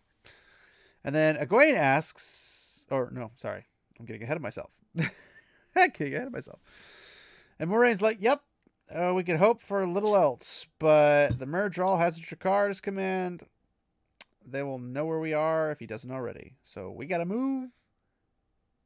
And 1.03 1.13
then 1.13 1.35
Egwene 1.35 1.75
asks, 1.77 2.85
or 2.89 3.09
no, 3.13 3.31
sorry, 3.35 3.65
I'm 3.99 4.05
getting 4.05 4.23
ahead 4.23 4.37
of 4.37 4.43
myself. 4.43 4.71
I'm 4.97 5.89
getting 5.93 6.13
ahead 6.13 6.27
of 6.27 6.33
myself. 6.33 6.59
And 7.59 7.69
Moiraine's 7.69 8.01
like, 8.01 8.17
yep, 8.21 8.41
uh, 8.93 9.13
we 9.15 9.23
could 9.23 9.37
hope 9.37 9.61
for 9.61 9.81
a 9.81 9.87
little 9.87 10.15
else, 10.15 10.65
but 10.79 11.37
the 11.39 11.45
Myrddraal 11.45 11.99
has 11.99 12.17
a 12.17 12.21
Draghkar 12.21 12.69
at 12.69 12.81
command. 12.81 13.43
They 14.45 14.61
will 14.63 14.79
know 14.79 15.05
where 15.05 15.19
we 15.19 15.33
are 15.33 15.71
if 15.71 15.79
he 15.79 15.85
doesn't 15.87 16.11
already. 16.11 16.53
So 16.63 16.91
we 16.91 17.05
got 17.05 17.19
to 17.19 17.25
move 17.25 17.69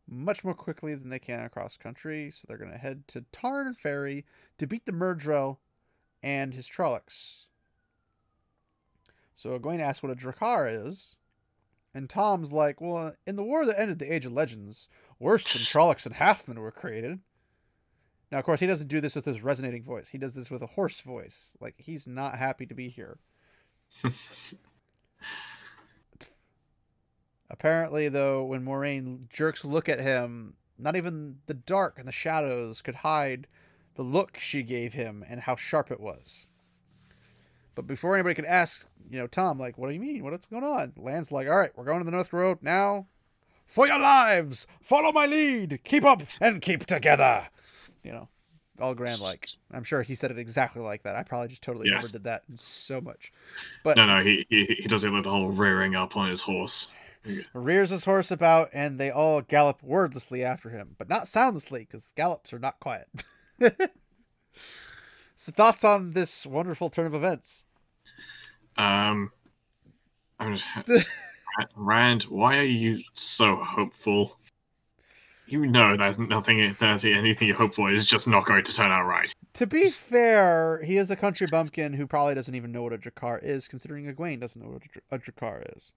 much 0.10 0.44
more 0.44 0.54
quickly 0.54 0.96
than 0.96 1.10
they 1.10 1.20
can 1.20 1.46
across 1.46 1.78
country. 1.78 2.32
So 2.32 2.46
they're 2.48 2.58
going 2.58 2.72
to 2.72 2.78
head 2.78 3.08
to 3.10 3.26
Taren 3.34 3.76
Ferry 3.76 4.26
to 4.58 4.68
beat 4.68 4.86
the 4.86 4.92
Myrddraal 4.92 5.58
and 6.24 6.54
his 6.54 6.68
Trollocs. 6.68 7.46
So 9.36 9.58
Egwene 9.58 9.82
asks 9.82 10.02
what 10.02 10.12
a 10.12 10.16
Draghkar 10.16 10.88
is. 10.88 11.16
And 11.94 12.10
Thom's 12.10 12.52
like, 12.52 12.80
well, 12.80 13.16
in 13.26 13.38
the 13.38 13.44
war 13.44 13.66
that 13.66 13.80
ended 13.80 14.00
the 14.00 14.14
Age 14.14 14.26
of 14.26 14.34
Legends, 14.34 14.88
worse 15.20 15.54
than 15.54 15.62
Trollocs 15.62 16.06
and 16.06 16.16
Halfmen 16.16 16.60
were 16.60 16.72
created. 16.72 17.20
Now, 18.32 18.40
of 18.40 18.46
course, 18.46 18.60
he 18.60 18.68
doesn't 18.68 18.90
do 18.90 19.00
this 19.00 19.16
with 19.16 19.26
his 19.26 19.42
resonating 19.42 19.84
voice. 19.84 20.10
He 20.10 20.18
does 20.18 20.34
this 20.34 20.52
with 20.52 20.62
a 20.62 20.68
hoarse 20.68 21.00
voice. 21.00 21.56
Like, 21.62 21.76
he's 21.78 22.08
not 22.08 22.38
happy 22.38 22.66
to 22.66 22.76
be 22.76 22.90
here. 22.90 23.20
Apparently, 27.50 28.10
though, 28.10 28.44
when 28.44 28.66
Moiraine 28.66 29.30
jerks 29.30 29.64
a 29.64 29.68
look 29.68 29.88
at 29.88 30.00
him, 30.00 30.54
not 30.78 30.96
even 30.96 31.38
the 31.48 31.54
dark 31.54 31.98
and 31.98 32.08
the 32.08 32.12
shadows 32.12 32.82
could 32.82 32.96
hide 32.96 33.48
the 33.96 34.04
look 34.04 34.38
she 34.38 34.64
gave 34.64 34.94
him 34.94 35.24
and 35.28 35.40
how 35.42 35.56
sharp 35.56 35.90
it 35.92 36.00
was. 36.00 36.48
But 37.74 37.88
before 37.88 38.16
anybody 38.16 38.36
could 38.36 38.46
ask, 38.46 38.86
you 39.10 39.18
know, 39.20 39.28
Thom, 39.28 39.60
like, 39.60 39.78
what 39.78 39.88
do 39.88 39.94
you 39.94 40.00
mean? 40.00 40.24
What's 40.24 40.46
going 40.46 40.64
on? 40.64 40.94
Lan's 40.98 41.32
like, 41.32 41.48
all 41.48 41.58
right, 41.58 41.72
we're 41.76 41.86
going 41.86 42.00
to 42.00 42.06
the 42.06 42.12
North 42.12 42.34
Road 42.34 42.60
now. 42.62 43.08
For 43.66 43.86
your 43.86 44.00
lives, 44.00 44.66
follow 44.82 45.12
my 45.12 45.26
lead. 45.26 45.82
Keep 45.84 46.06
up 46.06 46.22
and 46.42 46.62
keep 46.62 46.86
together. 46.86 47.48
You 48.04 48.14
know, 48.14 48.30
all 48.80 48.96
grand 48.96 49.20
like. 49.20 49.50
I'm 49.72 49.84
sure 49.84 50.02
he 50.02 50.16
said 50.16 50.32
it 50.32 50.40
exactly 50.40 50.82
like 50.82 51.04
that. 51.04 51.16
I 51.16 51.24
probably 51.24 51.50
just 51.50 51.64
totally 51.64 51.90
Yes. 51.90 52.06
overdid 52.06 52.24
that 52.24 52.44
so 52.56 53.02
much. 53.02 53.32
But 53.84 53.98
No, 53.98 54.06
no, 54.06 54.24
he, 54.24 54.46
he 54.50 54.66
he 54.66 54.88
does 54.88 55.04
it 55.04 55.12
with 55.12 55.24
the 55.24 55.30
whole 55.32 55.50
rearing 55.50 55.96
up 55.96 56.16
on 56.16 56.30
his 56.30 56.42
horse. 56.42 56.88
Rears 57.54 57.90
his 57.90 58.06
horse 58.06 58.32
about, 58.32 58.70
and 58.74 59.00
they 59.00 59.10
all 59.10 59.42
gallop 59.42 59.84
wordlessly 59.84 60.44
after 60.44 60.70
him, 60.70 60.96
but 60.98 61.10
not 61.10 61.28
soundlessly, 61.28 61.82
because 61.82 62.14
gallops 62.16 62.54
are 62.54 62.60
not 62.60 62.80
quiet. 62.80 63.08
so, 65.36 65.52
thoughts 65.52 65.84
on 65.84 66.14
this 66.14 66.46
wonderful 66.46 66.90
turn 66.90 67.06
of 67.06 67.14
events? 67.14 67.66
Um, 68.78 69.32
I'm 70.40 70.56
just, 70.56 71.12
Rand, 71.76 72.24
why 72.24 72.58
are 72.58 72.64
you 72.64 73.02
so 73.14 73.56
hopeful? 73.56 74.38
You 75.48 75.66
know 75.66 75.96
there's 75.96 76.20
nothing, 76.20 76.76
there's 76.80 77.06
anything 77.06 77.48
you 77.48 77.54
hope 77.54 77.74
for 77.74 77.90
is 77.90 78.06
just 78.06 78.28
not 78.28 78.46
going 78.46 78.64
to 78.66 78.74
turn 78.74 78.92
out 78.92 79.06
right. 79.06 79.32
To 79.54 79.66
be 79.66 79.90
fair, 79.90 80.84
he 80.84 80.98
is 80.98 81.10
a 81.10 81.16
country 81.16 81.48
bumpkin 81.50 81.94
who 81.94 82.06
probably 82.06 82.36
doesn't 82.36 82.54
even 82.54 82.72
know 82.72 82.84
what 82.84 82.94
a 82.94 82.98
Draghkar 82.98 83.42
is, 83.42 83.68
considering 83.68 84.14
Egwene 84.14 84.42
doesn't 84.42 84.62
know 84.62 84.70
what 84.70 84.84
a, 84.84 85.18
Dra- 85.20 85.56
a 85.58 85.74
is. 85.76 85.94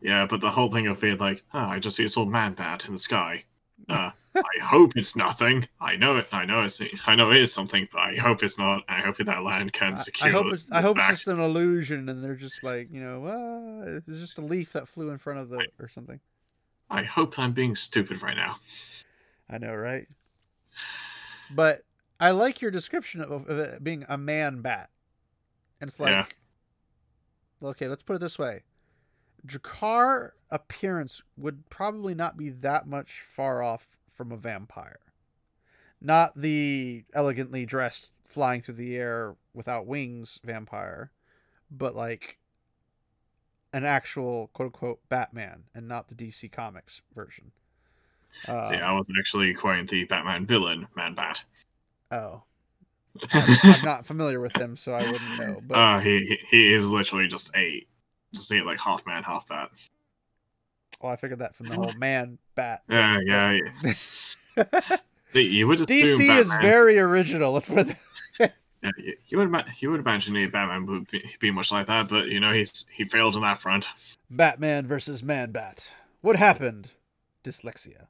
Yeah, 0.00 0.26
but 0.26 0.40
the 0.40 0.50
whole 0.50 0.70
thing 0.70 0.86
of 0.86 1.00
being 1.00 1.18
like, 1.18 1.42
oh, 1.54 1.58
I 1.58 1.78
just 1.78 1.96
see 1.96 2.02
this 2.02 2.16
old 2.16 2.30
man 2.30 2.52
bat 2.54 2.86
in 2.86 2.92
the 2.92 2.98
sky. 2.98 3.44
Uh, 3.88 4.10
I 4.34 4.42
hope 4.62 4.92
it's 4.96 5.16
nothing. 5.16 5.66
I 5.80 5.96
know 5.96 6.16
it. 6.16 6.28
I 6.32 6.44
know 6.44 6.62
it's. 6.62 6.80
I 7.06 7.14
know 7.14 7.30
it 7.30 7.38
is 7.38 7.52
something, 7.52 7.88
but 7.90 8.00
I 8.00 8.16
hope 8.16 8.42
it's 8.42 8.58
not. 8.58 8.84
I 8.88 9.00
hope 9.00 9.16
that 9.16 9.42
Lan 9.42 9.70
can 9.70 9.96
secure. 9.96 10.28
I 10.28 10.32
hope 10.32 10.46
it's 10.52 10.66
I 10.70 10.80
hope 10.82 10.98
it's 10.98 11.08
just 11.08 11.28
an 11.28 11.40
illusion, 11.40 12.08
and 12.08 12.22
they're 12.22 12.34
just 12.34 12.62
like 12.62 12.88
you 12.92 13.00
know, 13.00 13.24
ah, 13.26 14.00
it's 14.06 14.18
just 14.18 14.38
a 14.38 14.42
leaf 14.42 14.72
that 14.74 14.88
flew 14.88 15.10
in 15.10 15.18
front 15.18 15.38
of 15.40 15.48
the 15.48 15.66
or 15.78 15.88
something. 15.88 16.20
I 16.90 17.02
hope 17.02 17.38
I'm 17.38 17.52
being 17.52 17.74
stupid 17.74 18.22
right 18.22 18.36
now. 18.36 18.56
I 19.50 19.58
know, 19.58 19.74
right? 19.74 20.06
But 21.54 21.82
I 22.20 22.30
like 22.32 22.60
your 22.60 22.70
description 22.70 23.22
of, 23.22 23.30
of 23.48 23.58
it 23.58 23.82
being 23.82 24.04
a 24.08 24.18
man 24.18 24.60
bat, 24.60 24.90
and 25.80 25.88
it's 25.88 26.00
like, 26.00 26.10
Yeah. 26.10 26.26
okay, 27.68 27.88
let's 27.88 28.02
put 28.02 28.16
it 28.16 28.20
this 28.20 28.38
way: 28.38 28.62
Draghkar 29.46 30.30
appearance 30.50 31.22
would 31.36 31.68
probably 31.70 32.14
not 32.14 32.36
be 32.36 32.48
that 32.50 32.86
much 32.86 33.20
far 33.20 33.62
off 33.62 33.96
from 34.12 34.32
a 34.32 34.36
vampire, 34.36 35.00
not 36.00 36.40
the 36.40 37.04
elegantly 37.14 37.64
dressed 37.66 38.10
flying 38.24 38.60
through 38.60 38.74
the 38.74 38.96
air 38.96 39.36
without 39.54 39.86
wings 39.86 40.40
vampire, 40.44 41.10
but 41.70 41.94
like 41.94 42.38
an 43.72 43.84
actual 43.84 44.48
quote 44.52 44.66
unquote 44.66 45.00
Batman 45.08 45.64
and 45.74 45.86
not 45.86 46.08
the 46.08 46.14
DC 46.14 46.50
Comics 46.50 47.02
version. 47.14 47.52
Uh, 48.48 48.64
See, 48.64 48.76
I 48.76 48.92
wasn't 48.92 49.18
actually 49.18 49.54
quoting 49.54 49.86
the 49.86 50.04
Batman 50.04 50.44
villain, 50.46 50.86
Man 50.96 51.14
Bat. 51.14 51.44
Oh, 52.10 52.42
I'm 53.32 53.84
not 53.84 54.04
familiar 54.06 54.40
with 54.40 54.54
him, 54.56 54.76
so 54.76 54.92
I 54.92 55.02
wouldn't 55.10 55.38
know. 55.40 55.60
But 55.66 55.74
uh, 55.74 55.98
he 56.00 56.20
he- 56.26 56.40
he 56.50 56.72
is 56.72 56.90
literally 56.90 57.26
just 57.28 57.50
a 57.56 57.86
just 58.36 58.52
a, 58.52 58.62
like 58.62 58.78
half 58.78 59.06
man, 59.06 59.22
half 59.22 59.48
bat. 59.48 59.70
well, 61.00 61.12
I 61.12 61.16
figured 61.16 61.40
that 61.40 61.54
from 61.54 61.66
the 61.66 61.74
whole 61.74 61.92
man 61.98 62.38
bat. 62.54 62.82
Yeah, 62.88 63.18
yeah. 63.24 63.58
yeah. 63.82 63.92
See, 65.30 65.42
you 65.42 65.66
would 65.66 65.80
assume 65.80 66.20
DC 66.20 66.38
is 66.38 66.48
very 66.60 66.98
original. 66.98 67.52
Let's 67.52 67.66
put 67.66 67.88
it. 67.88 68.52
Yeah, 68.82 68.90
you, 68.98 69.16
you 69.26 69.38
would 69.38 69.64
you 69.78 69.90
would 69.90 70.00
imagine 70.00 70.34
the 70.34 70.46
Batman 70.46 70.86
would 70.86 71.10
be, 71.10 71.24
be 71.40 71.50
much 71.50 71.72
like 71.72 71.86
that, 71.86 72.08
but 72.08 72.28
you 72.28 72.40
know 72.40 72.52
he's 72.52 72.86
he 72.92 73.04
failed 73.04 73.34
on 73.34 73.42
that 73.42 73.58
front. 73.58 73.88
Batman 74.30 74.86
versus 74.86 75.22
Man 75.22 75.50
Bat. 75.50 75.90
What 76.20 76.36
happened? 76.36 76.88
Dyslexia. 77.44 78.06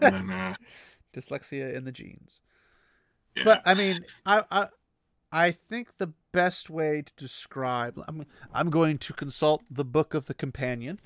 And 0.00 0.14
then, 0.14 0.30
uh, 0.38 0.54
Dyslexia 1.14 1.74
in 1.74 1.84
the 1.84 1.92
genes. 1.92 2.40
yeah. 3.36 3.44
But 3.44 3.62
I 3.64 3.74
mean, 3.74 4.04
I 4.24 4.42
I 4.50 4.66
I 5.32 5.52
think 5.52 5.96
the 5.96 6.12
best 6.32 6.68
way 6.68 7.02
to 7.02 7.12
describe 7.16 8.02
I'm 8.06 8.26
I'm 8.52 8.70
going 8.70 8.98
to 8.98 9.12
consult 9.12 9.62
the 9.70 9.84
book 9.84 10.14
of 10.14 10.26
the 10.26 10.34
companion 10.34 11.00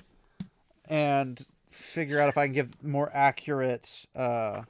and 0.85 1.45
figure 1.71 2.19
out 2.19 2.29
if 2.29 2.37
I 2.37 2.45
can 2.45 2.53
give 2.53 2.83
more 2.83 3.09
accurate 3.13 4.05
uh 4.15 4.63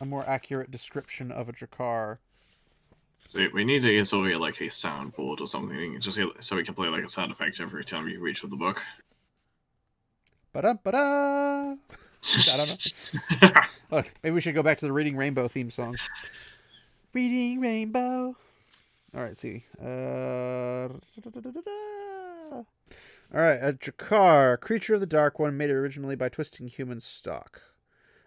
a 0.00 0.04
more 0.04 0.28
accurate 0.28 0.70
description 0.70 1.30
of 1.30 1.48
a 1.48 1.52
Draghkar. 1.52 2.18
so 3.28 3.46
we 3.54 3.64
need 3.64 3.82
to 3.82 3.92
get 3.92 4.04
sort 4.04 4.36
like 4.40 4.60
a 4.60 4.64
soundboard 4.64 5.40
or 5.40 5.46
something, 5.46 6.00
just 6.00 6.18
so 6.40 6.56
we 6.56 6.64
can 6.64 6.74
play 6.74 6.88
like 6.88 7.04
a 7.04 7.08
sound 7.08 7.30
effect 7.30 7.60
every 7.60 7.84
time 7.84 8.08
you 8.08 8.18
reach 8.18 8.40
for 8.40 8.48
the 8.48 8.56
book. 8.56 8.82
Ba-da, 10.52 10.74
ba-da. 10.74 11.76
I 12.52 12.56
don't 12.56 12.68
know. 13.42 13.50
Look, 13.96 14.12
maybe 14.22 14.34
we 14.34 14.40
should 14.40 14.56
go 14.56 14.62
back 14.62 14.78
to 14.78 14.86
the 14.86 14.92
Reading 14.92 15.16
Rainbow 15.16 15.46
theme 15.46 15.70
song. 15.70 15.94
Reading 17.14 17.60
Rainbow. 17.60 18.36
All 19.14 19.22
right, 19.22 19.36
see. 19.36 19.64
Uh, 19.78 20.88
all 22.54 22.64
right, 23.30 23.58
a 23.60 23.74
Draghkar, 23.74 24.58
creature 24.60 24.94
of 24.94 25.00
the 25.00 25.06
Dark 25.06 25.38
One, 25.38 25.58
made 25.58 25.68
originally 25.68 26.16
by 26.16 26.30
twisting 26.30 26.68
human 26.68 27.00
stock. 27.00 27.60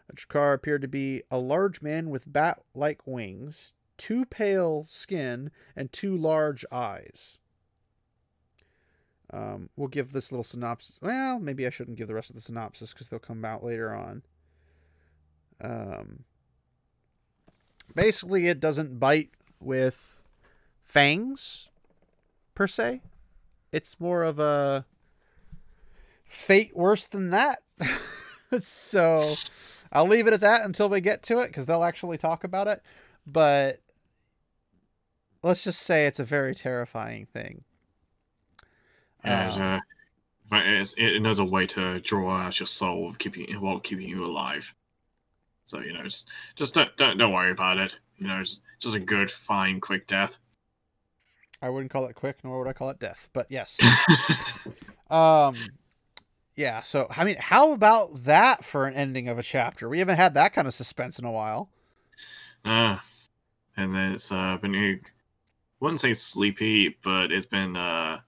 A 0.07 0.13
Draghkar 0.13 0.53
appeared 0.53 0.83
to 0.83 0.87
be 0.87 1.23
a 1.31 1.39
large 1.39 1.81
man 1.81 2.11
with 2.11 2.31
bat-like 2.31 3.07
wings, 3.07 3.73
two 3.97 4.23
pale 4.23 4.85
skin, 4.87 5.49
and 5.75 5.91
two 5.91 6.15
large 6.15 6.63
eyes. 6.71 7.39
Um, 9.33 9.69
we'll 9.75 9.87
give 9.87 10.11
this 10.11 10.31
little 10.31 10.43
synopsis. 10.43 10.99
Well, 11.01 11.39
maybe 11.39 11.65
I 11.65 11.71
shouldn't 11.71 11.97
give 11.97 12.07
the 12.07 12.13
rest 12.13 12.29
of 12.29 12.35
the 12.35 12.41
synopsis 12.41 12.93
because 12.93 13.09
they'll 13.09 13.17
come 13.17 13.43
out 13.43 13.63
later 13.63 13.91
on. 13.91 14.21
Um, 15.59 16.25
basically, 17.95 18.47
it 18.47 18.59
doesn't 18.59 18.99
bite 18.99 19.31
with 19.59 20.19
fangs, 20.83 21.67
per 22.53 22.67
se. 22.67 23.01
It's 23.71 23.99
more 23.99 24.23
of 24.23 24.39
a 24.39 24.85
fate 26.27 26.75
worse 26.75 27.07
than 27.07 27.31
that. 27.31 27.59
so 28.59 29.23
I'll 29.91 30.07
leave 30.07 30.27
it 30.27 30.33
at 30.33 30.41
that 30.41 30.65
until 30.65 30.89
we 30.89 31.01
get 31.01 31.23
to 31.23 31.39
it 31.39 31.47
because 31.47 31.65
they'll 31.65 31.83
actually 31.83 32.17
talk 32.17 32.43
about 32.43 32.67
it. 32.67 32.81
But 33.27 33.81
let's 35.43 35.63
just 35.63 35.81
say 35.81 36.07
it's 36.07 36.19
a 36.19 36.25
very 36.25 36.55
terrifying 36.55 37.25
thing. 37.25 37.63
And, 39.23 39.53
Um, 39.53 39.61
uh, 39.61 39.79
but 40.49 40.65
it's, 40.65 40.93
it 40.97 41.21
knows 41.21 41.39
a 41.39 41.45
way 41.45 41.65
to 41.67 41.99
draw 42.01 42.37
out 42.37 42.59
your 42.59 42.67
soul 42.67 43.13
keeping 43.17 43.51
while 43.59 43.79
keeping 43.79 44.07
you 44.07 44.23
alive. 44.23 44.73
So 45.65 45.81
you 45.81 45.93
know, 45.93 46.03
just 46.03 46.29
just 46.55 46.73
don't 46.73 46.95
don't, 46.97 47.17
don't 47.17 47.33
worry 47.33 47.51
about 47.51 47.77
it. 47.77 47.99
You 48.17 48.27
know, 48.27 48.39
just 48.39 48.61
just 48.79 48.95
a 48.95 48.99
good, 48.99 49.29
fine, 49.31 49.79
quick 49.81 50.07
death. 50.07 50.37
I 51.61 51.69
wouldn't 51.69 51.91
call 51.91 52.05
it 52.05 52.15
quick, 52.15 52.37
nor 52.43 52.59
would 52.59 52.67
I 52.67 52.73
call 52.73 52.89
it 52.89 52.99
death. 52.99 53.29
But 53.33 53.47
yes. 53.49 53.77
um 55.09 55.55
yeah, 56.55 56.83
so 56.83 57.07
I 57.09 57.25
mean, 57.25 57.35
how 57.39 57.73
about 57.73 58.23
that 58.23 58.63
for 58.63 58.87
an 58.87 58.93
ending 58.93 59.27
of 59.27 59.37
a 59.37 59.43
chapter? 59.43 59.89
We 59.89 59.99
haven't 59.99 60.15
had 60.17 60.33
that 60.35 60.53
kind 60.53 60.67
of 60.67 60.73
suspense 60.73 61.19
in 61.19 61.25
a 61.25 61.31
while. 61.31 61.69
uh, 62.63 62.97
and 63.75 63.93
then 63.93 64.13
it's 64.13 64.31
uh 64.31 64.57
been 64.57 64.75
I 64.75 64.99
wouldn't 65.79 65.99
say 65.99 66.13
sleepy, 66.13 66.95
but 67.03 67.31
it's 67.31 67.45
been 67.45 67.75
uh 67.75 68.21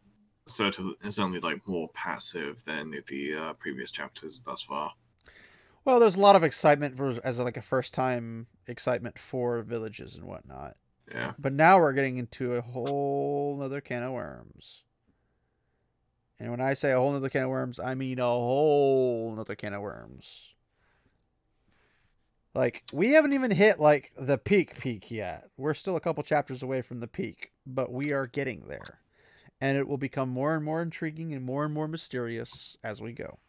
sort 0.46 0.80
of 0.80 0.96
it's 1.04 1.20
only 1.20 1.40
like 1.40 1.66
more 1.68 1.90
passive 1.90 2.64
than 2.66 2.92
the 3.08 3.36
uh, 3.36 3.54
previous 3.54 3.92
chapters 3.92 4.42
thus 4.42 4.64
far. 4.64 4.94
Well, 5.88 6.02
there's 6.02 6.18
a 6.18 6.20
lot 6.20 6.36
of 6.36 6.44
excitement 6.44 6.98
for, 6.98 7.18
as 7.24 7.40
like 7.40 7.56
a 7.56 7.62
first 7.62 7.94
time 7.94 8.48
excitement 8.68 9.18
for 9.18 9.64
villages 9.64 10.16
and 10.16 10.26
whatnot. 10.26 10.76
Yeah. 11.10 11.32
But 11.40 11.54
now 11.54 11.78
we're 11.78 11.94
getting 11.94 12.18
into 12.18 12.56
a 12.56 12.62
whole 12.62 13.56
nother 13.58 13.80
can 13.80 14.04
of 14.04 14.12
worms. 14.12 14.84
And 16.42 16.52
when 16.52 16.60
I 16.60 16.74
say 16.74 16.92
a 16.92 16.98
whole 16.98 17.14
nother 17.14 17.30
can 17.30 17.44
of 17.44 17.52
worms, 17.52 17.80
I 17.80 17.96
mean 17.96 18.20
a 18.20 18.24
whole 18.24 19.34
nother 19.34 19.56
can 19.56 19.74
of 19.74 19.82
worms. 19.82 20.56
Like, 22.54 22.84
we 22.92 23.14
haven't 23.14 23.32
even 23.32 23.52
hit 23.52 23.80
like 23.80 24.12
the 24.20 24.38
peak 24.38 24.78
peak 24.82 25.10
yet. 25.10 25.46
We're 25.56 25.74
still 25.74 25.96
a 25.96 26.02
couple 26.02 26.22
chapters 26.22 26.62
away 26.62 26.82
from 26.82 27.00
the 27.00 27.08
peak, 27.08 27.54
but 27.66 27.94
we 27.94 28.12
are 28.12 28.28
getting 28.28 28.66
there. 28.68 29.00
And 29.62 29.78
it 29.78 29.88
will 29.88 29.98
become 29.98 30.28
more 30.28 30.54
and 30.54 30.66
more 30.66 30.82
intriguing 30.82 31.34
and 31.34 31.46
more 31.46 31.64
and 31.64 31.74
more 31.74 31.88
mysterious 31.88 32.76
as 32.84 33.02
we 33.02 33.14
go. 33.14 33.40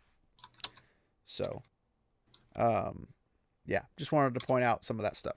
So, 1.26 1.62
um, 2.58 3.06
yeah, 3.66 3.82
just 3.96 4.12
wanted 4.12 4.34
to 4.34 4.46
point 4.46 4.64
out 4.64 4.84
some 4.84 4.98
of 4.98 5.04
that 5.04 5.16
stuff. 5.16 5.36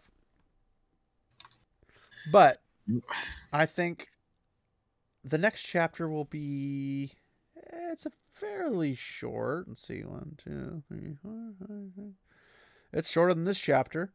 But 2.31 2.61
I 3.53 3.65
think 3.65 4.07
the 5.23 5.37
next 5.37 5.63
chapter 5.63 6.09
will 6.09 6.25
be 6.25 7.13
it's 7.91 8.05
a 8.05 8.11
fairly 8.33 8.95
short. 8.95 9.67
Let's 9.67 9.85
see, 9.85 10.01
one, 10.01 10.37
two, 10.43 10.83
three, 10.87 11.13
four, 11.21 11.53
five. 11.59 12.13
It's 12.93 13.09
shorter 13.09 13.33
than 13.33 13.45
this 13.45 13.59
chapter, 13.59 14.11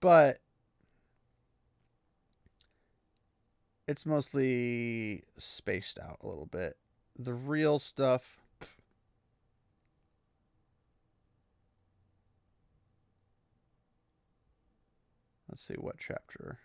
but 0.00 0.38
it's 3.86 4.06
mostly 4.06 5.24
spaced 5.38 5.98
out 5.98 6.18
a 6.22 6.26
little 6.26 6.46
bit. 6.46 6.76
The 7.18 7.34
real 7.34 7.78
stuff. 7.78 8.37
Let's 15.58 15.66
see 15.66 15.74
what 15.74 15.96
chapter. 15.98 16.60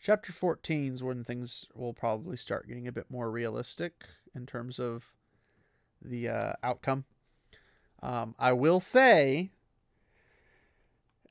Chapter 0.00 0.32
14 0.32 0.94
is 0.94 1.02
when 1.02 1.24
things 1.24 1.64
will 1.74 1.92
probably 1.92 2.36
start 2.36 2.68
getting 2.68 2.86
a 2.86 2.92
bit 2.92 3.10
more 3.10 3.28
realistic 3.28 4.04
in 4.36 4.46
terms 4.46 4.78
of 4.78 5.06
the 6.00 6.28
uh, 6.28 6.52
outcome. 6.62 7.06
Um, 8.04 8.36
I 8.38 8.52
will 8.52 8.78
say, 8.78 9.50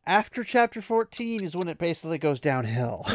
after 0.06 0.44
chapter 0.44 0.82
14 0.82 1.42
is 1.42 1.56
when 1.56 1.70
it 1.70 1.78
basically 1.78 2.18
goes 2.18 2.42
downhill. 2.42 3.08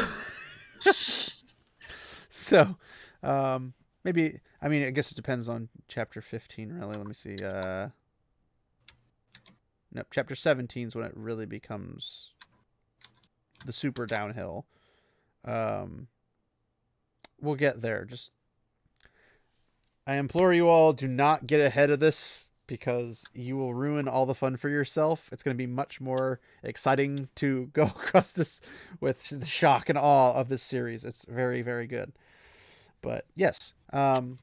so, 0.79 2.75
um, 3.21 3.75
maybe, 4.03 4.39
I 4.63 4.67
mean, 4.67 4.81
I 4.81 4.89
guess 4.89 5.11
it 5.11 5.15
depends 5.15 5.47
on 5.47 5.69
chapter 5.87 6.23
15, 6.23 6.73
really. 6.73 6.97
Let 6.97 7.05
me 7.05 7.13
see. 7.13 7.37
Uh, 7.37 7.89
no, 9.95 10.03
chapter 10.11 10.35
17 10.35 10.89
is 10.89 10.95
when 10.95 11.05
it 11.05 11.13
really 11.15 11.45
becomes 11.45 12.31
the 13.65 13.71
super 13.71 14.05
downhill. 14.05 14.65
Um, 15.45 16.07
we'll 17.39 17.55
get 17.55 17.81
there. 17.81 18.03
Just, 18.03 18.31
I 20.05 20.15
implore 20.15 20.53
you 20.53 20.67
all, 20.67 20.91
do 20.91 21.07
not 21.07 21.47
get 21.47 21.61
ahead 21.61 21.89
of 21.89 22.01
this 22.01 22.51
because 22.67 23.25
you 23.33 23.55
will 23.55 23.73
ruin 23.73 24.07
all 24.07 24.25
the 24.25 24.35
fun 24.35 24.57
for 24.57 24.67
yourself. 24.67 25.29
It's 25.31 25.43
going 25.43 25.55
to 25.55 25.57
be 25.57 25.65
much 25.65 26.01
more 26.01 26.41
exciting 26.61 27.29
to 27.35 27.67
go 27.73 27.83
across 27.83 28.33
this 28.33 28.59
with 28.99 29.29
the 29.29 29.45
shock 29.45 29.87
and 29.87 29.97
awe 29.97 30.33
of 30.33 30.49
this 30.49 30.61
series. 30.61 31.05
It's 31.05 31.25
very, 31.25 31.61
very 31.61 31.87
good. 31.87 32.11
But 33.01 33.25
yes, 33.33 33.73
um, 33.93 34.39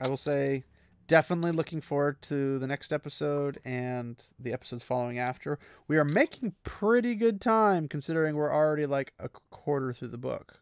I 0.00 0.08
will 0.08 0.16
say 0.16 0.64
definitely 1.06 1.52
looking 1.52 1.80
forward 1.80 2.20
to 2.22 2.58
the 2.58 2.66
next 2.66 2.92
episode 2.92 3.60
and 3.64 4.22
the 4.38 4.52
episodes 4.52 4.82
following 4.82 5.18
after. 5.18 5.58
We 5.88 5.96
are 5.96 6.04
making 6.04 6.54
pretty 6.62 7.14
good 7.14 7.40
time 7.40 7.88
considering 7.88 8.36
we're 8.36 8.52
already 8.52 8.86
like 8.86 9.12
a 9.18 9.28
quarter 9.28 9.92
through 9.92 10.08
the 10.08 10.18
book, 10.18 10.60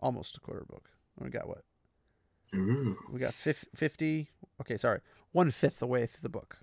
almost 0.00 0.36
a 0.36 0.40
quarter 0.40 0.64
book. 0.68 0.90
We 1.18 1.30
got 1.30 1.48
what? 1.48 1.62
Ooh. 2.54 2.96
We 3.10 3.18
got 3.18 3.34
50. 3.34 4.28
Okay, 4.60 4.76
sorry. 4.76 5.00
One 5.32 5.50
fifth 5.50 5.78
the 5.78 5.86
way 5.86 6.06
through 6.06 6.22
the 6.22 6.28
book. 6.28 6.58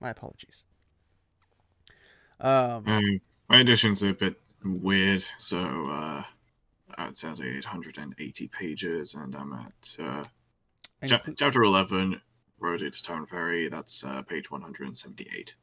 My 0.00 0.10
apologies. 0.10 0.64
Um, 2.40 2.84
Um, 2.86 3.20
my 3.48 3.60
edition's 3.60 4.02
a 4.02 4.12
bit 4.12 4.40
weird, 4.64 5.24
so 5.38 5.60
uh, 5.90 6.22
it 6.98 7.16
says 7.16 7.40
880 7.40 8.48
pages, 8.48 9.14
and 9.14 9.34
I'm 9.34 9.52
at 9.52 9.96
uh, 9.98 10.24
inclu- 11.02 11.34
chapter 11.36 11.62
11, 11.62 12.20
Road 12.60 12.80
to 12.80 12.86
Taren 12.86 13.28
Ferry. 13.28 13.68
That's 13.68 14.04
uh, 14.04 14.22
page 14.22 14.50
178. 14.50 15.54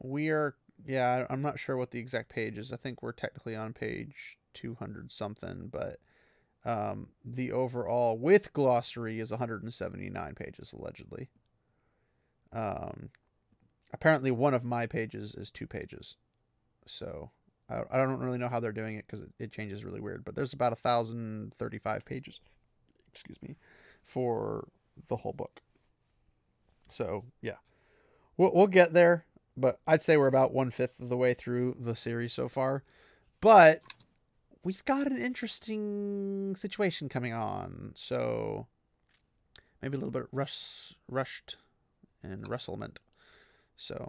we 0.00 0.30
are, 0.30 0.54
yeah, 0.86 1.26
I'm 1.28 1.42
not 1.42 1.58
sure 1.58 1.76
what 1.76 1.90
the 1.90 1.98
exact 1.98 2.28
page 2.28 2.58
is. 2.58 2.72
I 2.72 2.76
think 2.76 3.02
we're 3.02 3.12
technically 3.12 3.56
on 3.56 3.72
page 3.72 4.38
200 4.54 5.10
something, 5.12 5.68
but 5.72 5.98
um, 6.64 7.08
the 7.24 7.52
overall 7.52 8.16
with 8.18 8.52
glossary 8.52 9.20
is 9.20 9.30
179 9.30 10.34
pages 10.34 10.72
allegedly. 10.72 11.28
Um, 12.52 13.10
apparently 13.92 14.30
one 14.30 14.54
of 14.54 14.64
my 14.64 14.86
pages 14.86 15.34
is 15.34 15.50
two 15.50 15.66
pages, 15.66 16.16
so 16.86 17.30
I, 17.68 17.82
I 17.90 17.98
don't 17.98 18.18
really 18.20 18.38
know 18.38 18.48
how 18.48 18.60
they're 18.60 18.72
doing 18.72 18.96
it 18.96 19.06
because 19.06 19.22
it, 19.22 19.30
it 19.38 19.52
changes 19.52 19.84
really 19.84 20.00
weird. 20.00 20.24
But 20.24 20.34
there's 20.34 20.52
about 20.52 20.72
a 20.72 20.76
thousand 20.76 21.52
thirty-five 21.54 22.04
pages, 22.04 22.40
excuse 23.12 23.40
me, 23.42 23.56
for 24.02 24.68
the 25.06 25.16
whole 25.16 25.32
book. 25.32 25.60
So 26.90 27.24
yeah, 27.40 27.56
we'll 28.36 28.52
we'll 28.54 28.66
get 28.66 28.92
there, 28.92 29.24
but 29.56 29.80
I'd 29.86 30.02
say 30.02 30.16
we're 30.16 30.26
about 30.26 30.52
one 30.52 30.70
fifth 30.70 31.00
of 31.00 31.08
the 31.08 31.16
way 31.16 31.34
through 31.34 31.76
the 31.78 31.94
series 31.94 32.32
so 32.32 32.48
far. 32.48 32.82
But 33.40 33.82
we've 34.64 34.84
got 34.84 35.06
an 35.06 35.18
interesting 35.18 36.56
situation 36.56 37.08
coming 37.08 37.32
on, 37.32 37.92
so 37.94 38.66
maybe 39.80 39.96
a 39.96 39.98
little 39.98 40.10
bit 40.10 40.28
rush, 40.32 40.94
rushed 41.08 41.56
and 42.22 42.48
rustlement. 42.48 42.98
So, 43.76 44.08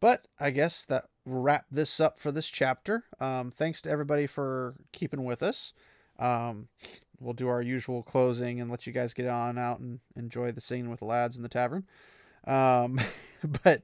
but 0.00 0.26
I 0.38 0.50
guess 0.50 0.84
that 0.86 1.06
wrap 1.26 1.66
this 1.70 2.00
up 2.00 2.18
for 2.18 2.32
this 2.32 2.46
chapter. 2.46 3.04
Um, 3.20 3.50
thanks 3.50 3.82
to 3.82 3.90
everybody 3.90 4.26
for 4.26 4.74
keeping 4.92 5.24
with 5.24 5.42
us. 5.42 5.74
Um, 6.18 6.68
we'll 7.20 7.34
do 7.34 7.48
our 7.48 7.62
usual 7.62 8.02
closing 8.02 8.60
and 8.60 8.70
let 8.70 8.86
you 8.86 8.92
guys 8.92 9.14
get 9.14 9.26
on 9.26 9.58
out 9.58 9.78
and 9.78 10.00
enjoy 10.16 10.50
the 10.52 10.60
scene 10.60 10.90
with 10.90 11.00
the 11.00 11.04
lads 11.06 11.36
in 11.36 11.42
the 11.42 11.48
tavern. 11.48 11.84
Um, 12.46 12.98
but 13.62 13.82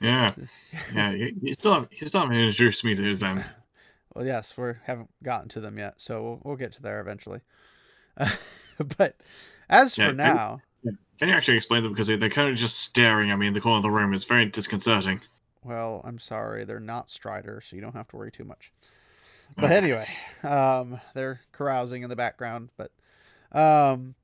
Yeah, 0.00 0.34
yeah. 0.94 1.10
You, 1.10 1.34
you 1.42 1.52
still 1.54 1.72
have, 1.74 1.88
you 1.90 2.06
still 2.06 2.20
haven't 2.22 2.36
introduced 2.36 2.84
me 2.84 2.94
to 2.94 3.02
his 3.02 3.18
them. 3.18 3.42
Well, 4.14 4.26
yes, 4.26 4.56
we 4.56 4.72
haven't 4.84 5.10
gotten 5.22 5.48
to 5.50 5.60
them 5.60 5.78
yet, 5.78 5.94
so 5.96 6.22
we'll, 6.22 6.40
we'll 6.44 6.56
get 6.56 6.72
to 6.74 6.82
there 6.82 7.00
eventually. 7.00 7.40
but 8.96 9.16
as 9.68 9.96
Yeah, 9.98 10.08
for 10.08 10.14
now, 10.14 10.60
Can 11.18 11.28
you 11.28 11.34
actually 11.34 11.56
explain 11.56 11.82
them? 11.82 11.92
Because 11.92 12.06
they- 12.08 12.16
they're 12.16 12.28
kind 12.28 12.48
of 12.48 12.56
just 12.56 12.78
staring 12.80 13.30
at 13.30 13.38
me 13.38 13.46
in 13.48 13.54
the 13.54 13.60
corner 13.60 13.78
of 13.78 13.82
the 13.82 13.90
room. 13.90 14.12
It's 14.14 14.24
very 14.24 14.46
disconcerting. 14.46 15.20
well, 15.64 16.00
I'm 16.04 16.18
sorry, 16.18 16.64
they're 16.64 16.78
not 16.80 17.10
Strider, 17.10 17.60
so 17.64 17.74
you 17.74 17.82
don't 17.82 17.94
have 17.96 18.08
to 18.08 18.16
worry 18.16 18.30
too 18.30 18.44
much. 18.44 18.70
But 19.56 19.70
anyway, 19.70 20.06
um, 20.42 21.00
they're 21.14 21.40
carousing 21.52 22.02
in 22.02 22.10
the 22.10 22.16
background. 22.16 22.70
But 22.76 22.90
um, 23.56 24.14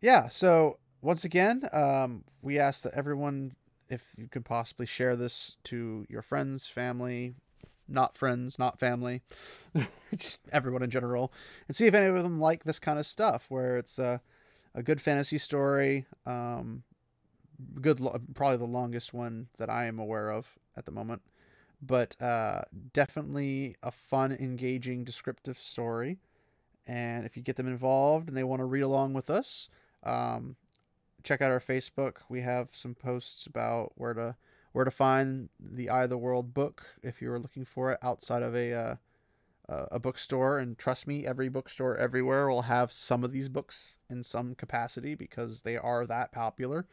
yeah, 0.00 0.28
so 0.28 0.78
once 1.02 1.24
again, 1.24 1.68
um, 1.72 2.24
we 2.42 2.58
ask 2.58 2.82
that 2.82 2.94
everyone, 2.94 3.56
if 3.88 4.12
you 4.16 4.28
could 4.28 4.44
possibly 4.44 4.86
share 4.86 5.16
this 5.16 5.56
to 5.64 6.06
your 6.08 6.22
friends, 6.22 6.66
family, 6.66 7.34
not 7.88 8.16
friends, 8.16 8.58
not 8.58 8.78
family, 8.78 9.22
just 10.16 10.40
everyone 10.52 10.82
in 10.82 10.90
general, 10.90 11.32
and 11.68 11.76
see 11.76 11.86
if 11.86 11.94
any 11.94 12.06
of 12.06 12.22
them 12.22 12.40
like 12.40 12.64
this 12.64 12.78
kind 12.78 12.98
of 12.98 13.06
stuff 13.06 13.46
where 13.48 13.78
it's 13.78 13.98
a, 13.98 14.20
a 14.74 14.82
good 14.82 15.00
fantasy 15.00 15.38
story. 15.38 16.06
Um, 16.24 16.82
good, 17.80 18.00
lo- 18.00 18.20
probably 18.34 18.58
the 18.58 18.64
longest 18.64 19.12
one 19.12 19.48
that 19.58 19.70
I 19.70 19.86
am 19.86 19.98
aware 19.98 20.30
of 20.30 20.58
at 20.76 20.84
the 20.84 20.92
moment 20.92 21.22
but 21.80 22.20
uh, 22.20 22.62
definitely 22.92 23.76
a 23.82 23.90
fun, 23.90 24.32
engaging, 24.32 25.04
descriptive 25.04 25.58
story. 25.58 26.18
And 26.86 27.26
if 27.26 27.36
you 27.36 27.42
get 27.42 27.56
them 27.56 27.66
involved 27.66 28.28
and 28.28 28.36
they 28.36 28.44
want 28.44 28.60
to 28.60 28.64
read 28.64 28.82
along 28.82 29.12
with 29.12 29.28
us, 29.28 29.68
um, 30.04 30.56
check 31.24 31.42
out 31.42 31.50
our 31.50 31.60
Facebook. 31.60 32.18
We 32.28 32.42
have 32.42 32.68
some 32.72 32.94
posts 32.94 33.46
about 33.46 33.92
where 33.96 34.14
to 34.14 34.36
where 34.72 34.84
to 34.84 34.90
find 34.90 35.48
the 35.58 35.88
Eye 35.88 36.04
of 36.04 36.10
the 36.10 36.18
World 36.18 36.52
book 36.52 36.84
if 37.02 37.22
you 37.22 37.30
were 37.30 37.38
looking 37.38 37.64
for 37.64 37.92
it 37.92 37.98
outside 38.02 38.42
of 38.42 38.54
a 38.54 38.72
uh, 38.72 38.94
a 39.68 39.98
bookstore. 39.98 40.58
And 40.58 40.78
trust 40.78 41.06
me, 41.06 41.26
every 41.26 41.48
bookstore 41.48 41.96
everywhere 41.96 42.48
will 42.48 42.62
have 42.62 42.92
some 42.92 43.24
of 43.24 43.32
these 43.32 43.48
books 43.48 43.94
in 44.08 44.22
some 44.22 44.54
capacity 44.54 45.14
because 45.14 45.62
they 45.62 45.76
are 45.76 46.06
that 46.06 46.30
popular. 46.30 46.86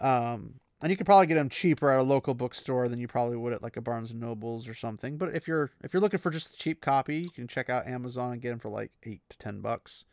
Um, 0.00 0.60
and 0.84 0.90
you 0.90 0.98
could 0.98 1.06
probably 1.06 1.26
get 1.26 1.36
them 1.36 1.48
cheaper 1.48 1.90
at 1.90 1.98
a 1.98 2.02
local 2.02 2.34
bookstore 2.34 2.90
than 2.90 3.00
you 3.00 3.08
probably 3.08 3.38
would 3.38 3.54
at 3.54 3.62
like 3.62 3.78
a 3.78 3.80
Barnes 3.80 4.10
and 4.10 4.20
Nobles 4.20 4.68
or 4.68 4.74
something. 4.74 5.16
But 5.16 5.34
if 5.34 5.48
you're 5.48 5.70
if 5.82 5.94
you're 5.94 6.02
looking 6.02 6.20
for 6.20 6.30
just 6.30 6.52
a 6.52 6.56
cheap 6.58 6.82
copy, 6.82 7.20
you 7.20 7.30
can 7.30 7.48
check 7.48 7.70
out 7.70 7.86
Amazon 7.86 8.34
and 8.34 8.42
get 8.42 8.50
them 8.50 8.58
for 8.58 8.68
like 8.68 8.90
eight 9.02 9.22
to 9.30 9.38
ten 9.38 9.62
bucks. 9.62 10.04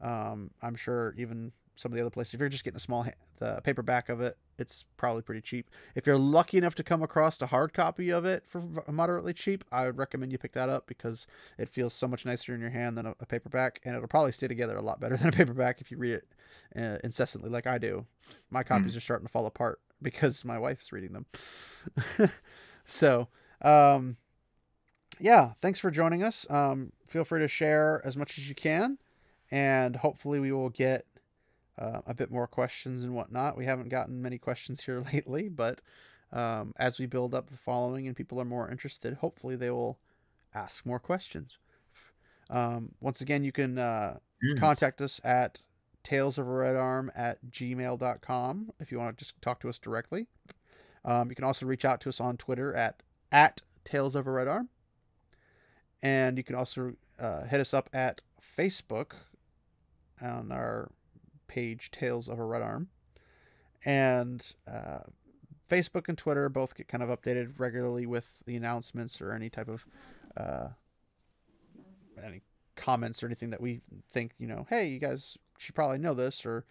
Um, 0.00 0.52
I'm 0.62 0.76
sure 0.76 1.16
even 1.18 1.50
some 1.74 1.90
of 1.90 1.96
the 1.96 2.00
other 2.00 2.10
places, 2.10 2.34
if 2.34 2.38
you're 2.38 2.48
just 2.48 2.62
getting 2.62 2.76
a 2.76 2.80
small 2.80 3.02
ha- 3.02 3.10
the 3.40 3.60
paperback 3.64 4.08
of 4.08 4.20
it, 4.20 4.38
it's 4.56 4.84
probably 4.96 5.22
pretty 5.22 5.40
cheap. 5.40 5.68
If 5.96 6.06
you're 6.06 6.16
lucky 6.16 6.58
enough 6.58 6.76
to 6.76 6.84
come 6.84 7.02
across 7.02 7.42
a 7.42 7.46
hard 7.46 7.72
copy 7.74 8.10
of 8.10 8.24
it 8.24 8.46
for 8.46 8.62
moderately 8.86 9.32
cheap, 9.32 9.64
I 9.72 9.86
would 9.86 9.98
recommend 9.98 10.30
you 10.30 10.38
pick 10.38 10.52
that 10.52 10.68
up 10.68 10.86
because 10.86 11.26
it 11.58 11.68
feels 11.68 11.92
so 11.92 12.06
much 12.06 12.24
nicer 12.24 12.54
in 12.54 12.60
your 12.60 12.70
hand 12.70 12.96
than 12.96 13.06
a, 13.06 13.16
a 13.18 13.26
paperback, 13.26 13.80
and 13.84 13.96
it'll 13.96 14.06
probably 14.06 14.30
stay 14.30 14.46
together 14.46 14.76
a 14.76 14.82
lot 14.82 15.00
better 15.00 15.16
than 15.16 15.30
a 15.30 15.32
paperback 15.32 15.80
if 15.80 15.90
you 15.90 15.96
read 15.96 16.14
it 16.14 16.28
uh, 16.78 16.98
incessantly 17.02 17.50
like 17.50 17.66
I 17.66 17.78
do. 17.78 18.06
My 18.50 18.62
copies 18.62 18.96
are 18.96 19.00
starting 19.00 19.26
to 19.26 19.32
fall 19.32 19.46
apart 19.46 19.80
because 20.04 20.44
my 20.44 20.58
wife's 20.58 20.92
reading 20.92 21.12
them. 21.12 22.30
so, 22.84 23.28
um, 23.62 24.16
yeah, 25.18 25.52
thanks 25.60 25.80
for 25.80 25.90
joining 25.90 26.22
us. 26.22 26.46
Um, 26.48 26.92
feel 27.08 27.24
free 27.24 27.40
to 27.40 27.48
share 27.48 28.00
as 28.04 28.16
much 28.16 28.38
as 28.38 28.48
you 28.48 28.54
can, 28.54 28.98
and 29.50 29.96
hopefully 29.96 30.38
we 30.38 30.52
will 30.52 30.70
get 30.70 31.06
uh, 31.78 32.02
a 32.06 32.14
bit 32.14 32.30
more 32.30 32.46
questions 32.46 33.02
and 33.02 33.14
whatnot. 33.14 33.56
We 33.56 33.64
haven't 33.64 33.88
gotten 33.88 34.22
many 34.22 34.38
questions 34.38 34.82
here 34.82 35.00
lately, 35.12 35.48
but 35.48 35.80
um, 36.32 36.72
as 36.76 36.98
we 36.98 37.06
build 37.06 37.34
up 37.34 37.50
the 37.50 37.56
following 37.56 38.06
and 38.06 38.16
people 38.16 38.40
are 38.40 38.44
more 38.44 38.70
interested, 38.70 39.14
hopefully 39.14 39.56
they 39.56 39.70
will 39.70 39.98
ask 40.54 40.84
more 40.86 40.98
questions. 41.00 41.58
Um, 42.50 42.92
once 43.00 43.20
again, 43.20 43.42
you 43.44 43.52
can 43.52 43.78
uh, 43.78 44.18
Yes. 44.42 44.58
contact 44.60 45.00
us 45.00 45.20
at 45.24 45.62
tales 46.04 46.38
of 46.38 46.46
a 46.46 46.50
red 46.50 46.76
arm 46.76 47.10
at 47.16 47.38
gmail.com 47.50 48.72
if 48.78 48.92
you 48.92 48.98
want 48.98 49.16
to 49.16 49.24
just 49.24 49.40
talk 49.42 49.58
to 49.60 49.68
us 49.68 49.78
directly. 49.78 50.26
Um, 51.04 51.28
you 51.28 51.34
can 51.34 51.44
also 51.44 51.66
reach 51.66 51.84
out 51.84 52.00
to 52.02 52.08
us 52.08 52.20
on 52.20 52.36
twitter 52.36 52.74
at 52.74 53.02
at 53.32 53.62
tales 53.84 54.14
of 54.14 54.26
a 54.26 54.30
red 54.30 54.48
arm 54.48 54.68
and 56.02 56.36
you 56.36 56.44
can 56.44 56.54
also 56.54 56.94
uh, 57.18 57.44
hit 57.44 57.60
us 57.60 57.74
up 57.74 57.90
at 57.92 58.20
facebook 58.56 59.12
on 60.20 60.52
our 60.52 60.90
page 61.46 61.90
tales 61.90 62.28
of 62.28 62.38
a 62.38 62.44
red 62.44 62.62
arm. 62.62 62.88
And 63.84 64.44
uh, 64.70 65.00
facebook 65.70 66.08
and 66.08 66.16
twitter 66.16 66.48
both 66.48 66.74
get 66.74 66.88
kind 66.88 67.02
of 67.02 67.08
updated 67.08 67.54
regularly 67.58 68.06
with 68.06 68.38
the 68.46 68.54
announcements 68.54 69.20
or 69.20 69.32
any 69.32 69.48
type 69.48 69.68
of 69.68 69.86
uh, 70.36 70.68
any 72.22 72.42
comments 72.76 73.22
or 73.22 73.26
anything 73.26 73.50
that 73.50 73.60
we 73.60 73.80
think 74.10 74.32
you 74.38 74.46
know 74.46 74.66
hey 74.68 74.86
you 74.86 74.98
guys 74.98 75.38
should 75.58 75.74
probably 75.74 75.98
know 75.98 76.14
this 76.14 76.44
or 76.44 76.64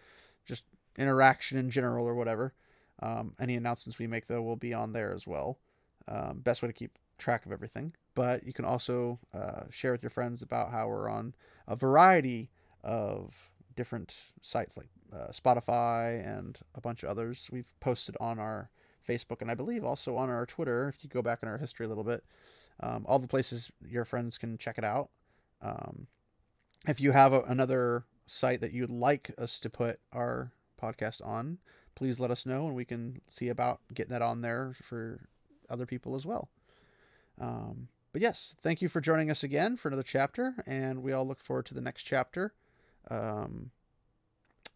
just 0.46 0.64
interaction 0.98 1.58
in 1.58 1.70
general 1.70 2.06
or 2.06 2.14
whatever. 2.14 2.54
Um, 3.02 3.34
any 3.40 3.56
announcements 3.56 3.98
we 3.98 4.06
make 4.06 4.26
though 4.26 4.42
will 4.42 4.56
be 4.56 4.72
on 4.72 4.92
there 4.92 5.12
as 5.12 5.26
well. 5.26 5.58
Um, 6.06 6.40
best 6.40 6.62
way 6.62 6.68
to 6.68 6.72
keep 6.72 6.98
track 7.18 7.46
of 7.46 7.52
everything. 7.52 7.94
But 8.14 8.46
you 8.46 8.52
can 8.52 8.64
also 8.64 9.18
uh, 9.32 9.62
share 9.70 9.92
with 9.92 10.02
your 10.02 10.10
friends 10.10 10.42
about 10.42 10.70
how 10.70 10.88
we're 10.88 11.08
on 11.08 11.34
a 11.66 11.74
variety 11.74 12.50
of 12.82 13.50
different 13.74 14.14
sites 14.40 14.76
like 14.76 14.88
uh, 15.12 15.32
spotify 15.32 16.24
and 16.24 16.58
a 16.74 16.80
bunch 16.80 17.02
of 17.02 17.08
others. 17.08 17.48
We've 17.50 17.72
posted 17.80 18.16
on 18.20 18.38
our 18.38 18.70
facebook 19.06 19.42
and 19.42 19.50
i 19.50 19.54
believe 19.54 19.84
also 19.84 20.16
on 20.16 20.30
our 20.30 20.46
twitter 20.46 20.88
if 20.88 21.04
you 21.04 21.10
go 21.10 21.20
back 21.20 21.40
in 21.42 21.48
our 21.48 21.58
history 21.58 21.86
a 21.86 21.88
little 21.88 22.04
bit. 22.04 22.24
Um, 22.80 23.04
all 23.06 23.18
the 23.18 23.28
places 23.28 23.70
your 23.86 24.04
friends 24.04 24.38
can 24.38 24.58
check 24.58 24.78
it 24.78 24.84
out. 24.84 25.10
Um, 25.62 26.06
if 26.86 27.00
you 27.00 27.12
have 27.12 27.32
a, 27.32 27.42
another 27.42 28.04
site 28.26 28.60
that 28.60 28.72
you'd 28.72 28.90
like 28.90 29.32
us 29.38 29.58
to 29.60 29.70
put 29.70 30.00
our 30.12 30.52
podcast 30.80 31.24
on, 31.26 31.58
please 31.94 32.18
let 32.20 32.30
us 32.30 32.46
know 32.46 32.66
and 32.66 32.74
we 32.74 32.84
can 32.84 33.20
see 33.28 33.48
about 33.48 33.80
getting 33.92 34.12
that 34.12 34.22
on 34.22 34.40
there 34.40 34.74
for 34.82 35.28
other 35.70 35.86
people 35.86 36.14
as 36.14 36.26
well. 36.26 36.48
Um, 37.40 37.88
but 38.12 38.22
yes, 38.22 38.54
thank 38.62 38.80
you 38.80 38.88
for 38.88 39.00
joining 39.00 39.30
us 39.30 39.42
again 39.42 39.76
for 39.76 39.88
another 39.88 40.02
chapter, 40.04 40.54
and 40.66 41.02
we 41.02 41.12
all 41.12 41.26
look 41.26 41.40
forward 41.40 41.66
to 41.66 41.74
the 41.74 41.80
next 41.80 42.04
chapter, 42.04 42.54
um, 43.10 43.70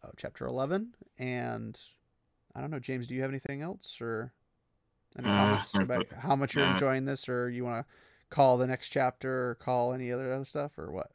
uh, 0.03 0.09
chapter 0.17 0.45
11. 0.45 0.93
And 1.17 1.79
I 2.53 2.61
don't 2.61 2.71
know, 2.71 2.79
James, 2.79 3.07
do 3.07 3.15
you 3.15 3.21
have 3.21 3.31
anything 3.31 3.61
else? 3.61 3.99
Or 4.01 4.33
how, 5.15 5.45
Uh, 5.45 5.51
much, 5.51 5.75
about 5.75 6.07
how 6.17 6.35
much 6.35 6.53
you're 6.53 6.65
enjoying 6.65 7.05
this, 7.05 7.29
or 7.29 7.49
you 7.49 7.63
want 7.63 7.85
to 7.85 7.93
call 8.29 8.57
the 8.57 8.67
next 8.67 8.89
chapter 8.89 9.49
or 9.49 9.55
call 9.55 9.93
any 9.93 10.11
other 10.11 10.33
other 10.33 10.45
stuff, 10.45 10.77
or 10.77 10.91
what? 10.91 11.11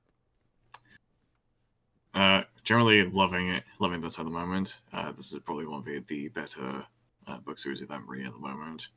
Uh, 2.15 2.43
generally 2.63 3.05
loving 3.11 3.49
it, 3.51 3.65
loving 3.81 4.01
this 4.01 4.19
at 4.19 4.25
the 4.25 4.31
moment. 4.31 4.81
Uh, 4.93 5.11
this 5.13 5.33
is 5.33 5.41
probably 5.41 5.67
one 5.67 5.81
of 5.81 5.85
the, 5.85 5.99
the 6.07 6.29
better 6.29 6.85
uh, 7.27 7.39
book 7.39 7.59
series 7.59 7.81
that 7.81 7.91
I'm 7.91 8.09
reading 8.09 8.27
at 8.29 8.33
the 8.33 8.39
moment. 8.39 8.89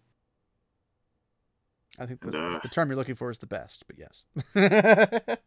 I 1.99 2.05
think 2.05 2.23
And, 2.23 2.31
the, 2.33 2.39
uh, 2.45 2.59
the 2.61 2.67
term 2.67 2.89
you're 2.89 2.97
looking 2.97 3.15
for 3.15 3.31
is 3.31 3.39
the 3.39 3.47
best, 3.47 3.85
but 3.87 3.97
yes. 3.97 4.23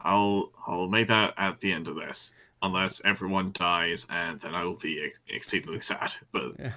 I'll 0.00 0.52
I'll 0.66 0.88
make 0.88 1.08
that 1.08 1.34
at 1.36 1.60
the 1.60 1.72
end 1.72 1.88
of 1.88 1.96
this, 1.96 2.34
unless 2.62 3.00
everyone 3.04 3.50
dies, 3.52 4.06
and 4.10 4.38
then 4.40 4.54
I 4.54 4.64
will 4.64 4.76
be 4.76 5.02
ex- 5.02 5.20
exceedingly 5.28 5.80
sad. 5.80 6.14
But 6.32 6.52
Yeah. 6.58 6.72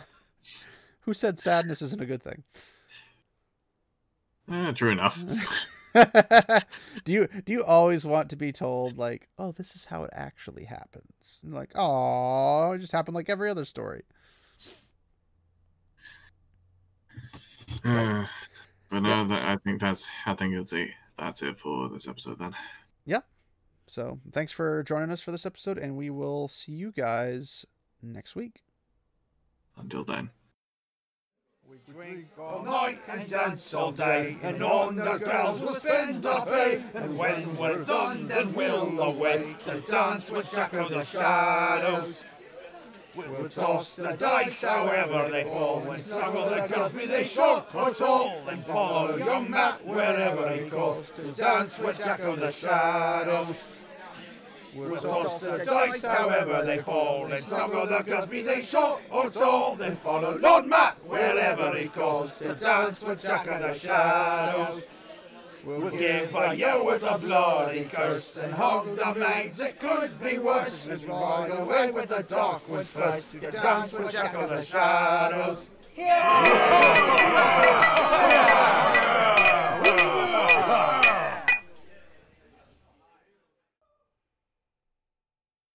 Who 1.02 1.14
said 1.14 1.40
sadness 1.40 1.82
isn't 1.82 2.02
a 2.02 2.06
good 2.06 2.24
thing? 2.24 2.44
eh, 4.52 4.72
true 4.74 4.92
enough. 4.92 5.22
do 7.06 7.12
you 7.12 7.28
do 7.46 7.52
you 7.52 7.64
always 7.64 8.06
want 8.06 8.30
to 8.30 8.36
be 8.36 8.52
told 8.52 8.98
like, 8.98 9.28
oh, 9.38 9.52
this 9.52 9.76
is 9.76 9.86
how 9.86 10.04
it 10.04 10.12
actually 10.14 10.66
happens? 10.66 11.42
And 11.44 11.54
like, 11.54 11.72
oh, 11.76 12.72
it 12.74 12.80
just 12.80 12.92
happened 12.92 13.16
like 13.16 13.30
every 13.30 13.50
other 13.50 13.66
story. 13.66 14.04
Uh, 17.84 18.26
but 18.90 19.00
no, 19.02 19.24
that, 19.26 19.42
I 19.44 19.58
think 19.58 19.82
that's 19.82 20.08
I 20.26 20.34
think 20.34 20.54
it's 20.54 20.74
a 20.74 20.90
that's 21.18 21.42
it 21.44 21.58
for 21.58 21.90
this 21.90 22.08
episode 22.08 22.40
then. 22.40 22.56
Yeah. 23.06 23.22
So 23.88 24.20
thanks 24.32 24.52
for 24.52 24.84
joining 24.84 25.12
us 25.12 25.22
for 25.22 25.32
this 25.32 25.46
episode, 25.46 25.78
and 25.78 25.96
we 25.96 26.10
will 26.10 26.48
see 26.48 26.74
you 26.74 26.92
guys 26.92 27.66
next 28.02 28.36
week. 28.36 28.64
Until 29.78 30.04
then. 30.04 30.30
We 31.70 31.94
drink 31.94 32.28
all 32.40 32.64
night 32.64 33.00
and 33.10 33.28
dance 33.30 33.74
all 33.74 33.92
day, 33.92 34.38
and 34.42 34.64
on 34.64 34.96
the 34.96 35.18
girls 35.18 35.60
will 35.60 35.76
spend 35.76 36.26
our 36.26 36.46
pay. 36.46 36.82
And 36.94 37.18
when 37.18 37.58
we're 37.58 37.84
done, 37.84 38.30
then 38.30 38.54
we'll 38.54 38.98
away 39.02 39.54
to 39.66 39.82
dance 39.82 40.30
with 40.30 40.50
Jack 40.52 40.72
of 40.74 40.90
the 40.90 41.04
Shadows. 41.04 42.24
We'll 43.16 43.50
toss 43.50 43.96
the 43.96 44.14
dice 44.14 44.62
however 44.62 45.30
they 45.30 45.44
fall, 45.44 45.92
and 45.92 46.02
snuggle 46.02 46.50
the 46.50 46.68
girls, 46.74 46.94
be 46.94 47.06
they 47.06 47.26
short 47.26 47.66
or 47.76 47.94
tall, 47.94 48.48
and 48.48 48.66
follow 48.66 49.18
young 49.18 49.52
Mat 49.52 49.86
wherever 49.86 50.54
he 50.56 50.70
goes 50.70 51.04
to 51.18 51.32
dance 51.34 51.78
with 51.80 51.98
Jack 51.98 52.22
of 52.22 52.40
the 52.40 52.52
Shadows. 52.52 53.58
We'll 54.78 54.96
toss 55.02 55.40
the 55.40 55.58
dice 55.66 56.04
however 56.04 56.64
they 56.64 56.78
fall, 56.78 57.26
and 57.32 57.44
snuggle 57.44 57.88
the 57.88 58.28
be 58.30 58.44
they 58.44 58.62
short 58.62 59.02
or 59.10 59.32
tall, 59.32 59.76
then 59.76 59.96
follow 59.98 60.38
Lord 60.38 60.68
Mat 60.68 60.98
wherever 61.04 61.76
he 61.76 61.88
goes 61.88 62.36
to 62.36 62.54
dance 62.54 63.02
with 63.02 63.24
Jack 63.24 63.48
of 63.48 63.62
the 63.62 63.74
Shadows. 63.74 64.84
We'll 65.66 65.90
give 65.90 66.34
a 66.36 66.56
yell 66.56 66.86
with 66.86 67.02
a 67.02 67.18
bloody 67.18 67.86
curse 67.86 68.38
and 68.38 68.54
hug 68.54 68.96
the 68.96 69.20
mags. 69.20 69.60
It 69.60 69.80
could 69.80 70.22
be 70.22 70.38
worse. 70.38 70.88
As 70.88 71.02
we 71.02 71.10
ride 71.10 71.50
away 71.52 71.90
with 71.92 72.10
the 72.10 72.22
dark 72.24 72.70
one's 72.70 72.88
place 72.88 73.32
to 73.32 73.52
dance 73.52 73.94
with 73.94 74.12
Jack 74.12 74.36
of 74.36 74.50
the 74.50 74.64
Shadows. 74.64 75.66
Yeah! 75.98 77.08